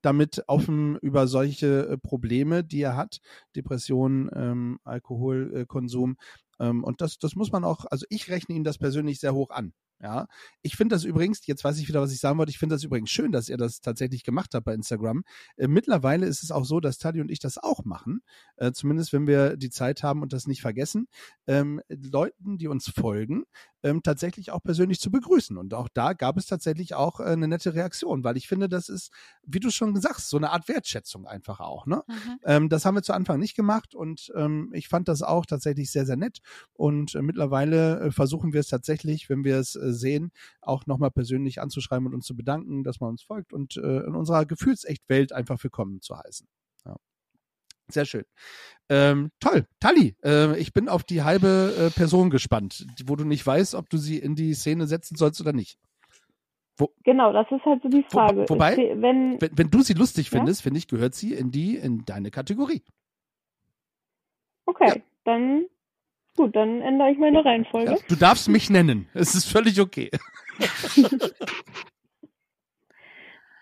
damit 0.00 0.44
offen 0.46 0.96
über 0.98 1.26
solche 1.26 1.88
äh, 1.88 1.98
Probleme, 1.98 2.62
die 2.62 2.82
er 2.82 2.96
hat, 2.96 3.18
Depression, 3.56 4.30
ähm, 4.32 4.78
Alkoholkonsum. 4.84 6.18
Ähm, 6.60 6.84
und 6.84 7.00
das, 7.00 7.18
das 7.18 7.34
muss 7.34 7.50
man 7.50 7.64
auch, 7.64 7.84
also 7.86 8.06
ich 8.10 8.30
rechne 8.30 8.54
ihm 8.54 8.62
das 8.62 8.78
persönlich 8.78 9.18
sehr 9.18 9.34
hoch 9.34 9.50
an. 9.50 9.72
Ja, 10.04 10.26
ich 10.60 10.76
finde 10.76 10.94
das 10.94 11.04
übrigens, 11.04 11.46
jetzt 11.46 11.64
weiß 11.64 11.78
ich 11.78 11.88
wieder, 11.88 12.02
was 12.02 12.12
ich 12.12 12.20
sagen 12.20 12.36
wollte, 12.36 12.50
ich 12.50 12.58
finde 12.58 12.74
das 12.74 12.84
übrigens 12.84 13.08
schön, 13.08 13.32
dass 13.32 13.48
ihr 13.48 13.56
das 13.56 13.80
tatsächlich 13.80 14.22
gemacht 14.22 14.52
habt 14.52 14.66
bei 14.66 14.74
Instagram. 14.74 15.24
Äh, 15.56 15.66
mittlerweile 15.66 16.26
ist 16.26 16.42
es 16.42 16.50
auch 16.50 16.66
so, 16.66 16.78
dass 16.78 16.98
Tali 16.98 17.22
und 17.22 17.30
ich 17.30 17.38
das 17.38 17.56
auch 17.56 17.86
machen, 17.86 18.20
äh, 18.56 18.72
zumindest 18.72 19.14
wenn 19.14 19.26
wir 19.26 19.56
die 19.56 19.70
Zeit 19.70 20.02
haben 20.02 20.20
und 20.20 20.34
das 20.34 20.46
nicht 20.46 20.60
vergessen, 20.60 21.08
ähm, 21.46 21.80
Leuten, 21.88 22.58
die 22.58 22.68
uns 22.68 22.90
folgen, 22.90 23.46
ähm, 23.84 24.02
tatsächlich 24.02 24.50
auch 24.50 24.62
persönlich 24.62 24.98
zu 24.98 25.10
begrüßen. 25.10 25.56
Und 25.56 25.74
auch 25.74 25.88
da 25.92 26.14
gab 26.14 26.36
es 26.36 26.46
tatsächlich 26.46 26.94
auch 26.94 27.20
äh, 27.20 27.24
eine 27.24 27.48
nette 27.48 27.74
Reaktion, 27.74 28.24
weil 28.24 28.36
ich 28.36 28.48
finde, 28.48 28.68
das 28.68 28.88
ist, 28.88 29.10
wie 29.42 29.60
du 29.60 29.70
schon 29.70 29.94
gesagt 29.94 30.16
hast, 30.16 30.30
so 30.30 30.38
eine 30.38 30.50
Art 30.50 30.68
Wertschätzung 30.68 31.26
einfach 31.26 31.60
auch. 31.60 31.86
Ne? 31.86 32.02
Mhm. 32.08 32.38
Ähm, 32.44 32.68
das 32.68 32.84
haben 32.84 32.94
wir 32.94 33.02
zu 33.02 33.12
Anfang 33.12 33.38
nicht 33.38 33.54
gemacht 33.54 33.94
und 33.94 34.32
ähm, 34.36 34.70
ich 34.72 34.88
fand 34.88 35.08
das 35.08 35.22
auch 35.22 35.46
tatsächlich 35.46 35.90
sehr, 35.90 36.06
sehr 36.06 36.16
nett. 36.16 36.40
Und 36.72 37.14
äh, 37.14 37.22
mittlerweile 37.22 38.00
äh, 38.00 38.10
versuchen 38.10 38.52
wir 38.52 38.60
es 38.60 38.68
tatsächlich, 38.68 39.28
wenn 39.28 39.44
wir 39.44 39.58
es 39.58 39.76
äh, 39.76 39.93
sehen, 39.94 40.30
auch 40.60 40.86
nochmal 40.86 41.10
persönlich 41.10 41.60
anzuschreiben 41.60 42.06
und 42.06 42.14
uns 42.14 42.26
zu 42.26 42.36
bedanken, 42.36 42.84
dass 42.84 43.00
man 43.00 43.10
uns 43.10 43.22
folgt 43.22 43.52
und 43.52 43.76
äh, 43.76 44.00
in 44.00 44.14
unserer 44.14 44.44
Gefühlsecht-Welt 44.46 45.32
einfach 45.32 45.62
willkommen 45.62 46.00
zu 46.00 46.18
heißen. 46.18 46.46
Ja. 46.84 46.96
Sehr 47.88 48.04
schön. 48.06 48.24
Ähm, 48.88 49.30
toll. 49.40 49.66
Tali, 49.80 50.16
äh, 50.24 50.58
ich 50.58 50.72
bin 50.72 50.88
auf 50.88 51.04
die 51.04 51.22
halbe 51.22 51.74
äh, 51.78 51.90
Person 51.90 52.30
gespannt, 52.30 52.86
wo 53.06 53.14
du 53.16 53.24
nicht 53.24 53.46
weißt, 53.46 53.74
ob 53.74 53.88
du 53.90 53.96
sie 53.98 54.18
in 54.18 54.34
die 54.36 54.54
Szene 54.54 54.86
setzen 54.86 55.16
sollst 55.16 55.40
oder 55.40 55.52
nicht. 55.52 55.78
Genau, 57.04 57.32
das 57.32 57.46
ist 57.52 57.64
halt 57.64 57.82
so 57.82 57.88
die 57.88 58.04
Wo- 58.10 58.18
Frage. 58.18 58.46
wobei- 58.48 58.72
Ich 58.72 58.78
wenn, 59.00 59.40
Wenn, 59.40 59.50
wenn 59.58 59.70
du 59.70 59.82
sie 59.82 59.92
lustig 59.94 60.30
Ja? 60.32 60.38
findest, 60.38 60.62
finde 60.62 60.78
ich, 60.78 60.88
gehört 60.88 61.14
sie 61.14 61.32
in 61.34 61.50
die, 61.52 61.76
in 61.76 62.04
deine 62.04 62.30
Kategorie. 62.32 62.82
okay, 64.66 64.88
Ja. 64.88 65.02
dann 65.24 65.66
gut, 66.36 66.54
dann 66.56 66.80
ändere 66.80 67.10
ich 67.10 67.18
meine 67.18 67.44
Reihenfolge. 67.44 67.92
Ja, 67.92 67.98
du 68.08 68.16
darfst 68.16 68.48
mich 68.48 68.70
nennen. 68.70 69.08
Es 69.14 69.34
ist 69.34 69.50
völlig 69.50 69.80
okay. 69.80 70.10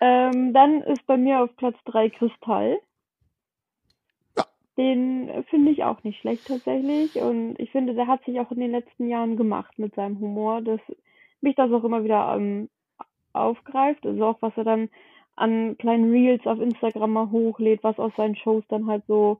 Ähm, 0.02 0.52
dann 0.52 0.82
ist 0.82 1.06
bei 1.06 1.16
mir 1.16 1.44
auf 1.44 1.56
Platz 1.56 1.76
drei 1.84 2.10
Kristall. 2.10 2.80
Ja. 4.36 4.44
Den 4.76 5.44
finde 5.48 5.70
ich 5.70 5.84
auch 5.84 6.02
nicht 6.02 6.18
schlecht 6.18 6.48
tatsächlich. 6.48 7.14
Und 7.14 7.54
ich 7.60 7.70
finde, 7.70 7.94
der 7.94 8.08
hat 8.08 8.24
sich 8.24 8.40
auch 8.40 8.50
in 8.50 8.58
den 8.58 8.72
letzten 8.72 9.08
Jahren 9.08 9.36
gemacht 9.36 9.78
mit 9.78 9.94
seinem 9.94 10.18
Humor, 10.18 10.60
dass 10.60 10.80
mich 11.40 11.54
das 11.54 11.70
auch 11.70 11.84
immer 11.84 12.02
wieder 12.02 12.34
ähm, 12.34 12.68
aufgreift. 13.32 14.04
Also 14.04 14.24
auch 14.24 14.42
was 14.42 14.56
er 14.56 14.64
dann 14.64 14.88
an 15.36 15.78
kleinen 15.78 16.10
Reels 16.10 16.44
auf 16.48 16.58
Instagram 16.58 17.12
mal 17.12 17.30
hochlädt, 17.30 17.84
was 17.84 18.00
aus 18.00 18.12
seinen 18.16 18.34
Shows 18.34 18.64
dann 18.68 18.88
halt 18.88 19.04
so 19.06 19.38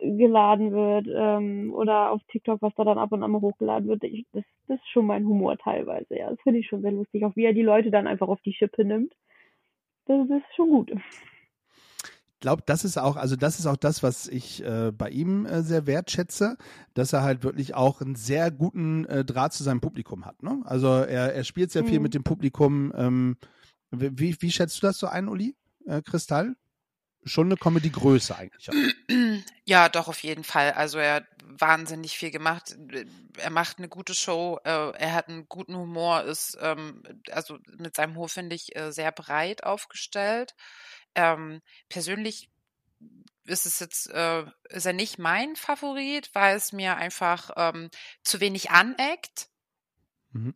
geladen 0.00 0.72
wird. 0.72 1.06
Ähm, 1.12 1.72
oder 1.74 2.10
auf 2.10 2.20
TikTok, 2.28 2.62
was 2.62 2.74
da 2.76 2.84
dann 2.84 2.98
ab 2.98 3.12
und 3.12 3.22
an 3.22 3.30
mal 3.30 3.40
hochgeladen 3.40 3.88
wird. 3.88 4.04
Ich, 4.04 4.26
das, 4.32 4.44
das 4.68 4.78
ist 4.78 4.88
schon 4.90 5.06
mein 5.06 5.26
Humor 5.26 5.56
teilweise, 5.58 6.16
ja. 6.16 6.30
Das 6.30 6.40
finde 6.42 6.60
ich 6.60 6.66
schon 6.68 6.82
sehr 6.82 6.92
lustig. 6.92 7.24
Auch 7.24 7.36
wie 7.36 7.44
er 7.44 7.52
die 7.52 7.62
Leute 7.62 7.90
dann 7.90 8.06
einfach 8.06 8.28
auf 8.28 8.40
die 8.42 8.54
Schippe 8.54 8.84
nimmt. 8.84 9.12
Das 10.06 10.28
ist 10.28 10.54
schon 10.54 10.70
gut. 10.70 10.92
Ich 10.92 12.40
glaube, 12.40 12.62
das 12.66 12.84
ist 12.84 12.98
auch, 12.98 13.16
also 13.16 13.34
das 13.34 13.58
ist 13.58 13.66
auch 13.66 13.78
das, 13.78 14.02
was 14.02 14.28
ich 14.28 14.62
äh, 14.62 14.92
bei 14.92 15.08
ihm 15.08 15.46
äh, 15.46 15.62
sehr 15.62 15.86
wertschätze, 15.86 16.58
dass 16.94 17.12
er 17.12 17.22
halt 17.22 17.42
wirklich 17.42 17.74
auch 17.74 18.02
einen 18.02 18.14
sehr 18.14 18.50
guten 18.50 19.06
äh, 19.06 19.24
Draht 19.24 19.54
zu 19.54 19.64
seinem 19.64 19.80
Publikum 19.80 20.26
hat. 20.26 20.42
Ne? 20.42 20.60
Also 20.64 20.88
er, 20.88 21.34
er 21.34 21.44
spielt 21.44 21.70
sehr 21.70 21.84
viel 21.84 21.98
Mhm. 21.98 22.02
mit 22.02 22.14
dem 22.14 22.22
Publikum. 22.24 22.92
Ähm, 22.94 23.36
wie, 23.90 24.36
wie 24.40 24.50
schätzt 24.50 24.82
du 24.82 24.86
das 24.86 24.98
so 24.98 25.06
ein, 25.06 25.28
Uli? 25.28 25.56
Äh, 25.86 26.02
Kristall? 26.02 26.56
Schon 27.26 27.48
eine 27.48 27.56
Comedy-Größe 27.56 28.36
eigentlich. 28.36 28.70
Ja, 29.68 29.88
doch, 29.88 30.06
auf 30.06 30.22
jeden 30.22 30.44
Fall. 30.44 30.72
Also 30.74 30.98
er 30.98 31.26
wahnsinnig 31.44 32.16
viel 32.16 32.30
gemacht. 32.30 32.76
Er 33.36 33.50
macht 33.50 33.78
eine 33.78 33.88
gute 33.88 34.14
Show, 34.14 34.60
äh, 34.64 34.90
er 34.92 35.12
hat 35.12 35.28
einen 35.28 35.48
guten 35.48 35.76
Humor, 35.76 36.22
ist 36.22 36.56
ähm, 36.60 37.02
also 37.32 37.58
mit 37.76 37.96
seinem 37.96 38.14
Hof 38.14 38.30
finde 38.32 38.54
ich 38.54 38.76
äh, 38.76 38.92
sehr 38.92 39.10
breit 39.10 39.64
aufgestellt. 39.64 40.54
Ähm, 41.16 41.62
persönlich 41.88 42.48
ist 43.44 43.66
es 43.66 43.80
jetzt, 43.80 44.08
äh, 44.10 44.44
ist 44.68 44.86
er 44.86 44.92
nicht 44.92 45.18
mein 45.18 45.56
Favorit, 45.56 46.30
weil 46.32 46.56
es 46.56 46.72
mir 46.72 46.96
einfach 46.96 47.50
ähm, 47.56 47.90
zu 48.22 48.38
wenig 48.38 48.70
aneckt. 48.70 49.48
Mhm. 50.30 50.54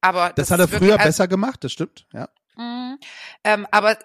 Aber 0.00 0.28
Das, 0.30 0.48
das, 0.48 0.50
hat 0.52 0.60
er 0.60 0.64
ist 0.66 0.70
wirklich- 0.70 0.88
früher 0.90 0.98
also- 1.00 1.08
besser 1.08 1.26
gemacht, 1.26 1.64
das 1.64 1.72
stimmt, 1.72 2.06
ja. 2.12 2.28
Mhm. 2.56 2.98
Ähm, 3.42 3.66
aber 3.72 3.98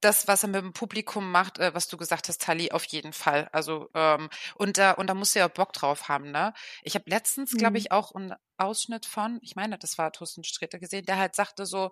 das, 0.00 0.28
was 0.28 0.42
er 0.44 0.48
mit 0.48 0.62
dem 0.62 0.72
Publikum 0.72 1.30
macht, 1.30 1.58
äh, 1.58 1.74
was 1.74 1.88
du 1.88 1.96
gesagt 1.96 2.28
hast, 2.28 2.42
Tali, 2.42 2.70
auf 2.72 2.84
jeden 2.84 3.12
Fall. 3.12 3.48
Also 3.52 3.90
ähm, 3.94 4.30
und 4.54 4.78
da 4.78 4.92
und 4.92 5.06
da 5.08 5.14
musst 5.14 5.34
du 5.34 5.38
ja 5.40 5.48
Bock 5.48 5.72
drauf 5.72 6.08
haben, 6.08 6.30
ne? 6.30 6.54
Ich 6.82 6.94
habe 6.94 7.08
letztens, 7.08 7.52
glaube 7.56 7.72
Mhm. 7.72 7.76
ich, 7.76 7.92
auch 7.92 8.14
einen 8.14 8.34
Ausschnitt 8.56 9.06
von, 9.06 9.38
ich 9.42 9.56
meine, 9.56 9.78
das 9.78 9.98
war 9.98 10.12
Thorsten 10.12 10.44
Sträter 10.44 10.78
gesehen, 10.78 11.04
der 11.06 11.18
halt 11.18 11.34
sagte 11.34 11.66
so, 11.66 11.90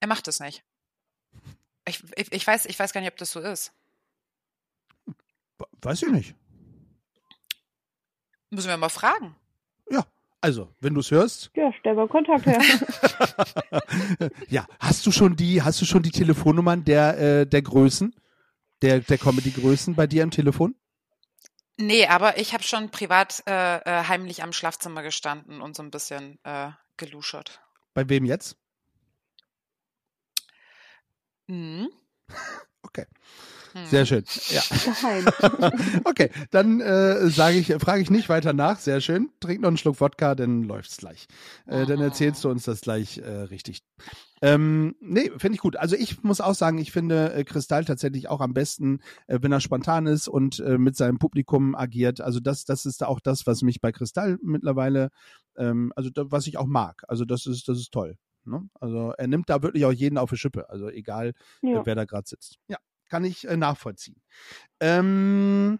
er 0.00 0.08
macht 0.08 0.26
das 0.26 0.40
nicht. 0.40 0.64
Ich, 1.88 2.02
ich, 2.16 2.32
ich 2.32 2.46
weiß, 2.46 2.66
ich 2.66 2.78
weiß 2.78 2.92
gar 2.92 3.00
nicht, 3.00 3.10
ob 3.12 3.16
das 3.18 3.30
so 3.32 3.40
ist. 3.40 3.72
Weiß 5.82 6.02
ich 6.02 6.10
nicht. 6.10 6.34
Müssen 8.50 8.68
wir 8.68 8.76
mal 8.76 8.88
fragen. 8.88 9.36
Also, 10.40 10.68
wenn 10.80 10.94
du 10.94 11.00
es 11.00 11.10
hörst, 11.10 11.50
Ja, 11.54 11.72
stell 11.80 11.94
mal 11.94 12.08
Kontakt 12.08 12.46
her. 12.46 12.60
ja, 14.48 14.66
hast 14.78 15.06
du 15.06 15.10
schon 15.10 15.34
die, 15.36 15.62
hast 15.62 15.80
du 15.80 15.84
schon 15.84 16.02
die 16.02 16.10
Telefonnummern 16.10 16.84
der, 16.84 17.18
äh, 17.18 17.46
der 17.46 17.62
Größen, 17.62 18.14
der, 18.82 19.00
der 19.00 19.18
Comedy-Größen 19.18 19.94
bei 19.94 20.06
dir 20.06 20.22
im 20.22 20.30
Telefon? 20.30 20.74
Nee, 21.78 22.06
aber 22.06 22.38
ich 22.38 22.54
habe 22.54 22.62
schon 22.62 22.90
privat 22.90 23.42
äh, 23.46 23.76
äh, 23.78 24.04
heimlich 24.08 24.42
am 24.42 24.52
Schlafzimmer 24.52 25.02
gestanden 25.02 25.60
und 25.60 25.76
so 25.76 25.82
ein 25.82 25.90
bisschen 25.90 26.38
äh, 26.44 26.70
geluschert. 26.96 27.60
Bei 27.92 28.08
wem 28.08 28.24
jetzt? 28.24 28.56
Mhm. 31.48 31.88
Okay. 32.86 33.06
Hm. 33.72 33.86
Sehr 33.86 34.06
schön. 34.06 34.24
Ja. 34.50 34.62
Okay, 36.04 36.30
dann 36.50 36.80
äh, 36.80 37.28
sage 37.28 37.56
ich, 37.58 37.74
frage 37.74 38.00
ich 38.00 38.10
nicht 38.10 38.28
weiter 38.28 38.52
nach. 38.52 38.78
Sehr 38.78 39.00
schön. 39.00 39.30
Trink 39.40 39.60
noch 39.60 39.68
einen 39.68 39.76
Schluck 39.76 40.00
Wodka, 40.00 40.34
dann 40.34 40.62
läuft's 40.62 40.96
gleich. 40.96 41.26
Äh, 41.66 41.84
dann 41.84 42.00
erzählst 42.00 42.44
du 42.44 42.48
uns 42.48 42.64
das 42.64 42.80
gleich 42.80 43.18
äh, 43.18 43.28
richtig. 43.28 43.82
Ähm, 44.40 44.94
nee, 45.00 45.30
finde 45.36 45.56
ich 45.56 45.60
gut. 45.60 45.76
Also 45.76 45.96
ich 45.96 46.22
muss 46.22 46.40
auch 46.40 46.54
sagen, 46.54 46.78
ich 46.78 46.92
finde 46.92 47.32
äh, 47.34 47.44
Kristall 47.44 47.84
tatsächlich 47.84 48.28
auch 48.28 48.40
am 48.40 48.54
besten, 48.54 49.00
äh, 49.26 49.38
wenn 49.42 49.52
er 49.52 49.60
spontan 49.60 50.06
ist 50.06 50.28
und 50.28 50.60
äh, 50.60 50.78
mit 50.78 50.96
seinem 50.96 51.18
Publikum 51.18 51.74
agiert. 51.74 52.20
Also 52.20 52.40
das, 52.40 52.64
das 52.64 52.86
ist 52.86 53.02
auch 53.02 53.20
das, 53.20 53.46
was 53.46 53.62
mich 53.62 53.80
bei 53.80 53.92
Kristall 53.92 54.38
mittlerweile, 54.42 55.10
ähm, 55.56 55.92
also 55.96 56.10
da, 56.10 56.30
was 56.30 56.46
ich 56.46 56.56
auch 56.56 56.66
mag. 56.66 57.02
Also 57.08 57.24
das 57.24 57.46
ist, 57.46 57.68
das 57.68 57.78
ist 57.78 57.92
toll. 57.92 58.16
Ne? 58.46 58.68
Also 58.80 59.12
er 59.18 59.26
nimmt 59.26 59.48
da 59.50 59.62
wirklich 59.62 59.84
auch 59.84 59.92
jeden 59.92 60.18
auf 60.18 60.30
die 60.30 60.36
Schippe. 60.36 60.68
Also 60.70 60.88
egal, 60.88 61.32
Ja. 61.62 61.80
äh, 61.80 61.86
wer 61.86 61.94
da 61.94 62.04
gerade 62.04 62.28
sitzt. 62.28 62.58
Ja, 62.68 62.78
kann 63.08 63.24
ich 63.24 63.46
äh, 63.48 63.56
nachvollziehen. 63.56 64.20
Ähm, 64.80 65.78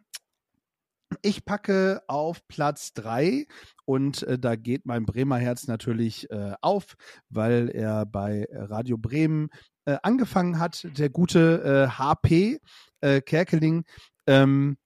ich 1.23 1.45
packe 1.45 2.03
auf 2.09 2.47
Platz 2.49 2.93
drei 2.93 3.47
und 3.85 4.23
äh, 4.25 4.39
da 4.39 4.57
geht 4.57 4.87
mein 4.87 5.07
Bremer 5.07 5.39
Herz 5.39 5.67
natürlich 5.69 6.29
äh, 6.31 6.55
auf, 6.61 6.97
weil 7.29 7.71
er 7.73 8.07
bei 8.07 8.47
Radio 8.51 8.99
Bremen 8.99 9.49
äh, 9.85 9.97
angefangen 10.03 10.59
hat. 10.59 10.87
Der 10.99 11.09
gute 11.09 11.87
äh, 11.89 11.89
HP 11.99 12.61
äh, 13.01 13.21
Kerkeling 13.21 13.85
ähm, 14.27 14.77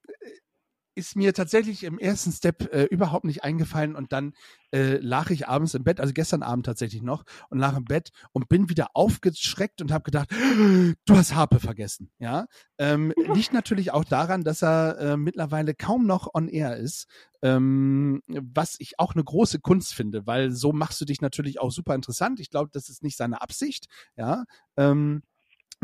ist 1.01 1.15
mir 1.15 1.33
tatsächlich 1.33 1.83
im 1.83 1.97
ersten 1.97 2.31
Step 2.31 2.71
äh, 2.71 2.83
überhaupt 2.83 3.25
nicht 3.25 3.43
eingefallen 3.43 3.95
und 3.95 4.13
dann 4.13 4.33
äh, 4.71 4.97
lag 4.97 5.31
ich 5.31 5.47
abends 5.47 5.73
im 5.73 5.83
Bett, 5.83 5.99
also 5.99 6.13
gestern 6.13 6.43
Abend 6.43 6.67
tatsächlich 6.67 7.01
noch, 7.01 7.23
und 7.49 7.57
lag 7.57 7.75
im 7.75 7.85
Bett 7.85 8.11
und 8.33 8.47
bin 8.47 8.69
wieder 8.69 8.89
aufgeschreckt 8.93 9.81
und 9.81 9.91
habe 9.91 10.03
gedacht, 10.03 10.29
du 10.31 11.15
hast 11.15 11.33
Harpe 11.33 11.59
vergessen. 11.59 12.11
Ja, 12.19 12.45
ähm, 12.77 13.13
liegt 13.33 13.51
natürlich 13.51 13.91
auch 13.91 14.05
daran, 14.05 14.43
dass 14.43 14.61
er 14.61 14.99
äh, 14.99 15.17
mittlerweile 15.17 15.73
kaum 15.73 16.05
noch 16.05 16.29
on 16.35 16.47
air 16.47 16.77
ist, 16.77 17.07
ähm, 17.41 18.21
was 18.27 18.75
ich 18.77 18.99
auch 18.99 19.15
eine 19.15 19.23
große 19.23 19.59
Kunst 19.59 19.95
finde, 19.95 20.27
weil 20.27 20.51
so 20.51 20.71
machst 20.71 21.01
du 21.01 21.05
dich 21.05 21.19
natürlich 21.19 21.59
auch 21.59 21.71
super 21.71 21.95
interessant. 21.95 22.39
Ich 22.39 22.51
glaube, 22.51 22.69
das 22.71 22.89
ist 22.89 23.01
nicht 23.01 23.17
seine 23.17 23.41
Absicht. 23.41 23.87
Ja. 24.15 24.43
Ähm, 24.77 25.23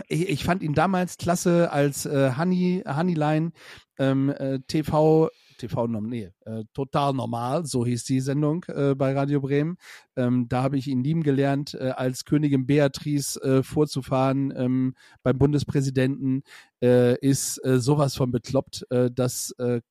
ich, 0.08 0.30
ich 0.30 0.44
fand 0.44 0.64
ihn 0.64 0.74
damals 0.74 1.18
klasse 1.18 1.72
als 1.72 2.06
äh, 2.06 2.34
Honey, 2.38 2.84
Honeyline 2.86 3.52
ähm, 3.98 4.30
äh, 4.30 4.60
TV, 4.68 5.30
TV, 5.58 5.88
nee, 5.88 6.30
äh, 6.46 6.64
total 6.74 7.14
normal, 7.14 7.66
so 7.66 7.86
hieß 7.86 8.04
die 8.04 8.20
Sendung 8.20 8.64
äh, 8.68 8.94
bei 8.96 9.14
Radio 9.14 9.42
Bremen. 9.42 9.78
Ähm, 10.16 10.48
da 10.48 10.62
habe 10.62 10.78
ich 10.78 10.88
ihn 10.88 11.04
lieben 11.04 11.24
gelernt, 11.24 11.74
äh, 11.74 11.90
als 11.90 12.26
Königin 12.26 12.68
Beatrice 12.68 13.42
äh, 13.42 13.64
vorzufahren 13.64 14.54
ähm, 14.56 14.94
beim 15.24 15.38
Bundespräsidenten, 15.38 16.44
äh, 16.82 17.18
ist 17.20 17.64
äh, 17.66 17.80
sowas 17.80 18.16
von 18.16 18.32
bekloppt, 18.32 18.86
äh, 18.92 19.10
dass 19.12 19.52
äh, 19.58 19.82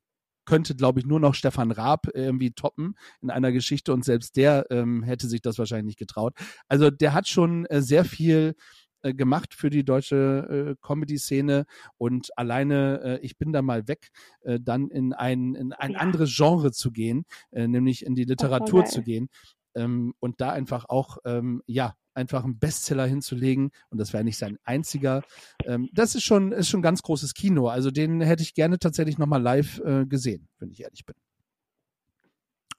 könnte, 0.47 0.77
glaube 0.77 1.01
ich, 1.01 1.07
nur 1.07 1.19
noch 1.21 1.35
Stefan 1.35 1.73
Raab 1.73 2.07
irgendwie 2.15 2.53
toppen 2.53 2.95
in 3.21 3.31
einer 3.31 3.53
Geschichte 3.53 3.93
und 3.93 4.05
selbst 4.05 4.37
der 4.37 4.67
ähm, 4.71 5.03
hätte 5.03 5.27
sich 5.27 5.43
das 5.43 5.59
wahrscheinlich 5.59 5.87
nicht 5.87 5.99
getraut. 5.99 6.35
Also 6.69 6.91
der 6.91 7.13
hat 7.13 7.29
schon 7.29 7.67
äh, 7.67 7.83
sehr 7.83 8.05
viel 8.05 8.55
äh, 9.03 9.15
gemacht 9.15 9.55
für 9.55 9.71
die 9.71 9.85
deutsche 9.85 10.77
äh, 10.79 10.87
Comedy-Szene 10.87 11.65
und 11.99 12.37
alleine, 12.39 13.01
äh, 13.03 13.19
ich 13.25 13.37
bin 13.39 13.53
da 13.53 13.63
mal 13.63 13.89
weg, 13.89 14.09
äh, 14.43 14.59
dann 14.61 14.89
in 14.91 15.13
ein, 15.13 15.55
in 15.55 15.73
ein 15.73 15.93
Ja. 15.93 15.99
anderes 16.01 16.35
Genre 16.37 16.73
zu 16.73 16.91
gehen, 16.93 17.25
äh, 17.53 17.67
nämlich 17.69 18.05
in 18.05 18.15
die 18.15 18.25
Literatur 18.25 18.85
zu 18.85 19.03
gehen 19.03 19.29
ähm, 19.75 20.15
und 20.21 20.41
da 20.41 20.51
einfach 20.51 20.87
auch, 20.89 21.19
ähm, 21.25 21.63
ja, 21.67 21.95
einfach 22.15 22.45
einen 22.45 22.59
Bestseller 22.59 23.07
hinzulegen 23.07 23.71
und 23.91 23.99
das 23.99 24.15
wäre 24.15 24.25
nicht 24.25 24.39
sein 24.39 24.57
einziger. 24.65 25.23
Ähm, 25.67 25.91
das 25.93 26.15
ist 26.15 26.25
schon, 26.25 26.51
ist 26.53 26.69
schon 26.71 26.81
ganz 26.81 27.03
großes 27.03 27.35
Kino. 27.35 27.69
Also 27.69 27.91
den 27.91 28.23
hätte 28.23 28.43
ich 28.43 28.55
gerne 28.55 28.79
tatsächlich 28.79 29.19
nochmal 29.19 29.43
live 29.43 29.81
äh, 29.85 30.07
gesehen, 30.07 30.49
wenn 30.59 30.71
ich 30.71 30.81
ehrlich 30.81 31.05
bin. 31.05 31.15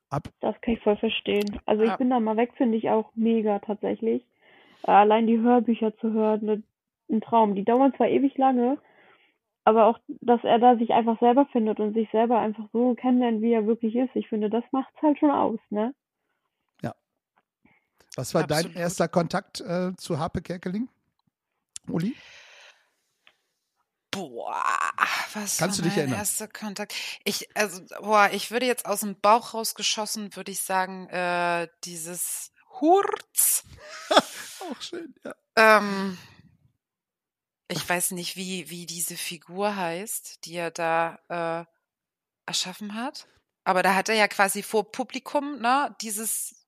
Ab. 0.10 0.30
Das 0.40 0.56
kann 0.62 0.74
ich 0.74 0.80
voll 0.82 0.98
verstehen. 0.98 1.60
Also 1.66 1.84
ich 1.84 1.90
Ja. 1.90 1.98
bin 1.98 2.10
da 2.10 2.20
mal 2.20 2.38
weg, 2.38 2.52
finde 2.58 2.78
ich 2.78 2.90
auch 2.90 3.12
mega 3.14 3.60
tatsächlich. 3.60 4.24
Allein 4.88 5.28
die 5.28 5.40
Hörbücher 5.40 5.96
zu 5.98 6.12
hören, 6.12 6.46
ne, 6.46 6.64
ein 7.10 7.22
Traum. 7.22 7.56
Die 7.56 7.64
dauern 7.64 7.94
zwar 7.96 8.08
ewig 8.08 8.38
lange, 8.38 8.78
aber 9.64 9.86
auch, 9.86 10.00
dass 10.22 10.44
er 10.44 10.60
da 10.60 10.78
sich 10.78 10.92
einfach 10.92 11.20
selber 11.20 11.46
findet 11.52 11.80
und 11.80 11.94
sich 11.94 12.10
selber 12.12 12.40
einfach 12.40 12.66
so 12.74 12.96
kennenlernt, 12.96 13.42
wie 13.42 13.54
er 13.54 13.68
wirklich 13.68 13.96
ist. 13.96 14.16
Ich 14.16 14.28
finde, 14.28 14.50
das 14.50 14.64
macht's 14.72 15.02
halt 15.02 15.20
schon 15.20 15.32
aus, 15.32 15.60
ne? 15.70 15.94
Was 18.18 18.34
war 18.34 18.48
dein 18.48 18.58
Absolut. 18.58 18.78
erster 18.78 19.08
Kontakt 19.08 19.62
äh, 19.62 19.96
zu 19.96 20.18
Harpe 20.18 20.42
Kerkeling? 20.42 20.90
Uli? 21.88 22.16
Boah, 24.10 24.64
was 25.34 25.58
Kannst 25.60 25.62
war 25.62 25.68
du 25.68 25.82
dich 25.84 25.92
mein 25.92 26.00
erinnern? 26.00 26.20
erster 26.20 26.48
Kontakt? 26.48 26.96
Ich, 27.26 27.48
also, 27.56 27.84
boah, 28.02 28.30
ich 28.34 28.50
würde 28.50 28.66
jetzt 28.66 28.88
aus 28.88 29.02
dem 29.02 29.22
Bauch 29.22 29.54
rausgeschossen, 29.54 30.36
würde 30.36 30.52
ich 30.52 30.62
sagen, 30.62 31.08
äh, 31.10 31.68
dieses 31.84 32.52
Hurz. 32.82 33.64
Auch 34.72 34.82
schön, 34.82 35.14
ja. 35.24 35.34
Ähm, 35.56 36.18
ich 37.70 37.88
weiß 37.88 38.12
nicht, 38.12 38.36
wie, 38.36 38.70
wie 38.70 38.86
diese 38.86 39.16
Figur 39.18 39.76
heißt, 39.76 40.46
die 40.46 40.56
er 40.56 40.72
da 40.72 41.20
äh, 41.30 41.66
erschaffen 42.46 42.94
hat. 42.96 43.28
Aber 43.64 43.84
da 43.84 43.96
hat 43.96 44.08
er 44.10 44.16
ja 44.16 44.28
quasi 44.28 44.64
vor 44.64 44.92
Publikum, 44.92 45.60
ne, 45.60 45.94
dieses 46.02 46.66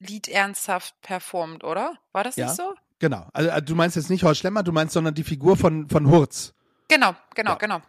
Lied 0.00 0.26
ernsthaft 0.28 1.00
performt, 1.02 1.62
oder? 1.62 1.96
War 2.12 2.24
das 2.24 2.36
Ja. 2.36 2.46
nicht 2.46 2.56
so? 2.56 2.74
Genau. 2.98 3.28
Also 3.32 3.50
äh, 3.50 3.62
du 3.62 3.74
meinst 3.74 3.96
jetzt 3.96 4.10
nicht 4.10 4.24
Horst 4.24 4.40
Schlemmer, 4.40 4.62
du 4.62 4.72
meinst, 4.72 4.94
sondern 4.94 5.14
die 5.14 5.24
Figur 5.24 5.56
von, 5.56 5.88
von 5.88 6.08
Hurz. 6.10 6.52
Genau, 6.88 7.14
genau, 7.34 7.52
Ja. 7.52 7.56
genau. 7.58 7.82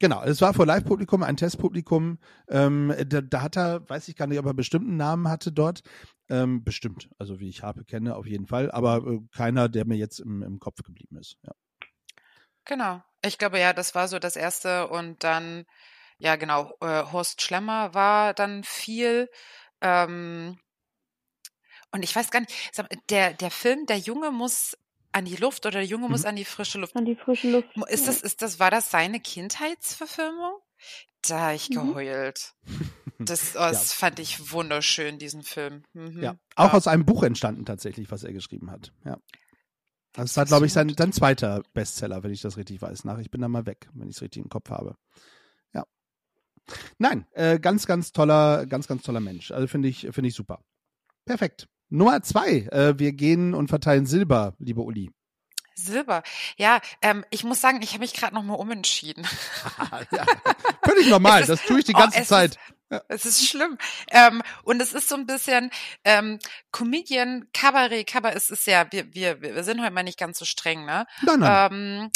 Genau, 0.00 0.22
es 0.22 0.40
war 0.42 0.52
vor 0.54 0.66
Live-Publikum, 0.66 1.22
ein 1.22 1.36
Testpublikum. 1.36 2.18
Ähm, 2.48 2.94
da, 3.06 3.20
da 3.20 3.42
hat 3.42 3.56
er, 3.56 3.88
weiß 3.88 4.08
ich 4.08 4.16
gar 4.16 4.26
nicht, 4.26 4.38
ob 4.38 4.46
er 4.46 4.54
bestimmten 4.54 4.96
Namen 4.96 5.28
hatte 5.28 5.50
dort. 5.50 5.82
Ähm, 6.30 6.62
bestimmt, 6.62 7.08
also 7.18 7.40
wie 7.40 7.48
ich 7.48 7.62
Harpe 7.62 7.84
kenne, 7.84 8.16
auf 8.16 8.26
jeden 8.26 8.46
Fall. 8.46 8.70
Aber 8.70 8.98
äh, 9.06 9.20
keiner, 9.34 9.68
der 9.68 9.86
mir 9.86 9.96
jetzt 9.96 10.18
im, 10.18 10.42
im 10.42 10.58
Kopf 10.58 10.82
geblieben 10.82 11.16
ist. 11.18 11.38
Ja. 11.42 11.52
Genau. 12.64 13.02
Ich 13.24 13.38
glaube, 13.38 13.58
ja, 13.58 13.72
das 13.72 13.94
war 13.94 14.08
so 14.08 14.18
das 14.18 14.36
erste 14.36 14.88
und 14.88 15.24
dann, 15.24 15.64
ja, 16.18 16.36
genau, 16.36 16.74
äh, 16.80 17.04
Horst 17.10 17.42
Schlemmer 17.42 17.94
war 17.94 18.34
dann 18.34 18.62
viel. 18.62 19.28
Ähm, 19.80 20.58
und 21.90 22.02
ich 22.02 22.14
weiß 22.14 22.30
gar 22.30 22.40
nicht, 22.40 22.52
der, 23.08 23.32
der 23.32 23.50
Film, 23.50 23.86
der 23.86 23.98
Junge 23.98 24.30
muss 24.30 24.76
an 25.12 25.24
die 25.24 25.36
Luft 25.36 25.64
oder 25.64 25.78
der 25.78 25.86
Junge 25.86 26.08
muss 26.08 26.22
Mhm. 26.22 26.28
an 26.28 26.36
die 26.36 26.44
frische 26.44 26.78
Luft. 26.78 26.94
An 26.94 27.06
die 27.06 27.16
frische 27.16 27.48
Luft. 27.48 27.70
Ist 27.88 28.06
das, 28.06 28.20
ist 28.20 28.42
das, 28.42 28.60
war 28.60 28.70
das 28.70 28.90
seine 28.90 29.20
Kindheitsverfilmung? 29.20 30.60
Da 31.22 31.40
habe 31.40 31.54
ich 31.54 31.70
Mhm. 31.70 31.74
geheult. 31.74 32.54
Das, 33.18 33.56
oh, 33.56 33.58
das 33.58 33.92
fand 33.92 34.20
ich 34.20 34.52
wunderschön, 34.52 35.18
diesen 35.18 35.42
Film. 35.42 35.82
Mhm. 35.92 36.22
ja. 36.22 36.36
Auch 36.54 36.72
aus 36.72 36.86
einem 36.86 37.04
Buch 37.04 37.24
entstanden 37.24 37.64
tatsächlich, 37.64 38.10
was 38.10 38.22
er 38.22 38.32
geschrieben 38.32 38.70
hat. 38.70 38.92
Ja. 39.04 39.18
Das 40.12 40.36
war, 40.36 40.44
ist 40.44 40.48
glaube 40.48 40.66
ich, 40.66 40.72
sein, 40.72 40.94
sein 40.96 41.12
zweiter 41.12 41.62
Bestseller, 41.74 42.22
wenn 42.22 42.32
ich 42.32 42.40
das 42.40 42.56
richtig 42.56 42.80
weiß. 42.80 43.04
Nach 43.04 43.18
Ich 43.18 43.30
bin 43.30 43.40
da 43.40 43.48
mal 43.48 43.66
weg, 43.66 43.88
wenn 43.94 44.08
ich 44.08 44.16
es 44.16 44.22
richtig 44.22 44.42
im 44.42 44.48
Kopf 44.48 44.70
habe. 44.70 44.96
Ja. 45.74 45.84
Nein, 46.98 47.26
äh, 47.32 47.58
ganz, 47.58 47.86
ganz 47.86 48.12
toller, 48.12 48.66
ganz, 48.66 48.86
ganz 48.86 49.02
toller 49.02 49.20
Mensch. 49.20 49.50
Also 49.50 49.66
finde 49.66 49.88
ich, 49.88 50.08
finde 50.12 50.28
ich 50.28 50.34
super. 50.34 50.60
Perfekt. 51.24 51.68
Nummer 51.88 52.22
zwei. 52.22 52.68
Äh, 52.70 52.98
wir 52.98 53.12
gehen 53.12 53.54
und 53.54 53.68
verteilen 53.68 54.06
Silber, 54.06 54.54
liebe 54.58 54.80
Uli. 54.82 55.10
Silber. 55.74 56.22
Ja, 56.56 56.80
ähm, 57.02 57.24
ich 57.30 57.44
muss 57.44 57.60
sagen, 57.60 57.80
ich 57.82 57.90
habe 57.90 58.00
mich 58.00 58.12
gerade 58.14 58.34
nochmal 58.34 58.58
umentschieden. 58.58 59.24
ja, 60.10 60.26
völlig 60.84 61.08
normal. 61.08 61.40
Ist- 61.42 61.48
Das 61.48 61.62
tue 61.62 61.78
ich 61.80 61.84
die 61.84 61.94
Oh, 61.94 61.98
ganze 61.98 62.20
es 62.20 62.28
Es 63.08 63.26
ist 63.26 63.46
schlimm. 63.46 63.78
Ähm, 64.10 64.42
und 64.62 64.80
es 64.80 64.92
ist 64.92 65.08
so 65.08 65.14
ein 65.14 65.26
bisschen 65.26 65.70
ähm, 66.04 66.38
Comedian, 66.72 67.48
Kabarett, 67.52 68.06
Kabarett, 68.06 68.36
es 68.36 68.50
ist 68.50 68.66
ja, 68.66 68.90
wir, 68.90 69.14
wir, 69.14 69.40
wir 69.42 69.64
sind 69.64 69.80
heute 69.80 69.92
mal 69.92 70.02
nicht 70.02 70.18
ganz 70.18 70.38
so 70.38 70.44
streng, 70.44 70.84
ne? 70.84 71.06
Nein, 71.22 71.40
nein. 71.40 71.72
Ähm, 71.72 72.10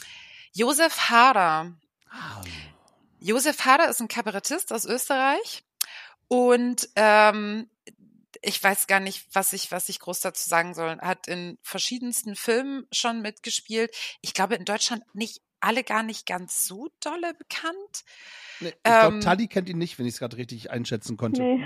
Josef 0.53 1.11
Hader. 1.11 1.73
Josef 3.21 3.65
Hader 3.65 3.89
ist 3.89 4.01
ein 4.01 4.09
Kabarettist 4.09 4.73
aus 4.73 4.85
Österreich 4.85 5.63
und 6.29 6.89
ähm, 6.97 7.69
ich 8.43 8.63
weiß 8.63 8.89
gar 8.89 9.01
nicht, 9.01 9.27
was 9.33 9.53
ich, 9.53 9.71
was 9.71 9.89
ich 9.89 10.01
groß 10.01 10.21
dazu 10.21 10.49
sagen 10.49 10.75
soll. 10.75 10.99
Hat 11.01 11.29
in 11.29 11.59
verschiedensten 11.63 12.35
Filmen 12.35 12.87
schon 12.91 13.23
mitgespielt. 13.23 13.95
Ich 14.21 14.35
glaube 14.35 14.57
in 14.57 14.65
Deutschland 14.65 15.05
nicht 15.15 15.43
alle 15.63 15.85
gar 15.85 16.03
nicht 16.03 16.27
ganz 16.27 16.67
so 16.67 16.89
dolle 17.01 17.35
bekannt. 17.35 18.05
Nee, 18.61 18.69
ich 18.69 18.83
glaube, 18.83 19.15
ähm, 19.17 19.21
Tali 19.21 19.49
kennt 19.49 19.69
ihn 19.69 19.79
nicht, 19.79 19.99
wenn 19.99 20.07
ich 20.07 20.15
es 20.15 20.19
gerade 20.21 20.37
richtig 20.37 20.71
einschätzen 20.71 21.17
konnte. 21.17 21.43
Nee. 21.43 21.65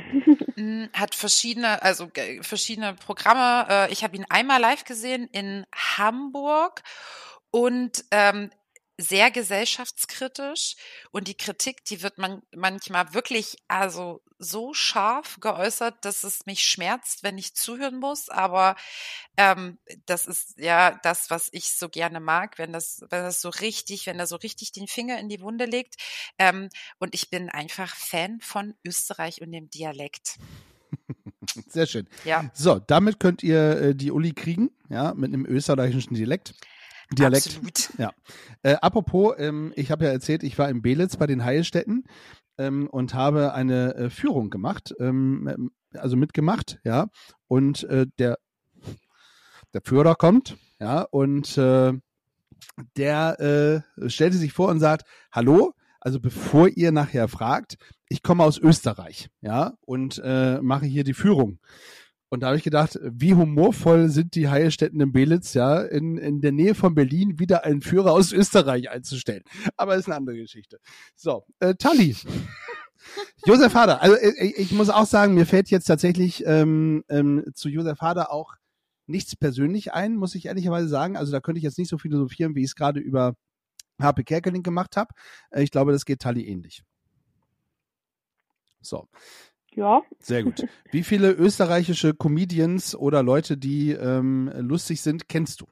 Mm, 0.57 0.88
Hat 0.92 1.14
verschiedene, 1.14 1.82
also 1.82 2.09
verschiedene 2.40 2.94
Programme. 2.94 3.66
Äh, 3.68 3.92
Ich 3.92 4.05
habe 4.05 4.16
ihn 4.16 4.24
einmal 4.28 4.61
live 4.61 4.84
gesehen 4.84 5.28
in 5.32 5.66
Hamburg 5.74 6.82
und 7.51 8.05
ähm, 8.11 8.51
sehr 8.99 9.30
gesellschaftskritisch 9.30 10.76
und 11.11 11.28
die 11.28 11.36
Kritik, 11.36 11.84
die 11.84 12.03
wird 12.03 12.16
man 12.18 12.42
manchmal 12.55 13.12
wirklich 13.12 13.57
also 13.68 14.22
so 14.39 14.74
scharf 14.74 15.39
geäußert, 15.41 16.05
dass 16.05 16.24
es 16.24 16.47
mich 16.47 16.64
schmerzt, 16.64 17.22
wenn 17.22 17.39
ich 17.39 17.55
zuhören 17.55 17.99
muss. 17.99 18.28
Aber 18.28 18.76
ähm, 19.37 19.78
das 20.07 20.26
ist 20.26 20.59
ja 20.59 20.99
das, 21.03 21.30
was 21.30 21.49
ich 21.53 21.72
so 21.72 21.89
gerne 21.89 22.20
mag, 22.20 22.59
wenn 22.59 22.72
das, 22.72 23.01
wenn 23.11 23.22
das 23.22 23.41
so 23.41 23.49
richtig, 23.49 24.07
wenn 24.07 24.18
er 24.18 24.26
so 24.26 24.37
richtig 24.37 24.72
den 24.72 24.87
Finger 24.87 25.18
in 25.18 25.28
die 25.28 25.41
Wunde 25.41 25.64
legt. 25.64 25.97
Ähm, 26.39 26.68
und 26.99 27.14
ich 27.14 27.30
bin 27.30 27.49
einfach 27.49 27.95
Fan 27.95 28.41
von 28.41 28.74
Österreich 28.84 29.41
und 29.41 29.53
dem 29.53 29.70
Dialekt. 29.70 30.39
Sehr 31.68 31.87
schön. 31.87 32.09
Ja. 32.24 32.51
So, 32.55 32.78
damit 32.78 33.20
könnt 33.20 33.43
ihr 33.43 33.80
äh, 33.80 33.95
die 33.95 34.11
Uli 34.11 34.32
kriegen, 34.32 34.70
ja, 34.89 35.14
mit 35.14 35.32
einem 35.32 35.47
österreichischen 35.47 36.14
Dialekt. 36.14 36.55
Dialekt. 37.12 37.47
Absolut. 37.47 37.91
Ja. 37.99 38.12
Äh, 38.62 38.74
apropos, 38.74 39.34
ähm, 39.39 39.72
ich 39.76 39.91
habe 39.91 40.07
ja 40.07 40.11
erzählt, 40.11 40.43
ich 40.43 40.59
war 40.59 40.68
in 40.68 40.82
Belitz 40.82 41.16
bei 41.16 41.26
den 41.26 41.45
Heilstätten 41.45 42.05
ähm, 42.59 42.88
und 42.88 43.14
habe 43.14 43.52
eine 43.54 43.94
äh, 43.94 44.11
Führung 44.11 44.50
gemacht, 44.50 44.94
ähm, 44.98 45.48
ähm, 45.52 45.70
also 45.94 46.16
mitgemacht, 46.16 46.78
ja. 46.84 47.09
Und 47.48 47.84
äh, 47.84 48.07
der, 48.18 48.38
der 49.72 49.82
Führer 49.82 50.14
kommt, 50.14 50.57
ja, 50.80 51.02
und 51.02 51.57
äh, 51.59 51.92
der 52.96 53.84
äh, 53.98 54.11
stellte 54.11 54.36
sich 54.36 54.52
vor 54.52 54.68
und 54.68 54.80
sagt, 54.80 55.07
hallo, 55.32 55.72
also 56.00 56.20
bevor 56.20 56.68
ihr 56.68 56.92
nachher 56.92 57.28
fragt, 57.28 57.76
ich 58.09 58.22
komme 58.22 58.44
aus 58.44 58.59
Österreich, 58.59 59.28
ja, 59.40 59.74
und 59.80 60.20
äh, 60.24 60.61
mache 60.61 60.86
hier 60.86 61.04
die 61.04 61.14
Führung. 61.14 61.59
Und 62.28 62.40
da 62.40 62.48
habe 62.48 62.56
ich 62.56 62.64
gedacht, 62.64 62.98
wie 63.02 63.34
humorvoll 63.34 64.08
sind 64.08 64.34
die 64.34 64.48
Heilstätten 64.48 65.00
in 65.00 65.12
Belitz, 65.12 65.54
ja, 65.54 65.80
in, 65.80 66.18
in 66.18 66.40
der 66.40 66.52
Nähe 66.52 66.74
von 66.74 66.94
Berlin 66.94 67.38
wieder 67.38 67.64
einen 67.64 67.82
Führer 67.82 68.12
aus 68.12 68.32
Österreich 68.32 68.90
einzustellen. 68.90 69.44
Aber 69.76 69.94
ist 69.94 70.06
eine 70.06 70.16
andere 70.16 70.36
Geschichte. 70.36 70.78
So, 71.14 71.44
äh, 71.60 71.74
Tali. 71.74 72.16
Josef 73.46 73.74
Hader. 73.74 74.02
Also 74.02 74.16
äh, 74.16 74.52
ich 74.56 74.72
muss 74.72 74.90
auch 74.90 75.06
sagen, 75.06 75.34
mir 75.34 75.46
fällt 75.46 75.70
jetzt 75.70 75.86
tatsächlich 75.86 76.44
ähm, 76.46 77.04
ähm, 77.08 77.44
zu 77.54 77.68
Josef 77.68 78.00
Hader 78.00 78.32
auch 78.32 78.54
nichts 79.06 79.36
persönlich 79.36 79.92
ein, 79.92 80.16
muss 80.16 80.34
ich 80.34 80.46
ehrlicherweise 80.46 80.88
sagen. 80.88 81.16
Also 81.16 81.30
da 81.30 81.40
könnte 81.40 81.58
ich 81.58 81.64
jetzt 81.64 81.78
nicht 81.78 81.88
so 81.88 81.98
philosophieren, 81.98 82.56
wie 82.56 82.60
ich 82.60 82.70
es 82.70 82.74
gerade 82.74 82.98
über 82.98 83.36
HP 84.00 84.24
Kerkeling 84.24 84.62
gemacht 84.62 84.96
habe. 84.96 85.14
Äh, 85.50 85.62
ich 85.62 85.70
glaube, 85.70 85.92
das 85.92 86.04
geht 86.04 86.20
Tali 86.20 86.44
ähnlich. 86.46 86.82
So. 88.80 89.08
Ja, 89.76 90.02
Sehr 90.18 90.42
gut. 90.42 90.66
Wie 90.90 91.02
viele 91.02 91.32
österreichische 91.32 92.14
Comedians 92.14 92.96
oder 92.96 93.22
Leute, 93.22 93.56
die 93.56 93.92
ähm, 93.92 94.50
lustig 94.56 95.02
sind, 95.02 95.28
kennst 95.28 95.60
du? 95.60 95.66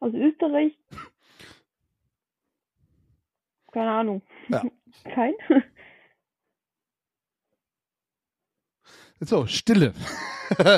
aus 0.00 0.14
Österreich. 0.14 0.72
Keine 3.72 3.90
Ahnung. 3.90 4.22
Ja. 4.48 4.62
Kein? 5.14 5.34
So, 9.20 9.46
Stille. 9.46 9.94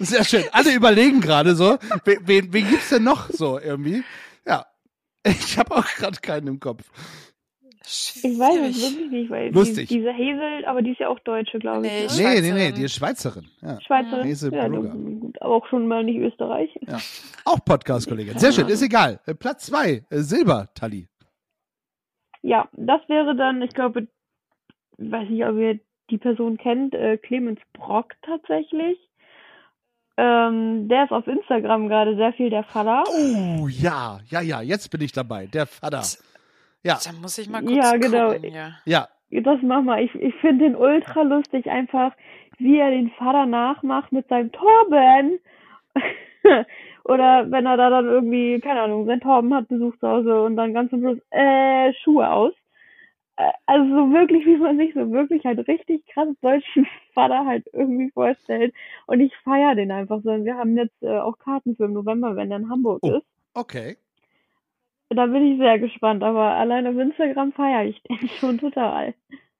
Sehr 0.00 0.24
schön. 0.24 0.44
Alle 0.52 0.74
überlegen 0.74 1.20
gerade 1.20 1.54
so, 1.54 1.78
wen, 2.04 2.52
wen, 2.52 2.68
gibt's 2.68 2.90
denn 2.90 3.04
noch 3.04 3.30
so 3.30 3.58
irgendwie? 3.58 4.02
Ja. 4.44 4.66
Ich 5.24 5.56
habe 5.58 5.76
auch 5.76 5.86
gerade 5.94 6.20
keinen 6.20 6.48
im 6.48 6.60
Kopf. 6.60 6.90
Ich 7.88 8.24
weiß 8.24 8.24
es 8.24 8.76
Schwierig. 8.76 8.82
wirklich 8.82 9.10
nicht, 9.10 9.30
weil 9.30 9.52
Lustig. 9.52 9.88
Die, 9.88 9.98
diese 9.98 10.12
Hazel, 10.12 10.64
aber 10.66 10.82
die 10.82 10.90
ist 10.90 10.98
ja 10.98 11.08
auch 11.08 11.20
Deutsche, 11.20 11.58
glaube 11.60 11.82
Nee, 11.82 12.06
ich. 12.06 12.18
Ne? 12.18 12.24
Nee, 12.24 12.40
nee, 12.40 12.52
nee, 12.52 12.72
die 12.72 12.82
ist 12.82 12.94
Schweizerin. 12.94 13.46
Ja. 13.62 13.80
Schweizerin. 13.80 14.28
Hazel 14.28 14.52
ja, 14.52 14.68
gut, 14.68 15.40
aber 15.40 15.54
auch 15.54 15.66
schon 15.68 15.86
mal 15.86 16.02
nicht 16.02 16.18
Österreich. 16.18 16.70
Ja. 16.80 16.98
Auch 17.44 17.64
Podcast-Kollegin. 17.64 18.38
Sehr 18.38 18.52
schön, 18.52 18.66
ist 18.68 18.82
egal. 18.82 19.20
Platz 19.38 19.66
zwei, 19.66 20.04
äh, 20.10 20.18
Silber, 20.18 20.68
Tali. 20.74 21.06
Ja, 22.42 22.68
das 22.72 23.00
wäre 23.08 23.36
dann, 23.36 23.62
ich 23.62 23.70
glaube, 23.72 24.08
weiß 24.98 25.28
nicht, 25.28 25.44
ob 25.44 25.56
ihr 25.56 25.78
die 26.10 26.18
Person 26.18 26.56
kennt, 26.58 26.94
äh, 26.94 27.18
Clemens 27.18 27.60
Brock 27.72 28.14
tatsächlich. 28.22 28.98
Ähm, 30.16 30.88
der 30.88 31.04
ist 31.04 31.12
auf 31.12 31.26
Instagram 31.26 31.88
gerade 31.88 32.16
sehr 32.16 32.32
viel 32.32 32.48
der 32.50 32.64
Vater. 32.64 33.04
Oh, 33.08 33.68
ja, 33.68 34.18
ja, 34.28 34.40
ja, 34.40 34.62
jetzt 34.62 34.90
bin 34.90 35.02
ich 35.02 35.12
dabei. 35.12 35.46
Der 35.46 35.66
Vater. 35.66 36.02
Ja, 36.82 36.98
Da 37.04 37.12
muss 37.20 37.38
ich 37.38 37.48
mal 37.48 37.62
kurz 37.62 37.74
Ja, 37.74 37.96
genau. 37.96 38.32
gucken 38.32 38.50
hier. 38.50 38.74
ja. 38.84 39.08
Das 39.30 39.58
mach 39.62 39.82
mal. 39.82 40.02
Ich, 40.02 40.14
ich 40.14 40.34
finde 40.36 40.64
den 40.66 40.76
ultra 40.76 41.22
lustig, 41.22 41.68
einfach 41.68 42.12
wie 42.58 42.78
er 42.78 42.90
den 42.90 43.10
Vater 43.10 43.44
nachmacht 43.44 44.12
mit 44.12 44.28
seinem 44.28 44.52
Torben. 44.52 45.40
Oder 47.04 47.50
wenn 47.50 47.66
er 47.66 47.76
da 47.76 47.90
dann 47.90 48.06
irgendwie, 48.06 48.60
keine 48.60 48.82
Ahnung, 48.82 49.06
sein 49.06 49.20
Torben 49.20 49.52
hat 49.54 49.68
Besuch 49.68 49.96
zu 49.98 50.08
Hause 50.08 50.42
und 50.42 50.56
dann 50.56 50.74
ganz 50.74 50.90
zum 50.90 51.00
Schluss, 51.00 51.18
äh, 51.30 51.92
Schuhe 52.02 52.30
aus. 52.30 52.52
Äh, 53.36 53.50
Also 53.66 53.84
so 53.88 54.12
wirklich, 54.12 54.44
wie 54.46 54.56
man 54.56 54.76
sich 54.78 54.94
so 54.94 55.10
wirklich 55.10 55.44
halt 55.44 55.66
richtig 55.68 56.06
krass 56.06 56.28
deutschen 56.40 56.86
Vater 57.14 57.44
halt 57.46 57.66
irgendwie 57.72 58.10
vorstellt. 58.10 58.74
Und 59.06 59.20
ich 59.20 59.34
feiere 59.44 59.74
den 59.74 59.90
einfach 59.92 60.20
so. 60.22 60.30
Und 60.30 60.44
wir 60.44 60.56
haben 60.56 60.76
jetzt 60.76 61.02
äh, 61.02 61.18
auch 61.18 61.38
Karten 61.38 61.76
für 61.76 61.84
im 61.84 61.92
November, 61.92 62.36
wenn 62.36 62.50
er 62.50 62.58
in 62.58 62.70
Hamburg 62.70 63.00
Oh. 63.02 63.16
ist. 63.18 63.26
Okay. 63.54 63.96
Da 65.08 65.26
bin 65.26 65.52
ich 65.52 65.58
sehr 65.58 65.78
gespannt, 65.78 66.22
aber 66.24 66.52
allein 66.54 66.86
auf 66.86 66.96
Instagram 66.96 67.52
feiere 67.52 67.84
ich 67.84 68.02
den 68.02 68.28
schon 68.40 68.58
total. 68.58 69.14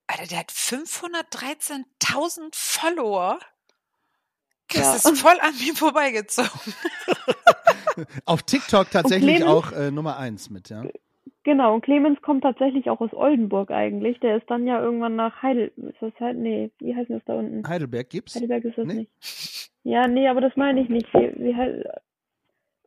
Alter, 0.09 0.27
der 0.29 0.39
hat 0.41 0.51
513.000 0.51 2.51
Follower. 2.53 3.39
Das 4.73 5.05
Ja. 5.05 5.11
ist 5.11 5.21
voll 5.21 5.39
an 5.41 5.55
mir 5.65 5.75
vorbeigezogen. 5.75 6.51
Auf 8.27 8.43
TikTok 8.43 8.91
tatsächlich 8.91 9.37
Clemens? 9.37 9.51
auch 9.53 9.73
äh, 9.73 9.91
Nummer 9.91 10.19
eins 10.19 10.51
mit, 10.51 10.69
ja. 10.69 10.85
Genau, 11.45 11.75
und 11.75 11.83
Clemens 11.83 12.21
kommt 12.23 12.43
tatsächlich 12.43 12.91
auch 12.91 13.01
aus 13.01 13.13
Oldenburg 13.13 13.71
eigentlich. 13.71 14.19
Der 14.21 14.37
ist 14.39 14.51
dann 14.51 14.67
ja 14.67 14.81
irgendwann 14.83 15.15
nach 15.15 15.43
Heidel... 15.43 15.73
Ist 15.77 16.03
das 16.03 16.13
halt? 16.19 16.37
Nee, 16.37 16.71
wie 16.81 16.95
heißt 16.97 17.09
das 17.09 17.23
da 17.25 17.35
unten? 17.35 17.67
Heidelberg 17.67 18.11
gibt's. 18.11 18.35
Heidelberg 18.35 18.65
ist 18.65 18.77
das 18.79 18.87
Nee. 18.87 18.95
nicht. 18.95 19.71
Ja, 19.85 20.09
nee, 20.09 20.27
aber 20.29 20.41
das 20.41 20.57
meine 20.57 20.81
ich 20.83 20.89
nicht. 20.89 21.07
Wie, 21.15 21.33
wie 21.37 21.55
halt, 21.55 21.87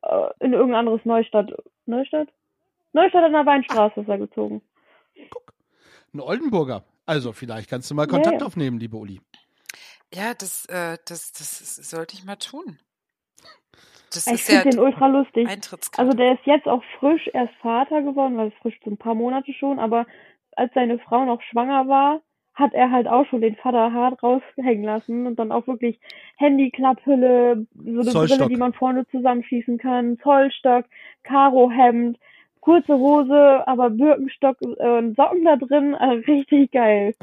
äh, 0.04 0.30
in 0.42 0.52
irgendein 0.52 0.80
anderes 0.82 1.06
Neustadt. 1.06 1.54
Neustadt? 1.86 2.28
Neustadt 2.94 3.24
an 3.24 3.34
der 3.34 3.46
Weinstraße 3.46 4.02
ist 4.02 4.10
er 4.10 4.18
gezogen. 4.18 4.62
Ein 6.14 6.22
Oldenburger. 6.22 6.84
Also 7.06 7.34
vielleicht 7.34 7.70
kannst 7.70 7.90
du 7.90 7.96
mal 7.96 8.08
Ja, 8.08 8.08
Kontakt 8.08 8.42
ja. 8.42 8.48
aufnehmen, 8.48 8.80
liebe 8.80 8.98
Uli. 8.98 9.22
Ja, 10.14 10.34
das, 10.34 10.66
äh, 10.66 10.98
das, 11.06 11.32
das 11.34 11.76
sollte 11.90 12.16
ich 12.16 12.26
mal 12.26 12.36
tun. 12.36 12.80
Das 14.14 14.26
Ich 14.26 14.34
ist 14.34 14.50
ja 14.50 14.62
finde 14.62 14.78
den 14.78 14.80
ultra 14.80 15.08
lustig. 15.08 15.48
Also 15.98 16.14
der 16.18 16.34
ist 16.34 16.46
jetzt 16.46 16.68
auch 16.68 16.84
frisch 17.00 17.30
erst 17.34 17.54
Vater 17.62 18.02
geworden, 18.02 18.38
weil 18.38 18.52
frisch 18.62 18.80
so 18.84 18.90
ein 18.90 18.98
paar 18.98 19.14
Monate 19.16 19.54
schon, 19.54 19.78
aber 19.80 20.08
als 20.56 20.74
seine 20.74 20.98
Frau 21.00 21.26
noch 21.26 21.42
schwanger 21.44 21.88
war, 21.88 22.22
hat 22.56 22.74
er 22.74 22.92
halt 22.92 23.08
auch 23.08 23.26
schon 23.28 23.42
den 23.42 23.56
Vater 23.56 23.94
hart 23.94 24.22
raushängen 24.22 24.84
lassen 24.84 25.28
und 25.28 25.38
dann 25.38 25.52
auch 25.52 25.68
wirklich 25.68 26.00
Handyklapphülle, 26.38 27.68
so 27.76 28.02
eine 28.02 28.04
Zollstock. 28.04 28.38
Brille, 28.40 28.50
die 28.50 28.58
man 28.58 28.74
vorne 28.74 29.06
zusammenschießen 29.08 29.78
kann, 29.78 30.18
Zollstock, 30.20 30.86
Karohemd, 31.24 32.18
kurze 32.62 32.94
Hose, 32.94 33.64
aber 33.68 33.90
Birkenstock 33.90 34.58
äh, 34.62 34.98
und 34.98 35.16
Socken 35.16 35.46
da 35.46 35.56
drin, 35.56 35.96
also 36.00 36.24
richtig 36.32 36.72
geil. 36.72 37.14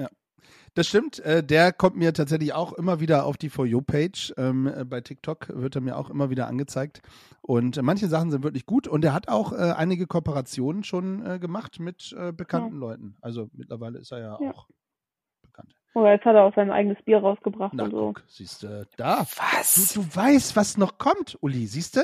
Das 0.74 0.86
stimmt. 0.88 1.20
Äh, 1.20 1.42
der 1.42 1.72
kommt 1.72 1.96
mir 1.96 2.12
tatsächlich 2.12 2.52
auch 2.52 2.74
immer 2.74 3.00
wieder 3.00 3.24
auf 3.24 3.38
die 3.38 3.48
For 3.48 3.64
You-Page. 3.64 4.34
Ähm, 4.36 4.66
äh, 4.66 4.84
bei 4.84 5.00
TikTok 5.00 5.48
wird 5.54 5.74
er 5.74 5.80
mir 5.80 5.96
auch 5.96 6.10
immer 6.10 6.28
wieder 6.28 6.46
angezeigt. 6.48 7.00
Und 7.40 7.78
äh, 7.78 7.82
manche 7.82 8.08
Sachen 8.08 8.30
sind 8.30 8.44
wirklich 8.44 8.66
gut. 8.66 8.86
Und 8.86 9.02
er 9.02 9.14
hat 9.14 9.28
auch 9.28 9.52
äh, 9.54 9.72
einige 9.74 10.06
Kooperationen 10.06 10.84
schon 10.84 11.40
gemacht 11.40 11.80
mit 11.80 12.14
bekannten 12.36 12.74
Ja. 12.74 12.80
Leuten. 12.80 13.16
Also 13.22 13.48
mittlerweile 13.54 13.98
ist 13.98 14.12
er 14.12 14.18
ja, 14.18 14.38
Ja. 14.38 14.50
auch 14.50 14.68
bekannt. 15.42 15.74
Oh, 15.94 16.04
jetzt 16.06 16.26
hat 16.26 16.34
er 16.34 16.44
auch 16.44 16.54
sein 16.54 16.70
eigenes 16.70 17.02
Bier 17.04 17.18
rausgebracht 17.20 17.72
Na, 17.74 17.84
und 17.84 17.92
so. 17.92 18.12
guck, 18.12 18.22
siehst 18.28 18.62
du, 18.62 18.86
da. 18.98 19.24
Was? 19.36 19.94
Du, 19.94 20.02
du 20.02 20.14
weißt, 20.14 20.56
was 20.56 20.76
noch 20.76 20.98
kommt, 20.98 21.38
Uli, 21.40 21.66
siehst 21.66 21.96
du? 21.96 22.00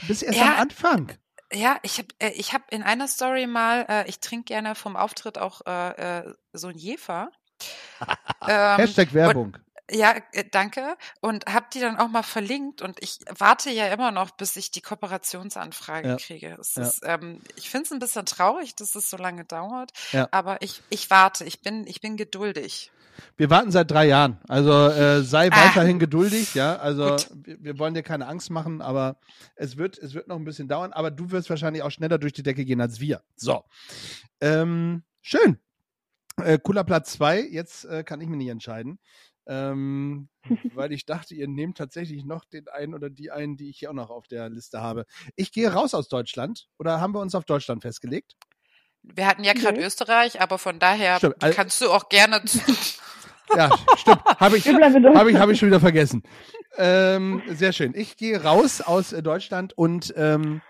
Du 0.00 0.06
bist 0.08 0.24
erst 0.24 0.40
Ja. 0.40 0.46
am 0.54 0.62
Anfang. 0.62 1.12
Ja, 1.52 1.78
ich 1.82 1.98
habe 1.98 2.08
äh, 2.18 2.30
ich 2.30 2.52
hab 2.52 2.72
in 2.72 2.82
einer 2.82 3.06
Story 3.08 3.46
mal, 3.46 3.86
äh, 3.88 4.08
ich 4.08 4.20
trinke 4.20 4.46
gerne 4.46 4.74
vom 4.74 4.96
Auftritt 4.96 5.38
auch 5.38 5.60
äh, 5.66 6.18
äh, 6.20 6.34
so 6.52 6.68
ein 6.68 6.76
Jefer. 6.78 7.30
ähm, 8.48 8.78
Hashtag 8.80 9.12
Werbung. 9.14 9.56
ja, 9.90 10.16
äh, 10.32 10.44
danke. 10.50 10.96
Und 11.20 11.46
habe 11.46 11.66
die 11.72 11.80
dann 11.80 11.98
auch 11.98 12.08
mal 12.08 12.24
verlinkt 12.24 12.82
und 12.82 13.00
ich 13.02 13.20
warte 13.38 13.70
ja 13.70 13.86
immer 13.88 14.10
noch, 14.10 14.32
bis 14.32 14.56
ich 14.56 14.70
die 14.72 14.82
Kooperationsanfrage 14.82 16.08
Ja. 16.08 16.16
kriege. 16.16 16.56
Es 16.60 16.74
Ja. 16.74 16.82
ist, 16.82 17.00
ähm, 17.04 17.42
ich 17.54 17.70
finde 17.70 17.84
es 17.86 17.92
ein 17.92 18.00
bisschen 18.00 18.26
traurig, 18.26 18.74
dass 18.74 18.94
es 18.96 19.08
so 19.08 19.16
lange 19.16 19.44
dauert, 19.44 19.92
Ja. 20.12 20.28
aber 20.32 20.60
ich, 20.62 20.82
ich 20.90 21.10
warte, 21.10 21.44
ich 21.44 21.62
bin, 21.62 21.86
ich 21.86 22.00
bin 22.00 22.16
geduldig. 22.16 22.92
Wir 23.36 23.50
warten 23.50 23.70
seit 23.70 23.90
drei 23.90 24.06
Jahren. 24.06 24.38
Also 24.48 24.70
äh, 24.72 25.22
sei 25.22 25.50
Ah. 25.50 25.66
weiterhin 25.66 25.98
geduldig, 25.98 26.54
ja. 26.54 26.76
Also 26.76 27.10
Gut. 27.16 27.28
wir, 27.44 27.78
wollen 27.78 27.94
dir 27.94 28.02
keine 28.02 28.26
Angst 28.26 28.50
machen, 28.50 28.80
aber 28.82 29.18
es 29.54 29.76
wird, 29.76 29.98
es 29.98 30.14
wird 30.14 30.28
noch 30.28 30.36
ein 30.36 30.44
bisschen 30.44 30.68
dauern, 30.68 30.92
aber 30.92 31.10
du 31.10 31.30
wirst 31.30 31.50
wahrscheinlich 31.50 31.82
auch 31.82 31.90
schneller 31.90 32.18
durch 32.18 32.32
die 32.32 32.42
Decke 32.42 32.64
gehen 32.64 32.80
als 32.80 33.00
wir. 33.00 33.22
So. 33.36 33.64
Ähm, 34.40 35.02
schön. 35.22 35.58
Äh, 36.42 36.58
cooler 36.62 36.84
Platz 36.84 37.12
zwei. 37.12 37.40
Jetzt 37.40 37.84
äh, 37.86 38.04
kann 38.04 38.20
ich 38.20 38.28
mich 38.28 38.38
nicht 38.38 38.48
entscheiden. 38.50 38.98
Ähm, 39.48 40.28
weil 40.74 40.92
ich 40.92 41.06
dachte, 41.06 41.34
ihr 41.34 41.48
nehmt 41.48 41.78
tatsächlich 41.78 42.24
noch 42.24 42.44
den 42.44 42.68
einen 42.68 42.94
oder 42.94 43.10
die 43.10 43.30
einen, 43.30 43.56
die 43.56 43.68
ich 43.70 43.78
hier 43.78 43.90
auch 43.90 43.94
noch 43.94 44.10
auf 44.10 44.26
der 44.28 44.48
Liste 44.50 44.80
habe. 44.82 45.06
Ich 45.36 45.52
gehe 45.52 45.72
raus 45.72 45.94
aus 45.94 46.08
Deutschland. 46.08 46.68
Oder 46.78 47.00
haben 47.00 47.14
wir 47.14 47.20
uns 47.20 47.34
auf 47.34 47.44
Deutschland 47.44 47.82
festgelegt? 47.82 48.34
Wir 49.14 49.26
hatten 49.26 49.44
ja 49.44 49.52
gerade 49.52 49.78
Nee. 49.78 49.86
Österreich, 49.86 50.40
aber 50.40 50.58
von 50.58 50.78
daher 50.78 51.16
Stimmt. 51.18 51.42
Al- 51.42 51.52
kannst 51.54 51.80
du 51.80 51.90
auch 51.90 52.08
gerne. 52.08 52.44
zu- 52.44 52.60
Ja, 53.56 53.70
stimmt. 53.96 54.22
Habe 54.24 54.56
ich. 54.58 54.66
Habe 54.68 55.30
ich, 55.30 55.36
hab 55.38 55.48
ich 55.48 55.58
schon 55.58 55.68
wieder 55.68 55.80
vergessen. 55.80 56.22
Ähm, 56.76 57.42
sehr 57.48 57.72
schön. 57.72 57.92
Ich 57.94 58.16
gehe 58.16 58.42
raus 58.42 58.80
aus 58.80 59.12
äh, 59.12 59.22
Deutschland 59.22 59.72
und 59.78 60.12
ähm, 60.16 60.60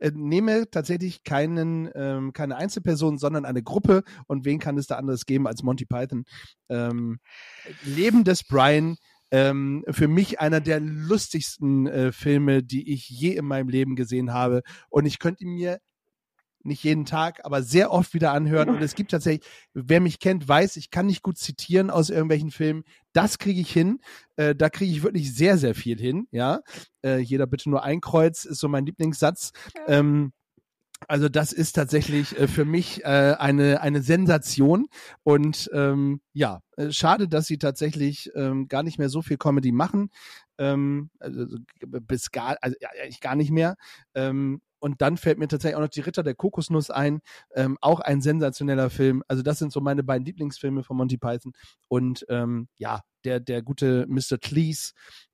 äh, 0.00 0.10
nehme 0.12 0.68
tatsächlich 0.70 1.22
keinen, 1.22 1.88
ähm, 1.94 2.32
keine 2.32 2.56
Einzelperson, 2.56 3.16
sondern 3.18 3.44
eine 3.44 3.62
Gruppe. 3.62 4.02
Und 4.26 4.44
wen 4.44 4.58
kann 4.58 4.76
es 4.76 4.86
da 4.88 4.96
anderes 4.96 5.24
geben 5.26 5.46
als 5.46 5.62
Monty 5.62 5.86
Python? 5.86 6.24
Ähm, 6.68 7.18
Leben 7.84 8.24
des 8.24 8.42
Brian. 8.44 8.96
Ähm, 9.30 9.84
für 9.90 10.06
mich 10.06 10.38
einer 10.40 10.60
der 10.60 10.80
lustigsten 10.80 11.86
äh, 11.86 12.12
Filme, 12.12 12.62
die 12.62 12.92
ich 12.92 13.08
je 13.08 13.30
in 13.36 13.46
meinem 13.46 13.68
Leben 13.68 13.96
gesehen 13.96 14.32
habe. 14.32 14.62
Und 14.90 15.06
ich 15.06 15.18
könnte 15.18 15.44
ihn 15.44 15.54
mir 15.54 15.78
nicht 16.64 16.82
jeden 16.84 17.04
Tag, 17.04 17.44
aber 17.44 17.62
sehr 17.62 17.90
oft 17.90 18.14
wieder 18.14 18.32
anhören. 18.32 18.68
Und 18.68 18.82
es 18.82 18.94
gibt 18.94 19.10
tatsächlich, 19.10 19.48
wer 19.72 20.00
mich 20.00 20.18
kennt, 20.18 20.46
weiß, 20.48 20.76
ich 20.76 20.90
kann 20.90 21.06
nicht 21.06 21.22
gut 21.22 21.38
zitieren 21.38 21.90
aus 21.90 22.10
irgendwelchen 22.10 22.50
Filmen. 22.50 22.84
Das 23.12 23.38
kriege 23.38 23.60
ich 23.60 23.70
hin. 23.70 24.00
Äh, 24.36 24.54
da 24.54 24.70
kriege 24.70 24.92
ich 24.92 25.02
wirklich 25.02 25.34
sehr, 25.34 25.58
sehr 25.58 25.74
viel 25.74 25.98
hin. 25.98 26.26
Ja, 26.30 26.60
äh, 27.04 27.18
jeder 27.18 27.46
bitte 27.46 27.70
nur 27.70 27.82
ein 27.82 28.00
Kreuz 28.00 28.44
ist 28.44 28.58
so 28.58 28.68
mein 28.68 28.86
Lieblingssatz. 28.86 29.52
Ähm, 29.86 30.32
also 31.08 31.28
das 31.28 31.52
ist 31.52 31.72
tatsächlich 31.72 32.38
äh, 32.38 32.48
für 32.48 32.64
mich 32.64 33.04
äh, 33.04 33.34
eine 33.38 33.80
eine 33.80 34.02
Sensation 34.02 34.86
und 35.22 35.68
ähm, 35.72 36.20
ja 36.32 36.60
äh, 36.76 36.90
schade, 36.92 37.28
dass 37.28 37.46
sie 37.46 37.58
tatsächlich 37.58 38.30
ähm, 38.34 38.68
gar 38.68 38.82
nicht 38.82 38.98
mehr 38.98 39.08
so 39.08 39.22
viel 39.22 39.36
Comedy 39.36 39.72
machen, 39.72 40.10
ähm, 40.58 41.10
also 41.18 41.58
bis 41.80 42.30
gar 42.30 42.56
also 42.60 42.76
ja, 42.80 42.88
eigentlich 43.02 43.20
gar 43.20 43.36
nicht 43.36 43.50
mehr. 43.50 43.76
Ähm, 44.14 44.60
und 44.84 45.00
dann 45.00 45.16
fällt 45.16 45.38
mir 45.38 45.48
tatsächlich 45.48 45.76
auch 45.76 45.80
noch 45.80 45.88
die 45.88 46.02
Ritter 46.02 46.22
der 46.22 46.34
Kokosnuss 46.34 46.90
ein, 46.90 47.22
ähm, 47.54 47.78
auch 47.80 48.00
ein 48.00 48.20
sensationeller 48.20 48.90
Film. 48.90 49.24
Also 49.28 49.42
das 49.42 49.58
sind 49.58 49.72
so 49.72 49.80
meine 49.80 50.02
beiden 50.02 50.26
Lieblingsfilme 50.26 50.84
von 50.84 50.98
Monty 50.98 51.16
Python. 51.16 51.54
Und 51.88 52.26
ähm, 52.28 52.68
ja, 52.76 53.00
der 53.24 53.40
der 53.40 53.62
gute 53.62 54.06
Mr. 54.06 54.36
Cleese 54.38 54.92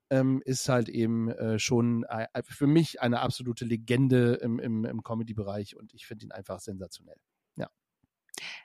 ähm, 0.08 0.40
ist 0.44 0.68
halt 0.68 0.88
eben 0.88 1.30
äh, 1.30 1.58
schon 1.58 2.04
äh, 2.04 2.28
für 2.44 2.68
mich 2.68 3.00
eine 3.00 3.18
absolute 3.22 3.64
Legende 3.64 4.34
im, 4.34 4.60
im, 4.60 4.84
im 4.84 5.02
Comedy-Bereich 5.02 5.76
und 5.76 5.94
ich 5.94 6.06
finde 6.06 6.26
ihn 6.26 6.32
einfach 6.32 6.60
sensationell. 6.60 7.18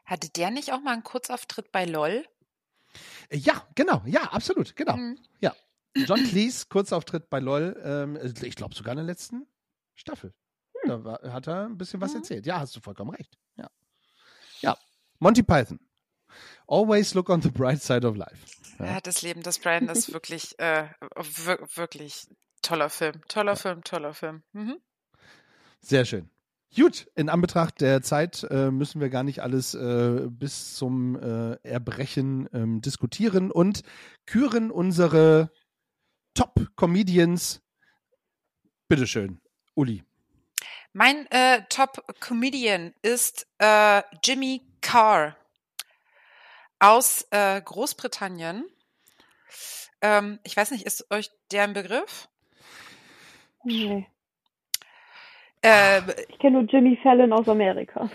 Hatte 0.06 0.30
der 0.30 0.52
nicht 0.52 0.72
auch 0.72 0.82
mal 0.82 0.94
einen 0.94 1.04
Kurzauftritt 1.04 1.72
bei 1.72 1.86
LOL? 1.86 2.26
Äh, 3.30 3.38
Ja, 3.38 3.68
genau, 3.74 4.04
ja, 4.06 4.22
absolut, 4.32 4.76
genau. 4.76 4.94
Hm. 4.94 5.18
John 5.96 6.24
Cleese, 6.24 6.68
Kurzauftritt 6.70 7.30
bei 7.30 7.40
LOL, 7.40 7.82
ähm, 7.84 8.20
ich 8.44 8.56
glaube 8.56 8.76
sogar 8.76 8.92
in 8.92 8.98
der 8.98 9.06
letzten 9.06 9.48
Staffel. 9.96 10.34
Da 10.88 11.04
war, 11.04 11.20
hat 11.34 11.48
er 11.48 11.66
ein 11.66 11.78
bisschen 11.78 12.02
was 12.02 12.12
Mhm. 12.12 12.18
erzählt. 12.18 12.46
Ja, 12.46 12.60
hast 12.60 12.76
du 12.76 12.80
vollkommen 12.80 13.12
recht. 13.12 13.38
Ja. 13.58 13.70
Ja. 14.62 14.78
Monty 15.20 15.44
Python. 15.44 15.80
Always 16.68 17.14
look 17.14 17.30
on 17.30 17.42
the 17.42 17.50
bright 17.50 17.82
side 17.82 18.08
of 18.08 18.16
life. 18.16 18.46
Ja. 18.80 18.86
Ja, 18.86 19.02
das 19.02 19.22
Leben 19.22 19.42
des 19.44 19.60
Brian 19.60 19.88
ist 19.88 20.12
wirklich, 20.14 20.58
äh, 20.60 20.90
wir 21.16 21.60
wirklich 21.76 22.28
toller 22.62 22.90
Film. 22.90 23.22
Toller 23.28 23.56
Film, 23.56 23.84
toller 23.84 24.14
Film. 24.14 24.44
Mhm. 24.54 24.78
Sehr 25.82 26.06
schön. 26.06 26.30
Gut, 26.76 27.08
in 27.16 27.30
Anbetracht 27.30 27.80
der 27.80 28.02
Zeit 28.02 28.44
äh, 28.50 28.70
müssen 28.70 29.00
wir 29.00 29.10
gar 29.10 29.24
nicht 29.24 29.42
alles 29.42 29.76
äh, 29.76 30.28
bis 30.30 30.74
zum 30.76 31.16
äh, 31.16 31.54
Erbrechen 31.64 32.50
ähm, 32.54 32.82
diskutieren 32.82 33.50
und 33.52 33.84
küren 34.26 34.72
unsere 34.72 35.52
Top-Comedians. 36.34 37.62
Bitteschön, 38.90 39.40
Uli. 39.74 40.04
Mein 40.98 41.30
äh, 41.30 41.62
Top-Comedian 41.68 42.94
ist 43.02 43.48
äh, 43.58 44.02
Jimmy 44.24 44.62
Carr 44.80 45.36
aus 46.80 47.28
äh, 47.32 47.60
Großbritannien. 47.60 48.64
Ähm, 50.00 50.40
ich 50.46 50.56
weiß 50.56 50.72
nicht, 50.72 50.86
ist 50.86 51.12
euch 51.12 51.32
der 51.52 51.64
ein 51.64 51.74
Begriff? 51.74 52.30
Nee. 53.66 54.08
Äh, 55.62 56.00
Ich 56.30 56.40
kenne 56.40 56.62
nur 56.62 56.64
Jimmy 56.64 56.98
Fallon 57.04 57.34
aus 57.34 57.50
Amerika. 57.50 58.10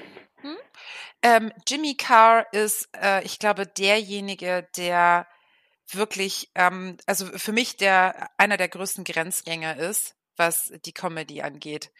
Ähm, 1.20 1.52
Jimmy 1.68 1.96
Carr 1.96 2.50
ist, 2.54 2.88
äh, 2.96 3.22
ich 3.24 3.38
glaube, 3.38 3.66
derjenige, 3.66 4.66
der 4.78 5.26
wirklich, 5.92 6.50
ähm, 6.54 6.96
also 7.04 7.26
für 7.26 7.52
mich 7.52 7.76
der 7.76 8.30
einer 8.38 8.56
der 8.56 8.70
größten 8.70 9.04
Grenzgänger 9.04 9.76
ist, 9.76 10.16
was 10.36 10.72
die 10.86 10.94
Comedy 10.94 11.42
angeht. 11.42 11.90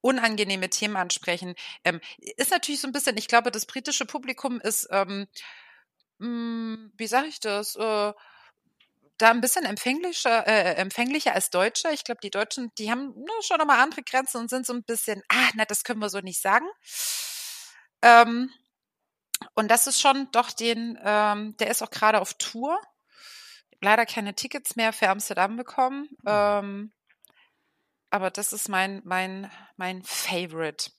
Unangenehme 0.00 0.70
Themen 0.70 0.96
ansprechen. 0.96 1.54
Ähm, 1.84 2.00
ist 2.36 2.50
natürlich 2.50 2.80
so 2.80 2.88
ein 2.88 2.92
bisschen, 2.92 3.16
ich 3.16 3.28
glaube, 3.28 3.50
das 3.50 3.66
britische 3.66 4.06
Publikum 4.06 4.60
ist, 4.60 4.88
ähm, 4.90 5.26
mh, 6.18 6.90
wie 6.96 7.06
sage 7.06 7.28
ich 7.28 7.40
das, 7.40 7.76
äh, 7.76 8.12
da 9.20 9.30
ein 9.30 9.40
bisschen 9.40 9.64
empfänglicher, 9.64 10.46
äh, 10.46 10.74
empfänglicher 10.76 11.34
als 11.34 11.50
Deutsche. 11.50 11.90
Ich 11.92 12.04
glaube, 12.04 12.20
die 12.22 12.30
Deutschen, 12.30 12.72
die 12.78 12.90
haben 12.90 13.12
ne, 13.14 13.30
schon 13.42 13.58
nochmal 13.58 13.80
andere 13.80 14.02
Grenzen 14.02 14.38
und 14.38 14.48
sind 14.50 14.66
so 14.66 14.72
ein 14.72 14.82
bisschen, 14.82 15.22
ah, 15.28 15.50
na, 15.54 15.64
das 15.66 15.84
können 15.84 16.00
wir 16.00 16.08
so 16.08 16.20
nicht 16.20 16.40
sagen. 16.40 16.66
Ähm, 18.02 18.50
und 19.54 19.70
das 19.70 19.86
ist 19.86 20.00
schon 20.00 20.30
doch 20.32 20.50
den, 20.50 20.98
ähm, 21.04 21.56
der 21.58 21.70
ist 21.70 21.82
auch 21.82 21.90
gerade 21.90 22.20
auf 22.20 22.34
Tour. 22.34 22.80
Leider 23.80 24.06
keine 24.06 24.34
Tickets 24.34 24.76
mehr 24.76 24.92
für 24.92 25.08
Amsterdam 25.08 25.56
bekommen. 25.56 26.08
Ähm, 26.26 26.92
aber 28.10 28.30
das 28.30 28.52
ist 28.52 28.68
mein, 28.68 29.02
mein, 29.04 29.50
mein 29.76 30.02
Favorite. 30.02 30.90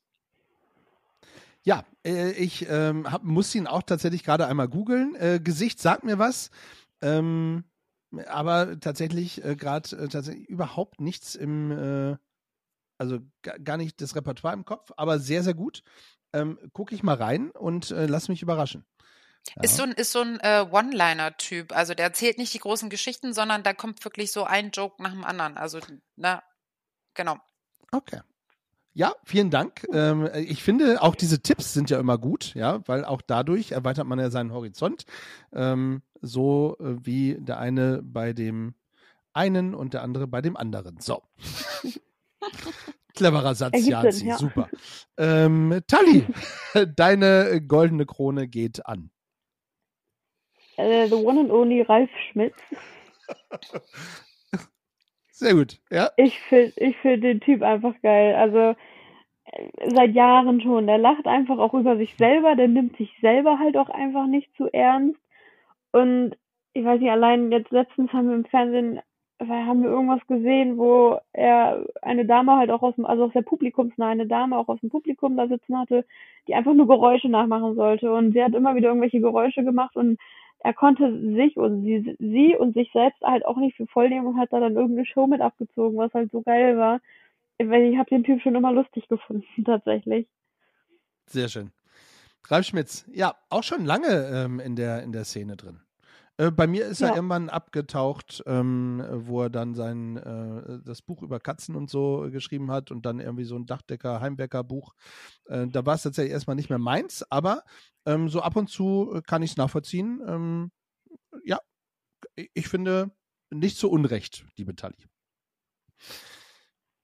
Ja, 1.64 1.86
äh, 2.03 2.32
ich 2.32 2.68
ähm, 2.70 3.12
hab, 3.12 3.24
muss 3.24 3.53
ihn 3.53 3.68
auch 3.68 3.84
tatsächlich 3.84 4.24
gerade 4.24 4.47
einmal 4.47 4.68
googeln. 4.68 5.16
Äh, 5.16 5.39
Gesicht 5.43 5.80
sagt 5.80 6.03
mir 6.03 6.18
was, 6.18 6.49
ähm, 7.01 7.66
aber 8.28 8.80
tatsächlich 8.80 9.43
äh, 9.43 9.55
gerade 9.55 9.95
äh, 9.95 10.07
tatsächlich 10.07 10.49
überhaupt 10.49 10.99
nichts 10.99 11.36
im, 11.36 11.72
äh, 11.72 12.18
also 12.97 13.20
ga- 13.43 13.57
gar 13.57 13.78
nicht 13.78 14.01
das 14.01 14.16
Repertoire 14.16 14.55
im 14.55 14.66
Kopf, 14.66 14.91
aber 14.97 15.20
sehr, 15.20 15.43
sehr 15.43 15.53
gut. 15.53 15.84
Ähm, 16.34 16.57
Gucke 16.74 16.95
ich 16.95 17.03
mal 17.03 17.16
rein 17.16 17.51
und 17.51 17.89
lass 17.89 18.30
mich 18.30 18.41
überraschen. 18.41 18.86
Ja. 19.55 19.64
Ist 19.64 19.76
so 19.76 19.84
ein, 19.84 19.91
ist 19.91 20.12
so 20.12 20.22
ein 20.22 20.39
äh, 20.39 20.66
One-Liner-Typ. 20.70 21.76
Also 21.76 21.93
der 21.93 22.05
erzählt 22.05 22.38
nicht 22.38 22.53
die 22.53 22.59
großen 22.59 22.89
Geschichten, 22.89 23.34
sondern 23.34 23.64
da 23.64 23.74
kommt 23.74 24.05
wirklich 24.05 24.32
so 24.32 24.45
ein 24.45 24.72
Joke 24.72 25.01
nach 25.03 25.12
dem 25.12 25.26
anderen. 25.26 25.57
Also, 25.57 25.80
na, 26.16 26.43
genau. 27.14 27.38
Okay. 27.91 28.22
Ja, 28.93 29.14
vielen 29.24 29.49
Dank. 29.49 29.88
Ähm, 29.93 30.30
ich 30.34 30.64
finde, 30.64 31.01
auch 31.01 31.16
diese 31.16 31.41
Tipps 31.41 31.74
sind 31.74 31.89
ja 31.89 31.99
immer 31.99 32.18
gut, 32.18 32.53
ja, 32.55 32.86
weil 32.88 33.05
auch 33.05 33.22
dadurch 33.22 33.72
erweitert 33.72 34.05
man 34.05 34.20
ja 34.20 34.30
seinen 34.30 34.51
Horizont. 34.51 35.05
Ähm, 35.53 36.01
so 36.22 36.76
äh, 36.80 36.97
wie 37.05 37.38
der 37.39 37.59
eine 37.59 38.01
bei 38.03 38.34
dem 38.34 38.76
einen 39.34 39.74
und 39.74 39.93
der 39.93 40.03
andere 40.03 40.28
bei 40.28 40.41
dem 40.41 40.57
anderen. 40.57 40.99
So. 40.99 41.24
Cleverer 43.16 43.55
Satz, 43.55 43.86
Janzi, 43.86 44.28
ja. 44.28 44.38
super. 44.38 44.70
Ähm, 45.18 45.82
Tali, 45.88 46.26
deine 46.95 47.62
goldene 47.62 48.05
Krone 48.05 48.47
geht 48.47 48.86
an. 48.86 49.09
Äh, 50.78 51.07
the 51.07 51.16
one 51.16 51.39
and 51.39 51.51
only 51.51 51.82
Ralf 51.82 52.09
Schmitz. 52.32 52.57
Sehr 55.41 55.55
gut, 55.55 55.79
ja. 55.89 56.11
Ich 56.17 56.39
finde 56.39 56.71
ich 56.75 56.95
find 56.97 57.23
den 57.23 57.39
Typ 57.39 57.63
einfach 57.63 57.95
geil. 58.03 58.35
Also 58.35 58.75
äh, 59.45 59.89
seit 59.89 60.13
Jahren 60.13 60.61
schon. 60.61 60.85
Der 60.85 60.99
lacht 60.99 61.25
einfach 61.25 61.57
auch 61.57 61.73
über 61.73 61.97
sich 61.97 62.15
selber. 62.15 62.55
Der 62.55 62.67
nimmt 62.67 62.95
sich 62.97 63.11
selber 63.21 63.57
halt 63.57 63.75
auch 63.75 63.89
einfach 63.89 64.27
nicht 64.27 64.55
zu 64.55 64.67
ernst. 64.71 65.19
Und 65.91 66.37
ich 66.73 66.85
weiß 66.85 67.01
nicht, 67.01 67.09
allein 67.09 67.51
jetzt 67.51 67.71
letztens 67.71 68.13
haben 68.13 68.27
wir 68.29 68.35
im 68.35 68.45
Fernsehen, 68.45 69.01
haben 69.39 69.81
wir 69.81 69.89
irgendwas 69.89 70.25
gesehen, 70.27 70.77
wo 70.77 71.19
er 71.33 71.87
eine 72.03 72.25
Dame 72.27 72.57
halt 72.57 72.69
auch 72.69 72.83
aus 72.83 72.93
dem, 72.95 73.07
also 73.07 73.25
aus 73.25 73.33
der 73.33 73.41
Publikumsnahe, 73.41 74.11
eine 74.11 74.27
Dame 74.27 74.57
auch 74.59 74.67
aus 74.67 74.79
dem 74.81 74.91
Publikum 74.91 75.37
da 75.37 75.47
sitzen 75.47 75.75
hatte, 75.79 76.05
die 76.47 76.53
einfach 76.53 76.75
nur 76.75 76.87
Geräusche 76.87 77.29
nachmachen 77.29 77.73
sollte. 77.75 78.13
Und 78.13 78.33
sie 78.33 78.43
hat 78.43 78.53
immer 78.53 78.75
wieder 78.75 78.89
irgendwelche 78.89 79.21
Geräusche 79.21 79.63
gemacht 79.63 79.95
und 79.95 80.19
er 80.64 80.74
konnte 80.74 81.12
sich 81.36 81.57
und 81.57 81.84
sie, 81.84 82.16
sie 82.20 82.55
und 82.55 82.74
sich 82.74 82.91
selbst 82.93 83.22
halt 83.22 83.45
auch 83.45 83.57
nicht 83.57 83.76
für 83.76 83.88
voll 83.88 84.09
nehmen 84.09 84.28
und 84.28 84.39
hat 84.39 84.53
da 84.53 84.59
dann 84.59 84.76
irgendeine 84.76 85.05
Show 85.05 85.26
mit 85.28 85.41
abgezogen, 85.41 85.97
was 85.97 86.14
halt 86.14 86.32
so 86.32 86.41
geil 86.41 86.78
war. 86.78 86.99
Ich 87.57 87.68
habe 87.68 88.09
den 88.09 88.24
Typ 88.24 88.41
schon 88.41 88.55
immer 88.55 88.72
lustig 88.72 89.07
gefunden, 89.09 89.64
tatsächlich. 89.66 90.28
Sehr 91.26 91.47
schön. 91.47 91.72
Ralf 92.47 92.66
Schmitz, 92.66 93.05
ja, 93.14 93.36
auch 93.49 93.64
schon 93.64 93.86
lange 93.86 94.07
ähm, 94.34 94.59
in, 94.59 94.76
der, 94.76 95.03
in 95.03 95.12
der 95.12 95.26
Szene 95.26 95.55
drin. 95.55 95.80
Äh, 96.41 96.49
bei 96.49 96.65
mir 96.65 96.87
ist 96.87 97.01
ja. 97.01 97.09
er 97.09 97.15
irgendwann 97.15 97.49
abgetaucht, 97.49 98.41
ähm, 98.47 99.05
wo 99.11 99.43
er 99.43 99.51
dann 99.51 99.75
sein 99.75 100.17
äh, 100.17 100.79
das 100.83 101.03
Buch 101.03 101.21
über 101.21 101.39
Katzen 101.39 101.75
und 101.75 101.87
so 101.87 102.29
geschrieben 102.31 102.71
hat 102.71 102.89
und 102.89 103.05
dann 103.05 103.19
irgendwie 103.19 103.43
so 103.43 103.55
ein 103.55 103.67
Dachdecker, 103.67 104.21
Heimwecker-Buch. 104.21 104.95
Äh, 105.45 105.67
da 105.67 105.85
war 105.85 105.93
es 105.93 106.01
tatsächlich 106.01 106.33
erstmal 106.33 106.55
nicht 106.55 106.69
mehr 106.69 106.79
meins, 106.79 107.23
aber 107.29 107.63
ähm, 108.07 108.27
so 108.27 108.41
ab 108.41 108.55
und 108.55 108.69
zu 108.71 109.21
kann 109.27 109.43
ich 109.43 109.51
es 109.51 109.57
nachvollziehen. 109.57 110.19
Ähm, 110.25 110.71
ja, 111.45 111.59
ich 112.35 112.67
finde 112.67 113.11
nicht 113.51 113.77
so 113.77 113.91
unrecht, 113.91 114.43
liebe 114.55 114.75
Tali. 114.75 114.97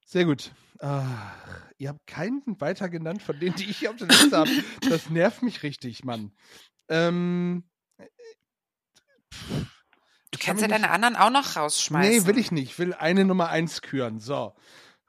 Sehr 0.03 0.25
gut. 0.25 0.51
Ach, 0.79 1.71
ihr 1.77 1.89
habt 1.89 2.07
keinen 2.07 2.59
weiter 2.59 2.89
genannt 2.89 3.21
von 3.21 3.39
denen, 3.39 3.55
die 3.55 3.69
ich 3.69 3.77
hier 3.77 3.91
auf 3.91 3.97
der 3.97 4.07
Liste 4.07 4.35
habe. 4.35 4.49
Das 4.89 5.11
nervt 5.11 5.43
mich 5.43 5.61
richtig, 5.61 6.03
Mann. 6.03 6.31
Ähm, 6.89 7.65
kannst 10.47 10.61
ja 10.61 10.67
deine 10.67 10.89
anderen 10.89 11.15
auch 11.15 11.29
noch 11.29 11.55
rausschmeißen. 11.55 12.23
Nee, 12.23 12.27
will 12.27 12.37
ich 12.37 12.51
nicht. 12.51 12.71
Ich 12.71 12.79
will 12.79 12.93
eine 12.93 13.25
Nummer 13.25 13.49
eins 13.49 13.81
küren. 13.81 14.19
So. 14.19 14.53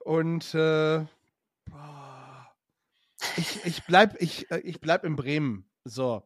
Und 0.01 0.55
äh, 0.55 1.01
ich, 3.37 3.65
ich 3.65 3.85
bleib, 3.85 4.21
ich, 4.21 4.51
äh, 4.51 4.59
ich 4.61 4.81
bleib 4.81 5.05
in 5.05 5.17
Bremen. 5.17 5.69
So. 5.85 6.23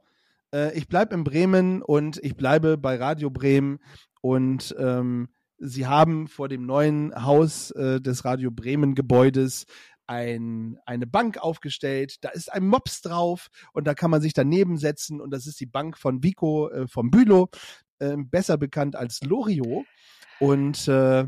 Äh, 0.53 0.77
ich 0.77 0.89
bleib 0.89 1.13
in 1.13 1.25
Bremen 1.25 1.83
und 1.83 2.19
ich 2.23 2.37
bleibe 2.37 2.79
bei 2.79 2.97
Radio 2.97 3.31
Bremen 3.31 3.81
und 4.21 4.75
ähm, 4.79 5.29
sie 5.59 5.87
haben 5.87 6.29
vor 6.29 6.49
dem 6.49 6.67
neuen 6.67 7.15
Haus 7.25 7.71
äh, 7.73 8.01
des 8.01 8.25
Radio 8.25 8.51
Bremen 8.51 8.95
Gebäudes 8.95 9.67
ein, 10.07 10.79
eine 10.85 11.07
Bank 11.07 11.39
aufgestellt, 11.39 12.17
da 12.23 12.29
ist 12.31 12.53
ein 12.53 12.67
Mops 12.67 13.01
drauf 13.03 13.49
und 13.73 13.87
da 13.87 13.95
kann 13.95 14.11
man 14.11 14.21
sich 14.21 14.35
daneben 14.35 14.77
setzen 14.77 15.21
und 15.21 15.31
das 15.31 15.47
ist 15.47 15.61
die 15.61 15.67
Bank 15.67 15.97
von 15.97 16.23
Vico 16.23 16.69
äh, 16.69 16.87
vom 16.89 17.11
Bülow, 17.11 17.49
äh, 18.03 18.17
besser 18.17 18.59
bekannt 18.59 18.97
als 18.97 19.23
Lorio 19.23 19.85
und 20.41 20.89
äh, 20.89 21.25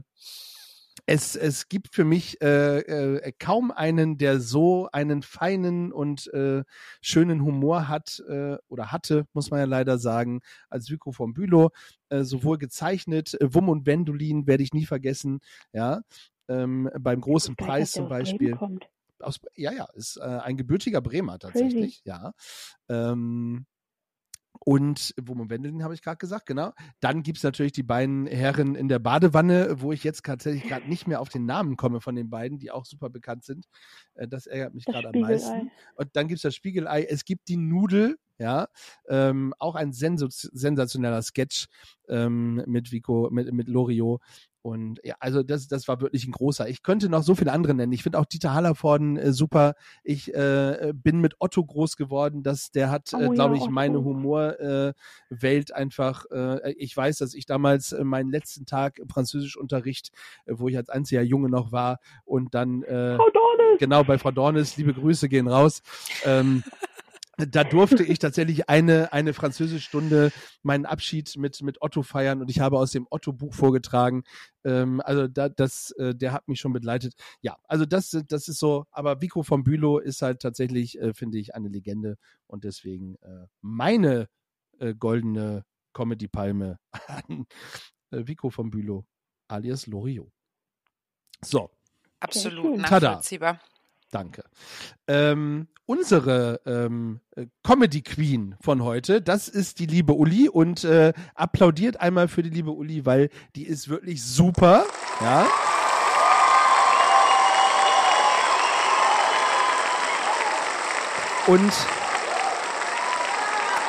es, 1.07 1.37
es 1.37 1.69
gibt 1.69 1.95
für 1.95 2.05
mich 2.05 2.41
äh, 2.41 2.79
äh, 2.79 3.33
kaum 3.39 3.71
einen, 3.71 4.17
der 4.17 4.41
so 4.41 4.89
einen 4.93 5.23
feinen 5.23 5.93
und 5.93 6.33
äh, 6.33 6.65
schönen 7.03 7.43
Humor 7.43 7.89
hat 7.89 8.23
äh, 8.29 8.57
oder 8.69 8.91
hatte, 8.91 9.27
muss 9.35 9.51
man 9.51 9.61
ja 9.61 9.67
leider 9.67 9.99
sagen, 9.99 10.41
als 10.71 10.91
Vico 10.91 11.13
vom 11.13 11.35
Bülow. 11.35 11.71
Äh, 12.09 12.23
sowohl 12.23 12.59
gezeichnet, 12.59 13.35
äh, 13.41 13.53
Wum 13.55 13.69
und 13.69 13.87
Wendolin 13.87 14.47
werde 14.47 14.63
ich 14.63 14.73
nie 14.73 14.87
vergessen, 14.87 15.41
ja. 15.73 16.01
Ähm, 16.49 16.91
beim 16.99 17.21
großen 17.21 17.57
Preis 17.57 17.93
zum 17.93 18.09
Beispiel. 18.09 18.59
Aus, 19.19 19.41
ja, 19.55 19.73
ja, 19.73 19.87
ist 19.95 20.17
äh, 20.17 20.23
ein 20.23 20.57
gebürtiger 20.57 21.01
Bremer 21.01 21.39
tatsächlich, 21.39 22.03
Crazy. 22.03 22.09
ja. 22.09 22.33
Ähm, 22.89 23.67
und 24.65 25.15
Woman 25.21 25.51
Wendelin 25.51 25.85
habe 25.85 25.95
ich 25.95 26.03
gerade 26.03 26.17
gesagt, 26.17 26.47
genau. 26.47 26.73
Dann 27.01 27.23
gibt 27.23 27.39
es 27.39 27.45
natürlich 27.45 27.73
die 27.73 27.83
beiden 27.83 28.27
Herren 28.27 28.75
in 28.75 28.89
der 28.89 28.99
Badewanne, 28.99 29.77
wo 29.81 29.93
ich 29.93 30.05
jetzt 30.05 30.25
tatsächlich 30.25 30.65
gerade 30.65 30.89
nicht 30.89 31.07
mehr 31.07 31.21
auf 31.21 31.29
den 31.29 31.45
Namen 31.45 31.77
komme 31.77 32.01
von 32.01 32.17
den 32.17 32.31
beiden, 32.31 32.59
die 32.59 32.71
auch 32.71 32.87
super 32.87 33.11
bekannt 33.11 33.45
sind. 33.45 33.67
Äh, 34.15 34.27
das 34.27 34.47
ärgert 34.47 34.75
mich 34.75 34.87
gerade 34.87 35.09
am 35.09 35.21
meisten. 35.21 35.71
Und 35.97 36.17
dann 36.17 36.29
gibt 36.29 36.39
es 36.39 36.43
das 36.43 36.55
Spiegelei. 36.55 37.05
Es 37.05 37.25
gibt 37.25 37.49
die 37.49 37.59
Nudel, 37.59 38.17
ja, 38.39 38.69
ähm, 39.09 39.55
auch 39.59 39.75
ein 39.75 39.93
sensationeller 39.93 41.23
Sketch 41.23 41.67
ähm, 42.09 42.63
mit 42.67 42.91
Vico, 42.91 43.29
mit, 43.31 43.53
mit 43.53 43.69
Loriot. 43.69 44.21
Und 44.65 44.99
ja, 45.05 45.15
also 45.21 45.43
das, 45.43 45.69
das 45.69 45.89
war 45.89 46.01
wirklich 46.01 46.27
ein 46.27 46.33
großer. 46.33 46.67
Ich 46.71 46.83
könnte 46.83 47.11
noch 47.11 47.23
so 47.23 47.35
viele 47.35 47.53
andere 47.53 47.75
nennen. 47.75 47.93
Ich 47.93 48.03
finde 48.03 48.19
auch 48.19 48.25
Dieter 48.25 48.55
Hallervorden 48.55 49.19
äh, 49.19 49.31
super. 49.31 49.75
Ich 50.03 50.33
äh, 50.33 50.95
bin 50.95 51.21
mit 51.21 51.35
Otto 51.39 51.63
groß 51.63 51.99
geworden. 51.99 52.43
Das, 52.43 52.71
der 52.71 52.91
hat, 52.91 53.11
oh, 53.13 53.21
äh, 53.21 53.29
glaube 53.29 53.59
ja, 53.59 53.63
ich, 53.63 53.69
meine 53.69 54.03
Humorwelt 54.03 54.97
äh, 55.71 55.75
einfach. 55.75 56.25
Äh, 56.31 56.73
ich 56.79 56.97
weiß, 56.97 57.19
dass 57.19 57.35
ich 57.35 57.45
damals 57.45 57.93
äh, 57.93 58.05
meinen 58.05 58.31
letzten 58.31 58.65
Tag 58.65 59.03
Französischunterricht, 59.07 60.13
äh, 60.47 60.55
wo 60.57 60.69
ich 60.69 60.79
als 60.79 60.89
einziger 60.89 61.21
Junge 61.21 61.51
noch 61.51 61.71
war, 61.71 61.99
und 62.25 62.55
dann 62.55 62.85
äh, 62.85 63.19
genau 63.79 64.03
bei 64.03 64.17
Frau 64.17 64.31
Dornes, 64.31 64.79
liebe 64.79 64.95
Grüße 64.95 65.29
gehen 65.29 65.47
raus. 65.47 65.83
Ähm, 66.25 66.65
da 67.37 67.65
durfte 67.65 68.03
ich 68.03 68.19
tatsächlich 68.19 68.69
eine, 68.69 69.13
eine 69.13 69.35
Französischstunde 69.35 70.33
meinen 70.63 70.87
Abschied 70.87 71.37
mit, 71.37 71.63
mit 71.63 71.83
Otto 71.83 72.03
feiern 72.03 72.41
und 72.41 72.51
ich 72.51 72.61
habe 72.61 72.79
aus 72.79 72.93
dem 72.93 73.07
Otto-Buch 73.11 73.55
vorgetragen. 73.55 74.25
Ähm, 74.65 75.01
also 75.01 75.27
da, 75.27 75.49
das, 75.49 75.91
äh, 75.93 76.15
der 76.15 76.33
hat 76.33 76.49
mich 76.49 76.61
schon 76.61 76.73
begleitet. 76.73 77.15
Ja, 77.41 77.57
also 77.65 77.87
das, 77.87 78.17
das 78.29 78.49
ist 78.49 78.59
so, 78.59 78.87
aber 78.91 79.21
Vico 79.21 79.43
von 79.43 79.65
Bülow 79.65 79.99
ist 79.99 80.23
halt 80.23 80.41
tatsächlich, 80.41 81.01
äh, 81.01 81.13
finde 81.15 81.39
ich, 81.39 81.55
eine 81.55 81.69
Legende 81.69 82.17
und 82.47 82.65
deswegen 82.65 83.17
äh, 83.23 83.47
meine 83.61 84.29
äh, 84.79 84.95
goldene 84.95 85.65
Comedy-Palme 85.93 86.79
an 87.07 87.47
äh, 88.11 88.27
Vico 88.27 88.51
von 88.51 88.71
Bülow 88.71 89.05
alias 89.49 89.87
Loriot. 89.87 90.33
So. 91.45 91.71
Absolut 92.21 92.79
nachvollziehbar. 92.79 93.55
Tada. 93.59 93.74
Danke. 94.15 94.45
Ähm, 95.09 95.67
unsere 95.87 96.61
ähm, 96.67 97.19
äh, 97.35 97.47
Comedy 97.65 98.03
Queen 98.03 98.55
von 98.61 98.85
heute, 98.85 99.21
das 99.21 99.49
ist 99.49 99.81
die 99.81 99.87
liebe 99.87 100.13
Uli 100.13 100.49
und 100.49 100.85
äh, 100.85 101.13
applaudiert 101.35 102.01
einmal 102.01 102.29
für 102.29 102.45
die 102.45 102.51
liebe 102.51 102.71
Uli, 102.71 103.05
weil 103.05 103.29
die 103.57 103.65
ist 103.65 103.89
wirklich 103.89 104.23
super. 104.23 104.85
Ja. 105.21 105.49
Und 111.49 111.73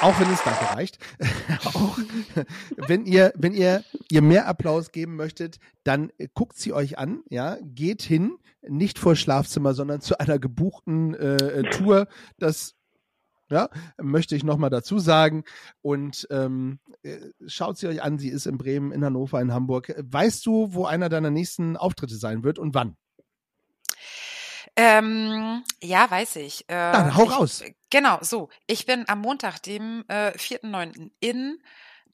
auch 0.01 0.19
wenn 0.19 0.31
es 0.31 0.43
danke 0.43 0.65
reicht, 0.75 0.99
auch 1.65 1.97
wenn 2.87 3.05
ihr, 3.05 3.33
wenn 3.35 3.53
ihr 3.53 3.83
ihr 4.11 4.21
mehr 4.21 4.47
Applaus 4.47 4.91
geben 4.91 5.15
möchtet, 5.15 5.59
dann 5.83 6.11
äh, 6.17 6.27
guckt 6.33 6.57
sie 6.57 6.73
euch 6.73 6.97
an, 6.97 7.23
ja, 7.29 7.57
geht 7.61 8.01
hin, 8.01 8.37
nicht 8.67 8.99
vor 8.99 9.15
Schlafzimmer, 9.15 9.73
sondern 9.73 10.01
zu 10.01 10.19
einer 10.19 10.39
gebuchten 10.39 11.13
äh, 11.15 11.35
äh 11.35 11.69
Tour. 11.69 12.07
Das 12.37 12.75
ja, 13.49 13.69
möchte 14.01 14.35
ich 14.35 14.43
nochmal 14.43 14.69
dazu 14.69 14.99
sagen. 14.99 15.43
Und 15.81 16.27
ähm, 16.31 16.79
äh, 17.03 17.17
schaut 17.45 17.77
sie 17.77 17.87
euch 17.87 18.01
an, 18.01 18.17
sie 18.17 18.29
ist 18.29 18.47
in 18.47 18.57
Bremen, 18.57 18.91
in 18.91 19.05
Hannover, 19.05 19.39
in 19.39 19.53
Hamburg. 19.53 19.93
Weißt 19.97 20.45
du, 20.45 20.73
wo 20.73 20.85
einer 20.85 21.09
deiner 21.09 21.29
nächsten 21.29 21.77
Auftritte 21.77 22.15
sein 22.15 22.43
wird 22.43 22.57
und 22.57 22.73
wann? 22.73 22.95
Ähm, 24.76 25.63
ja, 25.82 26.09
weiß 26.09 26.38
ich. 26.38 26.69
Äh, 26.69 26.73
Dann 26.73 27.15
hau 27.15 27.23
ich, 27.23 27.32
raus. 27.32 27.63
Genau, 27.89 28.17
so. 28.21 28.49
Ich 28.67 28.86
bin 28.86 29.07
am 29.07 29.21
Montag, 29.21 29.59
dem 29.63 30.03
äh, 30.07 30.32
4.9. 30.32 31.11
in 31.19 31.59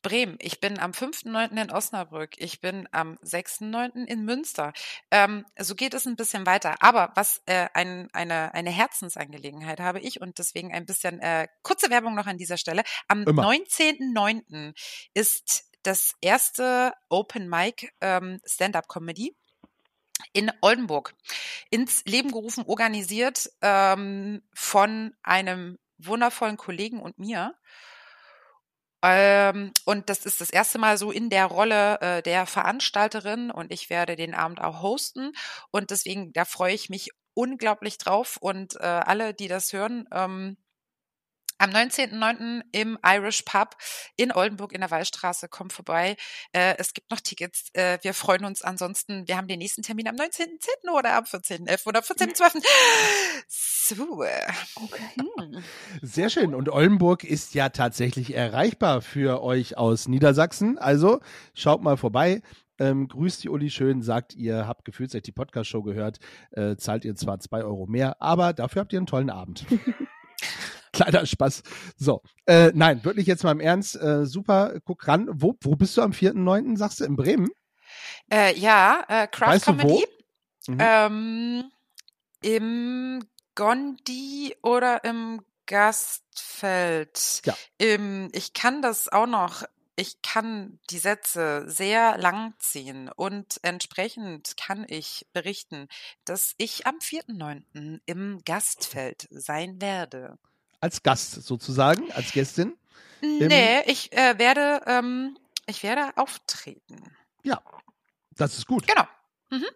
Bremen. 0.02 0.38
Ich 0.40 0.60
bin 0.60 0.80
am 0.80 0.92
5.9. 0.92 1.62
in 1.62 1.72
Osnabrück. 1.72 2.32
Ich 2.38 2.60
bin 2.60 2.88
am 2.92 3.18
6.9. 3.24 4.06
in 4.06 4.26
Münster. 4.26 4.74
Ähm, 5.12 5.46
so 5.60 5.76
geht 5.76 5.94
es 5.94 6.06
ein 6.06 6.16
bisschen 6.16 6.46
weiter. 6.46 6.76
Aber 6.82 7.12
was 7.16 7.42
äh, 7.46 7.68
ein, 7.74 8.10
eine, 8.14 8.54
eine 8.54 8.72
Herzensangelegenheit 8.72 9.80
habe 9.80 10.00
ich 10.00 10.22
und 10.22 10.38
deswegen 10.40 10.74
ein 10.74 10.86
bisschen 10.86 11.20
äh, 11.20 11.48
kurze 11.62 11.90
Werbung 11.90 12.16
noch 12.16 12.28
an 12.28 12.38
dieser 12.38 12.58
Stelle. 12.58 12.84
Am 13.08 13.24
19.9. 13.24 14.74
ist 15.14 15.66
das 15.84 16.14
erste 16.22 16.94
Open 17.10 17.50
Mic 17.50 17.92
ähm, 18.02 18.40
Stand-up 18.46 18.88
Comedy 18.88 19.36
in 20.34 20.52
Oldenburg 20.62 21.14
ins 21.70 22.04
Leben 22.06 22.32
gerufen, 22.32 22.64
organisiert 22.66 23.50
ähm, 23.62 24.42
von 24.54 25.14
einem 25.24 25.78
wundervollen 25.98 26.58
Kollegen 26.58 27.00
und 27.00 27.20
mir. 27.20 27.56
Ähm, 29.04 29.72
und 29.86 30.10
das 30.10 30.26
ist 30.26 30.42
das 30.42 30.52
erste 30.52 30.78
Mal 30.78 30.98
so 30.98 31.12
in 31.12 31.30
der 31.30 31.46
Rolle 31.46 32.00
äh, 32.02 32.22
der 32.22 32.46
Veranstalterin 32.46 33.50
und 33.50 33.72
ich 33.74 33.90
werde 33.90 34.16
den 34.16 34.36
Abend 34.36 34.62
auch 34.62 34.82
hosten. 34.82 35.34
Und 35.72 35.90
deswegen, 35.90 36.34
da 36.34 36.46
freue 36.46 36.74
ich 36.74 36.90
mich 36.90 37.10
unglaublich 37.34 37.98
drauf. 37.98 38.38
Und 38.40 38.76
äh, 38.76 38.84
alle, 38.86 39.34
die 39.34 39.48
das 39.48 39.74
hören, 39.74 40.08
ähm, 40.12 40.58
Am 41.62 41.70
19.09. 41.70 42.64
im 42.72 42.98
Irish 43.06 43.44
Pub 43.44 43.78
in 44.16 44.32
Oldenburg 44.32 44.74
in 44.74 44.82
der 44.82 44.90
Wallstraße. 44.90 45.48
Kommt 45.48 45.74
vorbei. 45.74 46.18
Äh, 46.54 46.74
es 46.80 46.96
gibt 46.96 47.12
noch 47.12 47.20
Tickets. 47.20 47.70
Äh, 47.74 48.00
wir 48.02 48.16
freuen 48.16 48.46
uns 48.46 48.64
ansonsten. 48.64 49.28
Wir 49.28 49.38
haben 49.38 49.48
den 49.48 49.60
nächsten 49.60 49.84
Termin 49.84 50.08
am 50.08 50.16
19.10. 50.16 50.90
oder 50.98 51.14
am 51.14 51.26
14.11. 51.26 51.86
oder 51.86 52.00
14.12. 52.00 52.64
So. 53.48 54.24
Okay. 54.24 55.04
hm. 55.16 55.64
Sehr 56.02 56.32
schön. 56.32 56.56
Und 56.56 56.70
Oldenburg 56.70 57.24
ist 57.24 57.54
ja 57.54 57.70
tatsächlich 57.70 58.34
erreichbar 58.34 59.04
für 59.04 59.44
euch 59.44 59.78
aus 59.78 60.08
Niedersachsen. 60.08 60.80
Also 60.80 61.20
schaut 61.54 61.84
mal 61.84 61.96
vorbei. 61.96 62.42
Ähm, 62.80 63.08
grüßt 63.08 63.44
die 63.44 63.50
Uli 63.50 63.70
schön, 63.70 64.02
sagt 64.02 64.34
ihr, 64.34 64.66
habt 64.68 64.84
gefühlt, 64.84 65.12
seit 65.12 65.28
die 65.28 65.32
Podcast-Show 65.32 65.84
gehört, 65.84 66.18
äh, 66.54 66.76
zahlt 66.78 67.06
ihr 67.06 67.16
zwar 67.16 67.40
zwei 67.40 67.64
Euro 67.64 67.86
mehr, 67.86 68.20
aber 68.20 68.54
dafür 68.54 68.80
habt 68.80 68.94
ihr 68.94 68.98
einen 68.98 69.06
tollen 69.06 69.30
Abend. 69.30 69.68
Kleiner 71.02 71.26
Spaß. 71.26 71.64
So, 71.98 72.22
äh, 72.46 72.72
nein, 72.76 73.04
wirklich 73.04 73.28
jetzt 73.28 73.44
mal 73.44 73.52
im 73.52 73.60
Ernst. 73.60 73.96
Äh, 73.96 74.26
super, 74.26 74.80
guck 74.86 75.08
ran. 75.08 75.28
Wo, 75.32 75.56
wo 75.62 75.76
bist 75.76 75.98
du 75.98 76.02
am 76.02 76.12
4.9., 76.12 76.78
sagst 76.78 77.00
du, 77.00 77.06
in 77.06 77.16
Bremen? 77.16 77.50
Äh, 78.32 78.58
ja, 78.58 79.04
äh, 79.08 79.28
Craft 79.28 79.48
Weißt 79.48 79.68
du 79.68 79.84
wo? 79.84 79.88
Comedy. 79.88 80.06
Mhm. 80.68 80.78
Ähm, 80.80 81.72
Im 82.44 83.26
Gondi 83.56 84.56
oder 84.62 85.04
im 85.04 85.42
Gastfeld. 85.66 87.42
Ja. 87.46 87.56
Im, 87.78 88.30
ich 88.34 88.54
kann 88.54 88.82
das 88.82 89.10
auch 89.10 89.28
noch. 89.28 89.64
Ich 89.96 90.22
kann 90.22 90.80
die 90.90 91.00
Sätze 91.00 91.64
sehr 91.68 92.18
lang 92.18 92.54
ziehen 92.60 93.10
und 93.16 93.60
entsprechend 93.62 94.56
kann 94.58 94.86
ich 94.88 95.28
berichten, 95.34 95.88
dass 96.26 96.54
ich 96.58 96.88
am 96.88 96.96
4.9. 96.98 98.00
im 98.06 98.42
Gastfeld 98.46 99.28
sein 99.32 99.82
werde. 99.82 100.40
Als 100.82 101.02
Gast 101.04 101.44
sozusagen, 101.44 102.12
als 102.12 102.32
Gästin. 102.34 102.74
Nee, 103.22 103.82
ich 103.86 104.12
äh, 104.14 104.38
werde, 104.38 104.82
ähm, 104.88 105.38
ich 105.68 105.84
werde 105.84 106.10
auftreten. 106.18 106.98
Ja, 107.44 107.62
das 108.36 108.58
ist 108.58 108.68
gut. 108.68 108.86
Genau. 108.88 109.04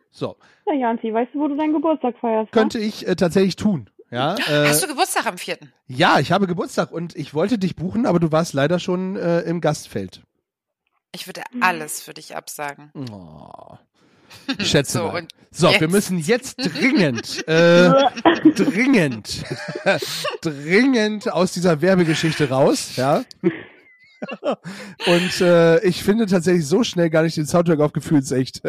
So, 0.09 0.37
Na, 0.65 0.73
Janzi, 0.73 1.13
weißt 1.13 1.33
du, 1.33 1.39
wo 1.39 1.47
du 1.49 1.55
deinen 1.57 1.73
Geburtstag 1.73 2.15
feierst? 2.19 2.45
ne? 2.53 2.59
könnte 2.59 2.79
ich 2.79 3.05
äh, 3.07 3.15
tatsächlich 3.15 3.55
tun. 3.57 3.89
Ja, 4.09 4.35
äh, 4.35 4.67
Hast 4.67 4.81
du 4.83 4.87
Geburtstag 4.87 5.25
am 5.25 5.37
4.? 5.37 5.57
ja, 5.87 6.19
ich 6.19 6.31
habe 6.31 6.47
Geburtstag 6.47 6.91
und 6.91 7.15
ich 7.15 7.33
wollte 7.33 7.57
dich 7.59 7.75
buchen, 7.75 8.05
aber 8.05 8.19
du 8.19 8.31
warst 8.31 8.53
leider 8.53 8.79
schon 8.79 9.17
äh, 9.17 9.41
im 9.41 9.59
Gastfeld. 9.61 10.23
Ich 11.11 11.27
würde 11.27 11.43
alles 11.61 12.01
für 12.01 12.13
dich 12.13 12.35
absagen. 12.35 12.91
Oh. 13.11 13.77
Schätze 14.59 14.99
So, 14.99 15.07
mal. 15.07 15.27
So, 15.51 15.67
wir 15.67 15.79
jetzt? 15.79 15.91
müssen 15.91 16.19
jetzt 16.19 16.57
dringend, 16.57 17.47
äh, 17.47 17.89
dringend, 18.55 19.43
dringend 20.41 21.31
aus 21.31 21.53
dieser 21.53 21.81
Werbegeschichte 21.81 22.49
raus, 22.49 22.97
ja. 22.97 23.23
Und 25.05 25.41
äh, 25.41 25.79
ich 25.85 26.03
finde 26.03 26.25
tatsächlich 26.25 26.65
so 26.67 26.83
schnell 26.83 27.09
gar 27.09 27.23
nicht 27.23 27.37
den 27.37 27.45
Soundtrack 27.45 27.79
auf 27.79 27.93
Gefühlsecht. 27.93 28.61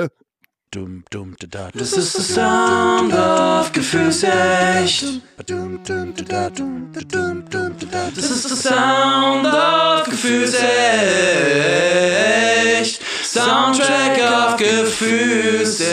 Dum, 0.71 1.05
dum, 1.11 1.35
da, 1.39 1.47
da, 1.47 1.71
Das 1.73 1.93
ist 1.93 2.17
der 2.17 2.25
Sound 2.25 3.13
of 3.15 3.73
Gefühlsecht. 3.73 5.05
Das 8.15 8.31
ist 8.31 8.51
der 8.51 8.57
Sound 8.57 9.47
of 9.47 10.05
Gefühlsecht. 10.11 10.67
Soundtrack 13.37 14.18
of 14.18 14.57
Gefühlsecht. 14.57 15.91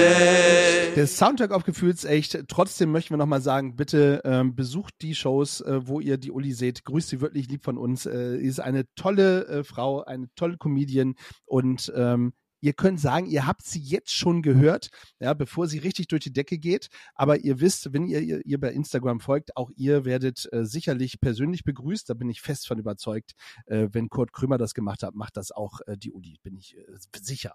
Der 0.95 1.07
Soundtrack 1.07 1.51
auf 1.51 1.63
Gefühlsecht. 1.65 2.45
Trotzdem 2.47 2.91
möchten 2.91 3.13
wir 3.13 3.17
nochmal 3.17 3.41
sagen, 3.41 3.75
bitte 3.75 4.21
ähm, 4.23 4.55
besucht 4.55 4.93
die 5.01 5.13
Shows, 5.13 5.59
äh, 5.61 5.85
wo 5.85 5.99
ihr 5.99 6.17
die 6.17 6.31
Uli 6.31 6.53
seht. 6.53 6.85
Grüßt 6.85 7.09
sie 7.09 7.19
wirklich 7.19 7.49
lieb 7.49 7.63
von 7.63 7.77
uns. 7.77 8.05
Äh, 8.05 8.37
sie 8.39 8.47
ist 8.47 8.61
eine 8.61 8.85
tolle 8.95 9.45
äh, 9.47 9.63
Frau, 9.65 10.03
eine 10.03 10.27
tolle 10.35 10.57
Comedian 10.57 11.15
und 11.45 11.91
ähm, 11.95 12.31
Ihr 12.63 12.71
könnt 12.71 12.97
sagen, 12.97 13.25
ihr 13.25 13.45
habt 13.45 13.65
sie 13.65 13.81
jetzt 13.81 14.13
schon 14.13 14.41
gehört, 14.41 14.87
ja, 15.19 15.33
bevor 15.33 15.67
sie 15.67 15.79
richtig 15.79 16.07
durch 16.07 16.23
die 16.23 16.31
Decke 16.31 16.57
geht. 16.57 16.87
Aber 17.13 17.39
ihr 17.39 17.59
wisst, 17.59 17.91
wenn 17.91 18.07
ihr 18.07 18.21
ihr, 18.21 18.45
ihr 18.45 18.57
bei 18.57 18.71
Instagram 18.71 19.19
folgt, 19.19 19.57
auch 19.57 19.69
ihr 19.75 20.05
werdet 20.05 20.47
äh, 20.53 20.63
sicherlich 20.63 21.19
persönlich 21.19 21.65
begrüßt. 21.65 22.09
Da 22.09 22.13
bin 22.13 22.29
ich 22.29 22.39
fest 22.39 22.65
von 22.65 22.79
überzeugt. 22.79 23.33
Äh, 23.65 23.89
wenn 23.91 24.07
Kurt 24.07 24.31
Krömer 24.31 24.57
das 24.57 24.73
gemacht 24.73 25.03
hat, 25.03 25.13
macht 25.13 25.35
das 25.35 25.51
auch 25.51 25.81
äh, 25.87 25.97
die 25.97 26.13
Uli, 26.13 26.37
bin 26.41 26.55
ich 26.55 26.77
äh, 26.77 26.83
sicher. 27.19 27.53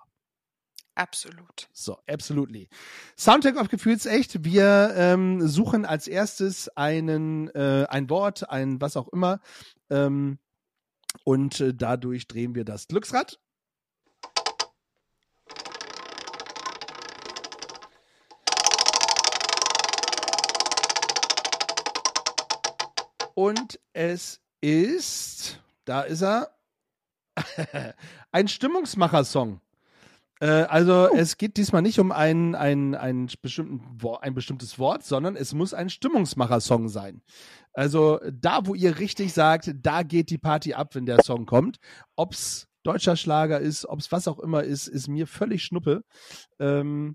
Absolut. 0.95 1.71
So, 1.73 1.97
absolutely. 2.07 2.69
Soundtrack 3.17 3.57
auf 3.57 3.69
Gefühlsecht. 3.69 4.45
Wir 4.45 4.93
ähm, 4.95 5.49
suchen 5.49 5.87
als 5.87 6.07
erstes 6.07 6.69
einen, 6.77 7.49
äh, 7.55 7.87
ein 7.89 8.11
Wort, 8.11 8.51
ein 8.51 8.79
was 8.79 8.99
auch 8.99 9.09
immer. 9.09 9.41
Ähm, 9.89 10.39
und 11.25 11.61
äh, 11.61 11.73
dadurch 11.73 12.27
drehen 12.29 12.55
wir 12.55 12.67
das 12.67 12.89
Glücksrad. 12.89 13.39
Und 23.39 23.79
es 23.93 24.41
ist, 24.61 25.61
da 25.85 26.01
ist 26.01 26.23
er, 26.23 26.51
ein 28.33 28.49
Stimmungsmacher-Song. 28.49 29.61
Äh, 30.41 30.47
also 30.47 31.09
es 31.15 31.37
geht 31.37 31.57
diesmal 31.57 31.83
nicht 31.83 32.01
um 32.01 32.11
ein, 32.11 32.57
ein, 32.57 32.97
ein, 32.97 33.31
bestimmten, 33.41 33.97
ein 34.23 34.35
bestimmtes 34.35 34.81
Wort, 34.81 35.05
sondern 35.05 35.37
es 35.37 35.55
muss 35.55 35.73
ein 35.73 35.89
Stimmungsmacher-Song 35.89 36.89
sein. 36.89 37.23
Also 37.75 38.19
da, 38.29 38.67
wo 38.67 38.75
ihr 38.75 38.99
richtig 38.99 39.33
sagt, 39.33 39.73
da 39.73 40.03
geht 40.03 40.31
die 40.31 40.39
Party 40.39 40.75
ab, 40.75 40.97
wenn 40.97 41.07
der 41.07 41.23
Song 41.23 41.47
kommt. 41.47 41.79
Ob's 42.17 42.67
deutscher 42.83 43.15
Schlager 43.15 43.61
ist, 43.61 43.87
ob's 43.87 44.11
was 44.11 44.27
auch 44.27 44.41
immer 44.41 44.65
ist, 44.65 44.89
ist 44.89 45.07
mir 45.07 45.29
völlig 45.29 45.63
schnuppe. 45.63 46.03
Ähm, 46.59 47.15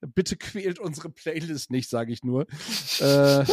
bitte 0.00 0.36
quält 0.36 0.78
unsere 0.78 1.10
Playlist 1.10 1.70
nicht, 1.70 1.88
sage 1.90 2.12
ich 2.12 2.22
nur. 2.24 2.46
äh, 3.00 3.44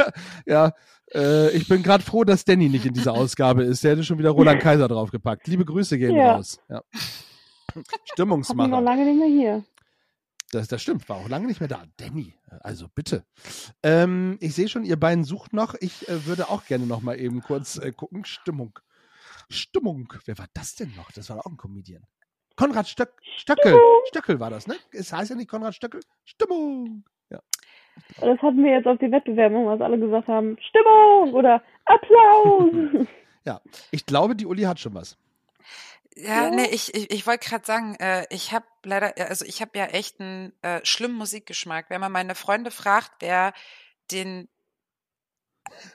ja, 0.46 0.72
äh, 1.14 1.50
ich 1.50 1.68
bin 1.68 1.82
gerade 1.82 2.04
froh, 2.04 2.24
dass 2.24 2.44
Danny 2.44 2.68
nicht 2.68 2.86
in 2.86 2.94
dieser 2.94 3.12
Ausgabe 3.14 3.64
ist. 3.64 3.82
Der 3.84 3.92
hätte 3.92 4.04
schon 4.04 4.18
wieder 4.18 4.30
Roland 4.30 4.60
Kaiser 4.62 4.88
draufgepackt. 4.88 5.46
Liebe 5.48 5.64
Grüße 5.64 5.98
gehen 5.98 6.14
Ja. 6.14 6.34
raus. 6.36 6.58
Ja. 6.68 6.82
Hab 7.68 7.76
ihn 7.76 7.82
noch 7.82 8.06
Stimmungsmacher. 8.12 8.80
lange 8.80 9.04
nicht 9.04 9.18
mehr 9.18 9.28
hier. 9.28 9.64
Das, 10.52 10.68
das 10.68 10.80
stimmt, 10.80 11.08
war 11.08 11.16
auch 11.16 11.28
lange 11.28 11.48
nicht 11.48 11.58
mehr 11.58 11.68
da. 11.68 11.84
Danny, 11.96 12.32
also 12.60 12.86
bitte. 12.94 13.24
Ähm, 13.82 14.36
ich 14.40 14.54
sehe 14.54 14.68
schon, 14.68 14.84
ihr 14.84 14.98
beiden 14.98 15.24
sucht 15.24 15.52
noch. 15.52 15.74
Ich 15.74 16.08
äh, 16.08 16.24
würde 16.24 16.48
auch 16.48 16.64
gerne 16.66 16.86
noch 16.86 17.02
mal 17.02 17.18
eben 17.18 17.42
kurz 17.42 17.78
äh, 17.78 17.90
gucken. 17.92 18.24
Stimmung. 18.24 18.78
Stimmung. 19.50 20.12
Wer 20.24 20.38
war 20.38 20.46
das 20.54 20.76
denn 20.76 20.94
noch? 20.94 21.10
Das 21.12 21.28
war 21.30 21.38
auch 21.38 21.46
ein 21.50 21.56
Comedian. 21.56 22.04
Konrad 22.56 22.88
Stöck, 22.88 23.12
Stöckel. 23.36 23.78
Stöckel 24.08 24.40
war 24.40 24.50
das, 24.50 24.66
ne? 24.66 24.76
Es 24.92 25.12
heißt 25.12 25.30
ja 25.30 25.36
nicht 25.36 25.48
Konrad 25.50 25.74
Stöckel. 25.74 26.00
Stimmung. 26.24 27.04
Ja. 27.30 27.40
Das 28.20 28.40
hatten 28.42 28.64
wir 28.64 28.72
jetzt 28.72 28.86
auf 28.86 28.98
die 28.98 29.10
Wettbewerbung, 29.10 29.66
was 29.66 29.80
alle 29.80 29.98
gesagt 29.98 30.28
haben. 30.28 30.56
Stimmung 30.68 31.32
oder 31.34 31.62
Applaus. 31.84 33.06
ja. 33.44 33.60
Ich 33.90 34.06
glaube, 34.06 34.36
die 34.36 34.46
Uli 34.46 34.62
hat 34.62 34.80
schon 34.80 34.94
was. 34.94 35.16
Ja, 36.14 36.44
Ja. 36.44 36.50
nee, 36.50 36.68
ich, 36.70 36.94
ich, 36.94 37.10
ich 37.10 37.26
wollte 37.26 37.48
gerade 37.48 37.64
sagen, 37.66 37.94
äh, 37.96 38.24
ich 38.30 38.52
habe 38.52 38.64
leider, 38.84 39.12
also 39.28 39.44
ich 39.44 39.60
habe 39.60 39.72
ja 39.78 39.84
echt 39.86 40.20
einen 40.20 40.52
äh, 40.62 40.80
schlimmen 40.82 41.16
Musikgeschmack. 41.16 41.90
Wenn 41.90 42.00
man 42.00 42.12
meine 42.12 42.34
Freunde 42.34 42.70
fragt, 42.70 43.10
wer 43.20 43.52
den 44.10 44.48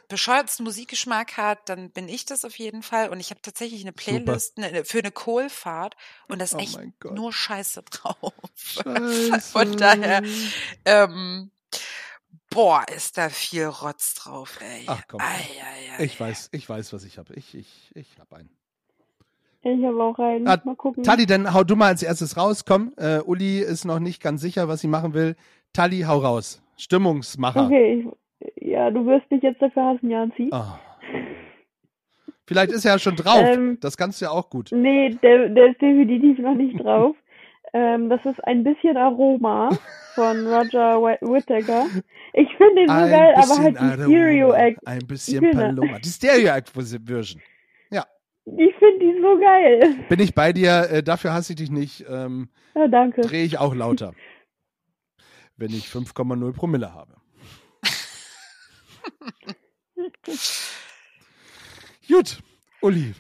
bescheuertsten 0.10 0.64
Musikgeschmack 0.66 1.38
hat, 1.38 1.70
dann 1.70 1.90
bin 1.92 2.10
ich 2.10 2.26
das 2.26 2.44
auf 2.46 2.58
jeden 2.58 2.84
Fall. 2.84 3.10
Und 3.10 3.20
ich 3.20 3.30
habe 3.30 3.42
tatsächlich 3.42 3.82
eine. 3.82 3.92
Playlist 3.94 4.58
ne, 4.58 4.84
für 4.86 5.00
eine 5.00 5.12
Kohlfahrt 5.12 5.96
und 6.28 6.40
da 6.40 6.46
ist 6.46 6.56
Oh 6.56 6.60
echt 6.60 6.76
mein 6.76 6.94
Gott. 7.00 7.14
nur 7.14 7.32
Scheiße 7.34 7.84
drauf. 7.90 8.34
Scheiße. 8.56 9.40
Von 9.52 9.78
daher, 9.78 10.24
ähm, 10.86 11.52
boah, 12.50 12.84
ist 12.96 13.18
da 13.18 13.30
viel 13.30 13.66
Rotz 13.66 14.16
drauf, 14.16 14.60
ey. 14.62 14.84
Ach, 14.88 15.02
komm. 15.08 15.22
Ei, 15.22 15.26
ei, 15.26 15.98
ei. 16.00 16.04
Ich 16.06 16.20
weiß, 16.20 16.50
ich 16.52 16.68
weiß, 16.68 16.94
was 16.94 17.04
ich 17.04 17.18
habe. 17.18 17.34
Ich, 17.36 17.54
ich, 17.56 17.92
ich 17.96 18.08
habe 18.20 18.36
einen. 18.38 18.50
ich 19.62 19.86
habe 19.86 20.02
auch 20.04 20.18
rein. 20.18 20.48
Ah, 20.48 20.60
Mal 20.64 20.76
gucken. 20.76 21.04
Tali, 21.04 21.26
dann 21.26 21.54
hau 21.54 21.64
du 21.64 21.76
mal 21.76 21.88
als 21.88 22.04
erstes 22.04 22.38
raus. 22.38 22.66
Komm, 22.66 22.94
äh, 22.98 23.20
Uli 23.20 23.60
ist 23.60 23.86
noch 23.86 24.00
nicht 24.00 24.22
ganz 24.22 24.42
sicher, 24.42 24.68
was 24.68 24.82
sie 24.82 24.88
machen 24.88 25.14
will. 25.14 25.36
Tali, 25.74 26.02
hau 26.02 26.18
raus. 26.20 26.62
Stimmungsmacher. 26.78 27.66
Okay, 27.66 28.02
ich, 28.02 28.08
ja, 28.56 28.90
du 28.92 29.06
wirst 29.06 29.30
mich 29.32 29.42
jetzt 29.44 29.62
dafür 29.62 29.86
hassen, 29.86 30.10
Janzi. 30.10 30.50
Ah. 30.52 30.80
Vielleicht 32.48 32.72
ist 32.72 32.86
er 32.86 32.94
ja 32.94 33.00
schon 33.00 33.16
drauf. 33.16 33.44
Ähm, 33.46 33.78
das 33.82 33.96
kannst 33.98 34.20
du 34.22 34.26
ja 34.26 34.32
auch 34.32 34.50
gut. 34.50 34.70
Nee, 34.72 35.12
der, 35.24 35.50
der 35.50 35.72
ist 35.72 35.82
definitiv 35.82 36.40
noch 36.40 36.56
nicht 36.56 36.80
drauf. 36.80 37.16
ähm, 37.74 38.10
das 38.10 38.26
ist 38.26 38.44
ein 38.46 38.64
bisschen 38.64 38.98
Aroma 38.98 39.70
von 40.16 40.46
Roger 40.48 40.98
Whi- 41.02 41.20
Whittaker. 41.22 41.86
Ich 42.34 42.50
finde 42.58 42.82
ihn 42.82 42.88
so 42.90 42.94
geil, 42.94 43.34
aber 43.36 43.58
halt 43.64 43.76
die 43.76 43.80
Aroma, 43.80 43.94
Stereo 44.04 44.54
Act. 44.54 44.88
Ein 44.88 45.08
bisschen. 45.08 45.52
Paloma. 45.52 46.00
Die 46.00 46.10
Stereo 46.10 46.54
Act 46.54 46.70
Version. 46.70 47.42
Ich 48.58 48.74
finde 48.80 49.00
die 49.00 49.22
so 49.22 49.38
geil. 49.40 49.96
Bin 50.10 50.20
ich 50.20 50.34
bei 50.34 50.52
dir, 50.52 50.90
äh, 50.90 51.04
dafür 51.04 51.32
hasse 51.32 51.54
ich 51.54 51.58
dich 51.58 51.70
nicht. 51.70 52.04
Ähm, 52.10 52.50
Ja, 52.74 52.88
danke. 52.88 53.22
Drehe 53.22 53.44
ich 53.46 53.60
auch 53.60 53.76
lauter. 53.76 54.14
wenn 55.58 55.70
ich 55.70 55.86
5,0 55.86 56.52
Promille 56.54 56.92
habe. 56.92 57.14
Gut, 62.08 62.40
Uli, 62.82 63.14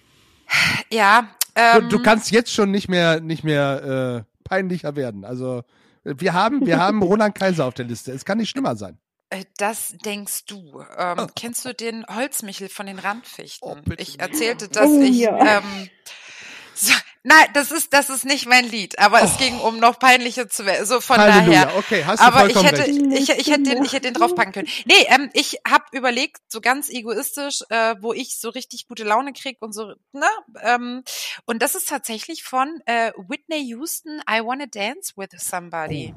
Ja, 0.91 1.29
du, 1.55 1.61
ähm, 1.61 1.89
du 1.89 2.01
kannst 2.01 2.31
jetzt 2.31 2.51
schon 2.53 2.71
nicht 2.71 2.89
mehr, 2.89 3.19
nicht 3.21 3.43
mehr 3.43 4.25
äh, 4.25 4.43
peinlicher 4.43 4.95
werden. 4.95 5.23
Also 5.23 5.63
wir 6.03 6.33
haben, 6.33 6.65
wir 6.65 6.79
haben 6.79 7.01
Roland 7.03 7.35
Kaiser 7.35 7.65
auf 7.65 7.73
der 7.75 7.85
Liste. 7.85 8.11
Es 8.11 8.25
kann 8.25 8.37
nicht 8.39 8.49
schlimmer 8.49 8.75
sein. 8.75 8.97
Äh, 9.29 9.45
Das 9.57 9.95
denkst 10.03 10.45
du. 10.45 10.83
Ähm, 10.97 11.27
kennst 11.35 11.63
du 11.63 11.73
den 11.73 12.05
Holzmichel 12.07 12.67
von 12.69 12.87
den 12.87 12.99
Randfichten? 12.99 13.69
Oh, 13.69 13.77
ich 13.97 14.19
erzählte, 14.19 14.67
dass 14.67 14.89
Oh, 14.89 15.01
ich. 15.01 15.19
ja. 15.19 15.59
Ähm, 15.59 15.89
so, 16.73 16.93
nein, 17.23 17.47
das 17.53 17.71
ist 17.71 17.93
das 17.93 18.09
ist 18.09 18.25
nicht 18.25 18.47
mein 18.47 18.65
Lied, 18.65 18.99
aber 18.99 19.21
es 19.21 19.37
ging 19.37 19.59
um 19.59 19.79
noch 19.79 19.99
peinlicher 19.99 20.49
zu 20.49 20.65
werden. 20.65 20.85
So 20.85 21.01
von 21.01 21.17
Halleluja, 21.17 21.65
daher. 21.65 21.77
okay, 21.77 22.03
hast 22.05 22.19
du 22.19 22.25
Aber 22.25 22.49
ich 22.49 22.63
hätte, 22.63 22.79
recht. 22.79 22.89
ich, 22.89 23.29
ich 23.29 23.47
hätte 23.51 23.63
den, 23.63 23.83
ich 23.83 23.93
hätte 23.93 24.11
den 24.11 24.13
draufpacken 24.13 24.53
können. 24.53 24.67
Nee, 24.85 25.05
ähm, 25.07 25.29
ich 25.33 25.59
habe 25.67 25.85
überlegt, 25.91 26.41
so 26.47 26.61
ganz 26.61 26.89
egoistisch, 26.89 27.61
äh, 27.69 27.95
wo 27.99 28.13
ich 28.13 28.39
so 28.39 28.49
richtig 28.49 28.87
gute 28.87 29.03
Laune 29.03 29.33
krieg 29.33 29.57
und 29.61 29.73
so, 29.73 29.93
ne? 30.11 30.27
Ähm, 30.61 31.03
und 31.45 31.61
das 31.61 31.75
ist 31.75 31.89
tatsächlich 31.89 32.43
von 32.43 32.81
äh, 32.85 33.11
Whitney 33.17 33.61
Houston, 33.69 34.21
I 34.29 34.41
Wanna 34.43 34.65
Dance 34.65 35.13
with 35.15 35.29
Somebody. 35.37 36.13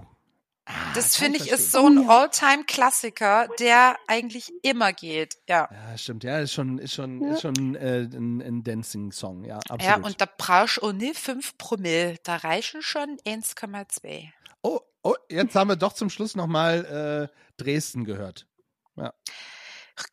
Das 0.94 1.14
kann 1.16 1.24
finde 1.26 1.38
ich 1.38 1.46
ich 1.46 1.52
ist 1.52 1.70
verstehen. 1.70 1.96
so 1.96 2.02
ein 2.04 2.08
All-Time-Klassiker, 2.10 3.48
der 3.58 3.96
eigentlich 4.06 4.52
immer 4.62 4.92
geht. 4.92 5.36
Ja. 5.48 5.68
Ja, 5.70 5.98
stimmt. 5.98 6.24
Ja, 6.24 6.38
ist 6.38 6.52
schon, 6.54 6.78
ist 6.78 6.94
schon, 6.94 7.22
Ja. 7.22 7.32
ist 7.34 7.42
schon 7.42 7.74
äh, 7.74 8.08
ein, 8.12 8.40
ein 8.40 8.62
Dancing-Song. 8.64 9.44
Ja, 9.44 9.56
absolut. 9.56 9.82
Ja, 9.82 9.96
und 9.96 10.20
da 10.20 10.26
brauchst 10.38 10.78
du 10.78 10.82
auch 10.82 10.92
nicht 10.92 11.18
5 11.18 11.58
Promille. 11.58 12.16
Da 12.22 12.36
reichen 12.36 12.80
schon 12.82 13.18
1,2. 13.26 14.30
oh, 14.62 14.80
oh, 15.02 15.14
jetzt 15.30 15.54
haben 15.54 15.68
wir 15.68 15.76
doch 15.76 15.92
zum 15.92 16.08
Schluss 16.10 16.34
nochmal 16.34 17.28
äh, 17.30 17.62
Dresden 17.62 18.04
gehört. 18.04 18.46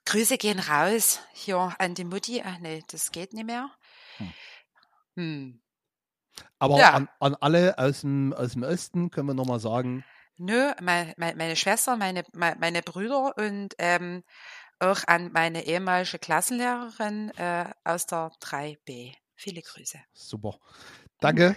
Grüße 0.05 0.37
gehen 0.37 0.59
raus 0.59 1.21
hier 1.33 1.73
an 1.79 1.95
die 1.95 2.03
Mutti. 2.03 2.43
Ach 2.45 2.59
nee, 2.59 2.83
das 2.91 3.11
geht 3.11 3.33
nicht 3.33 3.45
mehr. 3.45 3.71
Hm. 4.17 4.33
Hm. 5.15 5.61
Aber 6.59 6.77
Ja. 6.77 6.91
an, 6.91 7.09
an 7.19 7.35
alle 7.35 7.77
aus 7.79 8.01
dem, 8.01 8.31
aus 8.33 8.51
dem 8.51 8.63
Osten 8.63 9.09
können 9.09 9.27
wir 9.27 9.33
nochmal 9.33 9.59
sagen, 9.59 10.03
Nö, 10.37 10.71
meine, 10.81 11.13
meine 11.17 11.55
Schwester, 11.55 11.97
meine, 11.97 12.23
meine, 12.33 12.57
meine 12.59 12.81
Brüder 12.81 13.37
und 13.37 13.75
ähm, 13.77 14.23
auch 14.79 15.01
an 15.07 15.31
meine 15.31 15.65
ehemalige 15.65 16.17
Klassenlehrerin 16.17 17.31
äh, 17.37 17.65
aus 17.83 18.07
der 18.07 18.31
3b. 18.41 19.13
Viele 19.35 19.61
Grüße. 19.61 19.99
super. 20.13 20.59
Danke. 21.19 21.55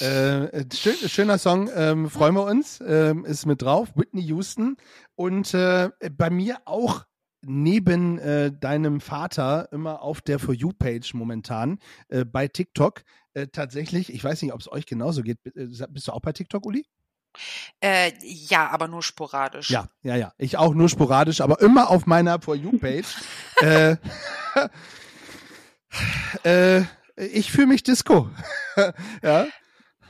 äh, 0.00 0.64
schön, 0.74 0.96
schöner 1.08 1.38
Song, 1.38 1.70
ähm, 1.74 2.10
freuen 2.10 2.34
wir 2.34 2.44
uns. 2.44 2.82
Ähm, 2.84 3.24
ist 3.24 3.46
mit 3.46 3.62
drauf, 3.62 3.90
Whitney 3.94 4.22
Houston. 4.22 4.76
Und 5.14 5.54
äh, 5.54 5.90
bei 6.16 6.30
mir 6.30 6.58
auch 6.64 7.04
neben 7.42 8.18
äh, 8.18 8.52
deinem 8.52 9.00
Vater 9.00 9.68
immer 9.72 10.02
auf 10.02 10.20
der 10.20 10.38
For 10.38 10.54
You-Page 10.54 11.14
momentan 11.14 11.78
äh, 12.08 12.24
bei 12.24 12.48
TikTok. 12.48 13.02
Äh, 13.34 13.48
tatsächlich, 13.48 14.12
ich 14.12 14.22
weiß 14.22 14.42
nicht, 14.42 14.52
ob 14.52 14.60
es 14.60 14.70
euch 14.70 14.86
genauso 14.86 15.22
geht. 15.22 15.38
Äh, 15.46 15.68
Bist 15.90 16.08
du 16.08 16.12
auch 16.12 16.20
bei 16.20 16.32
TikTok, 16.32 16.66
Uli? 16.66 16.84
Äh, 17.80 18.12
ja, 18.22 18.68
aber 18.68 18.88
nur 18.88 19.02
sporadisch. 19.02 19.70
Ja, 19.70 19.88
ja, 20.02 20.16
ja. 20.16 20.32
Ich 20.38 20.56
auch 20.56 20.74
nur 20.74 20.88
sporadisch, 20.88 21.40
aber 21.40 21.60
immer 21.60 21.90
auf 21.90 22.06
meiner 22.06 22.40
For 22.40 22.54
You-Page. 22.54 23.06
äh, 23.62 23.96
äh, 26.44 26.82
ich 27.16 27.50
fühle 27.50 27.68
mich 27.68 27.82
Disco. 27.82 28.30
ja. 29.22 29.46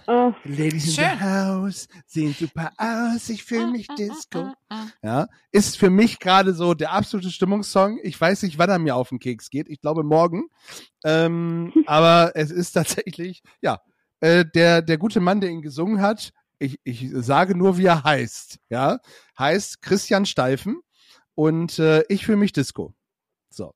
Äh, 0.09 0.33
Ladies 0.45 0.87
in 0.87 1.05
Schön. 1.05 1.18
the 1.18 1.24
house 1.24 1.89
sehen 2.07 2.35
super 2.39 2.72
aus. 2.79 3.29
Ich 3.29 3.45
fühle 3.45 3.70
mich 3.70 3.89
Disco. 3.89 4.45
Mm, 4.45 4.47
mm, 4.70 4.74
mm. 4.74 4.93
Ja, 5.03 5.29
ist 5.53 5.76
für 5.76 5.91
mich 5.91 6.18
gerade 6.18 6.55
so 6.55 6.72
der 6.72 6.93
absolute 6.93 7.31
Stimmungssong. 7.31 7.99
Ich 8.03 8.18
weiß 8.18 8.43
nicht, 8.43 8.59
wann 8.59 8.70
er 8.70 8.79
mir 8.79 8.97
auf 8.97 9.11
den 9.11 9.18
Keks 9.18 9.51
geht. 9.51 9.68
Ich 9.68 9.83
glaube 9.83 10.05
morgen. 10.05 10.49
Ähm, 11.05 11.72
aber 11.87 12.33
es 12.35 12.51
ist 12.51 12.72
tatsächlich, 12.72 13.43
ja, 13.61 13.81
äh, 14.20 14.47
der 14.47 14.81
der 14.81 14.97
gute 14.97 15.20
Mann, 15.20 15.43
der 15.43 15.51
ihn 15.51 15.61
gesungen 15.61 16.01
hat. 16.01 16.33
Ich, 16.59 16.79
ich 16.85 17.11
sage 17.13 17.57
nur, 17.57 17.79
wie 17.79 17.87
er 17.87 18.05
heißt. 18.05 18.59
Ja, 18.69 18.99
heißt 19.39 19.83
Christian 19.83 20.27
Steifen 20.27 20.81
und 21.35 21.79
äh, 21.79 22.03
ich 22.09 22.27
fühle 22.27 22.39
mich 22.39 22.53
Disco. 22.53 22.95
So. 23.51 23.73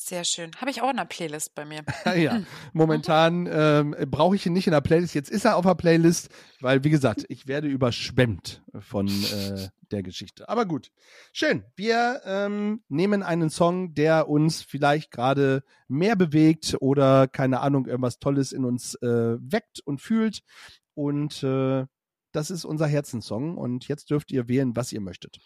Sehr 0.00 0.22
schön. 0.22 0.52
Habe 0.58 0.70
ich 0.70 0.80
auch 0.80 0.90
in 0.90 0.96
der 0.96 1.06
Playlist 1.06 1.54
bei 1.54 1.64
mir. 1.64 1.82
ja, 2.16 2.42
momentan 2.72 3.46
ähm, 3.52 3.96
brauche 4.06 4.36
ich 4.36 4.46
ihn 4.46 4.52
nicht 4.52 4.66
in 4.66 4.72
der 4.72 4.80
Playlist. 4.80 5.14
Jetzt 5.14 5.28
ist 5.28 5.44
er 5.44 5.56
auf 5.56 5.64
der 5.64 5.74
Playlist, 5.74 6.28
weil, 6.60 6.84
wie 6.84 6.90
gesagt, 6.90 7.24
ich 7.28 7.48
werde 7.48 7.66
überschwemmt 7.66 8.62
von 8.78 9.08
äh, 9.08 9.68
der 9.90 10.02
Geschichte. 10.04 10.48
Aber 10.48 10.66
gut, 10.66 10.92
schön. 11.32 11.64
Wir 11.74 12.20
ähm, 12.24 12.82
nehmen 12.88 13.24
einen 13.24 13.50
Song, 13.50 13.94
der 13.94 14.28
uns 14.28 14.62
vielleicht 14.62 15.10
gerade 15.10 15.64
mehr 15.88 16.14
bewegt 16.14 16.76
oder, 16.80 17.26
keine 17.26 17.60
Ahnung, 17.60 17.86
irgendwas 17.86 18.20
Tolles 18.20 18.52
in 18.52 18.64
uns 18.64 18.94
äh, 18.96 19.36
weckt 19.40 19.80
und 19.84 20.00
fühlt. 20.00 20.42
Und 20.98 21.44
äh, 21.44 21.86
das 22.32 22.50
ist 22.50 22.64
unser 22.64 22.88
Herzenssong. 22.88 23.56
Und 23.56 23.86
jetzt 23.86 24.10
dürft 24.10 24.32
ihr 24.32 24.48
wählen, 24.48 24.74
was 24.74 24.92
ihr 24.92 25.00
möchtet. 25.00 25.38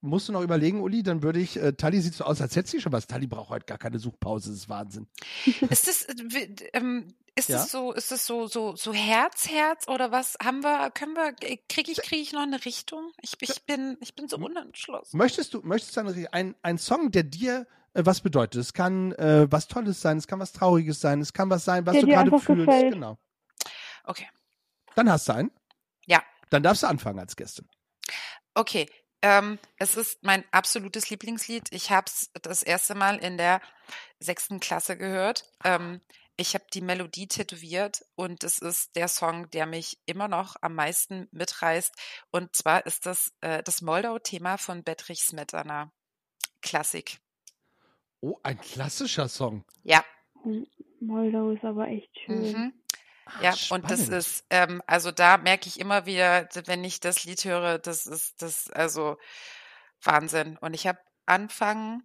Musst 0.00 0.28
du 0.28 0.32
noch 0.32 0.42
überlegen, 0.42 0.80
Uli? 0.80 1.02
Dann 1.02 1.24
würde 1.24 1.40
ich, 1.40 1.56
äh, 1.56 1.72
Tali 1.72 2.00
sieht 2.00 2.14
so 2.14 2.22
aus, 2.22 2.40
als 2.40 2.54
hätte 2.54 2.70
sie 2.70 2.80
schon 2.80 2.92
was. 2.92 3.08
Tali 3.08 3.26
braucht 3.26 3.50
heute 3.50 3.66
gar 3.66 3.78
keine 3.78 3.98
Suchpause, 3.98 4.50
das 4.50 4.58
ist 4.60 4.68
Wahnsinn. 4.68 5.08
Ist 5.70 5.88
das, 5.88 6.04
äh, 6.04 6.54
ähm, 6.72 7.16
ist 7.34 7.48
Ja? 7.48 7.56
das 7.58 7.72
so, 7.72 7.92
ist 7.92 8.12
das 8.12 8.24
so, 8.24 8.46
so, 8.46 8.76
so 8.76 8.94
Herz, 8.94 9.48
Herz 9.48 9.88
oder 9.88 10.12
was? 10.12 10.36
Haben 10.40 10.62
wir, 10.62 10.92
können 10.92 11.14
wir, 11.14 11.32
kriege 11.68 11.90
ich, 11.90 11.98
kriege 11.98 12.22
ich 12.22 12.32
noch 12.32 12.42
eine 12.42 12.64
Richtung? 12.64 13.10
Ich, 13.22 13.34
ich 13.40 13.64
bin, 13.64 13.96
ich 14.00 14.14
bin 14.14 14.28
so 14.28 14.36
unentschlossen. 14.36 15.18
Möchtest 15.18 15.52
du, 15.52 15.62
möchtest 15.62 15.96
du 15.96 16.00
ein, 16.02 16.26
ein, 16.30 16.54
ein 16.62 16.78
Song, 16.78 17.10
der 17.10 17.24
dir 17.24 17.66
äh, 17.98 18.06
was 18.06 18.20
bedeutet? 18.20 18.60
Es 18.60 18.72
kann 18.72 19.12
äh, 19.12 19.50
was 19.50 19.66
Tolles 19.68 20.00
sein, 20.00 20.18
es 20.18 20.26
kann 20.26 20.38
was 20.38 20.52
Trauriges 20.52 21.00
sein, 21.00 21.20
es 21.20 21.32
kann 21.32 21.50
was 21.50 21.64
sein, 21.64 21.84
was 21.86 21.94
Der 21.94 22.02
du 22.02 22.08
gerade 22.08 22.30
fühlst. 22.38 22.66
gefällt. 22.66 22.94
Genau. 22.94 23.18
Okay. 24.04 24.28
Dann 24.94 25.10
hast 25.10 25.28
du 25.28 25.34
einen. 25.34 25.50
Ja. 26.06 26.22
Dann 26.50 26.62
darfst 26.62 26.82
du 26.82 26.86
anfangen 26.86 27.18
als 27.18 27.36
Gästin. 27.36 27.68
Okay, 28.54 28.88
ähm, 29.22 29.58
es 29.76 29.96
ist 29.96 30.22
mein 30.22 30.44
absolutes 30.50 31.10
Lieblingslied. 31.10 31.68
Ich 31.72 31.90
habe 31.90 32.06
es 32.06 32.30
das 32.40 32.62
erste 32.62 32.94
Mal 32.94 33.18
in 33.18 33.36
der 33.36 33.60
sechsten 34.18 34.60
Klasse 34.60 34.96
gehört. 34.96 35.44
Ähm, 35.64 36.00
ich 36.36 36.54
habe 36.54 36.64
die 36.72 36.80
Melodie 36.80 37.26
tätowiert 37.26 38.04
und 38.14 38.44
es 38.44 38.60
ist 38.60 38.94
der 38.94 39.08
Song, 39.08 39.50
der 39.50 39.66
mich 39.66 39.98
immer 40.06 40.28
noch 40.28 40.54
am 40.60 40.74
meisten 40.74 41.28
mitreißt. 41.32 41.92
Und 42.30 42.54
zwar 42.54 42.86
ist 42.86 43.06
das 43.06 43.32
äh, 43.40 43.62
das 43.64 43.82
Moldau-Thema 43.82 44.56
von 44.56 44.84
Bedrich 44.84 45.22
Smetana. 45.22 45.92
Klassik. 46.62 47.18
Oh, 48.20 48.38
ein 48.42 48.60
klassischer 48.60 49.28
Song. 49.28 49.64
Ja. 49.82 50.04
Moldau 51.00 51.50
ist 51.52 51.64
aber 51.64 51.88
echt 51.88 52.10
schön. 52.24 52.52
Mhm. 52.52 52.72
Ah, 53.26 53.42
Ja, 53.42 53.50
und 53.70 53.90
das 53.90 54.00
spannend. 54.06 54.12
ist, 54.18 54.44
ähm, 54.50 54.82
also 54.86 55.12
da 55.12 55.36
merke 55.38 55.68
ich 55.68 55.78
immer 55.78 56.06
wieder, 56.06 56.48
wenn 56.66 56.82
ich 56.84 57.00
das 57.00 57.24
Lied 57.24 57.44
höre, 57.44 57.78
das 57.78 58.06
ist 58.06 58.42
das, 58.42 58.70
also 58.70 59.16
Wahnsinn. 60.02 60.56
Und 60.58 60.74
ich 60.74 60.86
habe 60.86 60.98
Anfang 61.26 62.02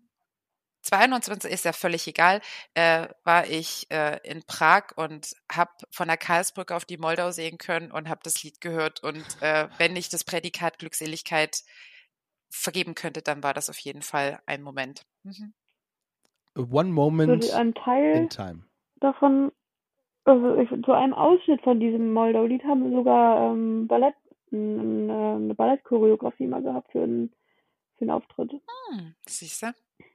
22, 0.83 1.49
ist 1.51 1.63
ja 1.65 1.71
völlig 1.73 2.05
egal, 2.07 2.41
äh, 2.73 3.07
war 3.23 3.47
ich 3.47 3.89
äh, 3.89 4.19
in 4.23 4.43
Prag 4.43 4.91
und 4.97 5.33
habe 5.49 5.71
von 5.91 6.09
der 6.09 6.17
Karlsbrücke 6.17 6.75
auf 6.75 6.83
die 6.85 6.97
Moldau 6.97 7.31
sehen 7.31 7.57
können 7.57 7.91
und 7.91 8.09
habe 8.09 8.19
das 8.23 8.43
Lied 8.43 8.59
gehört. 8.59 9.01
Und 9.01 9.25
äh, 9.41 9.69
wenn 9.77 9.95
ich 9.95 10.09
das 10.09 10.25
Prädikat 10.25 10.79
Glückseligkeit 10.79 11.63
vergeben 12.49 12.95
könnte, 12.95 13.21
dann 13.21 13.41
war 13.43 13.53
das 13.53 13.69
auf 13.69 13.79
jeden 13.79 14.01
Fall 14.01 14.41
ein 14.45 14.61
Moment. 14.61 15.03
Mhm. 15.23 15.53
One 16.55 16.89
So 16.89 16.93
Moment 16.93 17.43
die- 17.43 17.51
ein 17.51 17.73
Teil 17.73 18.15
in 18.15 18.29
Time. 18.29 18.63
davon, 18.99 19.51
also 20.25 20.55
ich, 20.57 20.69
so 20.85 20.91
einem 20.91 21.13
Ausschnitt 21.13 21.61
von 21.61 21.79
diesem 21.79 22.13
Moldau-Lied 22.13 22.63
haben 22.63 22.89
wir 22.89 22.97
sogar 22.97 23.51
ähm, 23.51 23.87
Ballett, 23.87 24.15
n- 24.51 25.09
n- 25.09 25.11
eine 25.11 25.55
Ballettchoreografie 25.55 26.47
mal 26.47 26.61
gehabt 26.61 26.91
für 26.91 27.03
einen, 27.03 27.33
für 27.97 28.01
einen 28.01 28.11
Auftritt. 28.11 28.51
Hm, 28.51 29.15
siehst 29.27 29.63
du? 29.63 29.73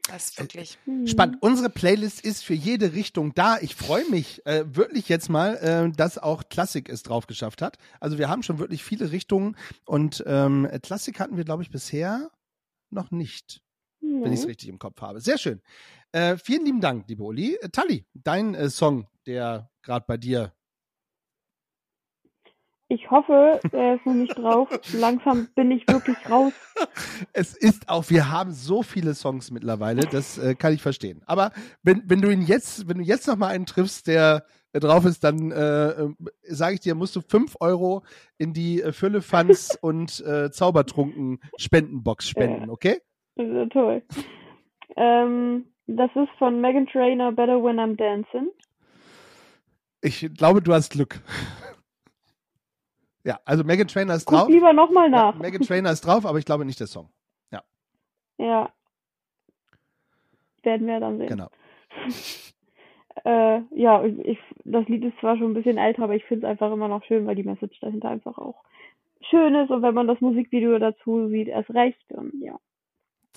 Das 0.08 0.30
ist 0.30 0.38
Äh, 0.38 0.42
wirklich. 0.44 0.78
Mhm. 0.86 1.06
Spannend. 1.06 1.36
Unsere 1.40 1.68
Playlist 1.68 2.24
ist 2.24 2.42
für 2.44 2.54
jede 2.54 2.94
Richtung 2.94 3.34
da. 3.34 3.58
Ich 3.60 3.74
freue 3.74 4.08
mich 4.08 4.44
äh, 4.46 4.64
wirklich 4.74 5.08
jetzt 5.08 5.28
mal, 5.28 5.56
äh, 5.56 5.90
dass 5.94 6.16
auch 6.18 6.44
Klassik 6.48 6.88
es 6.88 7.02
drauf 7.02 7.26
geschafft 7.26 7.60
hat. 7.62 7.76
Also 8.00 8.16
wir 8.16 8.28
haben 8.28 8.42
schon 8.42 8.58
wirklich 8.58 8.82
viele 8.84 9.10
Richtungen 9.12 9.56
und 9.84 10.24
ähm, 10.26 10.66
Klassik 10.82 11.20
hatten 11.20 11.36
wir, 11.36 11.44
glaube 11.44 11.62
ich, 11.62 11.70
bisher 11.70 12.30
noch 12.90 13.10
nicht. 13.10 13.60
Wenn 14.00 14.32
ich 14.32 14.40
es 14.40 14.44
Mhm. 14.44 14.48
richtig 14.48 14.68
im 14.68 14.78
Kopf 14.78 15.00
habe. 15.00 15.20
Sehr 15.20 15.38
schön. 15.38 15.60
Äh, 16.12 16.36
vielen 16.36 16.64
lieben 16.64 16.80
Dank, 16.80 17.08
liebe 17.08 17.22
Uli. 17.22 17.56
Äh, 17.56 17.68
Tali, 17.70 18.04
dein 18.14 18.54
äh, 18.54 18.70
Song, 18.70 19.06
der 19.26 19.70
gerade 19.82 20.04
bei 20.06 20.16
dir. 20.16 20.52
Ich 22.90 23.10
hoffe, 23.10 23.60
er 23.72 23.96
ist 23.96 24.06
noch 24.06 24.14
nicht 24.14 24.38
drauf. 24.38 24.68
Langsam 24.94 25.48
bin 25.54 25.70
ich 25.70 25.86
wirklich 25.88 26.16
raus. 26.30 26.52
Es 27.32 27.54
ist 27.54 27.88
auch, 27.88 28.08
wir 28.08 28.30
haben 28.30 28.52
so 28.52 28.82
viele 28.82 29.14
Songs 29.14 29.50
mittlerweile, 29.50 30.06
das 30.06 30.38
äh, 30.38 30.54
kann 30.54 30.72
ich 30.72 30.80
verstehen. 30.80 31.22
Aber 31.26 31.50
wenn, 31.82 32.02
wenn 32.06 32.22
du 32.22 32.30
ihn 32.30 32.42
jetzt, 32.42 32.88
wenn 32.88 32.98
du 32.98 33.04
jetzt 33.04 33.26
noch 33.26 33.36
mal 33.36 33.48
einen 33.48 33.66
triffst, 33.66 34.06
der 34.06 34.46
äh, 34.72 34.80
drauf 34.80 35.04
ist, 35.04 35.22
dann 35.24 35.50
äh, 35.50 35.88
äh, 35.88 36.14
sage 36.44 36.74
ich 36.74 36.80
dir, 36.80 36.94
musst 36.94 37.14
du 37.16 37.20
fünf 37.20 37.56
Euro 37.60 38.04
in 38.38 38.52
die 38.54 38.82
Füllefanz 38.92 39.76
und 39.82 40.20
äh, 40.20 40.50
Zaubertrunken 40.50 41.40
Spendenbox 41.58 42.28
spenden, 42.28 42.70
okay? 42.70 43.00
Das 43.38 43.46
ist 43.46 43.54
ja 43.54 43.66
toll. 43.66 44.02
Ähm, 44.96 45.64
das 45.86 46.10
ist 46.16 46.30
von 46.38 46.60
Megan 46.60 46.86
Trainer 46.86 47.32
Better 47.32 47.62
When 47.62 47.78
I'm 47.78 47.96
Dancing. 47.96 48.50
Ich 50.02 50.28
glaube, 50.36 50.60
du 50.60 50.72
hast 50.74 50.90
Glück. 50.90 51.20
Ja, 53.24 53.38
also 53.44 53.64
Megan 53.64 53.88
Trainer 53.88 54.14
ist 54.14 54.26
Guck 54.26 54.38
drauf. 54.38 54.48
lieber 54.48 54.72
nochmal 54.72 55.10
Ja, 55.10 55.32
nach. 55.32 55.38
Megan 55.38 55.62
Trainer 55.62 55.92
ist 55.92 56.00
drauf, 56.02 56.26
aber 56.26 56.38
ich 56.38 56.44
glaube 56.44 56.64
nicht 56.64 56.80
der 56.80 56.86
Song. 56.88 57.10
Ja. 58.38 58.72
Werden 60.62 60.86
wir 60.86 61.00
dann 61.00 61.18
sehen. 61.18 61.28
Genau. 61.28 61.48
Äh, 63.24 63.62
ja, 63.74 64.04
ich, 64.04 64.38
das 64.64 64.86
Lied 64.86 65.02
ist 65.02 65.18
zwar 65.18 65.36
schon 65.36 65.50
ein 65.50 65.54
bisschen 65.54 65.76
älter, 65.76 66.04
aber 66.04 66.14
ich 66.14 66.24
finde 66.26 66.46
es 66.46 66.50
einfach 66.52 66.70
immer 66.72 66.86
noch 66.86 67.02
schön, 67.02 67.26
weil 67.26 67.34
die 67.34 67.42
Message 67.42 67.78
dahinter 67.80 68.08
einfach 68.10 68.38
auch 68.38 68.62
schön 69.28 69.56
ist 69.56 69.70
und 69.70 69.82
wenn 69.82 69.92
man 69.92 70.06
das 70.06 70.20
Musikvideo 70.20 70.78
dazu 70.78 71.26
sieht, 71.28 71.48
erst 71.48 71.68
recht. 71.70 72.00
Und 72.12 72.32
ja. 72.40 72.60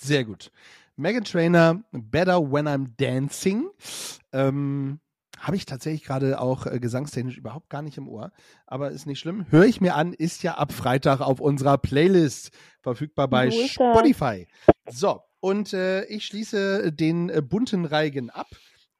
Sehr 0.02 0.24
gut. 0.24 0.50
Megan 0.96 1.24
Trainer, 1.24 1.82
Better 1.92 2.40
When 2.40 2.66
I'm 2.66 2.88
Dancing. 2.96 3.68
Ähm, 4.32 4.98
Habe 5.38 5.56
ich 5.56 5.64
tatsächlich 5.64 6.04
gerade 6.04 6.40
auch 6.40 6.66
äh, 6.66 6.80
gesangstechnisch 6.80 7.38
überhaupt 7.38 7.70
gar 7.70 7.82
nicht 7.82 7.98
im 7.98 8.08
Ohr. 8.08 8.32
Aber 8.66 8.90
ist 8.90 9.06
nicht 9.06 9.20
schlimm. 9.20 9.46
Höre 9.50 9.64
ich 9.64 9.80
mir 9.80 9.94
an, 9.94 10.12
ist 10.12 10.42
ja 10.42 10.54
ab 10.54 10.72
Freitag 10.72 11.20
auf 11.20 11.40
unserer 11.40 11.78
Playlist 11.78 12.50
verfügbar 12.80 13.28
bei. 13.28 13.50
Spotify. 13.50 14.48
So, 14.90 15.20
und 15.40 15.72
äh, 15.72 16.04
ich 16.06 16.26
schließe 16.26 16.92
den 16.92 17.30
äh, 17.30 17.42
bunten 17.42 17.84
Reigen 17.84 18.30
ab 18.30 18.48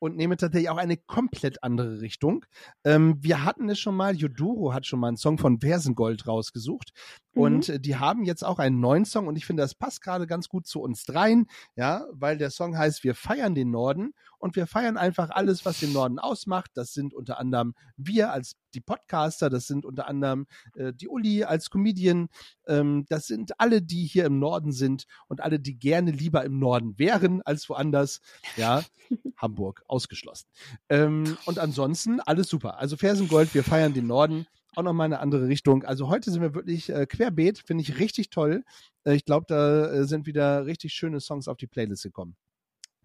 und 0.02 0.16
nehme 0.16 0.36
tatsächlich 0.36 0.68
auch 0.68 0.78
eine 0.78 0.96
komplett 0.96 1.62
andere 1.62 2.00
Richtung. 2.00 2.44
Ähm, 2.82 3.18
wir 3.20 3.44
hatten 3.44 3.68
es 3.68 3.78
schon 3.78 3.94
mal, 3.94 4.16
Yoduro 4.16 4.72
hat 4.74 4.84
schon 4.84 4.98
mal 4.98 5.06
einen 5.06 5.16
Song 5.16 5.38
von 5.38 5.60
Versengold 5.60 6.26
rausgesucht. 6.26 6.90
Mhm. 7.34 7.40
Und 7.40 7.68
äh, 7.68 7.78
die 7.78 7.94
haben 7.94 8.24
jetzt 8.24 8.44
auch 8.44 8.58
einen 8.58 8.80
neuen 8.80 9.04
Song 9.04 9.28
und 9.28 9.36
ich 9.36 9.46
finde, 9.46 9.62
das 9.62 9.76
passt 9.76 10.02
gerade 10.02 10.26
ganz 10.26 10.48
gut 10.48 10.66
zu 10.66 10.80
uns 10.80 11.04
dreien, 11.04 11.46
ja, 11.76 12.04
weil 12.10 12.36
der 12.36 12.50
Song 12.50 12.76
heißt 12.76 13.04
Wir 13.04 13.14
feiern 13.14 13.54
den 13.54 13.70
Norden 13.70 14.12
und 14.42 14.56
wir 14.56 14.66
feiern 14.66 14.96
einfach 14.96 15.30
alles, 15.30 15.64
was 15.64 15.78
den 15.78 15.92
Norden 15.92 16.18
ausmacht. 16.18 16.72
Das 16.74 16.92
sind 16.92 17.14
unter 17.14 17.38
anderem 17.38 17.74
wir 17.96 18.32
als 18.32 18.56
die 18.74 18.80
Podcaster, 18.80 19.48
das 19.50 19.68
sind 19.68 19.84
unter 19.84 20.08
anderem 20.08 20.46
äh, 20.74 20.92
die 20.92 21.08
Uli 21.08 21.44
als 21.44 21.70
Comedian, 21.70 22.28
ähm, 22.66 23.06
das 23.08 23.28
sind 23.28 23.60
alle, 23.60 23.82
die 23.82 24.04
hier 24.04 24.24
im 24.24 24.40
Norden 24.40 24.72
sind 24.72 25.04
und 25.28 25.40
alle, 25.40 25.60
die 25.60 25.78
gerne 25.78 26.10
lieber 26.10 26.44
im 26.44 26.58
Norden 26.58 26.98
wären 26.98 27.40
als 27.42 27.68
woanders. 27.68 28.20
Ja, 28.56 28.82
Hamburg 29.36 29.84
ausgeschlossen. 29.86 30.48
Ähm, 30.88 31.36
und 31.44 31.60
ansonsten 31.60 32.18
alles 32.18 32.48
super. 32.48 32.80
Also 32.80 32.96
Fersengold, 32.96 33.54
wir 33.54 33.62
feiern 33.62 33.94
den 33.94 34.08
Norden. 34.08 34.46
Auch 34.74 34.82
nochmal 34.82 35.04
eine 35.04 35.20
andere 35.20 35.46
Richtung. 35.46 35.84
Also 35.84 36.08
heute 36.08 36.32
sind 36.32 36.42
wir 36.42 36.54
wirklich 36.54 36.88
äh, 36.88 37.06
querbeet, 37.06 37.58
finde 37.64 37.82
ich 37.82 38.00
richtig 38.00 38.30
toll. 38.30 38.64
Äh, 39.04 39.14
ich 39.14 39.24
glaube, 39.24 39.46
da 39.46 39.92
äh, 39.92 40.04
sind 40.04 40.26
wieder 40.26 40.66
richtig 40.66 40.94
schöne 40.94 41.20
Songs 41.20 41.46
auf 41.46 41.58
die 41.58 41.68
Playlist 41.68 42.02
gekommen. 42.02 42.36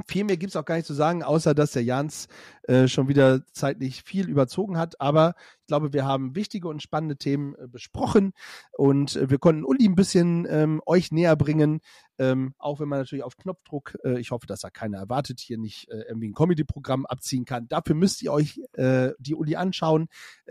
Viel 0.05 0.23
mehr 0.23 0.37
gibt's 0.37 0.55
auch 0.55 0.65
gar 0.65 0.75
nicht 0.75 0.85
zu 0.85 0.93
sagen, 0.93 1.23
außer 1.23 1.55
dass 1.55 1.71
der 1.71 1.83
Jans 1.83 2.27
äh, 2.63 2.87
schon 2.87 3.07
wieder 3.07 3.45
zeitlich 3.51 4.03
viel 4.03 4.29
überzogen 4.29 4.77
hat. 4.77 5.01
Aber 5.01 5.33
ich 5.61 5.67
glaube, 5.67 5.91
wir 5.91 6.05
haben 6.05 6.35
wichtige 6.35 6.67
und 6.67 6.83
spannende 6.83 7.17
Themen 7.17 7.55
äh, 7.55 7.67
besprochen 7.67 8.33
und 8.77 9.15
äh, 9.15 9.29
wir 9.29 9.39
konnten 9.39 9.65
Uli 9.65 9.87
ein 9.87 9.95
bisschen 9.95 10.45
ähm, 10.49 10.81
euch 10.85 11.11
näher 11.11 11.35
bringen. 11.35 11.81
Ähm, 12.19 12.53
auch 12.57 12.79
wenn 12.79 12.87
man 12.87 12.99
natürlich 12.99 13.23
auf 13.23 13.37
Knopfdruck, 13.37 13.97
äh, 14.03 14.19
ich 14.19 14.31
hoffe, 14.31 14.45
dass 14.45 14.61
da 14.61 14.69
keiner 14.69 14.99
erwartet, 14.99 15.39
hier 15.39 15.57
nicht 15.57 15.89
äh, 15.89 16.03
irgendwie 16.07 16.29
ein 16.29 16.33
Comedy-Programm 16.35 17.05
abziehen 17.05 17.45
kann. 17.45 17.67
Dafür 17.67 17.95
müsst 17.95 18.21
ihr 18.21 18.31
euch 18.31 18.61
äh, 18.73 19.11
die 19.19 19.35
Uli 19.35 19.55
anschauen. 19.55 20.07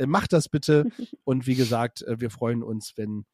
Macht 0.07 0.33
das 0.33 0.49
bitte. 0.49 0.87
Und 1.25 1.47
wie 1.47 1.55
gesagt, 1.55 2.05
wir 2.07 2.31
freuen 2.31 2.63
uns, 2.63 2.95
wenn 2.97 3.25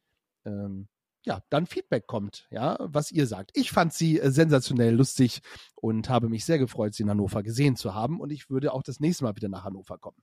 ähm, 0.45 0.87
ja, 1.25 1.41
dann 1.49 1.67
Feedback 1.67 2.05
kommt, 2.05 2.47
ja, 2.51 2.77
was 2.79 3.11
ihr 3.11 3.27
sagt. 3.27 3.51
Ich 3.53 3.71
fand 3.71 3.93
sie 3.93 4.19
äh, 4.19 4.29
sensationell 4.29 4.93
lustig 4.93 5.41
und 5.75 6.09
habe 6.09 6.27
mich 6.27 6.43
sehr 6.43 6.59
gefreut, 6.59 6.93
sie 6.93 7.03
in 7.03 7.09
Hannover 7.09 7.43
gesehen 7.43 7.75
zu 7.75 7.93
haben. 7.93 8.19
Und 8.19 8.31
ich 8.31 8.49
würde 8.49 8.73
auch 8.73 8.83
das 8.83 8.99
nächste 8.99 9.23
Mal 9.23 9.35
wieder 9.35 9.49
nach 9.49 9.63
Hannover 9.63 9.97
kommen. 9.97 10.17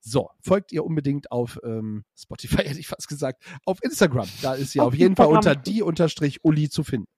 So, 0.00 0.30
folgt 0.40 0.72
ihr 0.72 0.84
unbedingt 0.84 1.32
auf 1.32 1.58
ähm, 1.64 2.04
Spotify, 2.16 2.56
hätte 2.68 2.78
ich 2.78 2.86
fast 2.86 3.08
gesagt, 3.08 3.44
auf 3.64 3.82
Instagram. 3.82 4.28
Da 4.42 4.54
ist 4.54 4.72
sie 4.72 4.80
auf, 4.80 4.88
Auf 4.88 4.94
jeden 4.94 5.16
Fall 5.16 5.26
unter 5.26 5.56
die 5.56 5.82
unterstrich 5.82 6.44
Uli 6.44 6.70
zu 6.70 6.84
finden. 6.84 7.08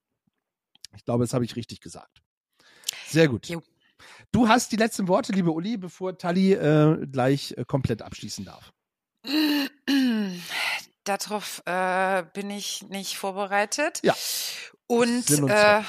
Ich 0.97 1.05
glaube, 1.05 1.25
das 1.25 1.35
habe 1.35 1.45
ich 1.45 1.57
richtig 1.57 1.81
gesagt. 1.81 2.23
Sehr 3.07 3.29
gut. 3.29 3.49
Du 4.33 4.49
hast 4.49 4.73
die 4.73 4.77
letzten 4.77 5.09
Worte, 5.09 5.33
liebe 5.33 5.53
Uli, 5.53 5.77
bevor 5.77 6.17
Tali 6.17 6.53
äh, 6.53 7.07
gleich 7.07 7.55
äh, 7.57 7.65
komplett 7.67 8.03
abschließen 8.03 8.45
darf. 8.45 8.73
Darauf 11.07 11.63
äh, 11.67 12.25
bin 12.35 12.51
ich 12.51 12.83
nicht 12.83 13.17
vorbereitet. 13.17 14.01
Ja. 14.03 14.15
Und 14.89 15.31
äh, 15.49 15.83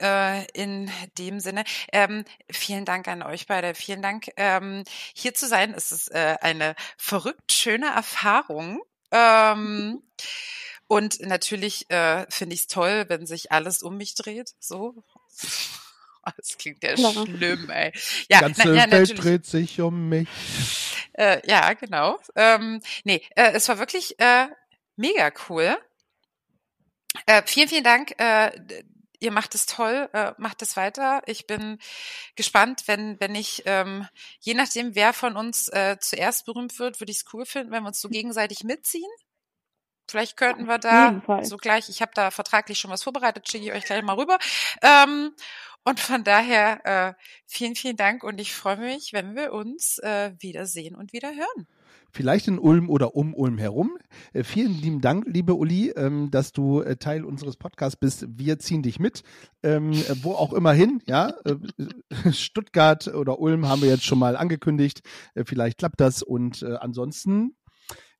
äh, 0.00 0.46
in 0.52 0.88
dem 1.18 1.40
Sinne, 1.40 1.64
ähm, 1.92 2.24
vielen 2.48 2.84
Dank 2.84 3.08
an 3.08 3.22
euch 3.22 3.48
beide. 3.48 3.74
Vielen 3.74 4.02
Dank, 4.02 4.28
ähm, 4.36 4.84
hier 5.14 5.34
zu 5.34 5.48
sein. 5.48 5.74
Es 5.74 5.90
ist 5.90 6.12
äh, 6.12 6.36
eine 6.40 6.76
verrückt 6.96 7.52
schöne 7.52 7.86
Erfahrung. 7.86 8.80
Ähm, 9.10 10.02
und 10.86 11.20
natürlich 11.20 11.90
äh, 11.90 12.24
finde 12.30 12.54
ich 12.54 12.62
es 12.62 12.66
toll, 12.68 13.06
wenn 13.08 13.26
sich 13.26 13.50
alles 13.50 13.82
um 13.82 13.96
mich 13.96 14.14
dreht. 14.14 14.54
So. 14.60 15.02
Das 16.36 16.56
klingt 16.58 16.82
ja 16.82 16.94
Klar. 16.94 17.12
schlimm, 17.12 17.70
ey. 17.70 17.92
Ja, 18.28 18.38
Die 18.38 18.44
ganze 18.44 18.68
na, 18.68 18.74
ja, 18.74 18.90
Welt 18.90 19.22
dreht 19.22 19.46
sich 19.46 19.80
um 19.80 20.08
mich. 20.08 20.28
Äh, 21.14 21.40
ja, 21.48 21.72
genau. 21.74 22.18
Ähm, 22.36 22.80
nee, 23.04 23.22
äh, 23.36 23.52
es 23.52 23.68
war 23.68 23.78
wirklich 23.78 24.18
äh, 24.18 24.46
mega 24.96 25.30
cool. 25.48 25.76
Äh, 27.26 27.42
vielen, 27.46 27.68
vielen 27.68 27.84
Dank. 27.84 28.18
Äh, 28.18 28.52
ihr 29.20 29.30
macht 29.30 29.54
es 29.54 29.66
toll, 29.66 30.08
äh, 30.12 30.32
macht 30.38 30.62
es 30.62 30.76
weiter. 30.76 31.22
Ich 31.26 31.46
bin 31.46 31.78
gespannt, 32.34 32.82
wenn, 32.86 33.20
wenn 33.20 33.34
ich, 33.34 33.62
ähm, 33.66 34.06
je 34.40 34.54
nachdem, 34.54 34.94
wer 34.94 35.12
von 35.12 35.36
uns 35.36 35.68
äh, 35.68 35.96
zuerst 36.00 36.44
berühmt 36.44 36.78
wird, 36.78 37.00
würde 37.00 37.12
ich 37.12 37.18
es 37.18 37.32
cool 37.32 37.46
finden, 37.46 37.70
wenn 37.72 37.84
wir 37.84 37.88
uns 37.88 38.00
so 38.00 38.08
gegenseitig 38.08 38.64
mitziehen. 38.64 39.10
Vielleicht 40.10 40.36
könnten 40.36 40.66
wir 40.66 40.78
da 40.78 41.22
so 41.42 41.56
gleich, 41.56 41.88
ich 41.88 42.02
habe 42.02 42.10
da 42.14 42.30
vertraglich 42.30 42.78
schon 42.78 42.90
was 42.90 43.04
vorbereitet, 43.04 43.48
schicke 43.48 43.66
ich 43.66 43.72
euch 43.72 43.84
gleich 43.84 44.02
mal 44.02 44.16
rüber. 44.16 44.38
Ähm, 44.82 45.34
und 45.84 46.00
von 46.00 46.24
daher 46.24 46.80
äh, 46.84 47.14
vielen, 47.46 47.74
vielen 47.74 47.96
Dank 47.96 48.22
und 48.24 48.40
ich 48.40 48.54
freue 48.54 48.78
mich, 48.78 49.12
wenn 49.12 49.34
wir 49.34 49.52
uns 49.52 49.98
äh, 49.98 50.32
wiedersehen 50.38 50.94
und 50.94 51.12
wieder 51.12 51.30
hören. 51.30 51.66
vielleicht 52.12 52.46
in 52.46 52.58
Ulm 52.58 52.88
oder 52.90 53.16
um 53.16 53.34
Ulm 53.34 53.58
herum. 53.58 53.98
Äh, 54.32 54.44
vielen 54.44 54.72
lieben 54.72 55.00
Dank, 55.00 55.24
liebe 55.26 55.54
Uli, 55.54 55.90
ähm, 55.90 56.30
dass 56.30 56.52
du 56.52 56.80
äh, 56.82 56.96
Teil 56.96 57.24
unseres 57.24 57.56
Podcasts 57.56 57.96
bist. 57.96 58.26
Wir 58.28 58.58
ziehen 58.58 58.82
dich 58.82 58.98
mit, 59.00 59.22
ähm, 59.62 59.92
äh, 59.92 60.14
wo 60.22 60.32
auch 60.32 60.52
immer 60.52 60.72
hin. 60.72 61.02
Ja, 61.06 61.34
äh, 61.44 61.56
Stuttgart 62.32 63.08
oder 63.08 63.40
Ulm 63.40 63.66
haben 63.68 63.82
wir 63.82 63.88
jetzt 63.88 64.04
schon 64.04 64.18
mal 64.18 64.36
angekündigt. 64.36 65.00
Äh, 65.34 65.44
vielleicht 65.44 65.78
klappt 65.78 66.00
das. 66.00 66.22
Und 66.22 66.62
äh, 66.62 66.74
ansonsten, 66.76 67.56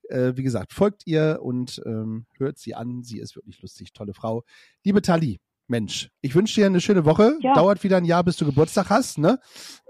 äh, 0.08 0.32
wie 0.36 0.42
gesagt, 0.42 0.72
folgt 0.72 1.06
ihr 1.06 1.40
und 1.42 1.80
ähm, 1.86 2.26
hört 2.38 2.58
sie 2.58 2.74
an. 2.74 3.02
Sie 3.04 3.18
ist 3.18 3.36
wirklich 3.36 3.60
lustig, 3.62 3.92
tolle 3.92 4.14
Frau. 4.14 4.44
Liebe 4.82 5.02
Tali. 5.02 5.38
Mensch, 5.68 6.10
ich 6.20 6.34
wünsche 6.34 6.60
dir 6.60 6.66
eine 6.66 6.80
schöne 6.80 7.04
Woche. 7.04 7.36
Ja. 7.40 7.54
Dauert 7.54 7.82
wieder 7.82 7.96
ein 7.96 8.04
Jahr, 8.04 8.24
bis 8.24 8.36
du 8.36 8.44
Geburtstag 8.44 8.90
hast, 8.90 9.18
ne? 9.18 9.38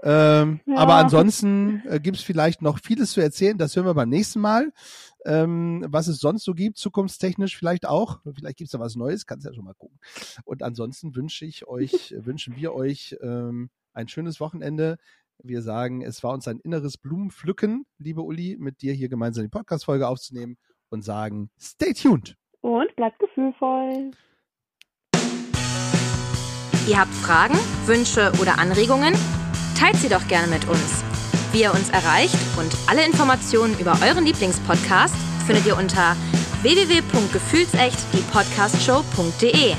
Ähm, 0.01 0.61
Ja. 0.65 0.77
Aber 0.77 0.95
ansonsten 0.95 1.83
äh, 1.87 1.99
gibt 1.99 2.17
es 2.17 2.23
vielleicht 2.23 2.61
noch 2.61 2.79
vieles 2.79 3.11
zu 3.11 3.21
erzählen. 3.21 3.57
Das 3.57 3.75
hören 3.75 3.85
wir 3.85 3.93
beim 3.93 4.09
nächsten 4.09 4.39
Mal. 4.39 4.71
Ähm, 5.25 5.85
was 5.87 6.07
es 6.07 6.19
sonst 6.19 6.43
so 6.43 6.53
gibt, 6.53 6.77
zukunftstechnisch 6.77 7.57
vielleicht 7.57 7.87
auch. 7.87 8.19
Vielleicht 8.35 8.57
gibt 8.57 8.67
es 8.67 8.71
da 8.71 8.79
was 8.79 8.95
Neues, 8.95 9.25
kannst 9.25 9.45
ja 9.45 9.53
schon 9.53 9.65
mal 9.65 9.73
gucken. 9.73 9.99
Und 10.45 10.63
ansonsten 10.63 11.15
wünsche 11.15 11.45
ich 11.45 11.67
euch, 11.67 12.13
wünschen 12.17 12.55
wir 12.55 12.73
euch 12.73 13.15
ähm, 13.21 13.69
ein 13.93 14.07
schönes 14.07 14.39
Wochenende. 14.39 14.97
Wir 15.41 15.61
sagen, 15.61 16.01
es 16.01 16.23
war 16.23 16.33
uns 16.33 16.47
ein 16.47 16.59
inneres 16.59 16.97
Blumenpflücken, 16.97 17.85
liebe 17.97 18.21
Uli, 18.21 18.55
mit 18.59 18.81
dir 18.81 18.93
hier 18.93 19.09
gemeinsam 19.09 19.43
die 19.43 19.49
Podcast-Folge 19.49 20.07
aufzunehmen 20.07 20.57
und 20.89 21.03
sagen, 21.03 21.49
stay 21.59 21.93
tuned. 21.93 22.37
Und 22.61 22.95
bleibt 22.95 23.19
gefühlvoll. 23.19 24.11
Ihr 26.87 26.99
habt 26.99 27.13
Fragen, 27.13 27.57
Wünsche 27.85 28.31
oder 28.41 28.59
Anregungen? 28.59 29.13
Teilt 29.79 29.95
sie 29.95 30.09
doch 30.09 30.27
gerne 30.27 30.47
mit 30.47 30.67
uns. 30.67 31.03
Wie 31.53 31.61
ihr 31.61 31.73
uns 31.73 31.89
erreicht 31.89 32.35
und 32.57 32.75
alle 32.87 33.05
Informationen 33.05 33.77
über 33.79 33.97
euren 34.05 34.25
Lieblingspodcast 34.25 35.15
findet 35.45 35.65
ihr 35.65 35.77
unter 35.77 36.15
www.gefühlsecht 36.61 37.99
die 38.13 38.21
Podcastshow.de. 38.31 39.75